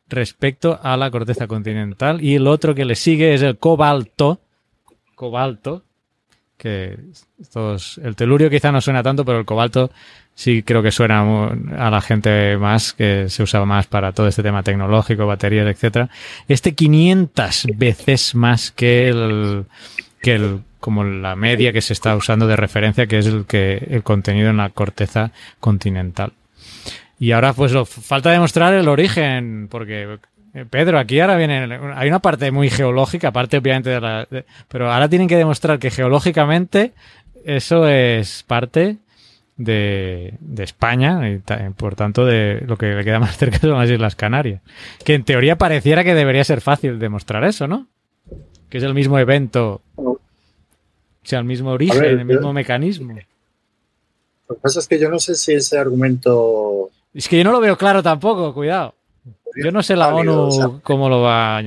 respecto 0.08 0.80
a 0.82 0.96
la 0.96 1.12
corteza 1.12 1.48
continental. 1.48 2.24
Y 2.24 2.36
el 2.36 2.48
otro 2.48 2.74
que 2.74 2.86
le 2.86 2.96
sigue 2.96 3.34
es 3.34 3.42
el 3.42 3.58
cobalto, 3.58 4.40
cobalto, 5.16 5.84
que 6.62 6.96
todos, 7.52 8.00
el 8.04 8.16
telurio 8.16 8.52
quizá 8.52 8.72
no 8.72 8.82
suena 8.82 9.02
tanto, 9.02 9.26
pero 9.26 9.40
el 9.40 9.46
cobalto 9.46 9.90
sí 10.36 10.62
creo 10.62 10.84
que 10.84 10.92
suena 10.92 11.48
a 11.78 11.90
la 11.90 12.02
gente 12.02 12.56
más, 12.58 12.94
que 12.94 13.30
se 13.30 13.42
usaba 13.42 13.66
más 13.66 13.88
para 13.88 14.12
todo 14.12 14.28
este 14.28 14.44
tema 14.44 14.62
tecnológico, 14.62 15.26
baterías, 15.26 15.66
etcétera. 15.66 16.10
Este 16.48 16.74
500 16.74 17.68
veces 17.76 18.36
más 18.36 18.72
que 18.72 19.10
el, 19.10 19.66
que 20.22 20.36
el 20.36 20.60
como 20.80 21.04
la 21.04 21.36
media 21.36 21.74
que 21.74 21.82
se 21.82 21.94
está 21.94 22.16
usando 22.16 22.46
de 22.46 22.56
referencia, 22.56 23.08
que 23.08 23.18
es 23.18 23.26
el 23.26 23.46
que 23.46 23.88
el 23.90 24.04
contenido 24.04 24.52
en 24.52 24.58
la 24.58 24.70
corteza 24.70 25.32
continental. 25.60 26.34
Y 27.20 27.32
ahora 27.32 27.54
pues 27.54 27.74
falta 27.88 28.32
demostrar 28.32 28.74
el 28.74 28.88
origen, 28.88 29.68
porque 29.70 30.20
Pedro, 30.70 31.00
aquí 31.00 31.20
ahora 31.20 31.38
viene, 31.38 31.80
hay 31.96 32.08
una 32.10 32.20
parte 32.20 32.52
muy 32.52 32.70
geológica, 32.70 33.30
aparte 33.30 33.58
obviamente 33.58 33.90
de 33.90 34.02
la, 34.02 34.28
pero 34.68 34.92
ahora 34.92 35.08
tienen 35.08 35.28
que 35.28 35.38
demostrar 35.38 35.80
que 35.80 35.92
geológicamente 35.92 36.92
eso 37.46 37.88
es 37.88 38.44
parte 38.44 38.98
de, 39.56 40.34
de 40.40 40.64
España 40.64 41.30
y 41.30 41.42
por 41.78 41.96
tanto 41.96 42.26
de 42.26 42.64
lo 42.68 42.78
que 42.78 42.88
le 42.88 43.04
queda 43.04 43.20
más 43.20 43.38
cerca 43.38 43.60
son 43.60 43.80
las 43.80 43.90
Islas 43.90 44.16
Canarias. 44.16 44.62
Que 45.06 45.14
en 45.14 45.24
teoría 45.24 45.58
pareciera 45.58 46.04
que 46.04 46.16
debería 46.16 46.44
ser 46.44 46.62
fácil 46.62 47.00
demostrar 47.00 47.44
eso, 47.46 47.68
¿no? 47.68 47.88
Que 48.70 48.78
es 48.78 48.84
el 48.84 48.94
mismo 48.94 49.20
evento 49.20 49.82
o 51.24 51.28
sea, 51.28 51.40
el 51.40 51.46
mismo 51.46 51.72
origen, 51.72 52.04
el 52.04 52.26
mismo 52.26 52.52
mecanismo. 52.52 53.14
Lo 54.50 54.56
que 54.56 54.62
pasa 54.62 54.80
es 54.80 54.88
que 54.88 55.00
yo 55.00 55.10
no 55.10 55.20
sé 55.20 55.36
si 55.36 55.54
ese 55.54 55.78
argumento. 55.78 56.90
Es 57.14 57.28
que 57.28 57.38
yo 57.38 57.44
no 57.44 57.52
lo 57.52 57.60
veo 57.60 57.78
claro 57.78 58.02
tampoco, 58.02 58.54
cuidado. 58.54 58.96
Yo 59.56 59.72
no 59.72 59.84
sé 59.84 59.96
la 59.96 60.14
ONU 60.14 60.82
cómo 60.84 61.10
lo 61.10 61.22
va. 61.22 61.58
a... 61.58 61.64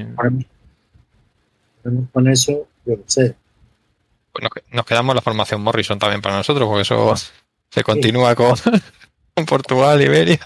Con 2.13 2.29
eso, 2.29 2.67
yo 2.85 2.97
no 2.97 3.03
sé. 3.07 3.35
Pues 4.33 4.65
nos 4.73 4.85
quedamos 4.85 5.15
la 5.15 5.21
formación 5.21 5.61
Morrison 5.63 5.99
también 5.99 6.23
para 6.23 6.37
nosotros, 6.37 6.67
porque 6.67 6.83
eso 6.83 7.15
se 7.71 7.83
continúa 7.83 8.35
con, 8.37 8.57
Portugal, 9.47 10.01
Iberia. 10.01 10.41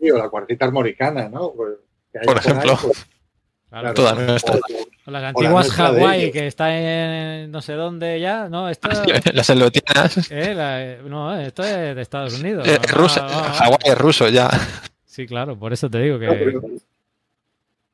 Sí, 0.00 0.10
o 0.10 0.18
la 0.18 0.28
cuartita 0.28 0.64
armoricana, 0.64 1.28
¿no? 1.28 1.52
Pues, 1.52 1.74
Por 2.24 2.38
ejemplo. 2.38 2.78
Pues, 2.82 3.06
Todas 3.94 4.16
nuestras. 4.16 4.60
Las 5.06 5.24
antiguas 5.24 5.70
Hawái, 5.72 6.30
que 6.30 6.46
está 6.46 6.76
en 6.76 7.50
no 7.50 7.60
sé 7.60 7.72
dónde 7.72 8.20
ya, 8.20 8.48
¿no? 8.48 8.68
Esto, 8.68 8.88
las 9.32 9.50
elotianas. 9.50 10.30
Eh, 10.30 10.54
eh, 10.56 11.02
no, 11.06 11.36
esto 11.38 11.64
es 11.64 11.96
de 11.96 12.00
Estados 12.00 12.38
Unidos. 12.38 12.66
Eh, 12.68 12.78
Hawái 12.88 13.78
es 13.84 13.98
ruso 13.98 14.28
ya. 14.28 14.48
Sí, 15.14 15.26
claro, 15.28 15.56
por 15.56 15.72
eso 15.72 15.88
te 15.88 15.98
digo 15.98 16.18
que... 16.18 16.58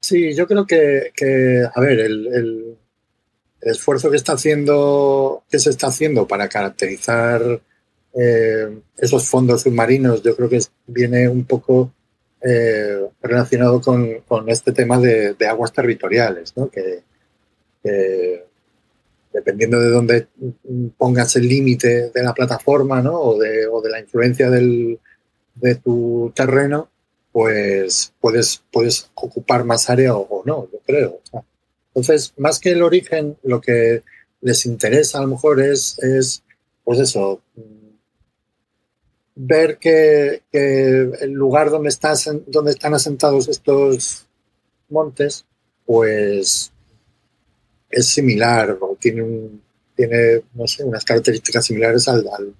sí, 0.00 0.34
yo 0.34 0.46
creo 0.46 0.66
que, 0.66 1.12
a 1.70 1.78
ver, 1.78 2.00
el, 2.00 2.26
el, 2.32 2.78
esfuerzo 3.60 4.10
que 4.10 4.16
está 4.16 4.32
haciendo, 4.32 5.44
que 5.50 5.58
se 5.58 5.68
está 5.68 5.88
haciendo 5.88 6.26
para 6.26 6.48
caracterizar 6.48 7.60
esos 8.96 9.28
fondos 9.28 9.60
submarinos, 9.60 10.22
yo 10.22 10.34
creo 10.34 10.48
que 10.48 10.60
viene 10.86 11.28
un 11.28 11.44
poco 11.44 11.92
eh, 12.40 13.06
relacionado 13.20 13.82
con, 13.82 14.22
con, 14.26 14.48
este 14.48 14.72
tema 14.72 14.98
de, 14.98 15.36
aguas 15.46 15.74
territoriales, 15.74 16.56
¿no? 16.56 16.70
que, 16.70 17.02
dependiendo 19.30 19.78
de 19.78 19.90
dónde 19.90 20.26
pongas 20.96 21.36
el 21.36 21.46
límite 21.46 22.10
de 22.14 22.22
la 22.22 22.32
plataforma 22.32 23.02
¿no? 23.02 23.20
o, 23.20 23.38
de, 23.38 23.66
o 23.66 23.82
de 23.82 23.90
la 23.90 24.00
influencia 24.00 24.48
del, 24.48 24.98
de 25.56 25.74
tu 25.74 26.32
terreno, 26.34 26.89
pues 27.32 28.12
puedes, 28.20 28.62
puedes 28.72 29.10
ocupar 29.14 29.64
más 29.64 29.88
área 29.88 30.14
o, 30.14 30.42
no, 30.44 30.68
yo 30.72 30.78
creo. 30.86 31.20
entonces, 31.88 32.34
más 32.36 32.58
que 32.58 32.70
el 32.70 32.82
origen, 32.82 33.36
lo 33.42 33.60
que 33.60 34.02
les 34.40 34.66
interesa 34.66 35.18
a 35.18 35.22
lo 35.22 35.28
mejor 35.28 35.60
es, 35.60 35.98
es 35.98 36.42
pues 36.84 36.98
eso, 36.98 37.40
ver 39.34 39.78
que, 39.78 40.42
el 40.52 41.32
lugar 41.32 41.70
donde, 41.70 41.88
estás, 41.88 42.30
donde 42.46 42.72
están 42.72 42.94
asentados 42.94 43.48
estos 43.48 44.26
montes, 44.88 45.46
pues 45.86 46.72
es 47.90 48.06
similar 48.06 48.78
o 48.80 48.96
tiene, 49.00 49.22
un, 49.22 49.62
tiene 49.96 50.42
no 50.54 50.66
sé, 50.66 50.84
unas 50.84 51.04
características 51.04 51.64
similares 51.64 52.06
al, 52.08 52.24
al, 52.28 52.54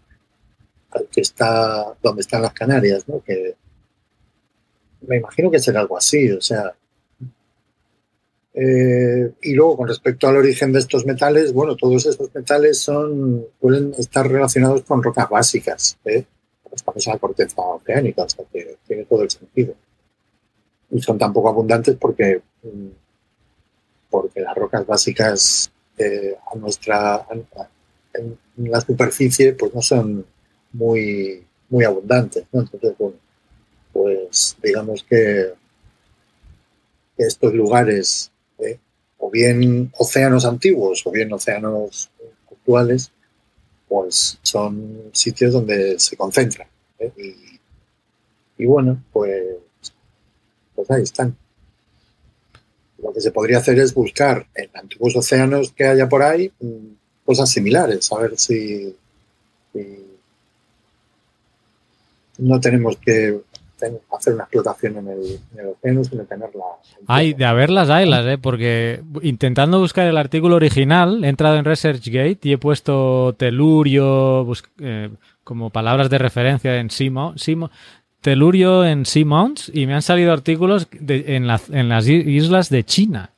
que 1.10 1.20
está 1.20 1.94
donde 2.02 2.22
están 2.22 2.42
las 2.42 2.52
Canarias, 2.52 3.09
¿no? 3.09 3.22
Que 3.22 3.56
me 5.06 5.16
imagino 5.16 5.51
que 5.51 5.59
será 5.59 5.81
algo 5.81 5.97
así, 5.97 6.31
o 6.31 6.40
sea. 6.40 6.72
Eh, 8.52 9.32
y 9.43 9.55
luego, 9.55 9.77
con 9.78 9.89
respecto 9.89 10.27
al 10.28 10.36
origen 10.36 10.72
de 10.72 10.81
estos 10.81 11.06
metales, 11.06 11.52
bueno, 11.52 11.77
todos 11.77 12.06
estos 12.06 12.35
metales 12.35 12.78
son, 12.78 13.47
pueden 13.60 13.94
estar 13.97 14.28
relacionados 14.28 14.82
con 14.82 15.02
rocas 15.02 15.28
básicas. 15.28 15.98
¿eh? 16.05 16.24
estamos 16.72 17.05
en 17.06 17.12
la 17.12 17.18
corteza 17.18 17.62
oceánica, 17.62 18.22
o 18.22 18.28
sea 18.28 18.44
que 18.52 18.77
tiene 18.86 19.05
todo 19.05 19.22
el 19.22 19.31
sentido. 19.31 19.74
Y 20.90 21.01
son 21.01 21.18
tan 21.18 21.32
poco 21.32 21.48
abundantes 21.48 21.97
porque, 21.97 22.43
mm, 22.62 22.89
porque 24.10 24.40
las 24.40 24.55
rocas 24.56 24.86
básicas 24.86 25.70
eh, 25.98 26.36
a 26.52 26.56
nuestra 26.56 27.27
en 28.14 28.39
la 28.56 28.81
superficie 28.81 29.52
pues 29.52 29.74
no 29.74 29.82
son 29.82 30.24
muy 30.72 31.44
muy 31.70 31.85
abundantes. 31.85 32.44
¿no? 32.52 32.60
Entonces, 32.60 32.94
bueno, 32.98 33.16
pues 33.93 34.57
digamos 34.62 35.05
que 35.05 35.53
estos 37.17 37.53
lugares, 37.53 38.31
¿eh? 38.59 38.79
o 39.19 39.31
bien 39.31 39.93
océanos 39.99 40.45
antiguos 40.45 41.07
o 41.07 41.11
bien 41.11 41.33
océanos 41.33 42.11
actuales, 42.51 43.11
pues 43.89 44.39
son 44.43 45.11
sitios 45.12 45.53
donde 45.53 45.99
se 45.99 46.17
concentran. 46.17 46.69
¿eh? 46.99 47.12
Y, 48.57 48.67
bueno, 48.67 49.03
pues, 49.12 49.57
pues 50.75 50.91
ahí 50.91 51.03
están. 51.03 51.37
Lo 52.99 53.12
que 53.12 53.21
se 53.21 53.31
podría 53.31 53.59
hacer 53.59 53.79
es 53.79 53.95
buscar 53.95 54.47
en 54.55 54.71
antiguos 54.75 55.17
océanos 55.17 55.73
que 55.73 55.87
haya 55.87 56.09
por 56.09 56.23
ahí 56.23 56.53
mm, 56.61 57.25
cosas 57.25 57.51
similares, 57.51 58.12
a 58.12 58.19
ver 58.19 58.39
si 58.39 58.95
no 62.41 62.61
tenemos 62.61 62.97
que 62.97 63.41
hacer 64.16 64.35
una 64.35 64.44
explotación 64.44 64.98
en 64.98 65.09
el, 65.09 65.39
en 65.52 65.61
el 65.61 65.66
océano, 65.66 66.05
sino 66.05 66.24
tenerla. 66.24 66.65
Hay, 67.07 67.35
de 67.35 67.44
haberlas, 67.44 67.90
haylas, 67.90 68.27
¿eh? 68.27 68.39
porque 68.39 69.02
intentando 69.23 69.78
buscar 69.78 70.07
el 70.07 70.16
artículo 70.16 70.57
original, 70.57 71.24
he 71.24 71.28
entrado 71.28 71.57
en 71.57 71.65
ResearchGate 71.65 72.40
y 72.43 72.52
he 72.52 72.59
puesto 72.59 73.35
telurio 73.36 74.47
eh, 74.81 75.11
como 75.44 75.70
palabras 75.70 76.11
de 76.11 76.19
referencia 76.19 76.77
en 76.77 76.90
Simo, 76.90 77.36
Simo, 77.36 77.70
telurio 78.20 78.85
en 78.85 79.07
Seamounts 79.07 79.70
y 79.74 79.86
me 79.86 79.94
han 79.94 80.02
salido 80.02 80.32
artículos 80.32 80.89
de, 80.93 81.36
en, 81.36 81.47
la, 81.47 81.61
en, 81.70 81.89
las 81.89 82.07
islas 82.07 82.69
de 82.69 82.85
China. 82.85 83.31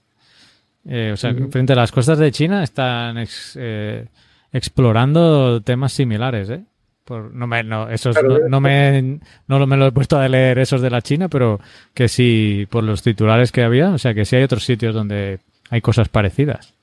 Eh, 0.84 1.10
o 1.14 1.16
sea, 1.16 1.30
uh 1.30 1.34
-huh. 1.34 1.50
frente 1.50 1.72
a 1.74 1.76
las 1.76 1.92
costas 1.92 2.18
de 2.18 2.32
China 2.32 2.62
están 2.64 3.18
ex, 3.18 3.56
eh, 3.58 4.06
explorando 4.52 5.60
temas 5.62 5.92
similares, 5.92 6.50
¿eh? 6.50 6.64
Por, 7.04 7.34
no 7.34 7.46
me, 7.46 7.64
no, 7.64 7.90
esos, 7.90 8.16
no, 8.22 8.48
no, 8.48 8.60
me, 8.60 9.20
no 9.48 9.66
me 9.66 9.76
lo 9.76 9.86
he 9.86 9.92
puesto 9.92 10.18
a 10.18 10.28
leer 10.28 10.58
esos 10.58 10.80
de 10.80 10.90
la 10.90 11.02
China, 11.02 11.28
pero 11.28 11.58
que 11.94 12.08
sí, 12.08 12.66
por 12.70 12.84
los 12.84 13.02
titulares 13.02 13.50
que 13.50 13.62
había, 13.62 13.90
o 13.90 13.98
sea 13.98 14.14
que 14.14 14.24
sí 14.24 14.36
hay 14.36 14.44
otros 14.44 14.64
sitios 14.64 14.94
donde 14.94 15.40
hay 15.68 15.80
cosas 15.80 16.08
parecidas. 16.08 16.74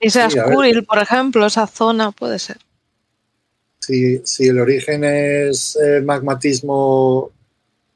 Y 0.00 0.10
sea 0.10 0.30
sí, 0.30 0.38
por 0.86 0.98
ejemplo, 0.98 1.46
esa 1.46 1.66
zona 1.66 2.10
puede 2.12 2.38
ser. 2.38 2.56
Si, 3.78 4.18
si 4.24 4.46
el 4.46 4.58
origen 4.58 5.04
es 5.04 5.76
eh, 5.76 6.00
magmatismo 6.00 7.30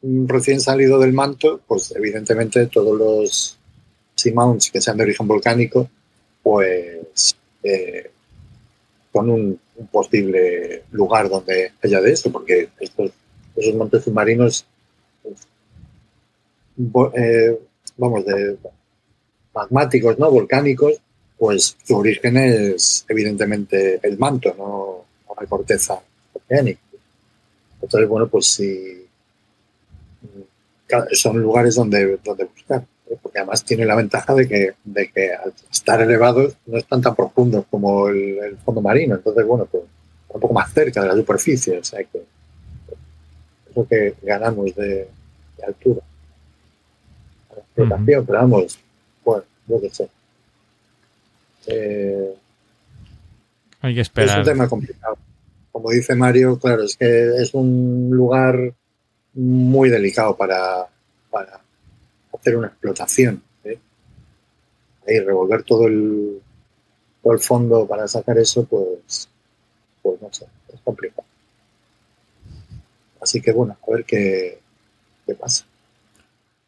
recién 0.03 0.61
salido 0.61 0.99
del 0.99 1.12
manto, 1.12 1.61
pues 1.66 1.93
evidentemente 1.97 2.66
todos 2.66 2.99
los 2.99 3.59
seamounts 4.15 4.70
que 4.70 4.81
sean 4.81 4.97
de 4.97 5.05
origen 5.05 5.27
volcánico, 5.27 5.89
pues 6.43 7.37
eh, 7.62 8.11
con 9.16 9.30
un, 9.30 9.59
posible 9.90 10.84
lugar 10.90 11.28
donde 11.28 11.72
haya 11.82 12.01
de 12.01 12.12
esto, 12.12 12.30
porque 12.30 12.68
estos, 12.80 13.10
esos 13.56 13.74
montes 13.74 14.05
submarinos, 14.05 14.66
eh, 17.14 17.59
vamos, 17.97 18.24
de 18.26 18.59
magmáticos, 19.55 20.18
¿no? 20.18 20.30
Volcánicos, 20.30 21.01
pues 21.38 21.76
su 21.82 21.97
origen 21.97 22.36
es 22.36 23.06
evidentemente 23.09 24.01
el 24.02 24.18
manto, 24.18 24.55
no, 24.56 25.05
no 25.26 25.34
la 25.40 25.47
corteza 25.47 25.98
oceánica. 26.34 26.80
Entonces, 27.80 28.09
bueno, 28.09 28.28
pues 28.28 28.47
si 28.47 29.06
son 31.12 31.40
lugares 31.40 31.74
donde, 31.74 32.18
donde 32.22 32.44
buscar 32.44 32.86
porque 33.23 33.39
además 33.39 33.65
tiene 33.65 33.85
la 33.85 33.95
ventaja 33.95 34.35
de 34.35 34.49
que, 34.49 34.74
de 34.85 35.11
que 35.11 35.33
al 35.33 35.53
estar 35.70 36.01
elevados 36.01 36.57
no 36.66 36.77
están 36.77 37.01
tan 37.01 37.15
profundos 37.15 37.65
como 37.70 38.09
el, 38.09 38.39
el, 38.39 38.57
fondo 38.59 38.81
marino, 38.81 39.15
entonces 39.15 39.47
bueno, 39.47 39.66
pues 39.66 39.85
un 40.28 40.41
poco 40.41 40.55
más 40.55 40.73
cerca 40.73 41.03
de 41.03 41.09
la 41.09 41.15
superficie, 41.15 41.78
o 41.78 41.85
sea 41.85 42.03
que 42.05 42.19
es 42.19 43.77
lo 43.77 43.87
que 43.87 44.15
ganamos 44.23 44.74
de, 44.74 45.09
de 45.57 45.65
altura. 45.66 46.01
La 47.55 47.62
explotación, 47.62 48.20
uh 48.20 48.23
-huh. 48.23 48.27
pero 48.27 48.39
vamos, 48.41 48.78
bueno, 49.24 49.45
lo 49.69 49.81
que 49.81 49.91
sé. 49.91 50.09
Eh, 51.69 52.35
Hay 53.81 53.95
que 53.95 54.01
esperar. 54.01 54.41
Es 54.41 54.47
un 54.47 54.53
tema 54.53 54.69
complicado. 54.69 55.16
Como 55.73 55.91
dice 55.91 56.15
Mario, 56.15 56.59
claro, 56.59 56.85
es 56.85 56.97
que 56.97 57.37
es 57.37 57.55
un 57.55 58.11
lugar 58.11 58.73
muy 59.35 59.91
delicado 59.91 60.37
para, 60.37 60.87
para 61.31 61.61
hacer 62.47 62.56
una 62.56 62.68
explotación. 62.68 63.43
¿eh? 63.64 63.78
Y 65.09 65.18
revolver 65.20 65.64
todo 65.64 65.86
el, 65.86 66.40
todo 67.23 67.32
el 67.32 67.40
fondo 67.40 67.86
para 67.86 68.06
sacar 68.06 68.39
eso, 68.39 68.64
pues, 68.64 69.28
pues 70.02 70.23
no 70.23 70.32
sé, 70.32 70.47
es 70.73 70.81
complicado. 70.82 71.27
Así 73.20 73.40
que 73.40 73.51
bueno, 73.51 73.77
a 73.82 73.90
ver 73.90 74.05
qué, 74.05 74.60
qué 75.27 75.35
pasa. 75.35 75.64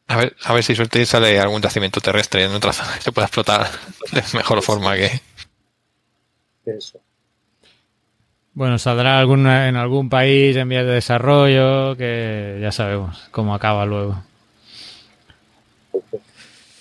A 0.08 0.16
ver, 0.16 0.34
a 0.42 0.54
ver 0.54 0.64
si 0.64 0.74
suerte 0.74 1.00
y 1.00 1.06
sale 1.06 1.38
algún 1.38 1.60
yacimiento 1.60 2.00
terrestre 2.00 2.44
en 2.44 2.52
otra 2.52 2.72
zona 2.72 2.94
que 2.96 3.02
se 3.02 3.12
pueda 3.12 3.26
explotar 3.26 3.68
de 4.12 4.22
mejor 4.34 4.62
forma 4.62 4.96
que. 4.96 5.20
Eso. 6.64 7.00
Bueno, 8.54 8.78
saldrá 8.78 9.20
alguna, 9.20 9.68
en 9.68 9.76
algún 9.76 10.08
país 10.08 10.56
en 10.56 10.68
vías 10.68 10.84
de 10.84 10.92
desarrollo 10.92 11.96
que 11.96 12.58
ya 12.60 12.72
sabemos 12.72 13.28
cómo 13.30 13.54
acaba 13.54 13.86
luego. 13.86 14.27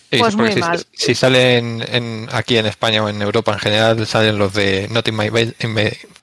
Sí, 0.09 0.19
pues 0.19 0.35
muy 0.35 0.53
si, 0.53 0.59
mal. 0.59 0.85
si 0.93 1.15
salen 1.15 1.83
en, 1.91 2.29
aquí 2.31 2.57
en 2.57 2.65
España 2.65 3.03
o 3.03 3.09
en 3.09 3.21
Europa 3.21 3.51
en 3.51 3.59
general, 3.59 4.07
salen 4.07 4.37
los 4.37 4.53
de 4.53 4.87
Not 4.89 5.07
in 5.09 5.17
My 5.17 5.29
Bed, 5.29 5.53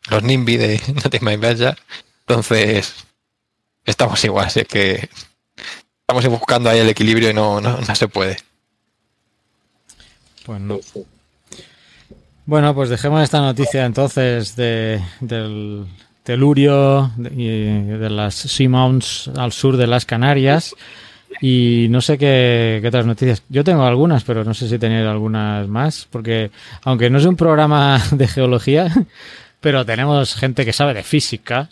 los 0.08 0.22
NIMBY 0.22 0.56
de 0.56 0.80
Not 0.94 1.14
in 1.14 1.24
My 1.24 1.36
Bed 1.36 1.74
Entonces, 2.26 2.94
estamos 3.84 4.24
igual, 4.24 4.46
así 4.46 4.64
que 4.64 5.10
estamos 6.00 6.26
buscando 6.28 6.70
ahí 6.70 6.78
el 6.78 6.88
equilibrio 6.88 7.30
y 7.30 7.34
no, 7.34 7.60
no, 7.60 7.78
no 7.78 7.94
se 7.94 8.08
puede. 8.08 8.38
Pues 10.44 10.60
no. 10.60 10.80
Bueno, 12.46 12.74
pues 12.74 12.90
dejemos 12.90 13.22
esta 13.22 13.40
noticia 13.40 13.86
entonces 13.86 14.54
de, 14.56 15.02
del 15.20 15.86
telurio 16.22 17.10
y 17.18 17.46
de 17.46 18.10
las 18.10 18.34
Seamounts 18.34 19.30
al 19.36 19.52
sur 19.52 19.78
de 19.78 19.86
las 19.86 20.04
Canarias. 20.04 20.74
Y 21.40 21.86
no 21.90 22.00
sé 22.00 22.16
qué, 22.18 22.78
qué, 22.80 22.88
otras 22.88 23.06
noticias. 23.06 23.42
Yo 23.48 23.64
tengo 23.64 23.84
algunas, 23.84 24.24
pero 24.24 24.44
no 24.44 24.54
sé 24.54 24.68
si 24.68 24.78
tenéis 24.78 25.06
algunas 25.06 25.68
más, 25.68 26.06
porque 26.10 26.50
aunque 26.82 27.10
no 27.10 27.18
es 27.18 27.24
un 27.24 27.36
programa 27.36 28.00
de 28.10 28.28
geología, 28.28 28.92
pero 29.60 29.84
tenemos 29.84 30.34
gente 30.34 30.64
que 30.64 30.72
sabe 30.72 30.94
de 30.94 31.02
física 31.02 31.70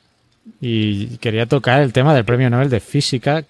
y 0.60 1.18
quería 1.18 1.46
tocar 1.46 1.80
el 1.82 1.92
tema 1.92 2.14
del 2.14 2.24
premio 2.24 2.50
Nobel 2.50 2.70
de 2.70 2.80
física, 2.80 3.44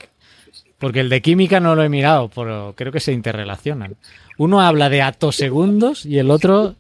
porque 0.79 1.01
el 1.01 1.09
de 1.09 1.23
química 1.23 1.61
no 1.61 1.75
lo 1.75 1.83
he 1.83 1.89
mirado, 1.89 2.29
pero 2.35 2.75
creo 2.77 2.93
que 2.93 3.01
se 3.01 3.13
interrelacionan. 3.13 3.97
Uno 4.39 4.61
habla 4.61 4.89
de 4.89 5.03
atosegundos 5.03 6.05
y 6.05 6.19
el 6.19 6.31
otro 6.31 6.75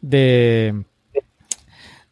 de 0.00 0.74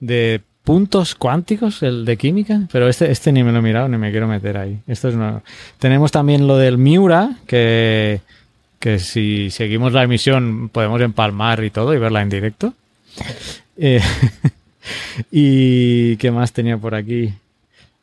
de 0.00 0.42
puntos 0.66 1.14
cuánticos, 1.14 1.84
el 1.84 2.04
de 2.04 2.16
química, 2.16 2.62
pero 2.72 2.88
este, 2.88 3.08
este 3.12 3.30
ni 3.30 3.44
me 3.44 3.52
lo 3.52 3.60
he 3.60 3.62
mirado 3.62 3.88
ni 3.88 3.98
me 3.98 4.10
quiero 4.10 4.26
meter 4.26 4.58
ahí. 4.58 4.80
Esto 4.88 5.08
es 5.08 5.14
una... 5.14 5.40
Tenemos 5.78 6.10
también 6.10 6.48
lo 6.48 6.56
del 6.56 6.76
Miura, 6.76 7.36
que, 7.46 8.20
que 8.80 8.98
si 8.98 9.50
seguimos 9.50 9.92
la 9.92 10.02
emisión 10.02 10.68
podemos 10.70 11.00
empalmar 11.00 11.62
y 11.62 11.70
todo 11.70 11.94
y 11.94 11.98
verla 11.98 12.20
en 12.20 12.30
directo. 12.30 12.74
Eh, 13.76 14.00
y 15.30 16.16
qué 16.16 16.32
más 16.32 16.52
tenía 16.52 16.76
por 16.78 16.96
aquí. 16.96 17.32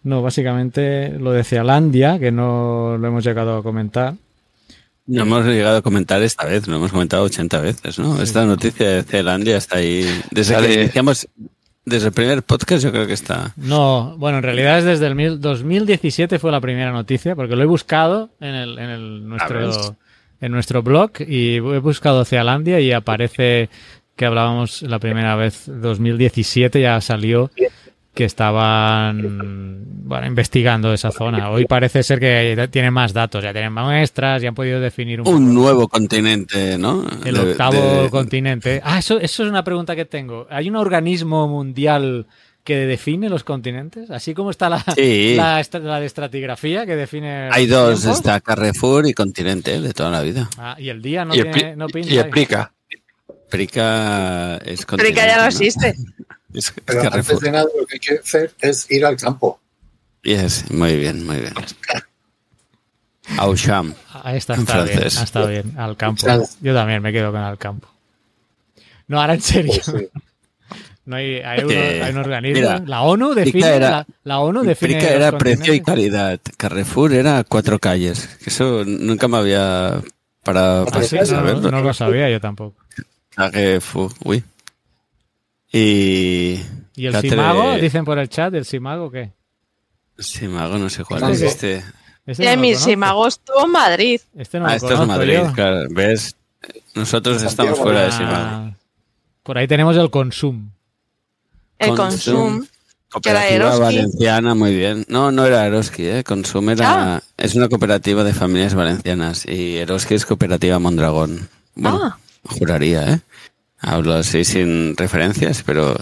No, 0.03 0.21
básicamente 0.21 1.19
lo 1.19 1.33
de 1.33 1.43
Cealandia, 1.43 2.17
que 2.17 2.31
no 2.31 2.97
lo 2.97 3.05
hemos 3.05 3.25
llegado 3.25 3.57
a 3.57 3.61
comentar. 3.63 4.15
No 5.05 5.23
hemos 5.23 5.45
llegado 5.45 5.79
a 5.79 5.81
comentar 5.81 6.23
esta 6.23 6.45
vez, 6.45 6.65
lo 6.65 6.77
hemos 6.77 6.93
comentado 6.93 7.23
80 7.23 7.59
veces, 7.59 7.99
¿no? 7.99 8.15
Sí. 8.15 8.23
Esta 8.23 8.45
noticia 8.45 8.87
de 8.87 9.03
Cealandia 9.03 9.57
está 9.57 9.79
ahí. 9.79 10.07
Desde 10.31 10.55
que 10.55 10.73
iniciamos, 10.83 11.27
desde 11.85 12.07
el 12.07 12.13
primer 12.13 12.43
podcast 12.43 12.83
yo 12.83 12.91
creo 12.91 13.07
que 13.07 13.13
está. 13.13 13.53
No, 13.57 14.15
bueno, 14.17 14.37
en 14.37 14.43
realidad 14.43 14.79
es 14.79 14.85
desde 14.85 15.07
el 15.07 15.39
2017 15.39 16.39
fue 16.39 16.51
la 16.51 16.61
primera 16.61 16.91
noticia, 16.91 17.35
porque 17.35 17.55
lo 17.55 17.63
he 17.63 17.67
buscado 17.67 18.29
en, 18.39 18.55
el, 18.55 18.79
en 18.79 18.89
el 18.89 19.27
nuestro, 19.27 19.95
en 20.39 20.51
nuestro 20.51 20.83
blog 20.83 21.11
y 21.27 21.55
he 21.55 21.79
buscado 21.79 22.25
Cealandia 22.25 22.79
y 22.79 22.91
aparece 22.91 23.69
que 24.15 24.25
hablábamos 24.25 24.81
la 24.83 24.99
primera 24.99 25.35
vez 25.35 25.63
2017 25.65 26.81
ya 26.81 27.01
salió 27.01 27.49
que 28.13 28.25
estaban 28.25 29.85
bueno, 30.05 30.27
investigando 30.27 30.93
esa 30.93 31.11
zona. 31.11 31.49
Hoy 31.49 31.65
parece 31.65 32.03
ser 32.03 32.19
que 32.19 32.67
tienen 32.69 32.93
más 32.93 33.13
datos, 33.13 33.43
ya 33.43 33.51
tienen 33.51 33.73
muestras, 33.73 34.41
ya 34.41 34.49
han 34.49 34.55
podido 34.55 34.79
definir 34.79 35.21
un, 35.21 35.27
un 35.27 35.53
nuevo 35.53 35.87
continente, 35.87 36.77
¿no? 36.77 37.05
El 37.25 37.35
de, 37.35 37.41
octavo 37.41 38.03
de... 38.03 38.09
continente. 38.09 38.81
Ah, 38.83 38.99
eso, 38.99 39.19
eso 39.19 39.43
es 39.43 39.49
una 39.49 39.63
pregunta 39.63 39.95
que 39.95 40.05
tengo. 40.05 40.45
¿Hay 40.51 40.69
un 40.69 40.75
organismo 40.75 41.47
mundial 41.47 42.27
que 42.63 42.85
define 42.85 43.29
los 43.29 43.43
continentes? 43.43 44.11
Así 44.11 44.35
como 44.35 44.51
está 44.51 44.69
la, 44.69 44.83
sí. 44.95 45.33
la, 45.35 45.65
la, 45.81 45.99
de 45.99 46.05
estratigrafía 46.05 46.85
que 46.85 46.95
define. 46.95 47.49
Hay 47.51 47.65
dos, 47.65 48.01
tiempos? 48.01 48.19
está 48.19 48.39
Carrefour 48.41 49.07
y 49.07 49.13
continente 49.13 49.81
de 49.81 49.93
toda 49.93 50.11
la 50.11 50.21
vida. 50.21 50.49
Ah, 50.57 50.75
y 50.77 50.89
el 50.89 51.01
día 51.01 51.25
no, 51.25 51.33
y 51.33 51.41
tiene, 51.41 51.75
no 51.75 51.87
pinta. 51.87 52.13
Y 52.13 52.19
explica. 52.19 52.71
Prica 53.49 54.57
es 54.57 54.85
Prica 54.85 55.27
ya 55.27 55.37
no 55.37 55.45
existe. 55.45 55.95
Es, 56.53 56.73
Pero 56.85 57.01
es 57.01 57.13
antes 57.13 57.39
de 57.39 57.51
nada 57.51 57.65
lo 57.77 57.85
que 57.85 57.95
hay 57.95 57.99
que 57.99 58.13
hacer 58.19 58.53
es 58.61 58.89
ir 58.91 59.05
al 59.05 59.17
campo. 59.17 59.59
Yes, 60.21 60.69
muy 60.71 60.95
bien, 60.97 61.25
muy 61.25 61.37
bien. 61.37 61.53
Aucham. 63.37 63.93
Ahí 64.23 64.37
está, 64.37 64.53
En 64.55 64.61
está 64.61 64.83
bien, 64.83 64.97
francés. 64.99 65.21
estado 65.21 65.47
bien. 65.47 65.73
Al 65.77 65.95
campo. 65.97 66.25
Yo 66.61 66.73
también 66.73 67.01
me 67.01 67.11
quedo 67.11 67.31
con 67.31 67.41
al 67.41 67.57
campo. 67.57 67.87
No, 69.07 69.19
ahora 69.21 69.33
en 69.33 69.41
serio. 69.41 69.73
Pues 69.73 69.85
sí. 69.85 70.09
No 71.05 71.17
hay, 71.17 71.35
hay, 71.41 71.59
uno- 71.65 71.73
Eh, 71.73 72.01
hay 72.01 72.11
un 72.13 72.17
organismo. 72.19 72.61
mira, 72.61 72.79
la 72.87 73.01
ONU 73.01 73.33
define. 73.33 73.67
Era- 73.75 73.89
la, 73.89 74.07
la 74.23 74.39
ONU 74.39 74.63
define. 74.63 74.93
Prica 74.95 75.13
era 75.13 75.37
precio 75.37 75.73
y 75.73 75.81
calidad. 75.81 76.39
Carrefour 76.55 77.11
era 77.11 77.43
cuatro 77.43 77.77
calles. 77.77 78.25
Que 78.41 78.49
Eso 78.49 78.85
nunca 78.85 79.27
me 79.27 79.35
había 79.35 80.01
parado 80.45 80.87
Ah, 80.89 81.03
sí, 81.03 81.17
para 81.17 81.21
no, 81.23 81.27
saberlo. 81.29 81.71
no 81.71 81.81
lo 81.81 81.93
sabía 81.93 82.29
yo 82.29 82.39
tampoco. 82.39 82.77
Carrefour, 83.35 84.13
uy. 84.23 84.45
Y... 85.73 86.61
¿Y 86.95 87.07
el 87.07 87.13
Catre- 87.15 87.29
Simago? 87.31 87.73
Dicen 87.77 88.05
por 88.05 88.19
el 88.19 88.29
chat, 88.29 88.53
¿el 88.53 88.63
Simago 88.65 89.09
qué? 89.11 89.31
Simago, 90.19 90.77
no 90.77 90.89
sé 90.89 91.03
cuál 91.03 91.19
Simago. 91.21 91.33
es 91.35 91.41
este. 91.41 91.83
Este 92.25 92.53
Y 92.53 92.71
no. 92.71 92.79
Simago 92.79 93.27
estuvo 93.27 93.65
en 93.65 93.71
Madrid. 93.71 94.21
Este 94.37 94.59
no 94.59 94.67
ah, 94.67 94.75
esto 94.75 94.93
es 95.01 95.07
Madrid, 95.07 95.33
yo. 95.43 95.51
claro. 95.53 95.87
¿Ves? 95.89 96.35
Nosotros 96.95 97.41
estamos 97.43 97.77
fuera 97.79 98.01
de 98.01 98.07
Ah, 98.07 98.11
Simago. 98.11 98.75
Por 99.41 99.57
ahí 99.57 99.67
tenemos 99.67 99.97
el 99.97 100.09
Consum. 100.09 100.69
El 101.79 101.95
Consum. 101.95 102.35
Consum. 102.35 102.67
Cooperativa 103.11 103.77
valenciana, 103.77 104.55
muy 104.55 104.75
bien. 104.75 105.05
No, 105.07 105.31
no 105.31 105.45
era 105.45 105.65
Eroski, 105.67 106.05
¿eh? 106.05 106.23
Consum 106.23 106.69
era... 106.69 107.15
Ah. 107.17 107.21
Es 107.37 107.53
una 107.55 107.67
cooperativa 107.69 108.23
de 108.23 108.33
familias 108.33 108.73
valencianas 108.73 109.45
y 109.45 109.77
Eroski 109.77 110.13
es 110.15 110.25
cooperativa 110.25 110.79
Mondragón. 110.79 111.49
Bueno, 111.75 111.99
Ah. 112.03 112.17
juraría, 112.45 113.13
¿eh? 113.13 113.19
Hablo 113.85 114.13
así 114.13 114.45
sin 114.45 114.95
referencias, 114.95 115.61
pero 115.65 115.95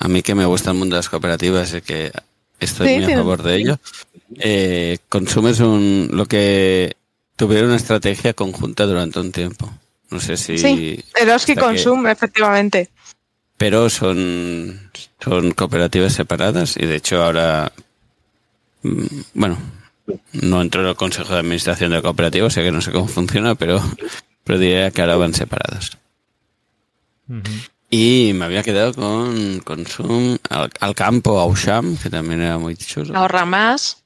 a 0.00 0.08
mí 0.08 0.20
que 0.22 0.34
me 0.34 0.44
gusta 0.46 0.70
el 0.72 0.76
mundo 0.78 0.96
de 0.96 0.98
las 0.98 1.08
cooperativas 1.08 1.72
y 1.74 1.80
que 1.80 2.10
estoy 2.58 2.88
Sí, 2.88 2.94
muy 3.00 3.12
a 3.12 3.16
favor 3.16 3.42
de 3.44 3.54
ello. 3.56 3.78
Eh, 4.38 4.98
Consum 5.08 5.46
es 5.46 5.60
un, 5.60 6.08
lo 6.12 6.26
que 6.26 6.96
tuvieron 7.36 7.68
una 7.68 7.76
estrategia 7.76 8.34
conjunta 8.34 8.84
durante 8.84 9.20
un 9.20 9.30
tiempo. 9.32 9.72
No 10.10 10.18
sé 10.18 10.36
si... 10.36 10.58
Sí, 10.58 11.04
Eroski 11.14 11.52
hasta 11.52 11.60
que- 11.62 11.66
Consum, 11.84 12.06
efectivamente. 12.08 12.90
pero 13.56 13.88
son, 13.90 14.90
son 15.22 15.52
cooperativas 15.52 16.12
separadas 16.12 16.76
y 16.76 16.86
de 16.86 16.96
hecho 16.96 17.22
ahora, 17.22 17.70
mm, 18.82 19.06
bueno, 19.34 19.56
no 20.32 20.60
entro 20.62 20.82
en 20.82 20.88
el 20.88 20.96
consejo 20.96 21.32
de 21.34 21.38
administración 21.40 21.90
de 21.90 21.96
la 21.98 22.02
cooperativa, 22.02 22.50
sé 22.50 22.64
que 22.64 22.72
no 22.72 22.80
sé 22.80 22.90
cómo 22.90 23.06
funciona, 23.06 23.54
pero, 23.54 23.80
pero 24.42 24.58
diría 24.58 24.90
que 24.90 25.00
ahora 25.02 25.16
van 25.16 25.32
separados. 25.34 25.96
Y 27.90 28.32
me 28.34 28.44
había 28.44 28.62
quedado 28.62 28.94
con 28.94 29.60
Consum, 29.60 30.38
al, 30.48 30.70
al 30.80 30.94
campo, 30.94 31.40
Ausham, 31.40 31.96
que 31.96 32.08
también 32.08 32.40
era 32.42 32.58
muy 32.58 32.76
chulo. 32.76 33.16
Ahorra 33.16 33.44
más. 33.44 34.04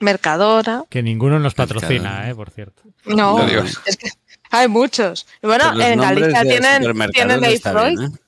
Mercadora. 0.00 0.84
Que 0.88 1.02
ninguno 1.02 1.38
nos 1.38 1.54
patrocina, 1.54 2.28
¿eh? 2.28 2.34
Por 2.34 2.50
cierto. 2.50 2.82
No, 3.06 3.44
es 3.86 3.96
que 3.96 4.08
hay 4.50 4.68
muchos. 4.68 5.26
Bueno, 5.42 5.80
en 5.80 6.00
Galicia 6.00 6.42
tienen, 6.42 6.82
tienen 7.12 7.40
no 7.40 7.48
bien, 7.48 8.02
¿eh? 8.02 8.18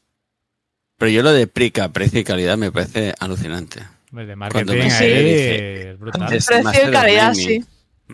Pero 0.99 1.11
yo 1.11 1.23
lo 1.23 1.33
de 1.33 1.47
Prica, 1.47 1.91
precio 1.91 2.21
y 2.21 2.25
calidad, 2.25 2.57
me 2.57 2.73
parece 2.73 3.15
alucinante. 3.19 3.81
El 4.17 4.27
de 4.27 4.35
Cuando 4.35 4.37
marketing 4.37 4.77
me 4.79 4.91
Sí. 4.91 5.05
es 5.05 5.99
brutal. 5.99 6.33
Es 6.33 6.47
Precio 6.47 6.65
Master 6.65 6.85
y 6.85 6.87
of 6.89 6.93
calidad, 6.93 7.35
sí. 7.35 7.65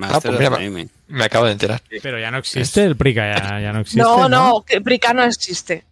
Ah, 0.00 0.20
pues 0.22 0.38
mira. 0.38 0.88
Me 1.06 1.24
acabo 1.24 1.46
de 1.46 1.52
enterar. 1.52 1.82
Pero 2.02 2.18
ya 2.18 2.30
no 2.30 2.38
existe 2.38 2.84
el 2.84 2.96
Prica, 2.96 3.38
ya, 3.38 3.60
ya 3.60 3.72
no 3.72 3.80
existe. 3.80 4.02
No, 4.02 4.28
no, 4.28 4.64
que 4.66 4.80
Prica 4.80 5.14
no 5.14 5.22
existe. 5.22 5.84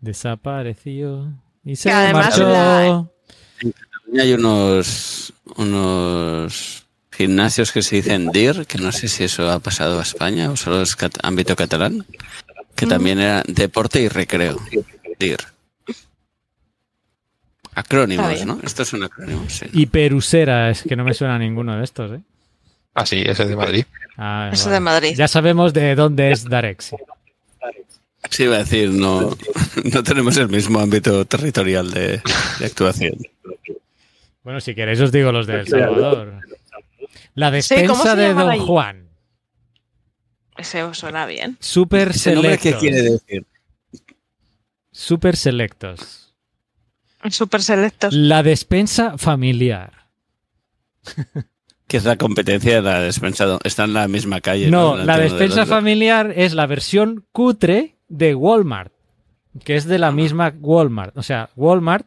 Desapareció. 0.00 1.32
Y 1.64 1.76
se 1.76 1.90
además 1.90 2.26
marchó. 2.28 2.48
la- 2.48 3.06
Cataluña 3.58 4.22
hay 4.22 4.32
unos, 4.34 5.32
unos 5.56 6.86
gimnasios 7.10 7.72
que 7.72 7.82
se 7.82 7.96
dicen 7.96 8.30
DIR, 8.30 8.66
que 8.66 8.78
no 8.78 8.92
sé 8.92 9.08
si 9.08 9.24
eso 9.24 9.50
ha 9.50 9.58
pasado 9.58 9.98
a 9.98 10.02
España 10.02 10.50
o 10.50 10.56
solo 10.56 10.82
es 10.82 10.94
cat- 10.94 11.18
ámbito 11.22 11.56
catalán, 11.56 12.04
que 12.74 12.86
también 12.86 13.18
era 13.18 13.42
deporte 13.48 14.00
y 14.02 14.08
recreo. 14.08 14.58
DIR. 15.18 15.38
Acrónimos. 17.74 18.46
¿no? 18.46 18.58
Estos 18.62 18.88
son 18.88 19.02
acrónimos, 19.02 19.52
sí. 19.52 19.66
Y 19.72 19.86
Perusera, 19.86 20.70
es 20.70 20.82
que 20.82 20.96
no 20.96 21.04
me 21.04 21.14
suena 21.14 21.38
ninguno 21.38 21.76
de 21.76 21.84
estos, 21.84 22.12
¿eh? 22.12 22.20
Ah, 22.94 23.04
sí, 23.04 23.22
ese 23.26 23.42
es 23.42 23.48
de 23.50 23.56
Madrid. 23.56 23.84
Ah, 24.16 24.50
vale. 24.50 24.70
de 24.72 24.80
Madrid. 24.80 25.14
Ya 25.16 25.28
sabemos 25.28 25.74
de 25.74 25.94
dónde 25.94 26.30
es 26.32 26.44
Darexi. 26.44 26.96
Sí, 28.30 28.44
iba 28.44 28.56
a 28.56 28.58
decir, 28.60 28.90
no, 28.90 29.30
no 29.92 30.02
tenemos 30.02 30.36
el 30.36 30.48
mismo 30.48 30.80
ámbito 30.80 31.24
territorial 31.24 31.90
de, 31.90 32.20
de 32.58 32.66
actuación. 32.66 33.14
Bueno, 34.42 34.60
si 34.60 34.74
queréis 34.74 35.00
os 35.00 35.10
digo 35.12 35.32
los 35.32 35.46
de 35.46 35.60
El 35.60 35.68
Salvador. 35.68 36.40
La 37.34 37.60
Sí, 37.60 37.74
¿cómo 37.86 38.04
despensa 38.04 38.16
de 38.16 38.34
Don 38.34 38.50
ahí? 38.50 38.60
Juan. 38.60 39.08
Ese 40.56 40.82
os 40.82 40.98
suena 40.98 41.26
bien. 41.26 41.56
Super 41.60 42.08
¿Ese 42.10 42.32
nombre 42.32 42.56
qué 42.58 42.72
selectos. 42.72 42.80
quiere 42.80 43.02
decir? 43.02 43.46
Super 44.90 45.36
selectos. 45.36 46.34
Súper 47.28 47.62
selectos. 47.62 48.14
La 48.14 48.42
despensa 48.42 49.18
familiar. 49.18 49.92
Que 51.88 51.98
es 51.98 52.04
la 52.04 52.16
competencia 52.16 52.74
de 52.76 52.82
la 52.82 52.98
despensa. 53.00 53.60
Está 53.62 53.84
en 53.84 53.92
la 53.92 54.08
misma 54.08 54.40
calle. 54.40 54.68
No, 54.72 54.96
¿no? 54.96 55.04
la 55.04 55.18
despensa 55.18 55.66
familiar 55.66 56.32
es 56.34 56.52
la 56.52 56.66
versión 56.66 57.24
cutre 57.30 57.95
de 58.08 58.34
Walmart, 58.34 58.92
que 59.64 59.76
es 59.76 59.84
de 59.86 59.98
la 59.98 60.12
misma 60.12 60.52
Walmart. 60.60 61.16
O 61.16 61.22
sea, 61.22 61.50
Walmart 61.56 62.06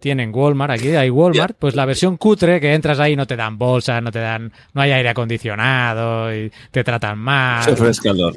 tienen 0.00 0.32
Walmart, 0.34 0.72
aquí 0.72 0.88
hay 0.94 1.10
Walmart, 1.10 1.56
pues 1.58 1.74
la 1.74 1.84
versión 1.86 2.16
cutre 2.18 2.60
que 2.60 2.74
entras 2.74 3.00
ahí 3.00 3.16
no 3.16 3.26
te 3.26 3.36
dan 3.36 3.56
bolsas, 3.58 4.02
no 4.02 4.12
te 4.12 4.18
dan, 4.20 4.52
no 4.74 4.80
hay 4.82 4.92
aire 4.92 5.08
acondicionado 5.08 6.34
y 6.34 6.52
te 6.70 6.84
tratan 6.84 7.18
mal. 7.18 7.64
Sufre 7.64 7.90
escalor. 7.90 8.36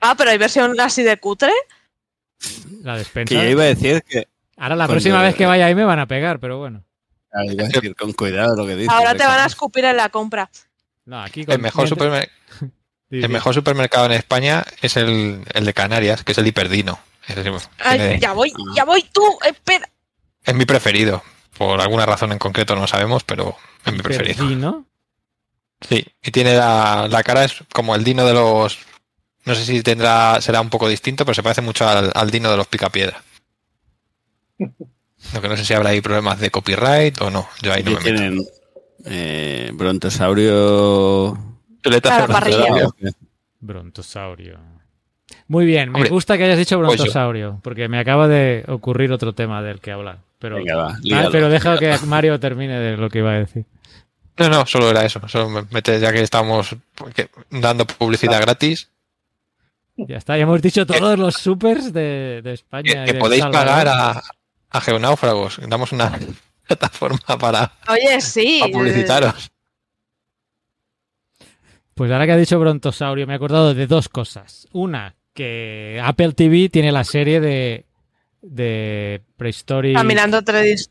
Ah, 0.00 0.14
pero 0.16 0.30
hay 0.30 0.38
versión 0.38 0.78
así 0.80 1.02
de 1.02 1.16
cutre. 1.18 1.52
La 2.82 2.92
Que 2.92 2.98
despensa. 2.98 3.34
yo 3.34 3.42
iba 3.48 3.62
a 3.62 3.66
decir 3.66 4.02
que. 4.02 4.28
Ahora 4.56 4.76
la 4.76 4.88
próxima 4.88 5.22
vez 5.22 5.34
que 5.34 5.46
vaya 5.46 5.66
ahí 5.66 5.74
me 5.74 5.84
van 5.84 5.98
a 6.00 6.06
pegar, 6.06 6.38
pero 6.40 6.58
bueno. 6.58 6.84
ah, 7.32 7.44
iba 7.44 7.64
a 7.64 7.68
decir 7.68 7.94
con 7.96 8.12
cuidado 8.12 8.54
lo 8.56 8.66
que 8.66 8.74
dices. 8.76 8.92
Ahora 8.92 9.14
te 9.14 9.24
van 9.24 9.40
a 9.40 9.46
escupir 9.46 9.84
en 9.84 9.96
la 9.96 10.08
compra. 10.10 10.50
No, 11.06 11.20
aquí 11.22 11.44
con- 11.44 11.54
El 11.54 11.62
mejor, 11.62 11.88
supermer- 11.88 12.28
Sí, 13.10 13.16
el 13.16 13.22
sí. 13.22 13.28
mejor 13.28 13.54
supermercado 13.54 14.06
en 14.06 14.12
España 14.12 14.64
es 14.82 14.96
el, 14.96 15.42
el 15.54 15.64
de 15.64 15.74
Canarias, 15.74 16.24
que 16.24 16.32
es 16.32 16.38
el 16.38 16.46
Hiperdino. 16.46 16.98
Sí, 17.26 17.34
Ay, 17.78 17.98
tiene- 17.98 18.20
ya 18.20 18.32
voy, 18.32 18.52
ya 18.74 18.84
voy 18.84 19.02
tú, 19.12 19.22
espera. 19.46 19.88
es 20.44 20.54
mi 20.54 20.64
preferido. 20.66 21.22
Por 21.56 21.80
alguna 21.80 22.06
razón 22.06 22.32
en 22.32 22.38
concreto 22.38 22.76
no 22.76 22.86
sabemos, 22.86 23.24
pero 23.24 23.56
es 23.84 23.92
mi 23.92 23.98
preferido. 24.00 24.38
Perdino. 24.38 24.86
Sí, 25.80 26.04
y 26.22 26.30
tiene 26.30 26.54
la, 26.54 27.06
la 27.10 27.22
cara 27.22 27.44
es 27.44 27.56
como 27.72 27.94
el 27.94 28.04
dino 28.04 28.24
de 28.26 28.34
los. 28.34 28.78
No 29.44 29.54
sé 29.54 29.64
si 29.64 29.82
tendrá 29.82 30.40
será 30.40 30.60
un 30.60 30.70
poco 30.70 30.88
distinto, 30.88 31.24
pero 31.24 31.34
se 31.34 31.42
parece 31.42 31.60
mucho 31.62 31.88
al, 31.88 32.10
al 32.14 32.30
dino 32.30 32.50
de 32.50 32.56
los 32.56 32.66
picapiedra. 32.66 33.22
Lo 35.34 35.40
que 35.42 35.48
no 35.48 35.56
sé 35.56 35.64
si 35.64 35.74
habrá 35.74 35.90
ahí 35.90 36.00
problemas 36.00 36.38
de 36.40 36.50
copyright 36.50 37.20
o 37.20 37.30
no. 37.30 37.48
Yo 37.62 37.72
ahí 37.72 37.82
no 37.82 37.90
me 37.92 37.96
meto. 37.96 38.04
tienen 38.08 38.44
eh, 39.06 39.70
brontosaurio. 39.74 41.47
Brontosaurio. 43.60 44.58
Muy 45.46 45.66
bien, 45.66 45.90
me 45.92 46.08
gusta 46.08 46.38
que 46.38 46.44
hayas 46.44 46.58
dicho 46.58 46.76
pollo. 46.76 46.88
brontosaurio, 46.88 47.60
porque 47.62 47.88
me 47.88 47.98
acaba 47.98 48.28
de 48.28 48.64
ocurrir 48.68 49.12
otro 49.12 49.34
tema 49.34 49.62
del 49.62 49.80
que 49.80 49.92
hablar. 49.92 50.18
Pero, 50.38 50.56
Venga, 50.56 50.76
va, 50.76 50.98
Ah, 51.14 51.28
pero 51.32 51.48
deja 51.48 51.76
que 51.78 51.96
Mario 52.06 52.38
termine 52.38 52.78
de 52.78 52.96
lo 52.96 53.10
que 53.10 53.18
iba 53.18 53.32
a 53.32 53.38
decir. 53.40 53.64
No, 54.38 54.48
no, 54.48 54.64
solo 54.66 54.88
era 54.90 55.04
eso. 55.04 55.20
Solo 55.26 55.48
me 55.50 55.62
mete, 55.70 55.98
ya 55.98 56.12
que 56.12 56.20
estamos 56.22 56.76
dando 57.50 57.86
publicidad 57.86 58.40
gratis, 58.40 58.88
Ya 59.96 60.16
está, 60.16 60.36
ya 60.36 60.44
hemos 60.44 60.62
dicho 60.62 60.86
todos 60.86 61.18
los 61.18 61.34
supers 61.34 61.92
de, 61.92 62.40
de 62.44 62.50
que, 62.50 62.52
España. 62.52 63.02
y 63.02 63.06
que 63.06 63.12
de 63.14 63.18
podéis 63.18 63.42
Salvador. 63.42 63.66
pagar 63.66 63.88
a, 63.88 64.22
a 64.70 64.80
Geonáufragos. 64.80 65.60
Damos 65.66 65.90
una 65.92 66.16
plataforma 66.68 67.36
para, 67.38 67.72
Oye, 67.88 68.20
sí. 68.20 68.58
para 68.60 68.72
publicitaros. 68.72 69.50
Pues 71.98 72.10
ahora 72.10 72.24
que 72.26 72.32
ha 72.32 72.36
dicho 72.36 72.58
brontosaurio, 72.58 73.26
me 73.26 73.34
he 73.34 73.36
acordado 73.36 73.74
de 73.74 73.86
dos 73.86 74.08
cosas. 74.08 74.66
Una, 74.72 75.14
que 75.34 76.00
Apple 76.02 76.32
TV 76.32 76.68
tiene 76.70 76.92
la 76.92 77.04
serie 77.04 77.40
de, 77.40 77.84
de 78.40 79.20
Prehistoric, 79.36 79.96
Caminando 79.96 80.42
tres. 80.42 80.90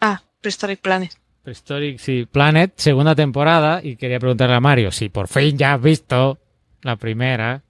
Ah, 0.00 0.20
Prehistoric 0.40 0.80
Planet. 0.80 1.12
Prehistoric 1.42 1.98
sí, 1.98 2.26
Planet, 2.30 2.72
segunda 2.76 3.14
temporada, 3.14 3.80
y 3.82 3.96
quería 3.96 4.18
preguntarle 4.18 4.56
a 4.56 4.60
Mario 4.60 4.90
si 4.92 5.08
por 5.08 5.26
fin 5.28 5.56
ya 5.56 5.74
has 5.74 5.82
visto 5.82 6.38
la 6.82 6.96
primera. 6.96 7.62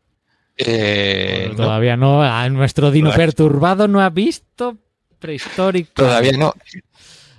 Eh, 0.57 1.45
Bueno, 1.49 1.57
todavía 1.65 1.97
no. 1.97 2.23
A 2.23 2.49
nuestro 2.49 2.91
Dino 2.91 3.09
Todavía- 3.11 3.27
perturbado 3.27 3.89
no 3.89 4.01
ha 4.01 4.11
visto 4.11 4.77
Prehistoric. 5.19 5.89
todavía 5.95 6.33
Planet. 6.33 6.55
no. 6.57 6.83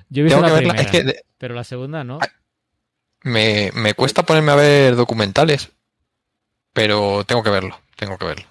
Yo 0.10 0.22
he 0.22 0.24
visto 0.24 0.40
Tengo 0.42 0.42
la 0.42 0.60
que 0.62 0.66
verla. 0.68 0.74
primera, 0.74 0.82
Es 0.82 0.92
que 0.92 1.04
de- 1.04 1.24
pero 1.38 1.56
la 1.56 1.64
segunda 1.64 2.04
no. 2.04 2.20
Me, 3.24 3.72
me 3.74 3.94
cuesta 3.94 4.24
ponerme 4.24 4.52
a 4.52 4.56
ver 4.56 4.96
documentales, 4.96 5.70
pero 6.74 7.24
tengo 7.26 7.44
que 7.44 7.50
verlo. 7.50 7.80
Tengo 7.96 8.18
que 8.18 8.26
verlo. 8.26 8.46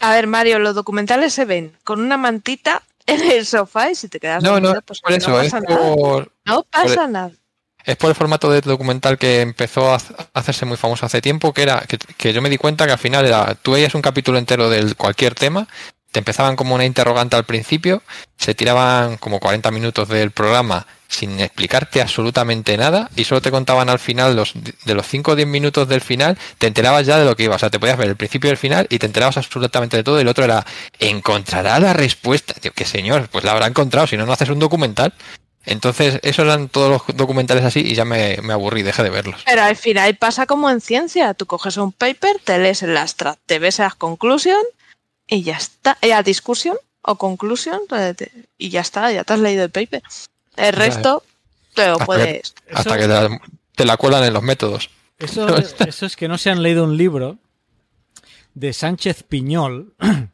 A 0.00 0.12
ver, 0.12 0.26
Mario, 0.26 0.58
los 0.60 0.74
documentales 0.74 1.32
se 1.32 1.44
ven 1.44 1.76
con 1.84 2.00
una 2.00 2.16
mantita 2.16 2.82
en 3.06 3.28
el 3.30 3.44
sofá 3.46 3.90
y 3.90 3.94
si 3.94 4.08
te 4.08 4.20
quedas 4.20 4.42
No, 4.42 4.60
no, 4.60 4.68
dormido, 4.68 4.82
pues 4.82 5.00
por 5.00 5.12
eso, 5.12 5.30
no 5.30 5.40
es 5.40 5.50
pasa 5.50 5.60
nada. 5.66 5.94
por, 5.94 6.32
No 6.44 6.62
pasa 6.64 7.06
nada. 7.08 7.32
es 7.84 7.96
por 7.96 8.10
el 8.10 8.14
formato 8.14 8.50
de 8.50 8.60
documental 8.60 9.18
que 9.18 9.40
empezó 9.40 9.92
a 9.92 9.98
hacerse 10.34 10.66
muy 10.66 10.76
famoso 10.76 11.06
hace 11.06 11.20
tiempo, 11.20 11.52
que 11.52 11.62
era 11.62 11.80
que, 11.88 11.98
que 11.98 12.32
yo 12.32 12.42
me 12.42 12.50
di 12.50 12.58
cuenta 12.58 12.86
que 12.86 12.92
al 12.92 12.98
final 12.98 13.26
era, 13.26 13.54
tú 13.56 13.72
veías 13.72 13.94
un 13.94 14.02
capítulo 14.02 14.38
entero 14.38 14.68
de 14.70 14.94
cualquier 14.94 15.34
tema, 15.34 15.66
te 16.10 16.20
empezaban 16.20 16.56
como 16.56 16.74
una 16.74 16.84
interrogante 16.84 17.36
al 17.36 17.44
principio, 17.44 18.02
se 18.36 18.54
tiraban 18.54 19.18
como 19.18 19.40
40 19.40 19.70
minutos 19.70 20.08
del 20.08 20.30
programa 20.30 20.86
sin 21.08 21.40
explicarte 21.40 22.02
absolutamente 22.02 22.76
nada 22.76 23.10
y 23.16 23.24
solo 23.24 23.40
te 23.40 23.50
contaban 23.50 23.88
al 23.88 23.98
final 23.98 24.36
los, 24.36 24.52
de 24.54 24.94
los 24.94 25.06
5 25.06 25.32
o 25.32 25.36
10 25.36 25.48
minutos 25.48 25.88
del 25.88 26.02
final, 26.02 26.38
te 26.58 26.66
enterabas 26.66 27.06
ya 27.06 27.18
de 27.18 27.24
lo 27.24 27.34
que 27.34 27.44
iba, 27.44 27.56
o 27.56 27.58
sea, 27.58 27.70
te 27.70 27.80
podías 27.80 27.96
ver 27.96 28.08
el 28.08 28.16
principio 28.16 28.48
y 28.48 28.52
el 28.52 28.58
final 28.58 28.86
y 28.90 28.98
te 28.98 29.06
enterabas 29.06 29.38
absolutamente 29.38 29.96
de 29.96 30.04
todo 30.04 30.18
y 30.18 30.22
el 30.22 30.28
otro 30.28 30.44
era, 30.44 30.64
encontrará 30.98 31.78
la 31.80 31.94
respuesta, 31.94 32.54
Tío, 32.54 32.72
que 32.72 32.84
señor, 32.84 33.28
pues 33.30 33.44
la 33.44 33.52
habrá 33.52 33.66
encontrado, 33.66 34.06
si 34.06 34.16
no, 34.16 34.26
no 34.26 34.32
haces 34.32 34.50
un 34.50 34.58
documental. 34.58 35.14
Entonces, 35.64 36.18
esos 36.22 36.46
eran 36.46 36.68
todos 36.68 36.90
los 36.90 37.16
documentales 37.16 37.62
así 37.62 37.80
y 37.80 37.94
ya 37.94 38.06
me, 38.06 38.38
me 38.42 38.54
aburrí, 38.54 38.82
dejé 38.82 39.02
de 39.02 39.10
verlos. 39.10 39.42
Pero 39.44 39.62
al 39.62 39.76
final 39.76 40.16
pasa 40.16 40.46
como 40.46 40.70
en 40.70 40.80
ciencia. 40.80 41.34
Tú 41.34 41.44
coges 41.44 41.76
un 41.76 41.92
paper, 41.92 42.36
te 42.42 42.58
lees 42.58 42.82
el 42.82 42.96
abstract, 42.96 43.38
te 43.44 43.58
ves 43.58 43.80
a 43.80 43.90
conclusion 43.90 44.56
y 45.28 45.42
ya 45.42 45.56
está. 45.56 45.96
Eh, 46.02 46.12
a 46.12 46.22
discussion 46.22 46.76
o 47.02 47.16
conclusion 47.16 47.80
eh, 47.96 48.14
y 48.58 48.70
ya 48.70 48.80
está, 48.80 49.12
ya 49.12 49.22
te 49.24 49.32
has 49.34 49.40
leído 49.40 49.64
el 49.64 49.70
paper. 49.70 50.02
El 50.56 50.72
resto 50.72 51.22
te 51.74 51.86
lo 51.86 51.92
Hasta 51.92 52.06
puedes. 52.06 52.54
Hasta 52.72 52.80
Eso- 52.90 52.98
que 52.98 53.02
te 53.02 53.08
la, 53.08 53.40
te 53.76 53.84
la 53.84 53.96
cuelan 53.96 54.24
en 54.24 54.32
los 54.32 54.42
métodos. 54.42 54.90
Eso, 55.18 55.46
eso 55.86 56.06
es 56.06 56.16
que 56.16 56.26
no 56.28 56.38
se 56.38 56.50
han 56.50 56.62
leído 56.62 56.84
un 56.84 56.96
libro 56.96 57.38
de 58.54 58.72
Sánchez 58.72 59.22
Piñol. 59.22 59.94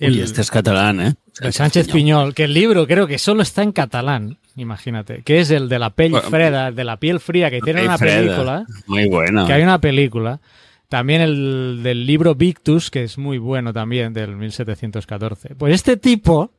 Uy, 0.00 0.20
este 0.20 0.40
es 0.40 0.50
catalán, 0.50 1.00
¿eh? 1.00 1.14
el 1.40 1.52
Sánchez 1.52 1.88
Piñol, 1.88 2.34
que 2.34 2.44
el 2.44 2.52
libro 2.54 2.86
creo 2.86 3.06
que 3.06 3.18
solo 3.18 3.42
está 3.42 3.62
en 3.62 3.72
catalán, 3.72 4.38
imagínate, 4.56 5.22
que 5.22 5.40
es 5.40 5.50
el 5.50 5.68
de 5.68 5.78
la 5.78 5.90
pell 5.90 6.10
Bueno, 6.12 6.28
freda, 6.28 6.68
el 6.68 6.74
de 6.74 6.84
la 6.84 6.96
piel 6.98 7.20
fría, 7.20 7.50
que 7.50 7.60
tiene 7.60 7.84
una 7.84 7.96
Freda. 7.96 8.16
película, 8.20 8.66
Muy 8.86 9.08
bueno. 9.08 9.46
que 9.46 9.52
hay 9.52 9.62
una 9.62 9.80
película. 9.80 10.40
También 10.88 11.22
el 11.22 11.80
del 11.82 12.06
libro 12.06 12.34
Victus, 12.34 12.90
que 12.90 13.04
es 13.04 13.18
muy 13.18 13.38
bueno 13.38 13.72
también, 13.72 14.12
del 14.12 14.36
1714. 14.36 15.54
Pues 15.56 15.74
este 15.74 15.96
tipo 15.96 16.52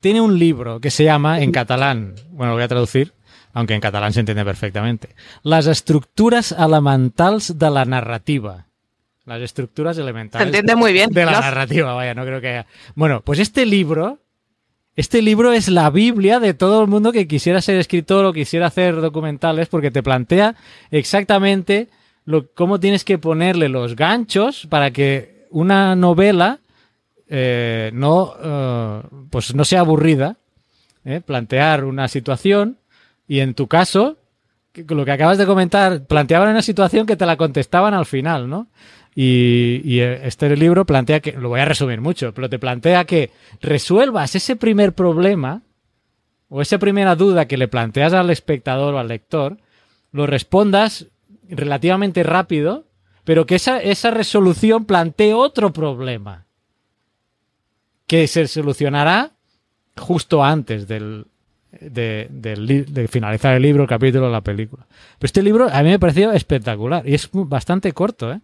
tiene 0.00 0.20
un 0.20 0.38
libro 0.38 0.80
que 0.80 0.90
se 0.90 1.04
llama, 1.04 1.40
en 1.40 1.50
catalán, 1.50 2.14
bueno, 2.30 2.52
lo 2.52 2.56
voy 2.56 2.64
a 2.64 2.68
traducir, 2.68 3.12
aunque 3.54 3.74
en 3.74 3.80
catalán 3.80 4.12
se 4.12 4.20
entiende 4.20 4.44
perfectamente, 4.44 5.08
Las 5.42 5.66
estructuras 5.66 6.52
elementals 6.52 7.58
de 7.58 7.70
la 7.70 7.84
narrativa. 7.84 8.66
Las 9.24 9.40
estructuras 9.40 9.96
Se 9.96 10.02
elementales 10.02 10.46
entiende 10.48 10.76
muy 10.76 10.92
bien. 10.92 11.08
de 11.10 11.24
la 11.24 11.32
¿no? 11.32 11.40
narrativa, 11.40 11.94
vaya, 11.94 12.12
no 12.14 12.24
creo 12.26 12.40
que 12.42 12.48
haya. 12.48 12.66
Bueno, 12.94 13.22
pues 13.22 13.38
este 13.38 13.64
libro, 13.64 14.18
este 14.96 15.22
libro 15.22 15.54
es 15.54 15.68
la 15.68 15.88
Biblia 15.88 16.40
de 16.40 16.52
todo 16.52 16.82
el 16.82 16.88
mundo 16.88 17.10
que 17.10 17.26
quisiera 17.26 17.62
ser 17.62 17.76
escritor 17.78 18.26
o 18.26 18.34
quisiera 18.34 18.66
hacer 18.66 19.00
documentales, 19.00 19.68
porque 19.68 19.90
te 19.90 20.02
plantea 20.02 20.54
exactamente 20.90 21.88
cómo 22.54 22.80
tienes 22.80 23.04
que 23.04 23.18
ponerle 23.18 23.68
los 23.68 23.96
ganchos 23.96 24.66
para 24.68 24.90
que 24.90 25.46
una 25.50 25.94
novela 25.94 26.60
eh, 27.28 27.90
no, 27.92 28.34
eh, 28.42 29.02
pues 29.30 29.54
no 29.54 29.64
sea 29.64 29.80
aburrida. 29.80 30.36
¿eh? 31.04 31.20
Plantear 31.20 31.84
una 31.84 32.08
situación 32.08 32.78
y 33.26 33.40
en 33.40 33.54
tu 33.54 33.66
caso, 33.66 34.18
lo 34.74 35.04
que 35.04 35.12
acabas 35.12 35.38
de 35.38 35.46
comentar, 35.46 36.04
planteaban 36.06 36.50
una 36.50 36.62
situación 36.62 37.06
que 37.06 37.16
te 37.16 37.26
la 37.26 37.36
contestaban 37.36 37.94
al 37.94 38.06
final, 38.06 38.48
¿no? 38.48 38.68
Y, 39.16 39.80
y 39.84 40.00
este 40.00 40.56
libro 40.56 40.84
plantea 40.84 41.20
que, 41.20 41.32
lo 41.32 41.48
voy 41.48 41.60
a 41.60 41.64
resumir 41.64 42.00
mucho, 42.00 42.34
pero 42.34 42.50
te 42.50 42.58
plantea 42.58 43.04
que 43.04 43.30
resuelvas 43.60 44.34
ese 44.34 44.56
primer 44.56 44.92
problema 44.92 45.62
o 46.48 46.60
esa 46.60 46.78
primera 46.78 47.14
duda 47.14 47.46
que 47.46 47.56
le 47.56 47.68
planteas 47.68 48.12
al 48.12 48.30
espectador 48.30 48.94
o 48.94 48.98
al 48.98 49.08
lector, 49.08 49.58
lo 50.10 50.26
respondas 50.26 51.06
relativamente 51.48 52.22
rápido, 52.22 52.86
pero 53.24 53.46
que 53.46 53.56
esa, 53.56 53.80
esa 53.80 54.10
resolución 54.10 54.84
plantee 54.84 55.34
otro 55.34 55.72
problema 55.72 56.46
que 58.06 58.26
se 58.26 58.46
solucionará 58.46 59.32
justo 59.96 60.44
antes 60.44 60.86
del, 60.86 61.26
de, 61.80 63.08
finalizar 63.10 63.54
el 63.54 63.62
libro, 63.62 63.82
el 63.82 63.88
capítulo, 63.88 64.30
la 64.30 64.40
película. 64.40 64.86
Pero 65.18 65.26
este 65.26 65.42
libro 65.42 65.68
a 65.70 65.82
mí 65.82 65.90
me 65.90 65.98
pareció 65.98 66.32
espectacular 66.32 67.08
y 67.08 67.14
es 67.14 67.28
bastante 67.32 67.92
corto, 67.92 68.32
¿eh? 68.32 68.40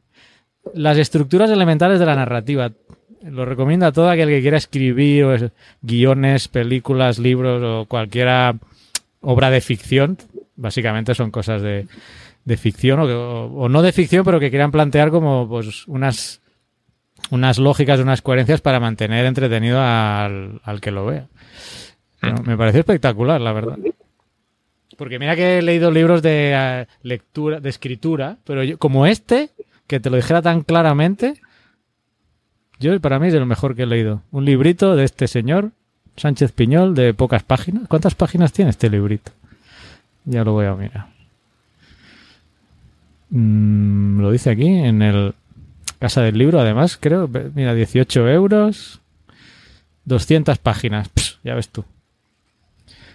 Las 0.74 0.98
estructuras 0.98 1.50
elementales 1.50 1.98
de 1.98 2.06
la 2.06 2.14
narrativa. 2.14 2.70
Lo 3.22 3.44
recomiendo 3.44 3.86
a 3.86 3.92
todo 3.92 4.10
aquel 4.10 4.28
que 4.28 4.40
quiera 4.40 4.56
escribir 4.56 5.52
guiones, 5.82 6.48
películas, 6.48 7.18
libros 7.18 7.62
o 7.62 7.86
cualquiera 7.86 8.56
obra 9.20 9.50
de 9.50 9.60
ficción. 9.60 10.18
Básicamente 10.56 11.14
son 11.14 11.30
cosas 11.30 11.62
de, 11.62 11.86
de 12.44 12.56
ficción 12.56 13.00
o, 13.00 13.06
que- 13.06 13.12
o- 13.14 13.46
o 13.52 13.68
no 13.68 13.82
de 13.82 13.92
ficción, 13.92 14.24
pero 14.24 14.40
que 14.40 14.50
quieran 14.50 14.70
plantear 14.72 15.10
como 15.10 15.48
pues 15.48 15.86
unas 15.88 16.40
unas 17.30 17.58
lógicas, 17.58 18.00
unas 18.00 18.22
coherencias 18.22 18.60
para 18.62 18.80
mantener 18.80 19.26
entretenido 19.26 19.80
al, 19.80 20.60
al 20.64 20.80
que 20.80 20.90
lo 20.90 21.04
vea. 21.06 21.26
Bueno, 22.22 22.42
me 22.44 22.56
pareció 22.56 22.80
espectacular, 22.80 23.40
la 23.40 23.52
verdad. 23.52 23.78
Porque 24.96 25.18
mira 25.18 25.36
que 25.36 25.58
he 25.58 25.62
leído 25.62 25.90
libros 25.90 26.22
de 26.22 26.52
eh, 26.54 26.86
lectura, 27.02 27.60
de 27.60 27.68
escritura, 27.68 28.38
pero 28.44 28.64
yo- 28.64 28.78
como 28.78 29.06
este, 29.06 29.50
que 29.86 30.00
te 30.00 30.08
lo 30.10 30.16
dijera 30.16 30.40
tan 30.42 30.62
claramente, 30.62 31.34
yo 32.78 32.98
para 33.00 33.18
mí 33.18 33.28
es 33.28 33.34
el 33.34 33.46
mejor 33.46 33.76
que 33.76 33.82
he 33.82 33.86
leído. 33.86 34.22
Un 34.30 34.44
librito 34.46 34.96
de 34.96 35.04
este 35.04 35.28
señor, 35.28 35.72
Sánchez 36.16 36.52
Piñol, 36.52 36.94
de 36.94 37.14
pocas 37.14 37.42
páginas. 37.42 37.86
¿Cuántas 37.88 38.14
páginas 38.14 38.52
tiene 38.52 38.70
este 38.70 38.88
librito? 38.90 39.30
Ya 40.24 40.42
lo 40.44 40.52
voy 40.52 40.66
a 40.66 40.74
mirar. 40.74 41.08
Mm, 43.30 44.20
lo 44.20 44.30
dice 44.30 44.50
aquí, 44.50 44.66
en 44.66 45.02
el 45.02 45.34
Casa 45.98 46.22
del 46.22 46.36
Libro, 46.38 46.60
además, 46.60 46.96
creo. 47.00 47.28
Ve- 47.28 47.50
Mira, 47.54 47.74
18 47.74 48.28
euros, 48.28 49.00
200 50.04 50.58
páginas. 50.58 51.08
Pss, 51.14 51.38
ya 51.44 51.54
ves 51.54 51.68
tú. 51.68 51.84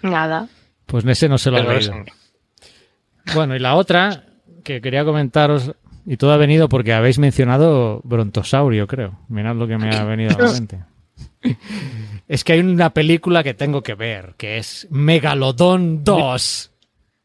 Nada. 0.02 0.48
Pues 0.86 1.04
ese 1.04 1.28
no 1.28 1.36
se 1.38 1.50
lo 1.50 1.58
ha 1.58 1.60
leído. 1.62 1.94
Bueno, 3.34 3.56
y 3.56 3.58
la 3.58 3.74
otra 3.74 4.24
que 4.62 4.80
quería 4.80 5.04
comentaros, 5.04 5.72
y 6.06 6.16
todo 6.16 6.32
ha 6.32 6.36
venido 6.36 6.68
porque 6.68 6.92
habéis 6.92 7.18
mencionado 7.18 8.00
Brontosaurio, 8.04 8.86
creo. 8.86 9.18
Mirad 9.28 9.56
lo 9.56 9.66
que 9.66 9.76
me 9.78 9.94
ha 9.94 10.04
venido 10.04 10.30
a 10.30 10.40
la 10.42 10.52
mente. 10.52 10.78
Es 12.28 12.44
que 12.44 12.52
hay 12.54 12.60
una 12.60 12.90
película 12.90 13.42
que 13.42 13.54
tengo 13.54 13.82
que 13.82 13.94
ver, 13.94 14.34
que 14.36 14.58
es 14.58 14.86
Megalodón 14.90 16.04
2. 16.04 16.70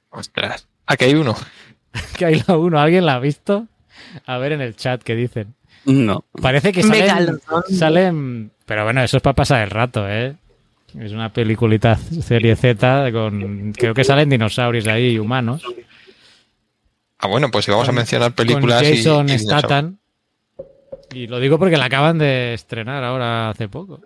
Ostras. 0.09 0.67
Aquí 0.87 1.05
hay 1.05 1.13
uno. 1.15 1.35
Que 2.17 2.25
hay 2.25 2.43
la 2.47 2.57
uno. 2.57 2.79
¿Alguien 2.79 3.05
la 3.05 3.15
ha 3.15 3.19
visto? 3.19 3.67
A 4.25 4.37
ver 4.37 4.51
en 4.53 4.61
el 4.61 4.75
chat 4.75 5.01
qué 5.03 5.15
dicen. 5.15 5.53
No. 5.85 6.25
Parece 6.41 6.71
que 6.71 6.83
salen, 6.83 7.39
salen... 7.69 8.51
Pero 8.65 8.83
bueno, 8.83 9.03
eso 9.03 9.17
es 9.17 9.23
para 9.23 9.35
pasar 9.35 9.63
el 9.63 9.69
rato, 9.71 10.07
¿eh? 10.07 10.35
Es 10.99 11.11
una 11.11 11.31
peliculita 11.33 11.95
serie 11.97 12.55
Z 12.55 13.11
con... 13.11 13.73
Creo 13.73 13.93
que 13.93 14.03
salen 14.03 14.29
dinosaurios 14.29 14.85
ahí 14.87 15.13
y 15.13 15.19
humanos. 15.19 15.63
Ah, 17.17 17.27
bueno, 17.27 17.49
pues 17.51 17.65
si 17.65 17.71
vamos 17.71 17.87
a 17.89 17.91
mencionar 17.91 18.33
películas 18.33 18.81
con 18.83 18.91
y- 18.91 18.97
Jason 18.97 19.29
y, 19.29 19.39
Statham. 19.39 19.97
Y 21.13 21.27
lo 21.27 21.39
digo 21.39 21.57
porque 21.59 21.77
la 21.77 21.85
acaban 21.85 22.17
de 22.17 22.53
estrenar 22.53 23.03
ahora 23.03 23.49
hace 23.49 23.67
poco. 23.67 24.01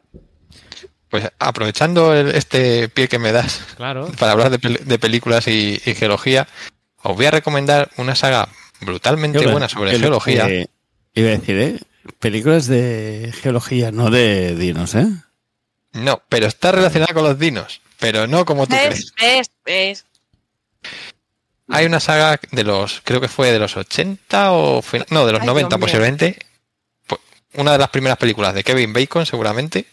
Pues 1.10 1.30
aprovechando 1.40 2.14
el- 2.14 2.30
este 2.30 2.90
pie 2.90 3.08
que 3.08 3.20
me 3.20 3.32
das 3.32 3.60
Claro. 3.78 4.08
para 4.20 4.32
hablar 4.34 4.50
de, 4.58 4.80
de 4.84 5.00
películas 5.00 5.48
y, 5.48 5.80
y 5.86 5.94
geología, 5.96 6.48
os 7.08 7.16
voy 7.16 7.26
a 7.26 7.32
recomendar 7.32 7.90
una 7.98 8.16
saga 8.16 8.50
brutalmente 8.82 9.46
buena 9.48 9.70
sobre 9.70 9.98
geología. 9.98 10.48
eh, 10.50 10.68
iba 11.14 11.30
a 11.30 11.32
decir, 11.32 11.58
¿eh? 11.58 11.80
Películas 12.20 12.68
de 12.68 13.34
geología, 13.42 13.92
no 13.92 14.10
de 14.10 14.56
dinos, 14.56 14.96
¿eh? 14.96 15.08
No, 15.94 16.22
pero 16.30 16.46
está 16.48 16.72
relacionada 16.72 17.14
con 17.14 17.24
los 17.24 17.40
dinos, 17.40 17.82
pero 18.00 18.28
no 18.28 18.46
como 18.46 18.68
tú 18.68 18.76
crees. 18.76 19.14
¿Ves? 19.20 19.50
¿Ves? 19.66 20.04
¿Ves? 20.04 20.06
Hay 21.70 21.86
una 21.86 22.00
saga 22.00 22.40
de 22.52 22.64
los, 22.64 23.02
creo 23.04 23.20
que 23.22 23.28
fue 23.28 23.52
de 23.52 23.58
los 23.60 23.76
80 23.76 24.52
o 24.52 24.84
no, 25.10 25.26
de 25.26 25.32
los 25.32 25.42
Ay, 25.42 25.48
90 25.48 25.68
Dios 25.70 25.70
mío. 25.70 25.80
posiblemente. 25.80 26.38
Pu- 27.08 27.20
Una 27.56 27.72
de 27.72 27.78
las 27.80 27.90
primeras 27.90 28.18
películas 28.20 28.54
de 28.54 28.64
Kevin 28.64 28.94
Bacon 28.94 29.26
seguramente, 29.26 29.86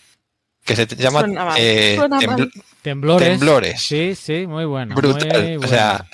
que 0.64 0.76
se 0.76 0.86
llama 0.97 1.24
eh, 1.56 1.97
Tembl-. 1.98 2.51
Temblores. 2.82 3.28
Temblores. 3.28 3.80
Sí, 3.82 4.14
sí, 4.14 4.47
muy 4.47 4.64
bueno. 4.66 4.94
brutal. 4.94 5.43
muy 5.59 5.64
O 5.64 5.68
sea, 5.68 6.05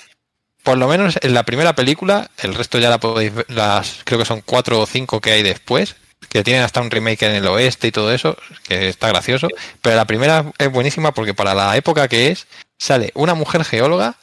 por 0.69 0.77
lo 0.77 0.87
menos 0.87 1.17
en 1.23 1.33
la 1.33 1.41
primera 1.41 1.73
película, 1.73 2.29
el 2.37 2.53
resto 2.53 2.77
ya 2.77 2.91
la 2.91 2.99
podéis 2.99 3.33
ver, 3.33 3.45
las, 3.49 4.01
creo 4.03 4.19
que 4.19 4.25
son 4.25 4.41
cuatro 4.45 4.79
o 4.81 4.85
cinco 4.85 5.19
que 5.19 5.31
hay 5.31 5.41
después, 5.41 5.95
que 6.29 6.43
tienen 6.43 6.61
hasta 6.61 6.79
un 6.79 6.91
remake 6.91 7.23
en 7.23 7.33
el 7.33 7.47
oeste 7.47 7.87
y 7.87 7.91
todo 7.91 8.13
eso, 8.13 8.37
que 8.67 8.87
está 8.87 9.07
gracioso. 9.07 9.47
Pero 9.81 9.95
la 9.95 10.05
primera 10.05 10.45
es 10.59 10.71
buenísima 10.71 11.11
porque 11.11 11.33
para 11.33 11.55
la 11.55 11.75
época 11.75 12.07
que 12.07 12.27
es, 12.27 12.45
sale 12.77 13.11
una 13.15 13.33
mujer 13.33 13.65
geóloga 13.65 14.17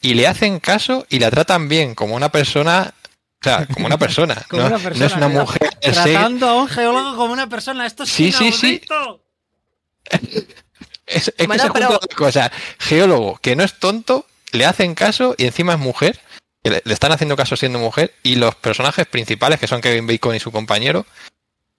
y 0.00 0.14
le 0.14 0.26
hacen 0.26 0.58
caso 0.58 1.06
y 1.08 1.20
la 1.20 1.30
tratan 1.30 1.68
bien, 1.68 1.94
como 1.94 2.16
una 2.16 2.30
persona. 2.32 2.94
O 3.40 3.44
sea, 3.44 3.64
como 3.66 3.86
una 3.86 3.98
persona. 3.98 4.34
Como 4.48 4.62
no, 4.62 4.68
una 4.70 4.78
no 4.78 4.82
persona, 4.82 5.06
es 5.06 5.12
una 5.14 5.28
mujer. 5.28 5.70
Tratando 5.80 6.48
a 6.48 6.54
un 6.62 6.66
geólogo 6.68 7.16
como 7.16 7.32
una 7.32 7.48
persona. 7.48 7.86
Esto 7.86 8.02
es 8.02 8.08
Sí, 8.10 8.32
sí, 8.32 8.50
sí. 8.50 8.82
inaudito. 8.84 9.24
Es, 11.06 11.32
es 11.36 11.46
Bueno, 11.46 11.62
que 11.64 11.68
se 11.68 11.72
pero- 11.74 11.86
juntan 11.88 12.08
dos 12.08 12.16
cosas. 12.16 12.50
Geólogo, 12.78 13.38
que 13.42 13.54
no 13.54 13.62
es 13.64 13.78
tonto, 13.78 14.26
le 14.52 14.64
hacen 14.66 14.94
caso 14.94 15.34
y 15.36 15.44
encima 15.44 15.72
es 15.74 15.78
mujer, 15.78 16.20
que 16.62 16.70
le, 16.70 16.82
le 16.84 16.94
están 16.94 17.12
haciendo 17.12 17.36
caso 17.36 17.56
siendo 17.56 17.78
mujer, 17.78 18.14
y 18.22 18.36
los 18.36 18.54
personajes 18.54 19.06
principales, 19.06 19.58
que 19.58 19.66
son 19.66 19.80
Kevin 19.80 20.06
Bacon 20.06 20.36
y 20.36 20.40
su 20.40 20.52
compañero, 20.52 21.04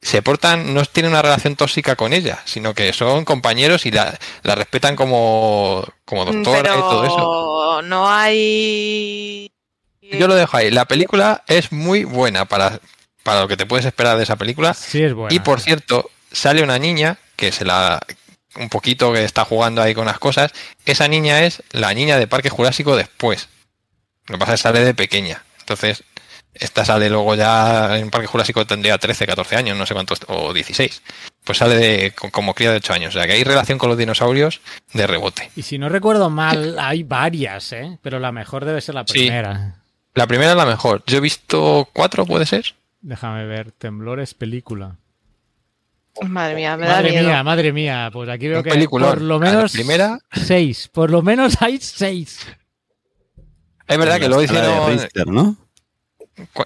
se 0.04 0.22
portan, 0.22 0.74
no 0.74 0.84
tienen 0.86 1.14
una 1.14 1.22
relación 1.22 1.56
tóxica 1.56 1.96
con 1.96 2.12
ella, 2.14 2.42
sino 2.46 2.74
que 2.74 2.92
son 2.92 3.24
compañeros 3.24 3.86
y 3.86 3.92
la, 3.92 4.18
la 4.44 4.56
respetan 4.56 4.96
como, 4.96 5.88
como 6.04 6.26
doctora 6.26 6.74
Pero 6.74 6.76
y 6.76 6.82
todo 6.82 7.06
eso. 7.06 7.82
no 7.84 8.10
hay. 8.10 9.50
Yo 10.02 10.28
lo 10.28 10.36
dejo 10.36 10.58
ahí. 10.58 10.70
La 10.72 10.86
película 10.86 11.44
es 11.48 11.72
muy 11.72 12.04
buena 12.04 12.46
para, 12.46 12.80
para 13.24 13.42
lo 13.42 13.48
que 13.48 13.58
te 13.58 13.66
puedes 13.66 13.86
esperar 13.86 14.18
de 14.18 14.24
esa 14.24 14.36
película. 14.36 14.74
Sí, 14.74 15.02
es 15.02 15.14
buena. 15.14 15.34
Y 15.34 15.40
por 15.40 15.62
cierto, 15.62 16.12
sale 16.32 16.62
una 16.62 16.78
niña 16.78 17.18
que 17.38 17.52
se 17.52 17.64
la. 17.66 18.02
Un 18.60 18.70
poquito 18.70 19.12
que 19.14 19.24
está 19.24 19.46
jugando 19.46 19.82
ahí 19.82 19.94
con 19.96 20.06
las 20.06 20.20
cosas. 20.20 20.52
Esa 20.86 21.08
niña 21.08 21.44
es 21.44 21.64
la 21.72 21.94
niña 21.94 22.18
de 22.20 22.28
Parque 22.28 22.50
Jurásico 22.50 22.96
después. 22.96 23.50
Lo 24.28 24.36
que 24.36 24.40
pasa 24.40 24.54
es 24.54 24.60
que 24.60 24.64
sale 24.64 24.80
de 24.86 24.94
pequeña. 24.94 25.44
Entonces, 25.60 26.04
esta 26.54 26.86
sale 26.86 27.10
luego 27.10 27.34
ya 27.34 27.98
en 27.98 28.12
Parque 28.12 28.28
Jurásico 28.28 28.66
tendría 28.68 28.98
13, 29.00 29.26
14 29.26 29.56
años, 29.56 29.76
no 29.78 29.86
sé 29.88 29.96
cuántos, 29.96 30.20
o 30.28 30.54
16. 30.54 31.02
Pues 31.44 31.58
sale 31.58 31.76
de, 31.76 32.12
co- 32.12 32.30
como 32.30 32.54
cría 32.54 32.70
de 32.72 32.78
8 32.78 32.94
años. 32.94 33.16
O 33.16 33.18
sea 33.18 33.26
que 33.26 33.34
hay 33.34 33.44
relación 33.44 33.78
con 33.80 33.90
los 33.90 33.98
dinosaurios 33.98 34.62
de 34.94 35.08
rebote. 35.08 35.50
Y 35.56 35.64
si 35.64 35.80
no 35.80 35.90
recuerdo 35.90 36.30
mal, 36.30 36.78
hay 36.80 37.02
varias, 37.04 37.74
¿eh? 37.74 37.98
Pero 38.04 38.20
la 38.20 38.32
mejor 38.32 38.66
debe 38.66 38.82
ser 38.82 38.94
la 38.96 39.04
Sí. 39.08 39.14
primera. 39.14 39.76
La 40.14 40.28
primera 40.28 40.52
es 40.52 40.58
la 40.58 40.68
mejor. 40.68 41.04
Yo 41.08 41.18
he 41.18 41.22
visto 41.22 41.90
cuatro, 41.92 42.26
puede 42.28 42.46
ser. 42.46 42.76
Déjame 43.02 43.46
ver. 43.46 43.72
Temblores, 43.72 44.36
película. 44.36 44.98
Madre 46.22 46.56
mía, 46.56 46.78
me 46.78 46.86
da 46.86 46.94
Madre 46.98 47.10
miedo. 47.12 47.28
mía, 47.28 47.44
madre 47.44 47.74
mía. 47.74 48.10
Pues 48.14 48.30
aquí 48.30 48.48
veo 48.48 48.60
Un 48.60 48.64
que 48.64 48.70
peliculón. 48.70 49.10
por 49.10 49.22
lo 49.22 49.36
A 49.36 49.40
la 49.40 49.46
menos 49.52 49.72
primera- 49.72 50.20
seis. 50.32 50.88
Por 50.94 51.10
lo 51.10 51.22
menos 51.22 51.60
hay 51.62 51.80
seis. 51.80 52.40
Es 53.88 53.98
verdad 53.98 54.20
que 54.20 54.28
luego 54.28 54.42
La 54.42 54.46
hicieron. 54.46 54.90
Richter, 54.92 55.28
¿no? 55.28 55.58
¿Cu- 56.54 56.64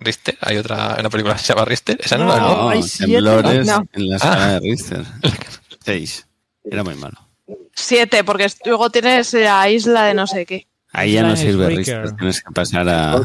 Richter, 0.00 0.38
hay 0.40 0.56
otra 0.58 0.96
una 1.00 1.10
película 1.10 1.34
que 1.34 1.40
se 1.40 1.46
llama 1.48 1.64
Richter, 1.64 1.98
esa 2.00 2.16
no, 2.18 2.24
No, 2.26 2.36
la 2.36 2.40
no. 2.40 2.68
hay 2.68 2.82
siete. 2.82 3.12
temblores 3.14 3.66
No. 3.66 3.84
en 3.92 4.08
la 4.08 4.16
Ah. 4.16 4.18
sala 4.18 4.46
de 4.52 4.60
Richter. 4.60 5.04
Seis. 5.84 6.26
Era 6.64 6.84
muy 6.84 6.94
malo. 6.94 7.16
Siete, 7.74 8.22
porque 8.24 8.46
luego 8.66 8.90
tienes 8.90 9.32
la 9.32 9.68
isla 9.70 10.04
de 10.04 10.14
no 10.14 10.26
sé 10.26 10.44
qué. 10.46 10.66
Ahí 10.92 11.12
ya 11.12 11.22
no 11.22 11.34
sirve 11.36 11.66
Ricker. 11.68 12.02
Richter. 12.02 12.16
Tienes 12.16 12.42
que 12.42 12.50
pasar 12.52 12.88
a 12.88 13.22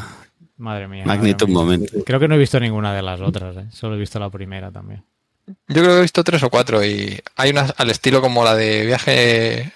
Madre 0.58 0.88
mía. 0.88 1.04
Magnitud 1.06 1.48
madre 1.48 1.78
mía. 1.78 1.88
Moment. 1.90 2.06
Creo 2.06 2.20
que 2.20 2.28
no 2.28 2.36
he 2.36 2.40
visto 2.40 2.60
ninguna 2.60 2.94
de 2.94 3.02
las 3.02 3.20
otras, 3.22 3.58
¿eh? 3.58 3.66
Solo 3.72 3.96
he 3.96 4.00
visto 4.00 4.20
la 4.20 4.30
primera 4.30 4.72
también. 4.72 5.04
Yo 5.46 5.56
creo 5.68 5.88
que 5.88 5.98
he 5.98 6.02
visto 6.02 6.24
tres 6.24 6.44
o 6.44 6.50
cuatro 6.50 6.84
y 6.86 7.20
hay 7.36 7.52
unas 7.52 7.74
al 7.78 7.90
estilo 7.90 8.22
como 8.22 8.44
la 8.44 8.56
de 8.56 8.86
viaje 8.86 9.74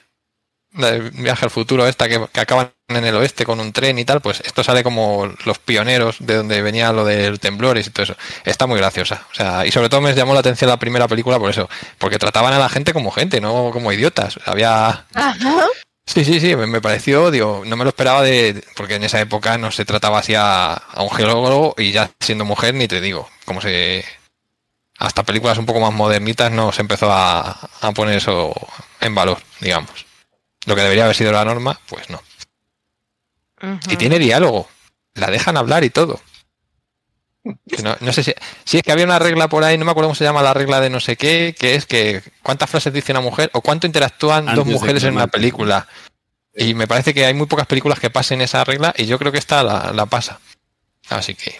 la 0.74 0.92
de 0.92 1.10
viaje 1.10 1.46
al 1.46 1.52
futuro 1.52 1.88
esta 1.88 2.08
que, 2.08 2.26
que 2.32 2.40
acaban 2.40 2.72
en 2.88 3.04
el 3.04 3.16
oeste 3.16 3.46
con 3.46 3.60
un 3.60 3.74
tren 3.74 4.00
y 4.00 4.06
tal, 4.06 4.22
pues 4.22 4.42
esto 4.42 4.64
sale 4.64 4.84
como 4.84 5.30
los 5.46 5.60
pioneros 5.60 6.18
de 6.20 6.36
donde 6.36 6.62
venía 6.62 6.94
lo 6.94 7.04
del 7.04 7.40
temblores 7.40 7.88
y 7.88 7.90
todo 7.90 8.04
eso. 8.04 8.16
Está 8.46 8.66
muy 8.68 8.78
graciosa. 8.78 9.26
O 9.32 9.36
sea, 9.36 9.66
y 9.66 9.72
sobre 9.72 9.90
todo 9.90 10.02
me 10.02 10.14
llamó 10.14 10.34
la 10.34 10.40
atención 10.40 10.70
la 10.70 10.78
primera 10.78 11.08
película 11.08 11.40
por 11.40 11.50
eso, 11.50 11.70
porque 11.98 12.20
trataban 12.20 12.54
a 12.54 12.60
la 12.60 12.70
gente 12.70 12.94
como 12.94 13.12
gente, 13.12 13.42
no 13.42 13.72
como 13.72 13.92
idiotas. 13.92 14.40
Había 14.46 15.06
Ajá. 15.14 15.68
Sí, 16.08 16.24
sí, 16.24 16.40
sí, 16.40 16.56
me 16.56 16.82
pareció, 16.82 17.30
digo, 17.30 17.64
no 17.66 17.76
me 17.76 17.84
lo 17.84 17.90
esperaba 17.90 18.24
de, 18.24 18.64
porque 18.76 18.96
en 18.96 19.04
esa 19.04 19.20
época 19.20 19.58
no 19.58 19.72
se 19.72 19.86
trataba 19.86 20.20
así 20.20 20.34
a, 20.36 20.74
a 20.74 21.04
un 21.04 21.12
geólogo 21.12 21.76
y 21.78 21.92
ya 21.92 22.10
siendo 22.20 22.46
mujer 22.46 22.74
ni 22.74 22.88
te 22.88 23.02
digo, 23.02 23.30
como 23.46 23.60
se, 23.60 24.06
hasta 24.98 25.24
películas 25.24 25.58
un 25.58 25.66
poco 25.66 25.80
más 25.80 25.94
modernitas 25.94 26.52
no 26.52 26.72
se 26.72 26.82
empezó 26.82 27.12
a, 27.12 27.52
a 27.82 27.92
poner 27.92 28.18
eso 28.18 28.54
en 29.02 29.14
valor, 29.14 29.38
digamos. 29.60 30.06
Lo 30.66 30.76
que 30.76 30.82
debería 30.82 31.04
haber 31.04 31.16
sido 31.16 31.32
la 31.32 31.46
norma, 31.46 31.80
pues 31.88 32.10
no. 32.10 32.22
Y 33.90 33.98
tiene 33.98 34.18
diálogo, 34.18 34.68
la 35.14 35.30
dejan 35.30 35.58
hablar 35.58 35.84
y 35.84 35.90
todo. 35.90 36.20
Que 37.70 37.82
No, 37.82 37.96
no 38.02 38.12
sé 38.14 38.24
si, 38.24 38.34
si 38.66 38.78
es 38.78 38.84
que 38.84 38.92
había 38.92 39.06
una 39.06 39.20
regla 39.20 39.48
por 39.48 39.64
ahí, 39.64 39.78
no 39.78 39.86
me 39.86 39.92
acuerdo 39.92 40.08
cómo 40.10 40.16
se 40.16 40.24
llama 40.24 40.42
la 40.42 40.54
regla 40.54 40.80
de 40.82 40.90
no 40.90 41.00
sé 41.00 41.16
qué, 41.16 41.56
que 41.58 41.76
es 41.76 41.86
que 41.86 42.22
cuántas 42.44 42.70
frases 42.70 42.94
dice 42.94 43.12
una 43.12 43.22
mujer 43.22 43.50
o 43.54 43.62
cuánto 43.62 43.88
interactúan 43.88 44.50
Antes 44.50 44.56
dos 44.56 44.68
mujeres 44.68 45.04
en 45.04 45.14
una 45.16 45.28
película. 45.28 45.88
Y 46.56 46.74
me 46.74 46.88
parece 46.88 47.14
que 47.14 47.26
hay 47.26 47.34
muy 47.34 47.46
pocas 47.48 47.68
películas 47.68 48.00
que 48.00 48.10
pasen 48.10 48.42
esa 48.42 48.64
regla 48.64 48.94
y 48.98 49.06
yo 49.06 49.20
creo 49.20 49.32
que 49.32 49.38
esta 49.38 49.64
la, 49.64 49.92
la 49.94 50.06
pasa. 50.08 50.40
Así 51.10 51.36
que 51.36 51.56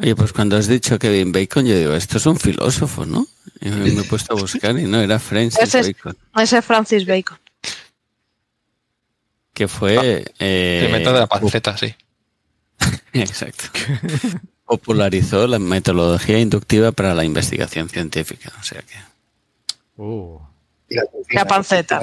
Oye, 0.00 0.14
pues 0.14 0.32
cuando 0.32 0.56
has 0.56 0.68
dicho 0.68 0.98
Kevin 0.98 1.32
Bacon, 1.32 1.64
yo 1.66 1.76
digo, 1.76 1.94
esto 1.94 2.18
es 2.18 2.26
un 2.26 2.38
filósofo, 2.38 3.06
¿no? 3.06 3.26
Y 3.60 3.70
me 3.70 3.90
me 3.90 4.00
he 4.02 4.04
puesto 4.04 4.34
a 4.34 4.40
buscar 4.40 4.78
y 4.78 4.82
no, 4.84 5.00
era 5.00 5.18
Francis 5.18 5.60
Ese 5.62 5.80
es- 5.80 5.86
Bacon, 5.86 6.16
Ese 6.36 6.58
es 6.58 6.64
Francis 6.64 7.06
Bacon. 7.06 7.38
que 9.54 9.66
fue... 9.68 10.24
eh, 10.38 10.82
el 10.84 10.92
método 10.92 11.14
de 11.14 11.20
la 11.20 11.26
panceta, 11.26 11.76
sí. 11.78 11.94
Exacto. 13.14 13.64
Popularizó 14.66 15.46
la 15.46 15.58
metodología 15.58 16.38
inductiva 16.40 16.92
para 16.92 17.14
la 17.14 17.24
investigación 17.24 17.88
científica. 17.88 18.52
O 18.60 18.62
sea 18.62 18.82
que, 18.82 18.94
Uh. 19.98 20.38
La, 20.88 21.02
La 21.30 21.44
panceta. 21.46 22.00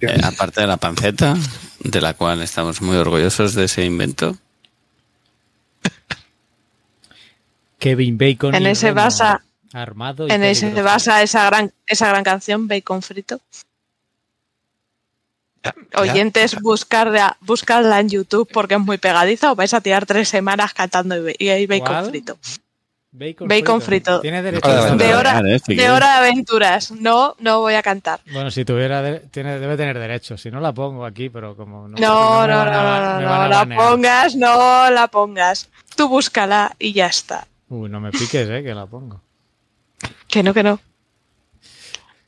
eh, 0.00 0.20
aparte 0.22 0.60
de 0.60 0.66
la 0.66 0.76
panceta, 0.76 1.36
de 1.80 2.00
la 2.00 2.14
cual 2.14 2.40
estamos 2.42 2.80
muy 2.80 2.96
orgullosos 2.96 3.54
de 3.54 3.64
ese 3.64 3.84
invento, 3.84 4.36
Kevin 7.78 8.18
Bacon. 8.18 8.54
En 8.54 8.66
ese 8.66 8.92
basa- 8.92 9.42
Armado 9.72 10.26
y 10.26 10.32
En 10.32 10.42
ese 10.42 10.72
se 10.74 10.82
basa 10.82 11.22
esa 11.22 11.46
gran, 11.46 11.72
esa 11.86 12.08
gran 12.08 12.24
canción, 12.24 12.66
Bacon 12.68 13.02
Frito. 13.02 13.40
Oyentes, 15.96 16.56
buscarla, 16.60 17.36
buscarla 17.40 18.00
en 18.00 18.08
YouTube 18.08 18.48
porque 18.52 18.74
es 18.74 18.80
muy 18.80 18.98
pegadiza 18.98 19.52
o 19.52 19.54
vais 19.54 19.74
a 19.74 19.80
tirar 19.80 20.06
tres 20.06 20.28
semanas 20.28 20.72
cantando 20.74 21.28
y, 21.30 21.34
y 21.38 21.48
hay 21.48 21.66
Bacon 21.66 21.86
¿Cuál? 21.86 22.04
Frito. 22.06 22.38
Bacon, 23.12 23.48
Bacon 23.48 23.80
frito. 23.82 24.20
Tiene 24.20 24.40
derecho 24.40 24.68
de 24.68 24.74
a 24.74 24.82
aventura. 24.82 25.06
De 25.08 25.14
hora, 25.16 25.42
de 25.42 25.60
quieres. 25.60 25.90
hora 25.90 26.06
de 26.12 26.18
aventuras. 26.28 26.90
No, 26.92 27.34
no 27.40 27.58
voy 27.58 27.74
a 27.74 27.82
cantar. 27.82 28.20
Bueno, 28.32 28.52
si 28.52 28.64
tuviera, 28.64 29.02
de- 29.02 29.18
tiene, 29.18 29.58
debe 29.58 29.76
tener 29.76 29.98
derecho. 29.98 30.38
Si 30.38 30.48
no 30.48 30.60
la 30.60 30.72
pongo 30.72 31.04
aquí, 31.04 31.28
pero 31.28 31.56
como 31.56 31.88
no. 31.88 31.98
No, 31.98 32.46
no, 32.46 32.46
no, 32.46 32.70
a- 32.70 33.20
no, 33.20 33.20
no, 33.20 33.48
la 33.48 33.48
banear. 33.48 33.80
pongas, 33.80 34.36
no 34.36 34.90
la 34.90 35.08
pongas. 35.08 35.68
Tú 35.96 36.08
búscala 36.08 36.76
y 36.78 36.92
ya 36.92 37.06
está. 37.06 37.48
Uy, 37.68 37.88
no 37.90 37.98
me 38.00 38.12
piques, 38.12 38.48
eh, 38.48 38.62
que 38.62 38.74
la 38.74 38.86
pongo. 38.86 39.20
Que 40.28 40.44
no, 40.44 40.54
que 40.54 40.62
no. 40.62 40.78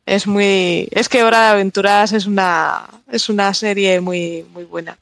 Es 0.07 0.27
muy. 0.27 0.89
Es 0.91 1.09
que 1.09 1.23
Hora 1.23 1.47
de 1.47 1.51
Aventuras 1.53 2.12
es 2.12 2.27
una. 2.27 2.87
Es 3.11 3.29
una 3.29 3.55
serie 3.55 4.01
muy, 4.01 4.45
muy 4.53 4.65
buena. 4.65 4.99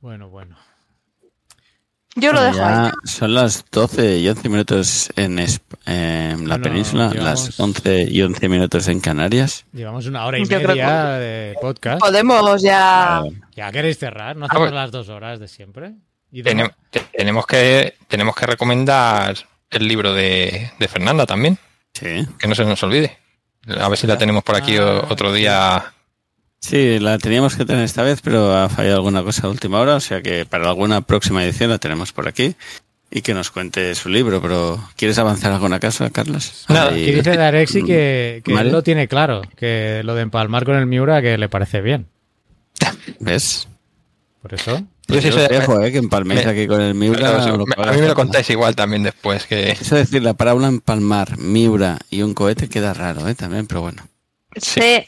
Bueno, 0.00 0.28
bueno. 0.28 0.56
Yo 2.14 2.32
lo 2.32 2.42
dejo 2.42 2.56
ya 2.56 2.86
ahí. 2.86 2.90
Son 3.04 3.32
las 3.34 3.64
12 3.70 4.18
y 4.18 4.28
11 4.28 4.48
minutos 4.48 5.08
en, 5.16 5.36
la 5.36 5.46
Bueno, 5.86 6.62
península, 6.62 7.10
llevamos- 7.10 7.24
las 7.48 7.60
11 7.60 8.02
y 8.10 8.22
11 8.22 8.48
minutos 8.48 8.88
en 8.88 9.00
Canarias. 9.00 9.64
Llevamos 9.72 10.06
una 10.06 10.26
hora 10.26 10.38
y 10.38 10.44
Yo 10.44 10.58
media 10.60 11.10
de 11.12 11.54
podcast. 11.60 12.00
Podemos 12.00 12.60
ya. 12.62 13.22
¿Ya 13.54 13.70
queréis 13.70 13.98
cerrar? 13.98 14.36
¿No 14.36 14.46
Ah, 14.46 14.48
hacemos 14.50 14.72
las 14.72 14.90
dos 14.90 15.08
horas 15.10 15.38
de 15.38 15.46
siempre? 15.46 15.92
¿Y 16.32 16.42
de- 16.42 16.50
tenemos, 17.14 17.46
que, 17.46 17.94
tenemos 18.08 18.34
que 18.34 18.46
recomendar 18.46 19.36
el 19.70 19.86
libro 19.86 20.12
de, 20.12 20.72
de 20.78 20.88
Fernanda 20.88 21.24
también, 21.24 21.56
Sí. 21.98 22.26
que 22.38 22.46
no 22.48 22.54
se 22.54 22.64
nos 22.64 22.82
olvide. 22.82 23.18
A 23.80 23.88
ver 23.88 23.98
si 23.98 24.06
la 24.06 24.16
tenemos 24.18 24.42
por 24.44 24.56
aquí 24.56 24.78
o- 24.78 25.02
Ah, 25.02 25.06
otro 25.10 25.32
día. 25.32 25.92
Sí, 26.60 26.98
la 26.98 27.18
teníamos 27.18 27.54
que 27.54 27.64
tener 27.64 27.84
esta 27.84 28.02
vez, 28.02 28.20
pero 28.20 28.56
ha 28.56 28.68
fallado 28.68 28.96
alguna 28.96 29.22
cosa 29.22 29.46
a 29.46 29.50
última 29.50 29.78
hora, 29.78 29.94
o 29.96 30.00
sea 30.00 30.20
que 30.22 30.44
para 30.44 30.68
alguna 30.68 31.02
próxima 31.02 31.44
edición 31.44 31.70
la 31.70 31.78
tenemos 31.78 32.12
por 32.12 32.26
aquí 32.26 32.56
y 33.10 33.22
que 33.22 33.32
nos 33.32 33.50
cuente 33.52 33.94
su 33.94 34.08
libro. 34.08 34.42
Pero 34.42 34.82
¿quieres 34.96 35.18
avanzar 35.18 35.52
alguna 35.52 35.78
cosa, 35.78 36.10
Carlos? 36.10 36.64
Nada, 36.68 36.90
dice 36.90 37.36
Darexi 37.36 37.82
que, 37.84 38.42
que 38.44 38.52
Vale. 38.54 38.68
él 38.70 38.72
lo 38.72 38.82
tiene 38.82 39.06
claro, 39.06 39.42
que 39.56 40.00
lo 40.04 40.14
de 40.16 40.22
empalmar 40.22 40.64
con 40.64 40.74
el 40.76 40.86
Miura 40.86 41.22
que 41.22 41.38
le 41.38 41.48
parece 41.48 41.80
bien. 41.80 42.06
¿Ves? 43.20 43.67
Por 44.48 44.58
eso. 44.58 44.82
Yo 45.08 45.20
sí 45.20 45.28
Yo 45.28 45.32
sé- 45.32 45.42
os 45.44 45.48
dejo, 45.48 45.80
eh, 45.82 45.92
que 45.92 45.98
empalméis 45.98 46.44
me- 46.44 46.50
aquí 46.50 46.66
con 46.66 46.80
el 46.80 46.94
Miura. 46.94 47.42
A 47.42 47.92
mí 47.92 48.00
me 48.00 48.08
lo 48.08 48.14
contáis 48.14 48.48
igual 48.50 48.74
también 48.76 49.02
después, 49.02 49.46
que 49.46 49.70
Eso 49.70 49.96
decir, 49.96 50.22
la 50.22 50.34
parábola 50.34 50.68
empalmar, 50.68 51.38
Miura 51.38 51.98
y 52.10 52.22
un 52.22 52.34
cohete 52.34 52.68
queda 52.68 52.94
raro, 52.94 53.26
¿eh? 53.28 53.34
También, 53.34 53.66
pero 53.66 53.82
bueno. 53.82 54.02
Mira 54.54 55.04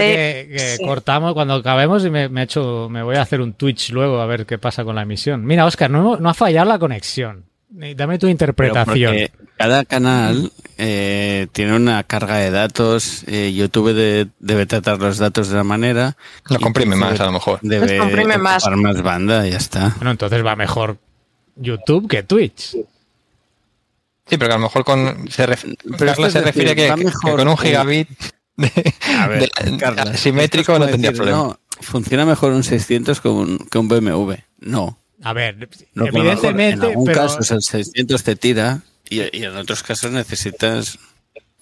que, 0.00 0.48
que 0.52 0.76
sí. 0.78 0.84
cortamos 0.84 1.34
cuando 1.34 1.54
acabemos 1.54 2.04
y 2.04 2.10
me, 2.10 2.28
me, 2.28 2.44
echo, 2.44 2.88
me 2.88 3.02
voy 3.02 3.16
a 3.16 3.22
hacer 3.22 3.40
un 3.40 3.52
Twitch 3.54 3.90
luego 3.90 4.20
a 4.20 4.26
ver 4.26 4.46
qué 4.46 4.58
pasa 4.58 4.84
con 4.84 4.94
la 4.94 5.02
emisión. 5.02 5.44
Mira, 5.44 5.64
Oscar, 5.66 5.90
no, 5.90 6.16
no 6.16 6.28
ha 6.28 6.34
fallado 6.34 6.68
la 6.68 6.78
conexión. 6.78 7.44
Dame 7.68 8.18
tu 8.18 8.28
interpretación. 8.28 9.16
cada 9.58 9.84
canal 9.84 10.50
eh, 10.78 11.46
tiene 11.52 11.74
una 11.76 12.02
carga 12.04 12.36
de 12.36 12.50
datos. 12.50 13.24
eh, 13.26 13.52
YouTube 13.54 13.92
de- 13.94 14.28
debe 14.40 14.66
tratar 14.66 14.98
los 14.98 15.18
datos 15.18 15.48
de 15.48 15.54
una 15.54 15.64
manera. 15.64 16.16
lo 16.48 16.58
comprime 16.60 16.96
más 16.96 17.18
a 17.20 17.26
lo 17.26 17.32
mejor. 17.32 17.58
Debe 17.62 17.98
comprime 17.98 18.38
más. 18.38 18.64
más 18.76 19.02
banda 19.02 19.46
y 19.46 19.50
ya 19.52 19.56
está. 19.58 19.94
Bueno, 19.96 20.10
entonces 20.10 20.44
va 20.44 20.54
mejor 20.56 20.98
YouTube 21.56 22.08
que 22.08 22.22
Twitch. 22.22 22.76
Sí, 24.28 24.36
pero 24.38 24.48
que 24.48 24.54
a 24.54 24.58
lo 24.58 24.62
mejor 24.64 24.84
con 24.84 25.30
se, 25.30 25.46
ref, 25.46 25.64
Pero 25.64 25.98
Carla 25.98 26.30
se 26.30 26.40
decir, 26.40 26.42
refiere 26.42 26.74
que, 26.74 26.88
con 27.22 27.46
un 27.48 27.56
gigabit 27.56 28.08
de, 28.56 28.94
A 29.20 29.28
ver, 29.28 29.48
de- 29.64 29.76
Carla, 29.78 30.16
simétrico 30.16 30.72
esto 30.72 30.84
no 30.84 30.90
tendría 30.90 31.10
decir, 31.12 31.22
problema. 31.24 31.38
No, 31.44 31.60
funciona 31.80 32.24
mejor 32.26 32.52
un 32.52 32.64
600 32.64 33.20
que 33.20 33.28
un, 33.28 33.58
que 33.70 33.78
un 33.78 33.86
BMW. 33.88 34.34
No. 34.60 34.98
A 35.22 35.32
ver, 35.32 35.56
No, 35.94 36.04
que 36.06 36.12
mejor 36.12 36.20
evidentemente, 36.26 36.74
en 36.86 36.90
algún 36.90 37.04
pero... 37.06 37.20
caso 37.22 37.54
el 37.54 37.62
600 37.62 38.22
te 38.22 38.36
tira 38.36 38.82
y, 39.08 39.20
y 39.36 39.44
en 39.44 39.56
otros 39.56 39.82
casos 39.82 40.10
necesitas 40.12 40.98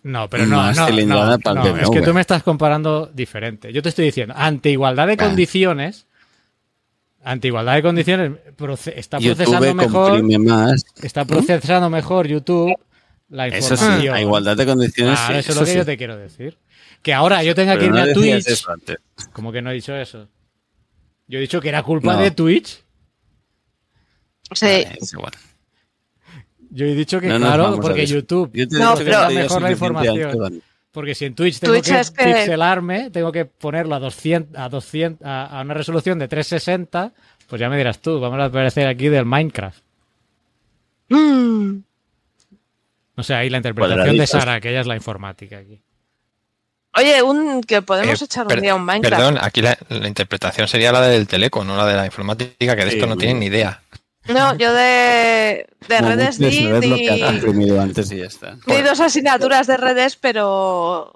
No, 0.03 0.29
pero 0.29 0.47
no, 0.47 0.57
Más 0.57 0.77
no, 0.77 0.87
cilindrada 0.87 1.37
no, 1.37 1.39
para 1.39 1.63
el 1.63 1.75
no, 1.77 1.81
es 1.83 1.91
que 1.91 2.03
tú 2.03 2.13
me 2.15 2.21
estás 2.21 2.43
comparando 2.43 3.07
diferente. 3.07 3.73
Yo 3.73 3.81
te 3.83 3.89
estoy 3.91 4.07
diciendo, 4.07 4.35
ante 4.37 4.71
igualdad 4.71 5.07
de 5.07 5.17
condiciones, 5.17 6.07
ante 7.23 7.49
igualdad 7.49 7.75
de 7.77 7.83
condiciones, 7.83 8.33
proce- 8.57 8.93
está 8.97 9.19
YouTube 9.19 9.37
procesando 9.45 9.75
mejor, 9.75 10.11
comprime 10.21 10.39
más. 10.51 10.85
está 11.03 11.25
procesando 11.25 11.89
mejor 11.91 12.27
YouTube 12.27 12.75
la 13.31 13.47
Eso 13.49 13.77
sí, 13.77 13.85
información. 13.85 14.15
a 14.15 14.21
igualdad 14.21 14.57
de 14.57 14.67
condiciones. 14.67 15.19
Claro, 15.19 15.35
sí, 15.35 15.39
eso 15.41 15.51
es 15.53 15.57
lo 15.59 15.65
que 15.65 15.71
sí. 15.71 15.77
yo 15.79 15.85
te 15.87 15.97
quiero 15.97 16.17
decir. 16.17 16.59
Que 17.03 17.15
ahora 17.15 17.43
yo 17.43 17.55
tenga 17.55 17.73
que 17.75 17.87
Pero 17.87 17.97
irme 17.97 18.05
no 18.07 18.11
a 18.11 18.15
Twitch. 18.15 18.65
Como 19.33 19.51
que 19.53 19.63
no 19.63 19.71
he 19.71 19.75
dicho 19.75 19.95
eso. 19.97 20.29
Yo 21.27 21.39
he 21.39 21.41
dicho 21.41 21.61
que 21.61 21.71
era 21.71 21.83
culpa 21.83 22.17
de 22.17 22.31
Twitch. 22.31 22.84
Sí. 24.53 24.67
Vale, 24.67 24.99
es 25.01 25.13
igual. 25.13 25.33
Yo 26.71 26.87
he 26.87 26.95
dicho 26.95 27.21
que 27.21 27.29
No 27.29 27.39
claro, 27.39 27.79
porque. 27.81 28.05
YouTube 28.07 28.51
Yo 28.53 28.69
te 28.69 28.79
No, 28.79 28.97
que 28.97 29.05
pero- 29.05 29.31
mejor 29.31 29.63
la 29.63 29.71
información. 29.71 30.63
Porque 30.91 31.15
si 31.17 31.25
en 31.25 31.35
Twitch 31.35 31.59
tengo 31.59 31.75
Twitch 31.75 31.87
que, 31.89 31.99
es 32.01 32.11
que- 32.13 32.25
pixelarme, 32.25 33.11
tengo 33.11 33.33
que 33.33 33.45
ponerlo 33.47 33.97
a 33.97 33.99
200, 33.99 34.57
a 34.57 34.69
200, 34.69 35.27
a, 35.27 35.59
a 35.59 35.63
una 35.63 35.75
resolución 35.75 36.19
de 36.21 36.29
360, 36.29 37.13
pues 37.49 37.59
ya 37.61 37.69
me 37.69 37.77
dirás 37.77 37.99
tú, 37.99 38.21
vamos 38.21 38.39
a 38.39 38.45
aparecer 38.45 38.87
aquí 38.87 39.09
del 39.09 39.25
Minecraft. 39.25 39.83
Mm. 41.09 41.79
No 43.17 43.23
sé, 43.23 43.35
ahí 43.35 43.51
la 43.51 43.59
interpretación 43.59 44.17
de. 44.19 44.27
Sara, 44.27 44.61
que 44.61 44.71
ella 44.71 44.81
es 44.81 44.87
la 44.87 44.97
informática 44.97 45.59
aquí. 45.59 45.81
Oye, 46.97 47.23
un 47.23 47.61
que 47.63 47.83
podemos 47.83 48.23
Eh, 48.23 48.25
echar 48.27 48.45
un 48.45 48.49
per- 48.49 48.61
día 48.61 48.75
un 48.77 48.85
Minecraft. 48.85 49.17
Perdón, 49.17 49.39
aquí 49.41 49.63
la, 49.63 49.77
la 49.89 50.07
interpretación 50.09 50.69
sería 50.69 50.93
la 50.93 51.01
del 51.03 51.27
teleco, 51.27 51.65
no 51.65 51.77
la 51.77 51.87
de 51.87 51.95
la 51.95 52.07
informática, 52.07 52.77
que 52.77 52.85
de 52.85 52.91
Sí, 52.93 52.97
esto 52.99 53.09
no 53.09 53.17
tienen 53.17 53.41
ni 53.41 53.47
idea. 53.47 53.81
No, 54.27 54.57
yo 54.57 54.73
de, 54.73 55.67
de 55.89 55.97
Como 55.99 56.09
redes 56.09 56.39
de 56.39 56.49
di, 56.51 56.67
antes 57.79 58.11
y 58.13 58.17
ya 58.19 58.25
está. 58.27 58.57
di 58.67 58.83
dos 58.83 59.01
asignaturas 59.01 59.67
de 59.67 59.77
redes, 59.77 60.17
pero 60.17 61.13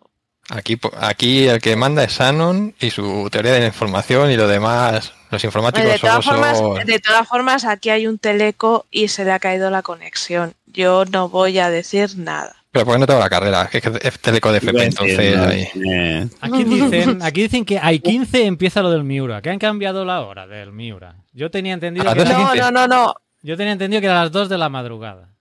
Aquí, 0.50 0.76
po- 0.76 0.92
aquí 0.98 1.46
el 1.46 1.60
que 1.60 1.76
manda 1.76 2.04
es 2.04 2.12
Shannon 2.12 2.74
y 2.80 2.90
su 2.90 3.28
teoría 3.30 3.52
de 3.52 3.60
la 3.60 3.66
información 3.66 4.30
y 4.30 4.36
lo 4.36 4.48
demás, 4.48 5.12
los 5.30 5.44
informáticos 5.44 5.90
de 5.90 5.98
todas, 5.98 6.24
formas, 6.24 6.56
son... 6.58 6.86
de 6.86 6.98
todas 7.00 7.28
formas 7.28 7.64
aquí 7.66 7.90
hay 7.90 8.06
un 8.06 8.18
teleco 8.18 8.86
y 8.90 9.08
se 9.08 9.24
le 9.26 9.32
ha 9.32 9.38
caído 9.40 9.68
la 9.70 9.82
conexión. 9.82 10.54
Yo 10.66 11.04
no 11.04 11.28
voy 11.28 11.58
a 11.58 11.68
decir 11.68 12.16
nada. 12.16 12.57
Pero 12.70 12.84
¿por 12.84 12.94
qué 12.94 13.00
no 13.00 13.06
tengo 13.06 13.20
la 13.20 13.30
carrera? 13.30 13.68
Es 13.72 13.80
que 13.82 13.92
es 14.02 14.18
teleco 14.20 14.52
de 14.52 14.58
FP, 14.58 14.84
entonces... 14.84 15.36
ahí. 15.38 15.68
eh, 15.90 16.28
Aquí 16.40 16.64
dicen, 16.64 17.18
aquí 17.22 17.42
dicen 17.42 17.64
que 17.64 17.78
hay 17.78 17.98
15 18.00 18.44
empieza 18.46 18.82
lo 18.82 18.90
del 18.90 19.04
Miura, 19.04 19.40
que 19.40 19.50
han 19.50 19.58
cambiado 19.58 20.04
la 20.04 20.20
hora 20.20 20.46
del 20.46 20.72
Miura. 20.72 21.16
Yo 21.32 21.50
tenía 21.50 21.72
entendido 21.74 22.04
que 22.12 22.24
No, 22.24 22.50
15. 22.52 22.58
no, 22.60 22.70
no, 22.70 22.86
no. 22.86 23.14
yo 23.42 23.56
tenía 23.56 23.72
entendido 23.72 24.00
que 24.00 24.06
era 24.06 24.20
a 24.20 24.24
las 24.24 24.32
2 24.32 24.48
de 24.50 24.58
la 24.58 24.68
madrugada. 24.68 25.34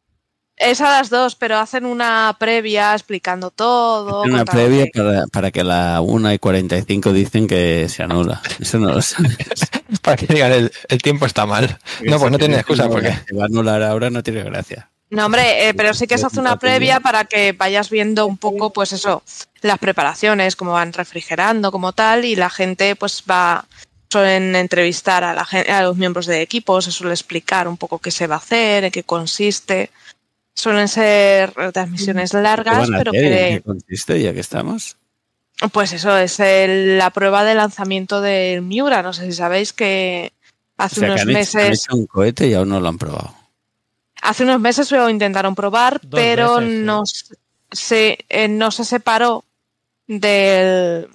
Es 0.60 0.82
a 0.82 0.86
las 0.90 1.12
dos, 1.12 1.36
pero 1.36 1.60
hacen 1.60 1.86
una 1.86 2.36
previa 2.40 2.94
explicando 2.94 3.52
todo. 3.52 4.24
una 4.24 4.44
previa 4.44 4.86
que- 4.86 5.00
para, 5.00 5.26
para 5.28 5.52
que 5.52 5.60
a 5.62 5.64
la 5.64 6.02
1 6.02 6.34
y 6.34 6.40
45 6.40 7.14
dicen 7.14 7.46
que 7.46 7.88
se 7.90 8.02
anula. 8.02 8.42
Eso 8.60 8.80
no 8.80 8.92
lo 8.94 9.02
sabes. 9.04 9.38
Para 10.02 10.18
que 10.18 10.26
digan, 10.26 10.52
el, 10.52 10.72
el 10.90 11.02
tiempo 11.04 11.28
está 11.28 11.46
mal. 11.46 11.78
No, 12.06 12.18
pues 12.18 12.32
no 12.32 12.40
tiene 12.40 12.56
excusa, 12.56 12.90
porque... 12.90 13.14
Se 13.28 13.36
va 13.36 13.44
a 13.44 13.46
anular 13.46 13.84
ahora, 13.84 14.10
no 14.10 14.24
tiene 14.24 14.42
gracia. 14.44 14.90
No, 15.10 15.26
hombre, 15.26 15.70
eh, 15.70 15.74
pero 15.74 15.94
sí 15.94 16.06
que 16.06 16.18
se 16.18 16.26
hace 16.26 16.40
una 16.40 16.58
previa 16.60 17.00
para 17.00 17.24
que 17.26 17.54
vayas 17.54 17.90
viendo 17.90 18.26
un 18.28 18.38
poco, 18.38 18.74
pues 18.74 18.92
eso, 18.92 19.24
las 19.62 19.80
preparaciones, 19.80 20.56
cómo 20.58 20.74
van 20.74 20.92
refrigerando, 20.92 21.72
como 21.72 21.94
tal, 21.94 22.26
y 22.26 22.36
la 22.36 22.50
gente, 22.50 22.96
pues 22.98 23.24
va, 23.30 23.66
suelen 24.10 24.56
entrevistar 24.56 25.24
a, 25.24 25.34
la, 25.34 25.48
a 25.78 25.82
los 25.84 25.96
miembros 25.96 26.26
de 26.26 26.42
equipo, 26.42 26.82
se 26.82 26.92
suele 26.92 27.14
explicar 27.14 27.70
un 27.70 27.78
poco 27.78 28.00
qué 28.00 28.12
se 28.12 28.28
va 28.28 28.36
a 28.36 28.40
hacer, 28.40 28.84
en 28.84 28.92
qué 28.92 29.04
consiste. 29.04 29.92
Suelen 30.54 30.88
ser 30.90 31.54
transmisiones 31.72 32.32
¿Qué 32.32 32.42
largas, 32.42 32.90
pero 32.98 33.12
hacer? 33.12 33.24
¿En 33.24 33.32
que, 33.32 33.54
qué 33.56 33.62
consiste 33.62 34.22
ya 34.22 34.34
que 34.34 34.40
estamos? 34.42 34.98
pues 35.72 35.94
eso, 35.94 36.18
es 36.18 36.40
el- 36.40 36.98
la 36.98 37.12
prueba 37.12 37.44
de 37.44 37.56
lanzamiento 37.56 38.22
del 38.22 38.62
Miura. 38.62 39.02
No 39.04 39.14
sé 39.14 39.26
si 39.26 39.34
sabéis 39.34 39.72
que 39.72 40.34
O 40.78 40.84
hace 40.84 41.00
que 41.00 41.06
unos 41.06 41.22
hecho, 41.22 41.28
han 41.30 41.34
meses, 41.34 41.84
hecho 41.86 41.96
un 41.96 42.06
cohete 42.08 42.48
y 42.48 42.54
aún 42.56 42.70
no 42.70 42.80
lo 42.80 42.88
han 42.90 42.98
probado. 42.98 43.37
Hace 44.22 44.44
unos 44.44 44.60
meses 44.60 44.92
lo 44.92 45.10
intentaron 45.10 45.56
probar, 45.56 46.00
Dos 46.02 46.20
pero 46.20 46.56
veces, 46.58 46.72
sí. 46.72 46.84
no, 46.84 47.04
se, 47.72 48.18
eh, 48.30 48.48
no 48.48 48.72
se 48.72 48.86
separó 48.86 49.44
del, 50.08 51.08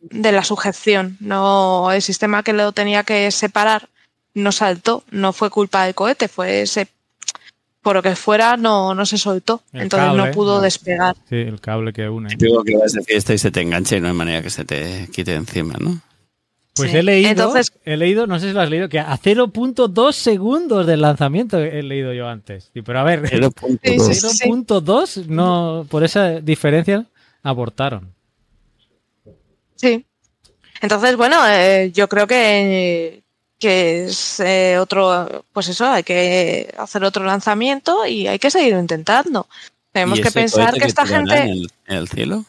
de 0.00 0.32
la 0.32 0.44
sujeción. 0.44 1.16
No, 1.20 1.90
el 1.92 2.02
sistema 2.02 2.42
que 2.42 2.52
lo 2.52 2.72
tenía 2.72 3.04
que 3.04 3.30
separar 3.30 3.88
no 4.34 4.52
saltó. 4.52 5.04
No 5.10 5.32
fue 5.32 5.50
culpa 5.50 5.84
del 5.84 5.94
cohete, 5.94 6.28
fue 6.28 6.62
ese. 6.62 6.88
Por 7.80 7.94
lo 7.96 8.02
que 8.02 8.16
fuera, 8.16 8.56
no, 8.56 8.94
no 8.94 9.06
se 9.06 9.18
soltó. 9.18 9.62
El 9.72 9.82
Entonces 9.82 10.08
cable, 10.08 10.26
no 10.26 10.30
pudo 10.32 10.56
no. 10.56 10.60
despegar. 10.60 11.16
Sí, 11.28 11.36
el 11.36 11.60
cable 11.60 11.92
que 11.92 12.08
une. 12.08 12.28
Típico 12.28 12.62
que 12.64 12.76
vas 12.76 12.92
de 12.92 13.02
fiesta 13.02 13.32
y 13.32 13.38
se 13.38 13.50
te 13.50 13.60
engancha 13.60 13.96
y 13.96 14.00
no 14.00 14.08
hay 14.08 14.14
manera 14.14 14.42
que 14.42 14.50
se 14.50 14.64
te 14.64 15.08
quite 15.12 15.34
encima, 15.34 15.74
¿no? 15.78 16.00
Pues 16.78 16.90
Sí. 16.90 16.96
he 16.96 17.02
leído, 17.02 17.30
Entonces- 17.30 17.72
he 17.84 17.96
leído, 17.98 18.26
no 18.26 18.38
sé 18.40 18.48
si 18.48 18.52
lo 18.54 18.60
has 18.62 18.70
leído, 18.70 18.88
que 18.88 18.98
a 19.00 19.16
0.2 19.18 20.16
segundos 20.16 20.86
del 20.86 21.02
lanzamiento 21.02 21.58
he 21.58 21.82
leído 21.82 22.12
yo 22.14 22.26
antes. 22.28 22.70
Sí, 22.72 22.80
pero 22.82 23.00
a 23.00 23.02
ver, 23.04 23.22
0.2. 23.28 23.78
Sí, 23.82 24.14
sí, 24.14 24.14
sí. 24.14 24.44
0.2 24.48 25.26
no, 25.26 25.86
por 25.90 26.04
esa 26.04 26.40
diferencia 26.40 27.04
abortaron. 27.42 28.14
Sí. 29.76 30.04
Entonces, 30.80 31.16
bueno, 31.16 31.36
eh, 31.48 31.90
yo 31.92 32.08
creo 32.08 32.26
que, 32.26 33.22
que 33.58 34.04
es 34.06 34.40
eh, 34.40 34.78
otro, 34.78 35.44
pues 35.52 35.68
eso, 35.68 35.86
hay 35.86 36.02
que 36.04 36.72
hacer 36.78 37.02
otro 37.04 37.24
lanzamiento 37.24 38.06
y 38.06 38.26
hay 38.26 38.38
que 38.38 38.50
seguir 38.50 38.74
intentando. 38.74 39.48
Tenemos 39.92 40.18
¿Y 40.18 40.22
que 40.22 40.30
pensar 40.30 40.74
que 40.74 40.86
esta 40.86 41.06
gente, 41.06 41.36
En 41.36 41.48
el, 41.48 41.70
en 41.86 41.96
el 41.96 42.08
cielo? 42.08 42.44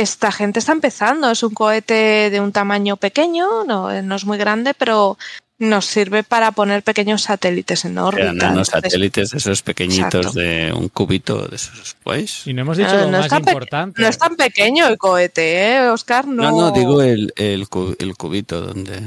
Esta 0.00 0.32
gente 0.32 0.58
está 0.58 0.72
empezando. 0.72 1.30
Es 1.30 1.42
un 1.42 1.54
cohete 1.54 2.30
de 2.30 2.40
un 2.40 2.52
tamaño 2.52 2.96
pequeño, 2.96 3.64
no, 3.64 4.02
no 4.02 4.14
es 4.16 4.24
muy 4.24 4.38
grande, 4.38 4.74
pero 4.74 5.18
nos 5.58 5.86
sirve 5.86 6.24
para 6.24 6.50
poner 6.50 6.82
pequeños 6.82 7.22
satélites 7.22 7.84
en 7.84 7.96
órbita. 7.98 8.30
Entonces, 8.30 8.68
satélites, 8.68 9.32
esos 9.32 9.62
pequeñitos 9.62 10.26
Exacto. 10.26 10.38
de 10.40 10.72
un 10.74 10.88
cubito 10.88 11.46
de 11.46 11.54
esos, 11.54 11.96
pues. 12.02 12.46
Y 12.48 12.52
no 12.52 12.62
hemos 12.62 12.76
dicho 12.78 12.90
Ah, 12.92 12.96
lo 13.02 13.10
no 13.10 13.18
más 13.20 13.30
importante. 13.32 14.02
No 14.02 14.08
es 14.08 14.18
tan 14.18 14.34
pequeño 14.34 14.88
el 14.88 14.98
cohete, 14.98 15.76
¿eh, 15.76 15.88
Oscar? 15.88 16.26
No, 16.26 16.50
No, 16.50 16.60
no, 16.60 16.70
digo 16.72 17.00
el, 17.02 17.32
el, 17.36 17.68
cu- 17.68 17.94
el 18.00 18.16
cubito 18.16 18.60
donde... 18.60 19.00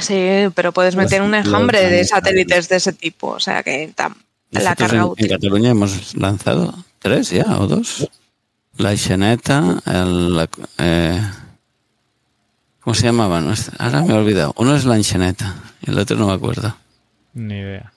Sí, 0.00 0.48
pero 0.54 0.72
puedes 0.72 0.94
Los- 0.94 1.04
meter 1.04 1.20
un 1.20 1.32
los 1.32 1.44
enjambre 1.44 1.86
de 1.90 2.04
satélites 2.06 2.70
de 2.70 2.76
ese 2.76 2.94
tipo. 2.94 3.28
O 3.28 3.40
sea 3.40 3.62
que 3.62 3.92
tam- 3.94 4.14
la 4.50 4.74
carga 4.74 4.96
en, 4.98 5.02
útil. 5.04 5.26
en 5.26 5.32
Cataluña 5.32 5.70
hemos 5.72 6.14
lanzado 6.16 6.74
tres 7.00 7.28
ya, 7.30 7.44
o 7.58 7.66
dos. 7.66 8.08
La 8.78 8.96
Xeneta, 8.96 9.80
el... 9.86 10.48
eh, 10.78 11.20
¿Cómo 12.80 12.94
se 12.94 13.04
llamaban? 13.04 13.54
Ahora 13.78 14.02
me 14.02 14.12
he 14.12 14.16
olvidado. 14.16 14.54
Uno 14.56 14.74
es 14.74 14.84
la 14.84 15.00
Xeneta 15.02 15.54
y 15.86 15.90
el 15.90 15.98
otro 15.98 16.16
no 16.16 16.26
me 16.26 16.32
acuerdo. 16.32 16.76
Ni 17.34 17.54
idea. 17.54 17.92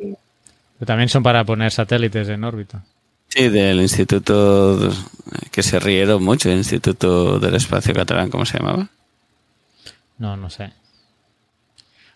Pero 0.00 0.86
también 0.86 1.08
son 1.08 1.22
para 1.22 1.44
poner 1.44 1.72
satélites 1.72 2.28
en 2.28 2.42
órbita. 2.44 2.82
Sí, 3.28 3.48
del 3.48 3.80
Instituto 3.80 4.90
que 5.50 5.62
se 5.62 5.78
rieron 5.78 6.22
mucho, 6.22 6.50
el 6.50 6.58
Instituto 6.58 7.38
del 7.38 7.54
Espacio 7.56 7.92
Catalán, 7.94 8.30
¿cómo 8.30 8.46
se 8.46 8.58
llamaba? 8.58 8.88
No, 10.18 10.36
no 10.36 10.48
sé. 10.50 10.72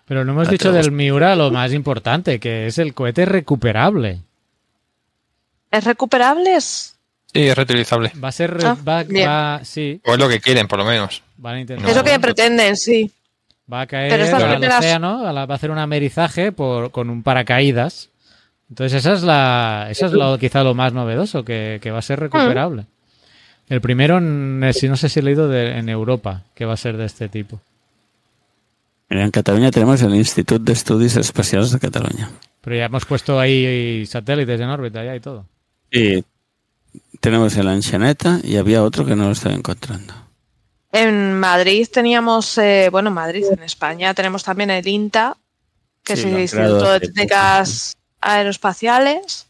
Pero 0.07 0.25
no 0.25 0.33
hemos 0.33 0.49
dicho 0.49 0.73
del 0.73 0.93
Miura 0.93 1.37
lo 1.37 1.51
más 1.51 1.73
importante, 1.73 2.41
que 2.41 2.67
es 2.67 2.79
el 2.79 2.95
cohete 2.95 3.27
recuperable. 3.27 4.23
¿Es 5.71 5.85
recuperable? 5.85 6.57
Es, 6.57 6.98
Sí, 7.39 7.49
es 7.49 7.57
reutilizable. 7.57 8.13
Va 8.23 8.29
a 8.29 8.33
ser... 8.33 8.59
Ah, 8.65 8.77
va, 8.87 9.61
sí, 9.65 10.01
O 10.05 10.13
es 10.15 10.19
lo 10.19 10.29
que 10.29 10.41
quieren, 10.41 10.67
por 10.67 10.79
lo 10.79 10.85
menos. 10.85 11.23
van 11.37 11.55
a 11.57 11.61
intentar... 11.61 11.89
es 11.91 11.97
lo 11.97 12.03
que 12.05 12.19
pretenden, 12.19 12.77
sí. 12.77 13.11
Va 13.73 13.83
a 13.83 13.87
caer 13.87 14.11
Pero 14.11 14.37
al 14.37 14.51
primeras- 14.53 14.79
océano, 14.79 15.23
va 15.23 15.43
a 15.43 15.55
hacer 15.55 15.71
un 15.71 15.79
amerizaje 15.79 16.53
por, 16.53 16.91
con 16.91 17.11
un 17.11 17.23
paracaídas. 17.23 18.09
Entonces 18.71 18.99
esa 18.99 19.13
es 19.15 19.23
la, 19.23 19.87
esa 19.91 20.07
es 20.07 20.13
lo, 20.13 20.39
quizá 20.39 20.63
lo 20.65 20.75
más 20.75 20.93
novedoso, 20.93 21.45
que, 21.45 21.79
que 21.83 21.91
va 21.91 21.99
a 21.99 22.03
ser 22.03 22.19
recuperable. 22.21 22.87
El 23.69 23.81
primero, 23.81 24.19
en- 24.19 24.71
si 24.73 24.89
no 24.89 24.97
sé 24.97 25.09
si 25.09 25.21
he 25.21 25.23
leído 25.23 25.49
de- 25.49 25.79
en 25.79 25.89
Europa, 25.89 26.43
que 26.55 26.65
va 26.65 26.73
a 26.75 26.77
ser 26.79 26.97
de 26.97 27.05
este 27.05 27.29
tipo. 27.29 27.61
Mira, 29.11 29.25
en 29.25 29.31
Cataluña 29.31 29.71
tenemos 29.71 30.03
el 30.03 30.15
Instituto 30.15 30.59
de 30.63 30.73
Estudios 30.73 31.17
Espaciales 31.17 31.71
de 31.71 31.79
Cataluña. 31.79 32.31
Pero 32.63 32.77
ya 32.77 32.87
hemos 32.87 33.05
puesto 33.07 33.39
ahí 33.41 34.05
satélites 34.07 34.61
en 34.61 34.69
órbita 34.69 35.03
ya 35.05 35.15
y 35.17 35.21
todo. 35.21 35.47
Y 35.91 36.23
tenemos 37.21 37.57
el 37.57 37.69
Anxaneta 37.69 38.41
y 38.43 38.57
había 38.57 38.83
otro 38.83 39.05
que 39.05 39.17
no 39.17 39.27
lo 39.27 39.33
estoy 39.33 39.55
encontrando. 39.55 40.15
En 40.93 41.39
Madrid 41.39 41.87
teníamos, 41.93 42.57
eh, 42.59 42.89
bueno, 42.91 43.09
en 43.09 43.15
Madrid, 43.15 43.45
en 43.51 43.63
España, 43.63 44.15
tenemos 44.15 44.43
también 44.43 44.71
el 44.71 44.87
INTA, 44.87 45.37
que 46.03 46.17
Sí, 46.17 46.23
es 46.23 46.27
el 46.35 46.41
Instituto 46.41 46.93
de 46.93 47.01
poco, 47.01 47.13
Técnicas 47.13 47.97
Aeroespaciales. 48.21 49.47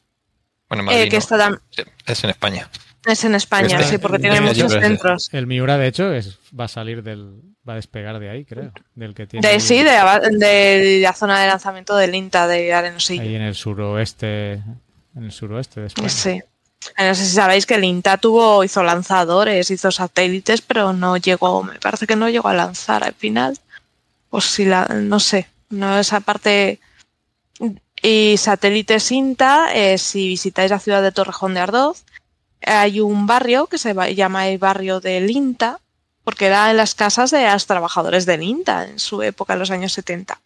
Bueno, 0.69 0.83
en 0.83 0.89
Eh, 0.89 0.93
Madrid 0.93 1.11
que 1.11 1.17
no. 1.17 1.19
está 1.21 1.61
es 2.07 2.25
en 2.25 2.31
España. 2.31 2.69
es 3.07 3.25
en 3.25 3.35
España, 3.37 3.79
Este- 3.79 3.91
sí, 3.93 3.99
porque 3.99 4.19
tiene 4.19 4.41
muchos 4.41 4.73
centros. 4.73 5.29
El 5.33 5.47
Miura, 5.47 5.79
de 5.79 5.87
hecho, 5.87 6.13
es, 6.13 6.39
va 6.59 6.65
a 6.65 6.69
salir 6.69 7.03
del. 7.03 7.41
Va 7.67 7.75
a 7.75 7.77
despegar 7.77 8.19
de 8.19 8.31
ahí, 8.31 8.45
creo. 8.47 8.73
Del 8.95 9.15
que 9.15 9.27
tiene. 9.27 9.47
De, 9.47 9.61
sí, 9.61 9.83
de, 9.83 11.01
la 11.03 11.13
zona 11.13 11.41
de 11.41 11.47
lanzamiento 11.49 11.95
del 11.97 12.15
INTA 12.15 12.47
de 12.49 12.73
Arenosillo. 12.73 13.21
Ahí 13.23 13.35
en 13.35 13.43
el 13.43 13.55
suroeste. 13.55 14.55
En 15.15 15.25
el 15.25 15.33
suroeste 15.33 15.83
de 15.83 15.87
España. 15.89 16.09
Sí. 16.09 16.41
No 16.97 17.15
sé 17.15 17.27
si 17.27 17.35
sabéis 17.35 17.67
que 17.67 17.75
el 17.75 17.85
INTA 17.85 18.17
tuvo, 18.19 18.65
hizo 18.65 18.83
lanzadores, 18.83 19.71
hizo 19.71 19.91
satélites, 19.91 20.63
pero 20.63 20.93
no 20.93 21.17
llegó, 21.17 21.63
me 21.63 21.79
parece 21.79 22.07
que 22.07 22.17
no 22.17 22.29
llegó 22.29 22.49
a 22.49 22.55
lanzar 22.55 23.05
al 23.05 23.15
final. 23.15 23.59
O 24.31 24.41
si 24.41 24.65
la, 24.65 24.87
no 24.87 25.21
sé, 25.21 25.49
no 25.71 25.99
esa 25.99 26.21
parte. 26.21 26.81
Y 28.01 28.37
satélites 28.39 29.11
INTA, 29.11 29.75
eh, 29.75 29.99
si 29.99 30.29
visitáis 30.29 30.71
la 30.71 30.79
ciudad 30.79 31.03
de 31.03 31.13
Torrejón 31.13 31.55
de 31.55 31.61
Ardoz, 31.61 32.05
hay 32.65 33.01
un 33.01 33.27
barrio 33.27 33.67
que 33.67 33.79
se 33.79 33.95
llama 34.15 34.49
el 34.49 34.59
barrio 34.59 35.01
del 35.01 35.31
INTA, 35.31 35.81
porque 36.25 36.47
era 36.47 36.71
en 36.71 36.77
las 36.77 36.95
casas 36.95 37.31
de 37.31 37.51
los 37.51 37.67
trabajadores 37.67 38.27
del 38.27 38.43
INTA 38.43 38.85
en 38.87 38.99
su 38.99 39.23
época, 39.23 39.55
en 39.55 39.59
los 39.61 39.71
años 39.71 39.93
70. 39.93 40.41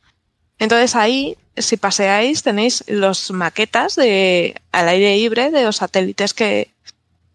Entonces 0.63 0.95
ahí, 0.95 1.37
si 1.57 1.77
paseáis, 1.77 2.45
tenéis 2.45 2.85
los 2.87 3.33
maquetas 3.33 3.97
de 3.97 4.55
al 4.71 4.89
aire 4.89 5.17
libre 5.17 5.51
de 5.51 5.65
los 5.65 5.79
satélites 5.79 6.35
que, 6.35 6.71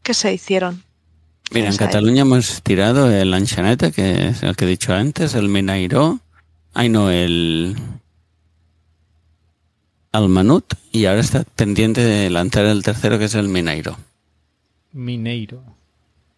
que 0.01 0.13
se 0.13 0.33
hicieron. 0.33 0.81
Mira, 1.51 1.65
en 1.67 1.71
ver. 1.75 1.79
Cataluña 1.87 2.21
hemos 2.21 2.61
tirado 2.63 3.11
el 3.11 3.33
Anchaneta, 3.33 3.91
que 3.91 4.29
es 4.29 4.43
el 4.43 4.55
que 4.55 4.63
he 4.63 4.69
dicho 4.69 4.93
antes, 4.93 5.35
el 5.35 5.49
Minairo, 5.49 6.21
ay 6.73 6.87
no, 6.87 7.11
el 7.11 7.75
al 10.13 10.29
Manut, 10.29 10.73
y 10.93 11.03
ahora 11.05 11.19
está 11.19 11.43
pendiente 11.43 11.99
de 12.01 12.29
lanzar 12.29 12.65
el 12.65 12.81
tercero, 12.83 13.19
que 13.19 13.25
es 13.25 13.35
el 13.35 13.49
Minairo. 13.49 13.97
Mineiro. 14.93 15.61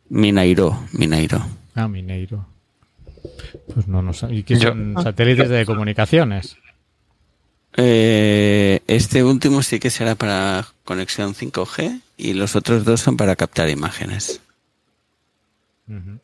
Minairo, 0.09 0.83
Minairo. 0.93 1.45
Ah, 1.75 1.87
Mineiro. 1.87 2.47
Pues 3.75 3.87
no, 3.87 4.01
no 4.01 4.11
sé. 4.11 4.33
¿Y 4.33 4.41
qué 4.41 4.55
Yo- 4.57 4.69
son 4.69 4.95
satélites 5.03 5.49
de 5.49 5.65
comunicaciones? 5.67 6.57
Eh, 7.81 8.81
este 8.87 9.23
último 9.23 9.61
sí 9.63 9.79
que 9.79 9.89
será 9.89 10.15
para 10.15 10.67
conexión 10.83 11.33
5G 11.33 12.01
y 12.17 12.33
los 12.33 12.55
otros 12.55 12.83
dos 12.83 12.99
son 12.99 13.15
para 13.15 13.35
captar 13.37 13.69
imágenes. 13.69 14.41
Ujú. 15.87 16.19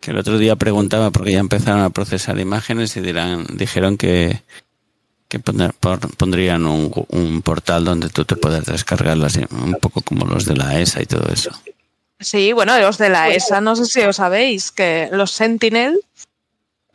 Que 0.00 0.12
el 0.12 0.18
otro 0.18 0.38
día 0.38 0.54
preguntaba 0.54 1.10
porque 1.10 1.32
ya 1.32 1.40
empezaron 1.40 1.80
a 1.82 1.90
procesar 1.90 2.38
imágenes 2.38 2.96
y 2.96 3.00
dirán, 3.00 3.46
dijeron 3.54 3.96
que, 3.96 4.42
que 5.26 5.40
pondr- 5.40 5.74
por- 5.80 6.16
pondrían 6.16 6.66
un, 6.66 6.92
un 7.08 7.42
portal 7.42 7.84
donde 7.84 8.08
tú 8.08 8.24
te 8.24 8.36
puedas 8.36 8.64
descargarlas, 8.66 9.36
un 9.50 9.74
poco 9.80 10.00
como 10.02 10.24
los 10.24 10.44
de 10.44 10.56
la 10.56 10.78
ESA 10.80 11.02
y 11.02 11.06
todo 11.06 11.28
eso. 11.32 11.50
Sí, 12.20 12.52
bueno, 12.52 12.78
los 12.78 12.96
de 12.96 13.08
la 13.08 13.28
ESA, 13.30 13.60
no 13.60 13.74
sé 13.74 13.86
si 13.86 14.00
os 14.02 14.16
sabéis, 14.16 14.70
que 14.70 15.08
los 15.10 15.32
Sentinel 15.32 15.98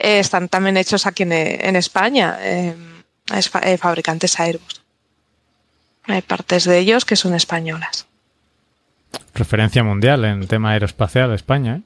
eh, 0.04 0.20
están 0.20 0.50
también 0.50 0.78
hechos 0.78 1.08
aquí 1.08 1.24
en, 1.24 1.32
en 1.34 1.76
España, 1.76 2.38
eh, 2.42 2.76
es 3.36 3.50
eh, 3.64 3.78
fabricantes 3.78 4.40
Airbus. 4.40 4.82
Hay 6.04 6.22
partes 6.22 6.66
de 6.66 6.78
ellos 6.78 7.06
que 7.06 7.16
son 7.16 7.34
españolas. 7.34 8.06
Referencia 9.34 9.84
mundial 9.84 10.26
en 10.26 10.48
tema 10.48 10.72
aeroespacial 10.72 11.34
España, 11.34 11.78
¿eh? 11.78 11.82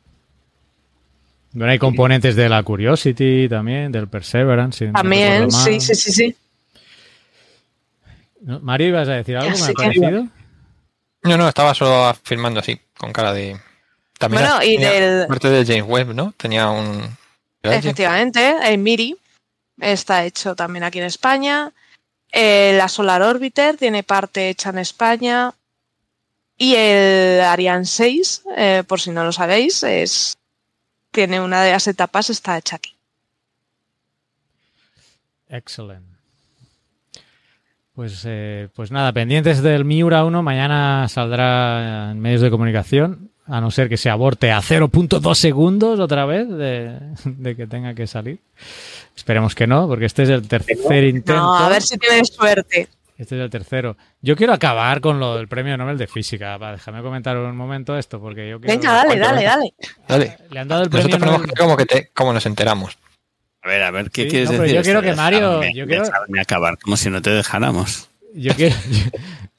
Bueno, 1.53 1.71
hay 1.71 1.79
componentes 1.79 2.35
de 2.35 2.49
la 2.49 2.61
Curiosity 2.61 3.47
también, 3.49 3.91
del 3.91 4.07
Perseverance. 4.07 4.85
no 4.87 4.93
También, 4.93 5.43
recuerdo 5.45 5.63
sí, 5.63 5.79
sí, 5.79 5.95
sí, 5.95 6.11
sí. 6.11 6.35
¿No? 8.41 8.59
Mario, 8.59 8.87
¿ibas 8.89 9.07
a 9.07 9.13
decir 9.13 9.37
algo? 9.37 9.55
¿Me 9.77 10.07
ha? 10.07 10.23
No, 11.23 11.37
no, 11.37 11.47
estaba 11.49 11.73
solo 11.73 12.05
afirmando 12.05 12.59
así, 12.59 12.79
con 12.97 13.11
cara 13.11 13.33
de. 13.33 13.57
También 14.19 14.43
Bueno, 14.43 14.63
y 14.63 14.77
del- 14.77 15.27
parte 15.27 15.49
de 15.49 15.65
James 15.65 15.89
Webb, 15.89 16.13
¿no? 16.13 16.33
Tenía 16.37 16.69
un. 16.69 17.01
Efectivamente, 17.71 18.55
el 18.63 18.77
MIRI 18.77 19.17
está 19.79 20.25
hecho 20.25 20.55
también 20.55 20.83
aquí 20.83 20.99
en 20.99 21.05
España. 21.05 21.71
Eh, 22.31 22.73
la 22.77 22.87
Solar 22.87 23.21
Orbiter 23.21 23.77
tiene 23.77 24.03
parte 24.03 24.49
hecha 24.49 24.69
en 24.69 24.79
España. 24.79 25.53
Y 26.57 26.73
el 26.75 27.41
Ariane 27.41 27.85
6, 27.85 28.43
eh, 28.55 28.83
por 28.87 28.99
si 28.99 29.11
no 29.11 29.23
lo 29.23 29.31
sabéis, 29.31 29.83
es, 29.83 30.37
tiene 31.11 31.39
una 31.39 31.61
de 31.61 31.71
las 31.71 31.87
etapas, 31.87 32.31
está 32.31 32.57
hecha 32.57 32.77
aquí. 32.77 32.95
Excelente. 35.49 36.17
Pues, 37.93 38.23
eh, 38.25 38.69
pues 38.75 38.91
nada, 38.91 39.11
pendientes 39.13 39.61
del 39.61 39.85
Miura 39.85 40.23
1, 40.23 40.43
mañana 40.43 41.07
saldrá 41.09 42.11
en 42.11 42.19
medios 42.19 42.41
de 42.41 42.51
comunicación, 42.51 43.31
a 43.47 43.61
no 43.61 43.71
ser 43.71 43.87
que 43.89 43.97
se 43.97 44.09
aborte 44.09 44.51
a 44.51 44.59
0.2 44.59 45.33
segundos 45.35 45.99
otra 45.99 46.25
vez 46.25 46.47
de, 46.49 46.99
de 47.25 47.55
que 47.55 47.67
tenga 47.67 47.93
que 47.93 48.07
salir. 48.07 48.39
Esperemos 49.15 49.55
que 49.55 49.67
no, 49.67 49.87
porque 49.87 50.05
este 50.05 50.23
es 50.23 50.29
el 50.29 50.47
tercer 50.47 51.03
intento. 51.05 51.35
No, 51.41 51.57
a 51.57 51.69
ver 51.69 51.81
si 51.81 51.97
tienes 51.97 52.27
suerte. 52.29 52.87
Este 53.17 53.35
es 53.35 53.41
el 53.41 53.49
tercero. 53.49 53.97
Yo 54.21 54.35
quiero 54.35 54.53
acabar 54.53 55.01
con 55.01 55.19
lo 55.19 55.35
del 55.37 55.47
premio 55.47 55.75
Nobel 55.75 55.97
de 55.97 56.05
Física. 56.05 56.55
Va, 56.57 56.73
déjame 56.73 57.01
comentar 57.01 57.35
un 57.35 57.55
momento 57.57 57.97
esto, 57.97 58.19
porque 58.19 58.47
yo 58.47 58.59
quiero... 58.61 58.79
Venga, 58.79 58.93
dale, 58.93 59.17
dale, 59.19 59.43
dale. 59.43 59.73
Dale. 60.07 60.37
Le 60.51 60.59
han 60.59 60.67
dado 60.67 60.83
el 60.83 60.89
premio 60.91 61.07
Nosotros 61.17 61.31
Nobel... 61.39 61.51
como 61.57 61.77
que 61.77 61.85
te, 61.87 62.09
como 62.13 62.31
nos 62.33 62.45
enteramos. 62.45 62.97
A 63.63 63.69
ver, 63.69 63.81
a 63.81 63.89
ver, 63.89 64.11
¿qué 64.11 64.23
Sí, 64.25 64.29
quieres 64.29 64.49
no, 64.49 64.51
pero 64.57 64.63
decir? 64.63 64.77
yo 64.77 64.83
quiero 64.83 65.01
que 65.01 65.13
Mario- 65.15 65.63
yo 65.73 65.87
quiero- 65.87 66.03
acabar, 66.39 66.77
como 66.77 66.95
si 66.95 67.09
no 67.09 67.21
te 67.23 67.31
dejáramos. 67.31 68.07
Yo 68.35 68.53
quiero. 68.53 68.75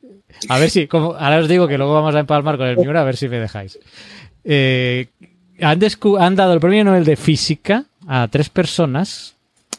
A 0.48 0.58
ver 0.58 0.70
si. 0.70 0.86
Como, 0.86 1.14
ahora 1.14 1.38
os 1.38 1.48
digo 1.48 1.66
que 1.66 1.78
luego 1.78 1.94
vamos 1.94 2.14
a 2.14 2.20
empalmar 2.20 2.56
con 2.56 2.66
el 2.66 2.76
Miura, 2.76 3.00
a 3.00 3.04
ver 3.04 3.16
si 3.16 3.28
me 3.28 3.38
dejáis. 3.38 3.78
Eh, 4.44 5.08
han, 5.60 5.80
han 6.18 6.36
dado 6.36 6.52
el 6.52 6.60
premio 6.60 6.84
Nobel 6.84 7.04
de 7.04 7.16
Física 7.16 7.84
a 8.06 8.28
tres 8.28 8.48
personas, 8.48 9.36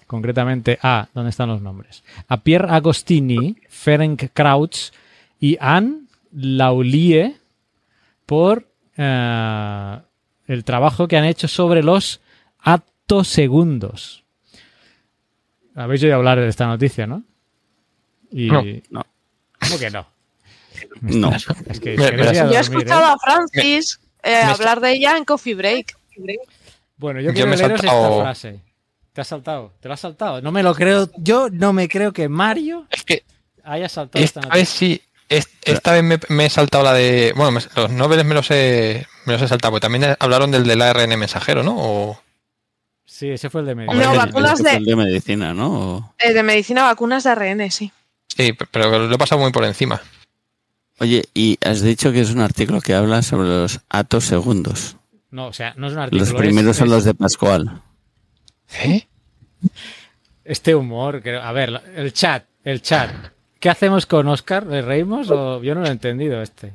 concretamente 0.07 0.77
a. 0.81 1.07
¿Dónde 1.14 1.30
están 1.30 1.49
los 1.49 1.61
nombres? 1.61 2.03
A 2.27 2.38
Pierre 2.38 2.68
Agostini, 2.69 3.57
Ferenc 3.69 4.31
Krauts 4.34 4.94
y 5.40 5.57
Anne 5.60 6.02
Laulie 6.34 7.38
por 8.26 8.68
eh, 8.98 9.98
el 10.48 10.64
trabajo 10.64 11.07
que 11.07 11.18
han 11.18 11.26
hecho 11.26 11.48
sobre 11.48 11.84
los 11.84 12.22
atosegundos. 12.60 14.23
Habéis 15.76 16.03
oído 16.03 16.15
hablar 16.15 16.40
de 16.40 16.48
esta 16.48 16.68
noticia, 16.68 17.07
¿no? 17.07 17.23
Y, 18.31 18.48
No, 18.48 18.61
no. 18.90 19.06
¿Cómo 19.60 19.80
que 19.80 19.90
no? 19.90 20.06
No. 21.01 21.31
Es 21.35 21.80
que 21.80 21.95
Me- 21.97 22.11
me 22.11 22.34
Yo 22.34 22.49
he 22.51 22.60
escuchado 22.60 23.01
¿eh? 23.01 23.14
a 23.14 23.18
Francis 23.18 23.99
eh, 24.23 24.31
me- 24.45 24.51
hablar 24.51 24.80
de 24.81 24.91
ella 24.93 25.18
en 25.18 25.26
Coffee 25.26 25.56
Break. 25.56 25.95
Bueno, 26.97 27.19
yo 27.22 27.27
Yo 27.30 27.34
quiero 27.34 27.47
me 27.49 27.56
he 27.56 27.57
leeros 27.60 27.80
esta 27.80 27.91
saltado- 27.91 28.22
frase. 28.22 28.60
¿Te 29.14 29.22
has 29.22 29.27
saltado? 29.27 29.73
¿Te 29.80 29.88
lo 29.88 29.93
has 29.93 29.99
saltado? 29.99 30.41
No 30.41 30.51
me 30.51 30.64
lo 30.64 30.76
creo. 30.76 31.10
Yo 31.18 31.49
no 31.49 31.73
me 31.73 31.88
creo 31.89 32.14
que 32.14 32.30
Mario 32.30 32.88
Es 32.91 33.03
que 33.03 33.23
haya 33.64 33.89
saltado 33.89 34.23
esta 34.23 34.39
esta 34.41 34.53
vez 34.56 34.69
sí. 34.69 35.01
es- 35.30 35.49
Esta 35.64 35.93
vez 35.93 36.03
me, 36.03 36.19
me 36.30 36.45
he 36.45 36.49
saltado 36.49 36.84
la 36.84 36.93
de. 36.93 37.34
Bueno, 37.35 37.51
me- 37.51 37.61
los 37.76 37.91
Nobel 37.91 38.23
me 38.26 38.35
los 38.35 38.49
he, 38.51 39.06
me 39.26 39.34
los 39.34 39.41
he 39.41 39.47
saltado, 39.47 39.72
porque 39.72 39.81
también 39.85 40.15
hablaron 40.19 40.51
del 40.51 40.65
del 40.65 40.81
ARN 40.81 41.18
mensajero, 41.18 41.64
¿no? 41.64 41.76
O, 41.77 42.22
Sí, 43.06 43.30
ese 43.30 43.49
fue 43.49 43.61
el 43.61 43.68
de. 43.68 43.72
Hombre, 43.73 43.95
No, 43.97 44.11
el- 44.14 44.18
vacunas 44.18 44.60
el 44.60 44.65
de, 44.84 44.91
de 44.91 44.95
medicina, 44.95 45.53
¿no? 45.53 45.72
O- 45.97 46.14
eh, 46.19 46.34
de 46.34 46.43
medicina, 46.43 46.84
vacunas 46.84 47.23
de 47.23 47.30
ARN, 47.31 47.72
sí. 47.72 47.91
sí, 48.27 48.53
pero 48.72 48.97
lo 49.07 49.14
he 49.14 49.18
pasado 49.18 49.41
muy 49.41 49.51
por 49.51 49.65
encima. 49.65 50.01
Oye, 51.00 51.24
y 51.34 51.58
has 51.64 51.82
dicho 51.82 52.12
que 52.12 52.22
es 52.22 52.32
un 52.32 52.42
artículo 52.42 52.82
que 52.82 52.94
habla 52.94 53.22
sobre 53.22 53.48
los 53.48 53.80
atos 53.90 54.26
segundos. 54.26 54.98
No, 55.32 55.48
o 55.48 55.54
sea, 55.54 55.74
no 55.78 55.88
es 55.88 55.94
un 55.94 56.00
artículo. 56.00 56.20
Los 56.22 56.30
es- 56.30 56.36
primeros 56.36 56.78
son 56.78 56.88
es 56.88 56.94
los 56.94 57.04
de 57.06 57.14
Pascual. 57.14 57.82
¿Eh? 58.84 59.08
Este 60.44 60.76
humor. 60.76 61.22
creo- 61.22 61.42
A 61.42 61.52
ver, 61.52 61.82
el 61.96 62.12
chat. 62.14 62.46
El 62.64 62.82
chat. 62.82 63.12
¿Qué 63.60 63.70
hacemos 63.70 64.06
con 64.06 64.28
Oscar? 64.28 64.66
¿Le 64.66 64.82
reímos 64.82 65.30
o 65.32 65.62
yo 65.64 65.76
no 65.76 65.82
lo 65.82 65.88
he 65.88 65.92
entendido 65.92 66.42
este? 66.42 66.74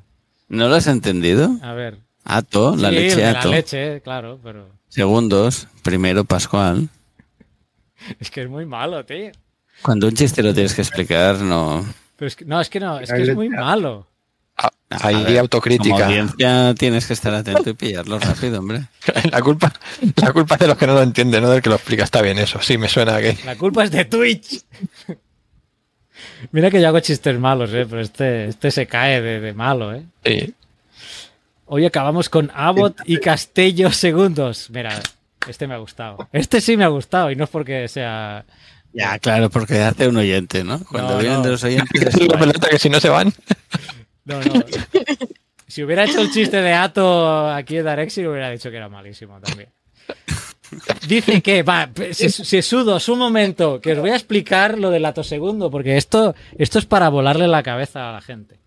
¿No 0.49 0.69
lo 0.69 0.75
has 0.77 0.87
entendido? 0.87 1.51
A 1.63 1.73
ver. 1.73 1.99
Ato, 2.25 2.75
la 2.77 2.89
Sí, 2.91 2.95
leche 2.95 3.27
ato. 3.27 3.51
La 3.51 3.57
leche, 3.57 4.01
claro, 4.03 4.39
pero 4.43 4.69
Segundos, 4.89 5.67
primero 5.83 6.25
Pascual. 6.25 6.89
es 8.21 8.31
que 8.31 8.43
es 8.43 8.49
muy 8.49 8.65
malo, 8.65 9.05
tío. 9.05 9.33
Cuando 9.83 10.07
un 10.07 10.15
chiste 10.15 10.43
lo 10.43 10.55
tienes 10.55 10.73
que 10.75 10.83
explicar, 10.83 11.37
no. 11.41 11.85
Pero 12.17 12.27
es 12.29 12.37
que, 12.37 12.45
no, 12.45 12.61
es 12.61 12.71
que 12.71 12.81
no, 12.81 12.99
es 13.01 13.11
que 13.13 13.23
es 13.23 13.35
muy 13.35 13.49
malo. 13.49 14.07
Ah, 14.91 14.99
Hay 15.09 15.15
ver, 15.17 15.27
Como 15.27 15.39
autocrítica. 15.41 16.07
audiencia 16.07 16.75
tienes 16.79 17.07
que 17.07 17.15
estar 17.15 17.35
atento 17.35 17.71
y 17.71 17.75
pillarlo 17.75 18.19
rápido, 18.19 18.59
hombre. 18.61 18.83
La 19.31 19.41
culpa, 19.41 19.73
la 20.17 20.33
culpa 20.33 20.55
es 20.55 20.61
de 20.61 20.67
los 20.69 20.77
que 20.77 20.87
no 20.87 20.95
lo 20.95 21.03
entienden, 21.03 21.43
no 21.43 21.51
del 21.51 21.63
que 21.63 21.71
lo 21.71 21.77
explica. 21.77 22.05
Está 22.05 22.23
bien 22.23 22.39
eso, 22.39 22.61
sí, 22.61 22.79
me 22.79 22.89
suena 22.89 23.19
que. 23.21 23.37
La 23.45 23.57
culpa 23.57 23.85
es 23.85 23.91
de 23.91 24.05
Twitch. 24.05 24.63
Mira 26.53 26.71
que 26.71 26.81
yo 26.81 26.89
hago 26.89 27.01
chistes 27.01 27.39
malos, 27.39 27.71
¿eh? 27.73 27.87
pero 27.89 28.01
este, 28.03 28.47
este 28.47 28.71
se 28.71 28.87
cae 28.87 29.21
de, 29.21 29.41
de 29.41 29.53
malo. 29.55 29.95
¿eh? 29.95 30.05
Sí. 30.25 30.55
Hoy 31.67 31.87
acabamos 31.87 32.29
con 32.29 32.51
Abbott 32.55 32.99
y 33.07 33.17
Castello 33.19 33.91
segundos. 33.91 34.69
Mira, 34.71 35.01
este 35.49 35.67
me 35.67 35.75
ha 35.75 35.79
gustado. 35.79 36.29
Este 36.33 36.61
sí 36.61 36.77
me 36.77 36.85
ha 36.85 36.89
gustado 36.89 37.31
y 37.31 37.37
no 37.37 37.45
es 37.45 37.51
porque 37.51 37.89
sea 37.89 38.45
Ya, 38.93 39.19
claro, 39.19 39.49
porque 39.51 39.81
hace 39.83 40.07
un 40.09 40.17
oyente, 40.19 40.63
¿no? 40.63 40.79
Cuando 40.85 41.15
No, 41.15 41.19
vienen 41.19 41.39
no. 41.39 41.45
de 41.45 41.51
los 41.53 41.65
oyentes. 41.65 42.15
Es 42.15 42.29
la 42.29 42.39
pelota 42.39 42.69
que 42.69 42.79
si 42.79 42.91
no 42.91 43.01
se 43.01 43.09
van. 43.09 43.33
No, 44.25 44.41
no. 44.41 44.65
Si 45.67 45.83
hubiera 45.83 46.05
hecho 46.05 46.21
el 46.21 46.31
chiste 46.31 46.61
de 46.61 46.73
Ato 46.73 47.51
aquí 47.51 47.79
en 47.79 47.85
Darexi, 47.85 48.27
hubiera 48.27 48.51
dicho 48.51 48.71
que 48.71 48.77
era 48.77 48.89
malísimo 48.89 49.41
también. 49.41 49.71
Dice 51.09 51.43
que, 51.43 51.63
va, 51.63 51.91
se, 52.13 52.31
se 52.31 52.63
sudos 52.63 53.09
un 53.09 53.19
momento, 53.19 53.81
que 53.81 53.93
os 53.93 53.99
voy 53.99 54.11
a 54.11 54.17
explicar 54.17 54.79
lo 54.79 54.91
del 54.91 55.05
atosegundo, 55.05 55.71
porque 55.71 55.97
esto, 55.97 56.35
esto 56.59 56.79
es 56.79 56.87
para 56.87 57.09
volarle 57.09 57.49
la 57.49 57.63
cabeza 57.63 58.09
a 58.09 58.13
la 58.13 58.21
gente. 58.21 58.61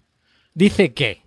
Dice 0.53 0.93
que 0.93 1.21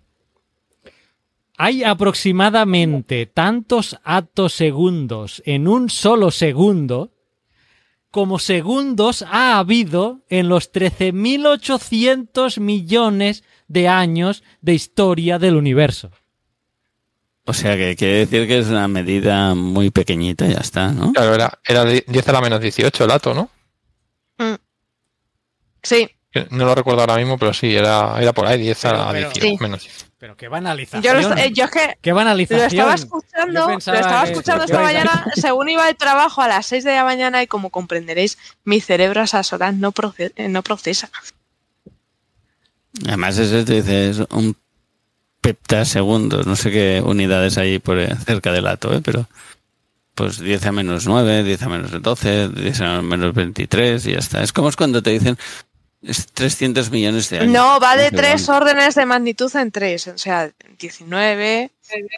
hay 1.56 1.84
aproximadamente 1.84 3.26
tantos 3.26 3.98
atosegundos 4.02 5.42
en 5.44 5.68
un 5.68 5.90
solo 5.90 6.30
segundo 6.30 7.12
como 8.10 8.38
segundos 8.38 9.22
ha 9.22 9.58
habido 9.58 10.20
en 10.28 10.48
los 10.48 10.72
13.800 10.72 12.60
millones 12.60 13.44
de 13.68 13.88
años 13.88 14.42
de 14.60 14.74
historia 14.74 15.38
del 15.38 15.56
universo. 15.56 16.10
O 17.44 17.52
sea 17.52 17.76
que 17.76 17.96
quiere 17.96 18.18
decir 18.18 18.46
que 18.46 18.58
es 18.58 18.68
una 18.68 18.86
medida 18.88 19.54
muy 19.54 19.90
pequeñita, 19.90 20.46
ya 20.46 20.58
está, 20.58 20.92
¿no? 20.92 21.12
Claro, 21.12 21.34
era, 21.34 21.58
era 21.66 21.84
de 21.84 22.04
10 22.06 22.28
a 22.28 22.32
la 22.32 22.40
menos 22.40 22.60
18 22.60 23.04
el 23.04 23.10
ato, 23.10 23.34
¿no? 23.34 23.50
Sí, 25.82 26.06
Que 26.06 26.19
No 26.50 26.64
lo 26.64 26.74
recuerdo 26.76 27.00
ahora 27.00 27.16
mismo, 27.16 27.38
pero 27.38 27.52
sí, 27.52 27.74
era, 27.74 28.14
era 28.20 28.32
por 28.32 28.46
ahí, 28.46 28.60
10 28.60 28.84
a 28.84 28.92
la 28.92 28.98
Pero- 29.12 29.12
pero- 29.12 29.30
18, 29.32 29.46
Sí. 29.48 29.56
menos 29.60 29.80
10. 29.82 30.06
Pero 30.18 30.36
qué 30.36 30.48
banalización. 30.48 31.02
yo, 31.22 31.28
lo, 31.28 31.36
eh, 31.36 31.50
yo 31.52 31.64
es 31.64 31.70
que 31.70 31.98
Qué 32.02 32.10
lo 32.10 32.16
banalización. 32.16 32.66
estaba 32.66 32.90
Yo 32.90 33.02
escuchando, 33.02 33.66
lo 33.68 33.78
estaba 33.78 34.24
escuchando 34.24 34.64
esta 34.64 34.80
mañana, 34.82 35.24
según 35.34 35.70
iba 35.70 35.86
al 35.86 35.96
trabajo 35.96 36.42
a 36.42 36.46
las 36.48 36.66
6 36.66 36.84
de 36.84 36.94
la 36.94 37.04
mañana 37.04 37.42
y 37.42 37.46
como 37.46 37.70
comprenderéis, 37.70 38.36
mi 38.64 38.80
cerebro 38.80 39.22
a 39.22 39.24
esas 39.24 39.52
horas 39.54 39.74
no, 39.74 39.92
proce- 39.92 40.32
eh, 40.36 40.48
no 40.48 40.62
procesa. 40.62 41.10
Además, 43.06 43.38
eso 43.38 43.64
te 43.64 43.74
dice, 43.74 44.10
es 44.10 44.18
un 44.30 44.56
peptasegundos, 45.40 46.46
no 46.46 46.54
sé 46.54 46.70
qué 46.70 47.02
unidades 47.04 47.56
hay 47.56 47.78
por 47.78 47.98
eh, 47.98 48.14
cerca 48.26 48.52
del 48.52 48.66
ato, 48.66 48.92
¿eh? 48.92 49.00
pero 49.02 49.26
pues 50.14 50.38
10 50.38 50.66
a 50.66 50.72
menos 50.72 51.06
9, 51.06 51.42
10 51.44 51.62
a 51.62 51.68
menos 51.70 52.02
12, 52.02 52.48
10 52.50 52.80
a 52.82 53.00
menos 53.00 53.32
23 53.34 54.04
y 54.06 54.12
ya 54.12 54.18
está. 54.18 54.42
Es 54.42 54.52
como 54.52 54.68
es 54.68 54.76
cuando 54.76 55.02
te 55.02 55.10
dicen 55.10 55.38
es 56.02 56.26
300 56.32 56.90
millones 56.90 57.28
de 57.30 57.40
años. 57.40 57.52
No, 57.52 57.78
va 57.80 57.96
de 57.96 58.10
tres 58.10 58.48
órdenes 58.48 58.94
de 58.94 59.06
magnitud 59.06 59.54
en 59.56 59.70
tres, 59.70 60.08
o 60.08 60.16
sea, 60.18 60.50
19. 60.78 61.70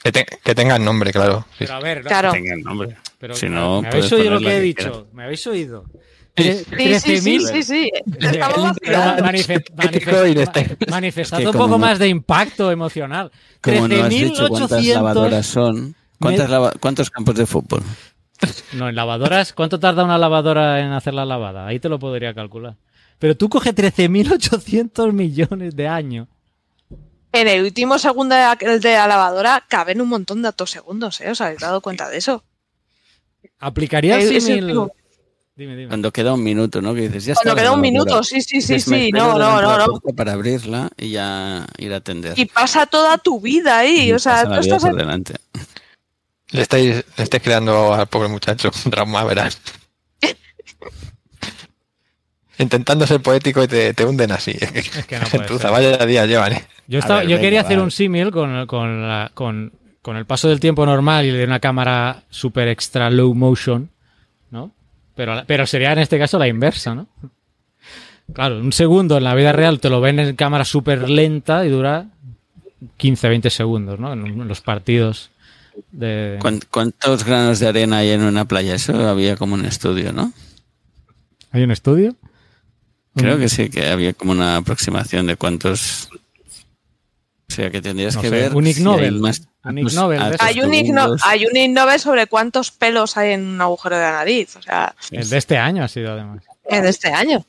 Que, 0.03 0.13
te- 0.13 0.27
que 0.45 0.55
tengan 0.55 0.85
nombre, 0.85 1.13
claro. 1.13 1.47
Sí, 1.53 1.57
Pero 1.61 1.75
a 1.75 1.81
ver, 1.81 2.03
no, 2.05 2.09
Claro. 2.09 2.33
tenga 2.33 2.55
el 2.55 2.63
nombre. 2.63 2.97
pero 3.19 3.35
si 3.35 3.49
no, 3.49 3.83
¿me 3.83 3.89
habéis 3.89 4.13
oído 4.13 4.31
lo 4.33 4.41
que 4.41 4.47
he 4.47 4.51
que 4.57 4.61
dicho? 4.61 5.09
¿Me 5.13 5.25
habéis 5.25 5.47
oído? 5.47 5.85
Sí. 6.37 6.45
Sí, 6.45 6.53
sí, 6.55 7.21
sí, 7.21 7.39
13.000 7.39 7.53
sí, 7.53 7.63
sí. 7.63 7.91
Estamos 8.21 8.77
Pero 8.81 8.99
vacilando. 8.99 9.23
manife- 9.25 9.55
Ético 9.57 10.11
manife- 10.13 10.31
y 10.31 10.35
de 10.35 10.43
este. 10.45 10.77
ma- 10.81 10.87
manifestad 10.93 11.39
Es 11.41 11.45
que 11.45 11.49
un 11.51 11.53
poco 11.53 11.69
no- 11.69 11.79
más 11.79 11.99
de 11.99 12.09
impacto 12.09 12.71
emocional. 12.71 13.31
Como 13.61 13.87
no 13.89 14.03
has 14.03 14.09
dicho 14.09 14.49
cuántas 14.49 14.71
13.800 14.81 14.95
lavadoras 14.95 15.47
son, 15.47 15.95
¿cuántas 16.19 16.47
Me- 16.49 16.53
lava- 16.53 16.73
¿cuántos 16.81 17.11
campos 17.11 17.35
de 17.35 17.45
fútbol? 17.47 17.83
No, 18.73 18.89
en 18.89 18.95
lavadoras, 18.97 19.53
¿cuánto 19.53 19.79
tarda 19.79 20.05
una 20.05 20.17
lavadora 20.19 20.81
en 20.81 20.93
hacer 20.93 21.13
la 21.15 21.25
lavada? 21.27 21.67
Ahí 21.67 21.79
te 21.81 21.89
lo 21.91 21.99
podría 21.99 22.33
calcular. 22.35 22.77
Pero 23.23 23.37
tú 23.37 23.49
coge 23.49 23.73
13.800 23.73 25.13
millones 25.13 25.77
de 25.77 25.87
años. 25.87 26.27
En 27.31 27.47
el 27.47 27.63
último 27.63 27.97
segundo 28.01 28.35
de 28.35 28.41
la, 28.41 28.57
de 28.57 28.93
la 28.95 29.07
lavadora 29.07 29.65
caben 29.69 30.01
un 30.01 30.09
montón 30.09 30.43
de 30.43 30.49
atosegundos, 30.49 31.21
¿eh? 31.21 31.31
¿Os 31.31 31.41
habéis 31.41 31.61
dado 31.61 31.81
cuenta 31.81 32.09
de 32.09 32.17
eso? 32.17 32.43
¿Aplicaría 33.61 34.19
el 34.19 34.41
símil? 34.41 34.77
Dime, 35.55 35.77
dime. 35.77 35.87
Cuando 35.87 36.11
queda 36.11 36.35
un 36.35 36.43
minuto, 36.43 36.83
¿no? 36.83 36.95
Que 36.95 37.03
dices, 37.03 37.27
ya 37.27 37.35
está. 37.35 37.45
Cuando 37.45 37.63
queda 37.63 37.73
un 37.73 37.81
minuto, 37.81 38.25
sí, 38.25 38.43
sí, 38.43 38.61
sí, 38.61 38.81
sí. 38.81 39.13
No, 39.13 39.39
no, 39.39 39.63
no, 39.63 39.79
no. 39.79 40.01
Para 40.17 40.33
abrirla 40.33 40.91
y 40.97 41.11
ya 41.11 41.65
ir 41.79 41.93
a 41.93 41.99
atender. 41.99 42.37
Y 42.37 42.47
pasa 42.47 42.87
toda 42.87 43.19
tu 43.19 43.41
vida 43.41 43.79
ahí. 43.79 44.13
O 44.13 44.19
sea, 44.19 44.49
tú 44.49 44.55
estás 44.55 44.83
por 44.83 44.97
delante. 44.97 45.35
Le 46.51 46.63
estáis, 46.63 47.05
le 47.17 47.23
estáis 47.23 47.43
creando 47.45 47.95
al 47.95 48.09
pobre 48.09 48.27
muchacho 48.27 48.73
un 48.85 48.91
trauma, 48.91 49.23
verás. 49.23 49.61
Intentando 52.63 53.07
ser 53.07 53.21
poético 53.21 53.63
y 53.63 53.69
te, 53.69 53.93
te 53.95 54.05
hunden 54.05 54.33
así. 54.33 54.53
que 55.09 55.19
no 55.19 55.27
ser. 55.59 55.71
vaya 55.71 56.07
día 56.07 56.27
llevan, 56.27 56.53
¿eh? 56.55 56.65
Yo, 56.89 56.99
A 56.99 57.01
estaba, 57.01 57.19
ver, 57.21 57.29
yo 57.29 57.37
venga, 57.37 57.43
quería 57.43 57.61
hacer 57.61 57.79
un 57.81 57.91
símil 57.91 58.31
con, 58.31 58.67
con, 58.67 59.03
la- 59.09 59.31
con, 59.35 59.73
con 60.03 60.17
el 60.17 60.25
paso 60.27 60.49
del 60.49 60.61
tiempo 60.61 60.85
normal 60.87 61.25
y 61.27 61.31
de 61.31 61.45
una 61.45 61.61
cámara 61.61 62.23
super 62.31 62.69
extra 62.69 63.11
low 63.11 63.35
motion, 63.35 63.89
¿no? 64.51 64.73
Pero, 65.15 65.43
pero 65.47 65.67
sería 65.67 65.93
en 65.93 65.99
este 66.01 66.19
caso 66.19 66.39
la 66.39 66.49
inversa, 66.49 66.95
¿no? 66.95 67.07
Claro, 68.33 68.59
un 68.59 68.73
segundo 68.73 69.19
en 69.19 69.25
la 69.25 69.35
vida 69.35 69.53
real 69.53 69.79
te 69.81 69.91
lo 69.91 70.01
ven 70.01 70.19
en 70.19 70.37
cámara 70.37 70.65
súper 70.65 71.09
lenta 71.11 71.67
y 71.67 71.69
dura 71.69 72.07
15, 72.97 73.29
20 73.29 73.51
segundos, 73.51 74.01
¿no? 74.01 74.13
En, 74.13 74.27
en 74.27 74.49
los 74.49 74.61
partidos 74.61 75.31
de... 75.91 76.39
¿Cuán- 76.41 76.61
¿Cuántos 76.71 77.25
granos 77.25 77.59
de 77.61 77.69
arena 77.69 77.99
hay 77.99 78.11
en 78.11 78.23
una 78.23 78.45
playa? 78.47 78.75
Eso 78.75 79.09
había 79.09 79.37
como 79.37 79.55
un 79.55 79.65
estudio, 79.65 80.13
¿no? 80.13 80.33
¿Hay 81.51 81.63
un 81.63 81.71
estudio? 81.71 82.17
Creo 83.15 83.39
que 83.39 83.49
sí, 83.49 83.69
que 83.69 83.89
había 83.89 84.13
como 84.15 84.33
una 84.33 84.57
aproximación 84.57 85.27
de 85.27 85.37
cuántos. 85.37 86.09
O 87.51 87.55
sea, 87.55 87.71
que 87.71 87.83
tendrías 87.83 88.15
No 88.17 88.23
que 88.23 88.29
sé, 88.31 88.35
ver. 88.35 88.55
un 88.55 88.67
Ig 88.67 88.75
si 88.77 88.81
hay 88.81 88.85
Nobel, 88.85 89.21
más 89.21 89.43
un 89.65 89.79
Ig 89.79 89.85
atos- 89.87 89.95
Nobel 89.95 90.19
de. 90.31 90.37
Hay 90.41 90.61
un, 90.61 90.73
hay 91.23 91.45
Ig 91.65 91.71
Nobel 91.73 92.01
sobre 92.01 92.27
cuántos 92.27 92.71
pelos 92.71 93.17
hay 93.19 93.33
en 93.33 93.47
un 93.47 93.61
agujero 93.61 93.97
de 93.97 94.03
la 94.03 94.13
nariz. 94.13 94.57
O 94.57 94.63
sea, 94.63 94.95
El 95.11 95.29
de 95.29 95.37
este 95.37 95.59
año 95.59 95.85
ha 95.85 95.89
sido 95.89 96.13
además. 96.13 96.43
en 96.65 96.85
este 96.87 97.13
año. 97.13 97.45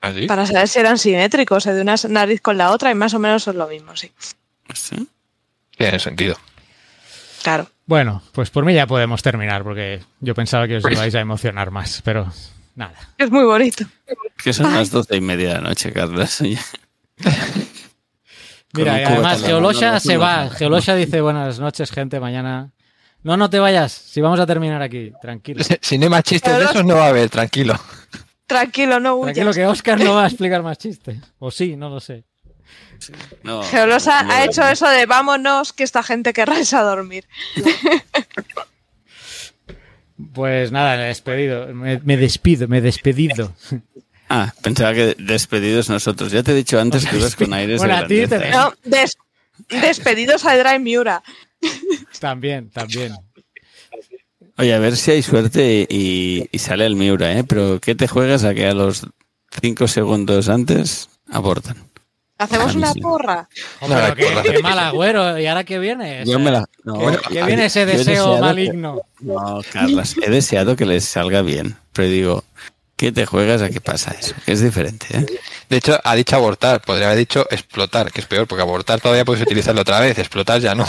¿Así? 0.00 0.26
Para 0.26 0.46
saber 0.46 0.68
si 0.68 0.78
eran 0.78 0.98
simétricos, 0.98 1.64
de 1.64 1.80
una 1.80 1.96
nariz 2.10 2.40
con 2.40 2.58
la 2.58 2.70
otra, 2.70 2.90
y 2.90 2.94
más 2.94 3.14
o 3.14 3.18
menos 3.18 3.42
son 3.42 3.56
lo 3.58 3.66
mismo, 3.66 3.96
sí. 3.96 4.12
¿Sí? 4.74 5.08
Tiene 5.76 5.98
sentido. 5.98 6.36
Claro. 7.42 7.68
Bueno, 7.86 8.22
pues 8.32 8.50
por 8.50 8.64
mí 8.64 8.72
ya 8.74 8.86
podemos 8.86 9.22
terminar 9.22 9.62
porque 9.64 10.00
yo 10.20 10.34
pensaba 10.34 10.68
que 10.68 10.76
os 10.76 10.84
ibais 10.90 11.14
a 11.14 11.20
emocionar 11.20 11.70
más, 11.70 12.00
pero 12.04 12.32
nada. 12.74 12.94
Es 13.18 13.30
muy 13.30 13.44
bonito. 13.44 13.84
Que 14.42 14.52
son 14.52 14.72
las 14.74 14.90
doce 14.90 15.16
y 15.16 15.20
media 15.20 15.48
de 15.48 15.54
la 15.54 15.60
noche, 15.60 15.92
Carlos. 15.92 16.40
Mira, 18.72 19.00
y 19.00 19.04
además 19.04 19.42
Geolosha 19.42 20.00
se 20.00 20.14
no, 20.14 20.20
va. 20.20 20.44
no. 20.44 20.50
Geolosha 20.50 20.96
dice 20.96 21.20
buenas 21.20 21.60
noches, 21.60 21.90
gente, 21.90 22.18
mañana. 22.18 22.72
No, 23.22 23.36
no 23.36 23.48
te 23.48 23.58
vayas, 23.58 23.92
si 23.92 24.20
vamos 24.20 24.40
a 24.40 24.46
terminar 24.46 24.82
aquí, 24.82 25.12
tranquilo. 25.22 25.64
Si 25.80 25.96
no 25.96 26.04
hay 26.04 26.10
más 26.10 26.24
chistes 26.24 26.58
de 26.58 26.64
esos, 26.64 26.84
no 26.84 26.96
va 26.96 27.06
a 27.06 27.08
haber, 27.08 27.30
tranquilo. 27.30 27.78
Tranquilo, 28.46 29.00
no 29.00 29.14
huyas. 29.14 29.34
Tranquilo 29.34 29.54
que 29.54 29.66
Oscar 29.66 29.98
no 30.00 30.14
va 30.14 30.24
a 30.24 30.26
explicar 30.26 30.62
más 30.62 30.76
chistes. 30.76 31.18
O 31.38 31.50
sí, 31.50 31.76
no 31.76 31.88
lo 31.88 32.00
sé. 32.00 32.24
No, 33.42 33.62
Geolosa 33.62 34.22
no, 34.22 34.32
ha 34.32 34.38
no, 34.38 34.44
hecho 34.44 34.66
eso 34.68 34.88
de 34.88 35.06
vámonos, 35.06 35.72
que 35.72 35.84
esta 35.84 36.02
gente 36.02 36.32
querrá 36.32 36.58
irse 36.58 36.76
a 36.76 36.82
dormir. 36.82 37.26
Pues 40.32 40.72
nada, 40.72 40.96
me 40.96 41.04
he 41.04 41.08
despedido. 41.08 41.66
Me, 41.74 42.00
me 42.04 42.16
despido, 42.16 42.68
me 42.68 42.78
he 42.78 42.80
despedido. 42.80 43.54
Ah, 44.28 44.52
pensaba 44.62 44.94
que 44.94 45.14
despedidos 45.18 45.90
nosotros. 45.90 46.32
Ya 46.32 46.42
te 46.42 46.52
he 46.52 46.54
dicho 46.54 46.80
antes 46.80 47.06
que 47.06 47.16
ibas 47.18 47.36
con 47.36 47.52
aires 47.52 47.80
de 47.80 47.86
Bueno, 47.86 48.02
a 48.02 48.06
ti 48.06 48.16
te- 48.16 48.26
grandeza. 48.26 48.50
No, 48.58 48.72
des- 48.84 49.16
despedidos 49.68 50.44
a 50.44 50.56
Dry 50.56 50.78
Miura. 50.78 51.22
También, 52.20 52.70
también. 52.70 53.12
Oye, 54.56 54.72
a 54.72 54.78
ver 54.78 54.96
si 54.96 55.10
hay 55.10 55.22
suerte 55.22 55.86
y, 55.88 56.48
y 56.50 56.58
sale 56.58 56.86
el 56.86 56.94
Miura, 56.96 57.32
¿eh? 57.38 57.44
Pero 57.44 57.80
¿qué 57.80 57.94
te 57.94 58.06
juegas 58.08 58.44
a 58.44 58.54
que 58.54 58.66
a 58.66 58.74
los 58.74 59.06
cinco 59.60 59.88
segundos 59.88 60.48
antes 60.48 61.08
abortan? 61.28 61.76
Hacemos 62.44 62.74
una 62.74 62.92
sí. 62.92 63.00
porra. 63.00 63.48
No, 63.80 63.88
pero 64.14 64.42
qué, 64.42 64.58
mal 64.62 64.78
agüero. 64.78 65.38
¿Y 65.38 65.46
ahora 65.46 65.64
qué 65.64 65.78
viene? 65.78 66.22
Yo 66.26 66.38
me 66.38 66.50
la... 66.50 66.64
no, 66.84 66.94
¿Qué, 66.98 67.18
qué 67.30 67.40
ay, 67.40 67.46
viene 67.46 67.64
ese 67.66 67.86
deseo 67.86 68.04
deseado 68.04 68.34
que- 68.36 68.40
maligno? 68.40 69.00
No, 69.20 69.60
Carlos, 69.72 70.14
he 70.22 70.30
deseado 70.30 70.76
que 70.76 70.86
les 70.86 71.04
salga 71.04 71.42
bien, 71.42 71.76
pero 71.92 72.08
digo, 72.08 72.44
¿qué 72.96 73.10
te 73.12 73.26
juegas 73.26 73.62
a 73.62 73.70
qué 73.70 73.80
pasa 73.80 74.14
eso? 74.18 74.34
Que 74.44 74.52
es 74.52 74.60
diferente, 74.60 75.06
¿eh? 75.16 75.26
De 75.70 75.78
hecho, 75.78 75.98
ha 76.04 76.14
dicho 76.14 76.36
abortar, 76.36 76.80
podría 76.82 77.06
haber 77.06 77.18
dicho 77.18 77.46
explotar, 77.50 78.12
que 78.12 78.20
es 78.20 78.26
peor, 78.26 78.46
porque 78.46 78.62
abortar 78.62 79.00
todavía 79.00 79.24
puedes 79.24 79.42
utilizarlo 79.42 79.80
otra 79.80 79.98
vez, 80.00 80.18
explotar 80.18 80.60
ya 80.60 80.74
no. 80.74 80.86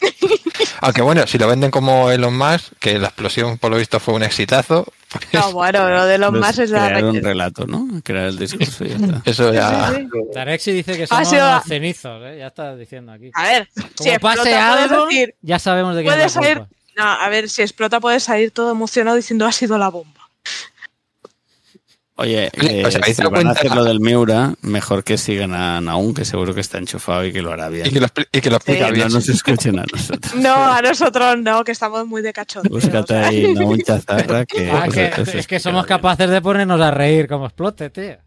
Aunque 0.80 1.02
bueno, 1.02 1.26
si 1.26 1.38
lo 1.38 1.46
venden 1.48 1.70
como 1.70 2.10
Elon 2.10 2.36
Musk, 2.36 2.72
que 2.80 2.98
la 2.98 3.08
explosión 3.08 3.58
por 3.58 3.70
lo 3.70 3.76
visto 3.76 4.00
fue 4.00 4.14
un 4.14 4.22
exitazo, 4.22 4.86
No, 5.32 5.52
bueno, 5.52 5.88
lo 5.88 6.04
de 6.06 6.18
los 6.18 6.32
más 6.32 6.58
es 6.58 6.70
la... 6.70 6.86
crear 6.88 7.04
un 7.04 7.22
relato, 7.22 7.66
¿no? 7.66 7.88
Crear 8.02 8.26
el 8.26 8.38
discurso 8.38 8.84
y 8.84 8.88
ya 8.90 8.96
está. 9.06 9.22
eso 9.24 9.52
ya... 9.52 9.90
Sí, 9.90 10.08
sí. 10.12 10.18
Darexi 10.34 10.72
dice 10.72 10.96
que 10.96 11.02
Ha 11.04 11.06
somos 11.06 11.28
sido 11.28 11.60
cenizos, 11.62 12.22
¿eh? 12.24 12.36
Ya 12.38 12.46
está 12.48 12.76
diciendo 12.76 13.12
aquí. 13.12 13.30
A 13.34 13.42
ver, 13.44 13.68
Como 13.96 14.10
si 14.12 14.18
pase 14.18 14.54
algo, 14.54 15.06
decir- 15.06 15.34
ya 15.42 15.58
sabemos 15.58 15.94
de 15.96 16.02
quién 16.02 16.14
puede 16.14 16.26
es 16.26 16.34
la 16.36 16.42
salir... 16.42 16.58
culpa. 16.58 16.74
No, 16.96 17.04
a 17.04 17.28
ver, 17.30 17.48
si 17.48 17.62
explota 17.62 18.00
puede 18.00 18.20
salir 18.20 18.50
todo 18.50 18.70
emocionado 18.70 19.16
diciendo 19.16 19.46
ha 19.46 19.52
sido 19.52 19.78
la 19.78 19.88
bomba. 19.88 20.28
Oye, 22.16 22.50
eh, 22.52 22.84
o 22.86 22.90
sea, 22.90 23.00
¿habéis 23.02 23.16
si 23.16 23.24
van 23.24 23.46
a 23.46 23.50
hacer 23.52 23.74
lo 23.74 23.84
del 23.84 23.98
Miura, 23.98 24.54
mejor 24.60 25.02
que 25.02 25.16
sigan 25.16 25.54
a 25.54 25.80
Naun, 25.80 26.12
que 26.12 26.26
seguro 26.26 26.54
que 26.54 26.60
está 26.60 26.76
enchufado 26.78 27.24
y 27.24 27.32
que 27.32 27.40
lo 27.40 27.52
hará 27.52 27.70
bien. 27.70 27.86
Y 27.86 27.90
que 27.90 28.00
lo, 28.00 28.06
y 28.30 28.40
que 28.42 28.50
lo 28.50 28.56
explica 28.56 28.80
Sí. 28.80 28.86
Que 28.86 28.92
bien. 28.92 29.08
no 29.08 29.14
nos 29.14 29.28
escuchen 29.30 29.78
a 29.78 29.84
nosotros. 29.90 30.34
No, 30.36 30.54
a 30.54 30.82
nosotros 30.82 31.38
no, 31.38 31.64
que 31.64 31.72
estamos 31.72 32.06
muy 32.06 32.20
de 32.20 32.32
cachondeo. 32.34 32.70
Búscate 32.70 33.14
ahí 33.16 33.54
Naun 33.54 33.78
Chazarra 33.80 34.44
que... 34.46 34.70
Ah, 34.70 34.82
pues, 34.84 35.30
que- 35.30 35.38
es 35.38 35.46
que 35.46 35.58
somos 35.58 35.86
capaces 35.86 36.28
de 36.28 36.40
ponernos 36.42 36.80
a 36.82 36.90
reír 36.90 37.26
como 37.28 37.46
explote, 37.46 37.88
tío. 37.88 38.18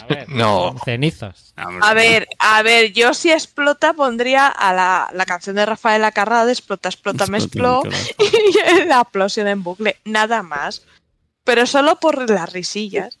A 0.00 0.06
ver, 0.06 0.28
No. 0.28 0.76
cenizos. 0.84 1.52
A 1.56 1.92
ver, 1.94 2.26
a 2.38 2.62
ver, 2.62 2.92
yo 2.92 3.12
si 3.12 3.30
explota 3.32 3.92
pondría 3.92 4.46
a 4.46 4.72
la, 4.72 5.10
la 5.12 5.26
canción 5.26 5.56
de 5.56 5.66
Rafael 5.66 6.04
Acarrá 6.04 6.46
de 6.46 6.52
Explota, 6.52 6.88
explota, 6.88 7.26
me 7.26 7.38
expló 7.38 7.82
y 8.18 8.86
la 8.86 9.00
explosión 9.00 9.46
en 9.48 9.62
bucle, 9.62 9.96
nada 10.04 10.42
más. 10.44 10.82
Pero 11.44 11.66
solo 11.66 11.96
por 11.96 12.28
las 12.30 12.52
risillas. 12.52 13.18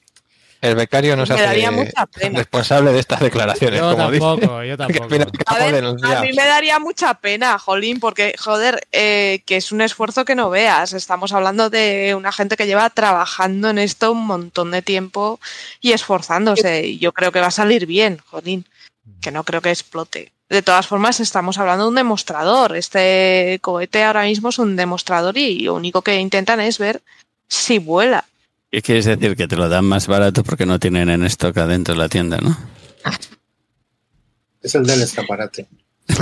El 0.60 0.74
becario 0.74 1.16
no 1.16 1.24
se 1.24 1.32
hace 1.32 1.70
mucha 1.70 2.04
pena. 2.06 2.38
responsable 2.38 2.92
de 2.92 2.98
estas 2.98 3.20
declaraciones, 3.20 3.80
Yo 3.80 3.92
como 3.92 4.10
dice. 4.10 4.26
tampoco, 4.26 4.62
yo 4.62 4.76
tampoco. 4.76 5.08
A 5.46 5.58
ver, 5.58 5.82
mí 5.82 6.32
me 6.34 6.44
daría 6.44 6.78
mucha 6.78 7.14
pena, 7.14 7.58
Jolín, 7.58 7.98
porque, 7.98 8.34
joder, 8.38 8.86
eh, 8.92 9.42
que 9.46 9.56
es 9.56 9.72
un 9.72 9.80
esfuerzo 9.80 10.26
que 10.26 10.34
no 10.34 10.50
veas. 10.50 10.92
Estamos 10.92 11.32
hablando 11.32 11.70
de 11.70 12.14
una 12.14 12.30
gente 12.30 12.58
que 12.58 12.66
lleva 12.66 12.90
trabajando 12.90 13.70
en 13.70 13.78
esto 13.78 14.12
un 14.12 14.26
montón 14.26 14.70
de 14.70 14.82
tiempo 14.82 15.40
y 15.80 15.92
esforzándose. 15.92 16.86
Y 16.88 16.98
yo 16.98 17.12
creo 17.12 17.32
que 17.32 17.40
va 17.40 17.46
a 17.46 17.52
salir 17.52 17.86
bien, 17.86 18.18
Jolín, 18.26 18.66
que 19.22 19.30
no 19.30 19.44
creo 19.44 19.62
que 19.62 19.70
explote. 19.70 20.30
De 20.50 20.60
todas 20.60 20.86
formas, 20.86 21.20
estamos 21.20 21.56
hablando 21.56 21.84
de 21.84 21.88
un 21.88 21.94
demostrador. 21.94 22.76
Este 22.76 23.60
cohete 23.62 24.02
ahora 24.02 24.24
mismo 24.24 24.50
es 24.50 24.58
un 24.58 24.76
demostrador 24.76 25.38
y 25.38 25.60
lo 25.60 25.74
único 25.74 26.02
que 26.02 26.16
intentan 26.16 26.60
es 26.60 26.78
ver 26.78 27.00
si 27.50 27.78
vuela. 27.78 28.24
¿Qué 28.70 28.80
quieres 28.80 29.04
decir? 29.04 29.36
Que 29.36 29.48
te 29.48 29.56
lo 29.56 29.68
dan 29.68 29.84
más 29.84 30.06
barato 30.06 30.42
porque 30.44 30.64
no 30.64 30.78
tienen 30.78 31.10
en 31.10 31.24
stock 31.24 31.56
adentro 31.58 31.92
de 31.94 31.98
la 32.00 32.08
tienda, 32.08 32.38
¿no? 32.38 32.56
Es 34.62 34.74
el 34.74 34.86
del 34.86 35.02
escaparate. 35.02 35.66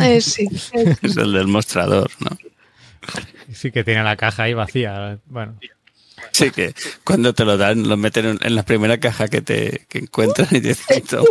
Eh, 0.03 0.21
sí. 0.23 0.49
Es 1.03 1.17
el 1.17 1.33
del 1.33 1.47
mostrador, 1.47 2.11
¿no? 2.21 2.37
Sí 3.53 3.71
que 3.71 3.85
tiene 3.85 4.03
la 4.03 4.17
caja 4.17 4.45
ahí 4.45 4.55
vacía. 4.55 5.19
Bueno, 5.27 5.59
Sí, 6.33 6.51
que 6.51 6.75
cuando 7.05 7.33
te 7.33 7.45
lo 7.45 7.57
dan, 7.57 7.89
lo 7.89 7.97
meten 7.97 8.27
en- 8.27 8.39
en 8.43 8.55
la 8.55 8.65
primera 8.65 8.99
caja 8.99 9.29
que 9.29 9.41
te 9.41 9.87
que 9.89 9.99
encuentran 9.99 10.49
y 10.51 10.61
te 10.61 10.69
dicen, 10.69 11.03
"Toma". 11.05 11.25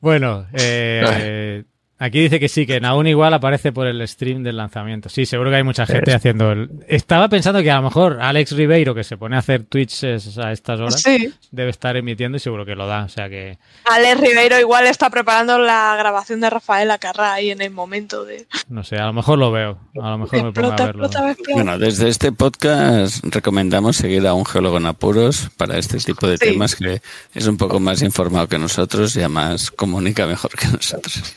Bueno, 0.00 0.46
eh, 0.52 1.64
aquí 1.98 2.20
dice 2.20 2.38
que 2.40 2.48
sí, 2.48 2.66
que 2.66 2.80
aún 2.82 3.06
igual 3.06 3.34
aparece 3.34 3.72
por 3.72 3.86
el 3.86 4.06
stream 4.06 4.42
del 4.42 4.56
lanzamiento. 4.56 5.08
Sí, 5.08 5.26
seguro 5.26 5.50
que 5.50 5.56
hay 5.56 5.62
mucha 5.62 5.86
gente 5.86 6.12
haciendo 6.14 6.52
el... 6.52 6.70
Estaba 6.88 7.28
pensando 7.28 7.62
que 7.62 7.70
a 7.70 7.76
lo 7.76 7.82
mejor 7.82 8.18
Alex 8.20 8.52
Ribeiro, 8.52 8.94
que 8.94 9.04
se 9.04 9.16
pone 9.16 9.36
a 9.36 9.40
hacer 9.40 9.64
Twitches 9.64 10.38
a 10.38 10.52
estas 10.52 10.80
horas, 10.80 11.02
Sí. 11.02 11.32
debe 11.50 11.70
estar 11.70 11.96
emitiendo 11.96 12.36
y 12.36 12.40
seguro 12.40 12.64
que 12.64 12.74
lo 12.74 12.86
da. 12.86 13.04
O 13.04 13.08
sea 13.08 13.28
que, 13.28 13.58
Alex 13.84 14.20
Ribeiro 14.20 14.58
igual 14.60 14.86
está 14.86 15.10
preparando 15.10 15.58
la 15.58 15.96
grabación 15.98 16.40
de 16.40 16.50
Rafael 16.50 16.90
Acarrá 16.90 17.32
ahí 17.34 17.50
en 17.50 17.60
el 17.62 17.70
momento 17.70 18.24
de 18.24 18.46
no 18.68 18.84
sé, 18.84 18.96
a 18.96 19.06
lo 19.06 19.12
mejor 19.12 19.38
lo 19.38 19.50
veo. 19.50 19.78
A 20.02 20.10
lo 20.10 20.18
mejor 20.18 20.44
me 20.44 20.52
pongo 20.52 20.72
a 20.72 20.76
verlo. 20.76 21.06
explota, 21.06 21.30
explota. 21.30 21.54
Bueno, 21.54 21.78
desde 21.78 22.08
este 22.08 22.32
podcast 22.32 23.24
recomendamos 23.24 23.96
seguir 23.96 24.26
a 24.26 24.34
un 24.34 24.44
geólogo 24.44 24.76
en 24.76 24.86
apuros 24.86 25.50
para 25.56 25.78
este 25.78 25.98
tipo 25.98 26.26
de 26.28 26.36
Sí. 26.36 26.44
temas 26.52 26.76
que 26.76 27.00
es 27.34 27.46
un 27.46 27.56
poco 27.56 27.80
más 27.80 28.02
informado 28.02 28.46
que 28.48 28.58
nosotros 28.58 29.16
y 29.16 29.20
además 29.20 29.70
comunica 29.70 30.26
mejor 30.26 30.50
que 30.52 30.66
nosotros. 30.68 31.34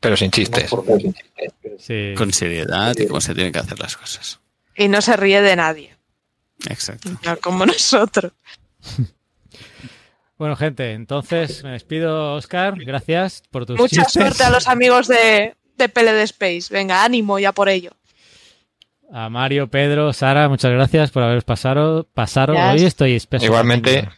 Pero 0.00 0.16
sin 0.16 0.30
chistes. 0.30 0.70
Sí. 1.78 2.14
Con 2.16 2.32
seriedad 2.32 2.94
y 2.96 3.06
cómo 3.06 3.20
se 3.20 3.34
tienen 3.34 3.52
que 3.52 3.58
hacer 3.58 3.78
las 3.78 3.96
cosas. 3.96 4.40
Y 4.76 4.88
no 4.88 5.00
se 5.02 5.16
ríe 5.16 5.42
de 5.42 5.56
nadie, 5.56 5.96
Exacto. 6.68 7.10
no 7.24 7.36
como 7.38 7.66
nosotros. 7.66 8.32
Bueno, 10.36 10.54
gente, 10.54 10.92
entonces 10.92 11.64
me 11.64 11.70
despido, 11.72 12.34
Oscar. 12.34 12.74
Gracias 12.78 13.42
por 13.50 13.66
tus 13.66 13.76
Mucha 13.76 14.04
chistes. 14.04 14.12
suerte 14.12 14.44
a 14.44 14.50
los 14.50 14.68
amigos 14.68 15.08
de, 15.08 15.56
de 15.76 15.88
PLD 15.88 16.22
Space. 16.22 16.66
Venga, 16.72 17.02
ánimo 17.04 17.40
ya 17.40 17.50
por 17.52 17.68
ello. 17.68 17.90
A 19.12 19.28
Mario, 19.30 19.68
Pedro, 19.68 20.12
Sara, 20.12 20.48
muchas 20.48 20.70
gracias 20.70 21.10
por 21.10 21.24
haberos 21.24 21.42
pasado. 21.44 22.04
pasado. 22.14 22.52
Hoy 22.54 22.84
estoy 22.84 23.14
espeso. 23.14 23.44
Igualmente, 23.46 24.08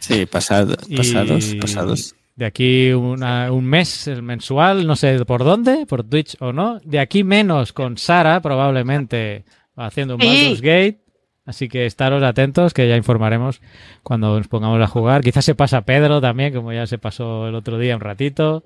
Sí, 0.00 0.26
pasad, 0.26 0.68
Y 0.86 0.96
pasados, 0.96 1.54
pasados. 1.60 2.14
De 2.38 2.46
aquí 2.46 2.92
una- 2.92 3.50
un 3.50 3.64
mes, 3.64 4.06
el 4.06 4.22
mensual, 4.22 4.86
no 4.86 4.94
sé 4.94 5.24
por 5.24 5.42
dónde, 5.42 5.86
por 5.86 6.04
Twitch 6.04 6.36
o 6.38 6.52
no. 6.52 6.78
De 6.84 7.00
aquí 7.00 7.24
menos 7.24 7.72
con 7.72 7.98
Sara, 7.98 8.40
probablemente 8.40 9.44
haciendo 9.74 10.14
un. 10.14 10.20
Baldur's 10.20 10.60
Gate. 10.60 11.00
Así 11.44 11.68
que 11.68 11.84
estaros 11.84 12.22
atentos, 12.22 12.72
que 12.74 12.86
ya 12.88 12.96
informaremos 12.96 13.60
cuando 14.04 14.36
nos 14.38 14.46
pongamos 14.46 14.80
a 14.80 14.86
jugar. 14.86 15.22
Quizás 15.22 15.44
se 15.46 15.56
pasa 15.56 15.80
Pedro 15.80 16.20
también, 16.20 16.54
como 16.54 16.72
ya 16.72 16.86
se 16.86 16.98
pasó 16.98 17.48
el 17.48 17.56
otro 17.56 17.76
día 17.76 17.96
un 17.96 18.02
ratito. 18.02 18.62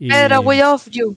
Y, 0.00 0.08
Pedro, 0.08 0.40
we 0.40 0.58
love 0.58 0.88
you. 0.90 1.16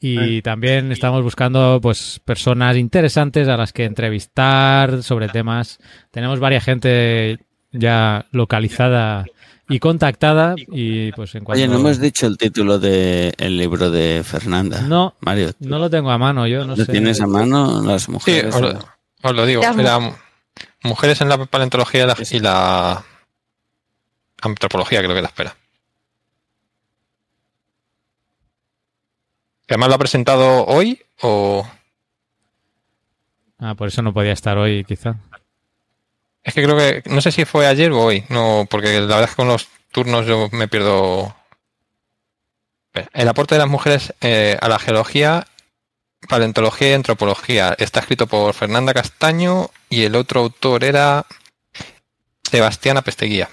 y 0.00 0.40
también 0.40 0.90
estamos 0.90 1.22
buscando 1.22 1.80
pues 1.82 2.18
personas 2.24 2.78
interesantes 2.78 3.46
a 3.48 3.58
las 3.58 3.74
que 3.74 3.84
entrevistar 3.84 5.02
sobre 5.02 5.28
temas. 5.28 5.80
Tenemos 6.12 6.40
varias 6.40 6.64
gente 6.64 7.40
ya 7.72 8.24
localizada 8.32 9.26
y 9.70 9.78
contactada 9.78 10.54
y 10.58 11.12
pues 11.12 11.34
en 11.36 11.44
cuanto 11.44 11.62
Oye, 11.62 11.68
no 11.68 11.78
hemos 11.78 12.00
dicho 12.00 12.26
el 12.26 12.36
título 12.36 12.78
del 12.78 13.56
libro 13.56 13.90
de 13.90 14.22
Fernanda. 14.24 14.82
No, 14.82 15.14
Mario, 15.20 15.52
no 15.60 15.78
lo 15.78 15.88
tengo 15.88 16.10
a 16.10 16.18
mano, 16.18 16.46
yo 16.46 16.64
no 16.64 16.74
¿lo 16.74 16.84
sé. 16.84 16.90
tienes 16.90 17.20
a 17.20 17.26
mano 17.26 17.80
las 17.82 18.02
sí, 18.02 18.10
mujeres? 18.10 18.54
os 18.54 18.60
lo, 18.60 18.78
os 19.22 19.34
lo 19.34 19.46
digo. 19.46 19.62
Era 19.62 19.98
mujeres 20.82 21.20
en 21.20 21.28
la 21.28 21.46
paleontología 21.46 22.02
y 22.02 22.06
la, 22.06 22.16
y 22.32 22.40
la 22.40 23.04
antropología, 24.42 24.98
creo 25.00 25.14
que 25.14 25.22
la 25.22 25.28
espera. 25.28 25.56
Que 29.66 29.74
además 29.74 29.88
lo 29.90 29.94
ha 29.94 29.98
presentado 29.98 30.66
hoy 30.66 31.00
o... 31.22 31.64
Ah, 33.60 33.74
por 33.76 33.86
eso 33.88 34.02
no 34.02 34.12
podía 34.12 34.32
estar 34.32 34.58
hoy, 34.58 34.84
quizá. 34.84 35.16
Es 36.42 36.54
que 36.54 36.62
creo 36.62 36.76
que... 36.76 37.02
No 37.06 37.20
sé 37.20 37.32
si 37.32 37.44
fue 37.44 37.66
ayer 37.66 37.92
o 37.92 38.00
hoy. 38.00 38.24
No, 38.28 38.66
porque 38.70 39.00
la 39.00 39.00
verdad 39.00 39.24
es 39.24 39.30
que 39.30 39.36
con 39.36 39.48
los 39.48 39.68
turnos 39.92 40.26
yo 40.26 40.48
me 40.52 40.68
pierdo... 40.68 41.34
El 43.12 43.28
aporte 43.28 43.54
de 43.54 43.60
las 43.60 43.68
mujeres 43.68 44.14
eh, 44.20 44.58
a 44.60 44.68
la 44.68 44.78
geología, 44.78 45.46
paleontología 46.28 46.90
y 46.90 46.94
antropología. 46.94 47.76
Está 47.78 48.00
escrito 48.00 48.26
por 48.26 48.52
Fernanda 48.52 48.92
Castaño 48.92 49.70
y 49.88 50.04
el 50.04 50.16
otro 50.16 50.40
autor 50.40 50.82
era 50.82 51.24
Sebastián 52.50 53.00
Pesteguía. 53.04 53.48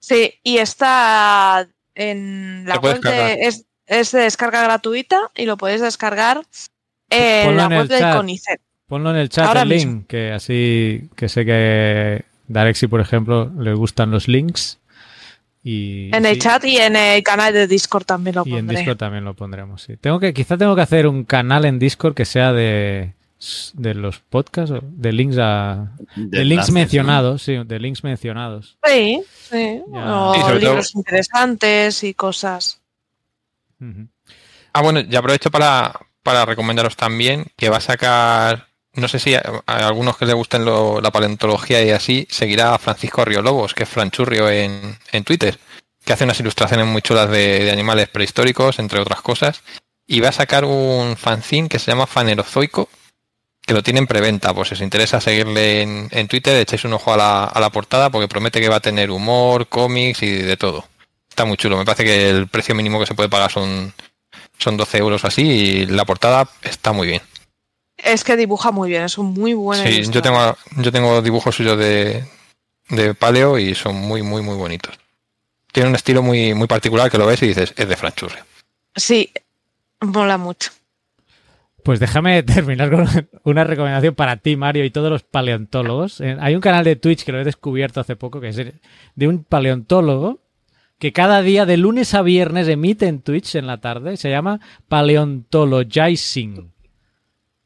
Sí, 0.00 0.40
y 0.42 0.58
está 0.58 1.68
en 1.94 2.64
la 2.66 2.78
web 2.78 3.00
de, 3.00 3.46
es, 3.46 3.66
es 3.86 4.12
de 4.12 4.20
descarga 4.20 4.62
gratuita 4.62 5.30
y 5.34 5.44
lo 5.44 5.58
podéis 5.58 5.82
descargar 5.82 6.46
en 7.10 7.46
Ponlo 7.46 7.68
la 7.68 7.76
web 7.76 7.88
del. 7.88 8.14
CONICET. 8.14 8.60
Ponlo 8.88 9.10
en 9.10 9.16
el 9.16 9.28
chat 9.28 9.46
Ahora 9.46 9.62
el 9.62 9.68
link, 9.68 10.06
que 10.08 10.32
así 10.32 11.08
que 11.14 11.28
sé 11.28 11.44
que 11.44 12.24
Darexi, 12.48 12.86
por 12.88 13.00
ejemplo, 13.00 13.52
le 13.58 13.74
gustan 13.74 14.10
los 14.10 14.26
links. 14.28 14.78
Y, 15.62 16.08
En 16.14 16.24
el 16.24 16.34
sí, 16.36 16.40
chat 16.40 16.64
y 16.64 16.78
en 16.78 16.96
el 16.96 17.22
canal 17.22 17.52
de 17.52 17.66
Discord 17.66 18.04
también 18.04 18.36
lo 18.36 18.42
y 18.46 18.50
en 18.52 18.56
pondré. 18.60 18.76
Discord 18.78 18.96
también 18.96 19.24
lo 19.24 19.34
pondremos, 19.34 19.82
sí. 19.82 19.96
Tengo 19.98 20.18
que, 20.18 20.32
quizá 20.32 20.56
tengo 20.56 20.74
que 20.74 20.80
hacer 20.82 21.06
un 21.06 21.24
canal 21.24 21.66
en 21.66 21.78
Discord 21.78 22.14
que 22.14 22.24
sea 22.24 22.52
de, 22.54 23.12
de 23.74 23.94
los 23.94 24.20
podcasts, 24.20 24.70
o 24.70 24.80
de 24.82 25.12
links 25.12 25.36
a, 25.38 25.92
de, 26.16 26.44
links 26.46 26.70
mencionados, 26.70 27.42
sí, 27.42 27.56
de 27.66 27.78
links 27.80 28.02
mencionados. 28.04 28.78
Sí, 28.86 29.20
sí. 29.50 29.82
Ya. 29.92 30.14
O 30.16 30.34
Sí, 30.34 30.40
sobre 30.40 30.60
todo- 30.60 30.68
libros 30.70 30.94
interesantes 30.94 32.02
y 32.04 32.14
cosas. 32.14 32.80
Ah, 34.72 34.80
bueno, 34.82 35.00
y 35.00 35.14
aprovecho 35.16 35.50
para, 35.50 35.92
para 36.22 36.46
recomendaros 36.46 36.96
también 36.96 37.46
que 37.56 37.68
va 37.68 37.76
a 37.78 37.80
sacar, 37.82 38.67
no 38.94 39.08
sé 39.08 39.18
si 39.18 39.34
a, 39.34 39.40
algunos 39.66 40.16
que 40.16 40.26
les 40.26 40.34
gusten 40.34 40.64
lo- 40.64 41.00
la 41.00 41.10
paleontología 41.10 41.82
y 41.84 41.90
así, 41.90 42.26
seguirá 42.30 42.74
a 42.74 42.78
Francisco 42.78 43.24
Riolobos, 43.24 43.74
que 43.74 43.84
es 43.84 43.88
Franchurrio 43.88 44.48
en, 44.50 44.98
en 45.12 45.24
Twitter, 45.24 45.58
que 46.04 46.12
hace 46.12 46.24
unas 46.24 46.40
ilustraciones 46.40 46.86
muy 46.86 47.02
chulas 47.02 47.30
de, 47.30 47.64
de 47.64 47.70
animales 47.70 48.08
prehistóricos, 48.08 48.78
entre 48.78 49.00
otras 49.00 49.20
cosas, 49.22 49.62
y 50.06 50.20
va 50.20 50.30
a 50.30 50.32
sacar 50.32 50.64
un 50.64 51.16
fanzine 51.16 51.68
que 51.68 51.78
se 51.78 51.90
llama 51.90 52.06
Fanerozoico, 52.06 52.88
que 53.66 53.74
lo 53.74 53.82
tiene 53.82 53.98
en 54.00 54.06
preventa, 54.06 54.54
pues 54.54 54.68
si 54.68 54.74
os 54.74 54.80
interesa 54.80 55.20
seguirle 55.20 55.82
en, 55.82 56.08
en 56.10 56.26
Twitter, 56.28 56.56
echéis 56.56 56.84
un 56.84 56.94
ojo 56.94 57.12
a 57.12 57.18
la, 57.18 57.44
a 57.44 57.60
la 57.60 57.70
portada, 57.70 58.08
porque 58.10 58.26
promete 58.26 58.60
que 58.60 58.70
va 58.70 58.76
a 58.76 58.80
tener 58.80 59.10
humor, 59.10 59.68
cómics 59.68 60.22
y 60.22 60.30
de 60.30 60.56
todo. 60.56 60.86
Está 61.28 61.44
muy 61.44 61.58
chulo, 61.58 61.76
me 61.76 61.84
parece 61.84 62.04
que 62.04 62.30
el 62.30 62.48
precio 62.48 62.74
mínimo 62.74 62.98
que 62.98 63.06
se 63.06 63.14
puede 63.14 63.28
pagar 63.28 63.50
son 63.52 63.92
son 64.58 64.76
12 64.76 64.98
euros 64.98 65.24
así 65.24 65.42
y 65.42 65.86
la 65.86 66.04
portada 66.04 66.48
está 66.62 66.92
muy 66.92 67.06
bien. 67.06 67.22
Es 67.98 68.24
que 68.24 68.36
dibuja 68.36 68.70
muy 68.70 68.90
bien, 68.90 69.02
es 69.02 69.18
un 69.18 69.32
muy 69.32 69.54
buen 69.54 69.86
Sí, 69.86 70.02
yo 70.10 70.22
tengo, 70.22 70.56
yo 70.76 70.92
tengo 70.92 71.20
dibujos 71.20 71.54
suyos 71.54 71.76
de, 71.76 72.24
de 72.90 73.14
paleo 73.14 73.58
y 73.58 73.74
son 73.74 73.96
muy, 73.96 74.22
muy, 74.22 74.40
muy 74.40 74.56
bonitos. 74.56 74.98
Tiene 75.72 75.88
un 75.90 75.94
estilo 75.96 76.22
muy, 76.22 76.54
muy 76.54 76.66
particular 76.66 77.10
que 77.10 77.18
lo 77.18 77.26
ves 77.26 77.42
y 77.42 77.48
dices, 77.48 77.74
es 77.76 77.88
de 77.88 77.96
Franchurre. 77.96 78.44
Sí, 78.94 79.32
mola 80.00 80.38
mucho. 80.38 80.70
Pues 81.82 82.00
déjame 82.00 82.42
terminar 82.44 82.90
con 82.90 83.28
una 83.44 83.64
recomendación 83.64 84.14
para 84.14 84.36
ti, 84.36 84.56
Mario, 84.56 84.84
y 84.84 84.90
todos 84.90 85.10
los 85.10 85.22
paleontólogos. 85.24 86.20
Eh, 86.20 86.36
Hay 86.40 86.54
un 86.54 86.60
canal 86.60 86.84
de 86.84 86.96
Twitch 86.96 87.24
que 87.24 87.32
lo 87.32 87.40
he 87.40 87.44
descubierto 87.44 88.00
hace 88.00 88.16
poco, 88.16 88.40
que 88.40 88.48
es 88.48 88.56
de 88.56 89.28
un 89.28 89.44
paleontólogo 89.44 90.40
que 90.98 91.12
cada 91.12 91.42
día 91.42 91.64
de 91.64 91.76
lunes 91.76 92.14
a 92.14 92.22
viernes 92.22 92.68
emite 92.68 93.06
en 93.06 93.22
Twitch 93.22 93.54
en 93.54 93.66
la 93.66 93.80
tarde. 93.80 94.16
Se 94.16 94.30
llama 94.30 94.60
Paleontologizing. 94.88 96.72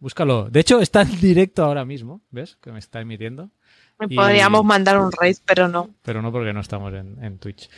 Búscalo. 0.02 0.50
De 0.50 0.58
hecho, 0.60 0.80
está 0.80 1.02
en 1.02 1.20
directo 1.20 1.64
ahora 1.64 1.84
mismo. 1.84 2.20
¿Ves? 2.32 2.56
Que 2.60 2.72
me 2.72 2.80
está 2.80 3.00
emitiendo. 3.00 3.50
Y- 4.08 4.16
Podríamos 4.16 4.64
mandar 4.64 4.98
un 4.98 5.12
raid, 5.12 5.36
pero 5.46 5.68
no. 5.68 5.90
Pero 6.02 6.20
no 6.22 6.32
porque 6.32 6.52
no 6.52 6.58
estamos 6.60 6.92
en, 6.92 7.22
en 7.22 7.38
Twitch. 7.38 7.70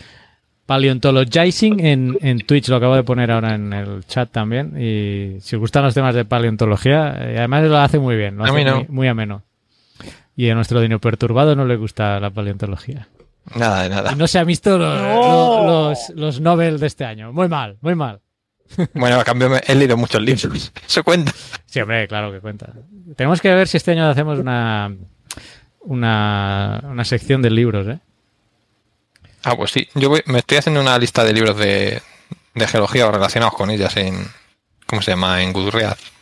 Paleontologizing 0.64 1.80
en, 1.84 2.16
en 2.22 2.38
Twitch, 2.38 2.68
lo 2.70 2.76
acabo 2.76 2.96
de 2.96 3.02
poner 3.02 3.30
ahora 3.30 3.54
en 3.54 3.72
el 3.74 4.06
chat 4.06 4.30
también. 4.30 4.72
Y 4.80 5.38
si 5.40 5.56
os 5.56 5.60
gustan 5.60 5.84
los 5.84 5.92
temas 5.92 6.14
de 6.14 6.24
paleontología, 6.24 7.10
eh, 7.20 7.36
además 7.38 7.64
lo 7.64 7.76
hace 7.76 7.98
muy 7.98 8.16
bien, 8.16 8.36
lo 8.38 8.44
A 8.44 8.48
hace 8.48 8.56
mí 8.56 8.64
no. 8.64 8.76
muy, 8.76 8.86
muy 8.88 9.08
ameno. 9.08 9.42
Y 10.34 10.48
a 10.48 10.54
nuestro 10.54 10.80
Dino 10.80 10.98
Perturbado 11.00 11.54
no 11.54 11.66
le 11.66 11.76
gusta 11.76 12.18
la 12.18 12.30
paleontología. 12.30 13.08
Nada 13.54 13.82
de 13.82 13.90
nada. 13.90 14.12
Y 14.12 14.16
no 14.16 14.26
se 14.26 14.38
han 14.38 14.46
visto 14.46 14.78
los, 14.78 14.98
No. 15.02 15.66
los, 15.90 15.98
los 16.16 16.40
Nobel 16.40 16.80
de 16.80 16.86
este 16.86 17.04
año. 17.04 17.30
Muy 17.34 17.48
mal, 17.48 17.76
muy 17.82 17.94
mal. 17.94 18.20
Bueno, 18.94 19.20
a 19.20 19.24
cambio 19.24 19.50
he 19.66 19.74
leído 19.74 19.96
muchos 19.96 20.20
libros. 20.22 20.72
Eso 20.86 21.04
cuenta. 21.04 21.32
Sí, 21.66 21.80
hombre, 21.80 22.08
claro 22.08 22.32
que 22.32 22.40
cuenta. 22.40 22.72
Tenemos 23.16 23.40
que 23.40 23.54
ver 23.54 23.68
si 23.68 23.76
este 23.76 23.92
año 23.92 24.08
hacemos 24.08 24.38
una, 24.38 24.94
una, 25.80 26.80
una 26.84 27.04
sección 27.04 27.42
de 27.42 27.50
libros, 27.50 27.86
¿eh? 27.88 28.00
Ah, 29.44 29.56
pues 29.56 29.70
sí. 29.72 29.88
Yo 29.94 30.08
voy- 30.08 30.22
me 30.26 30.38
estoy 30.38 30.58
haciendo 30.58 30.80
una 30.80 30.98
lista 30.98 31.22
de 31.24 31.32
libros 31.34 31.56
de, 31.58 32.00
de 32.54 32.66
geología 32.66 33.06
o 33.06 33.12
relacionados 33.12 33.54
con 33.54 33.70
ellas 33.70 33.96
en. 33.96 34.26
¿Cómo 34.86 35.02
se 35.02 35.10
llama? 35.12 35.42
En 35.42 35.52
Goodreads. 35.52 36.12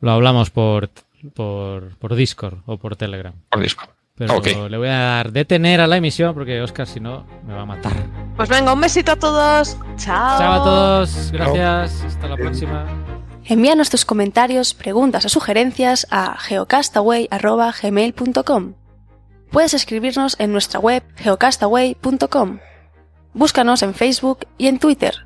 Lo 0.00 0.10
hablamos 0.12 0.50
por, 0.50 0.90
por, 1.34 1.96
por 1.96 2.14
Discord 2.14 2.58
o 2.66 2.78
por 2.78 2.96
Telegram. 2.96 3.34
Por 3.50 3.60
Discord. 3.62 3.90
Pero 4.16 4.36
Ok. 4.36 4.46
le 4.70 4.76
voy 4.78 4.88
a 4.88 4.98
dar 4.98 5.30
detener 5.32 5.80
a 5.80 5.86
la 5.86 5.96
emisión 5.98 6.32
porque 6.34 6.60
Oscar, 6.62 6.86
si 6.86 7.00
no, 7.00 7.24
me 7.46 7.52
va 7.54 7.62
a 7.62 7.66
matar. 7.66 7.92
Pues 8.36 8.48
venga, 8.48 8.72
un 8.72 8.80
besito 8.80 9.12
a 9.12 9.16
todos. 9.16 9.76
Chao. 9.96 10.38
Chao 10.38 10.52
a 10.54 10.64
todos, 10.64 11.30
gracias, 11.32 12.02
hasta 12.04 12.26
la 12.28 12.36
próxima. 12.36 12.86
Envíanos 13.44 13.90
tus 13.90 14.04
comentarios, 14.06 14.72
preguntas 14.74 15.24
o 15.26 15.28
sugerencias 15.28 16.06
a 16.10 16.36
geocastaway.gmail.com. 16.38 18.72
Puedes 19.50 19.74
escribirnos 19.74 20.34
en 20.40 20.50
nuestra 20.52 20.80
web 20.80 21.02
geocastaway.com. 21.16 22.58
Búscanos 23.34 23.82
en 23.82 23.92
Facebook 23.94 24.46
y 24.56 24.68
en 24.68 24.78
Twitter. 24.78 25.25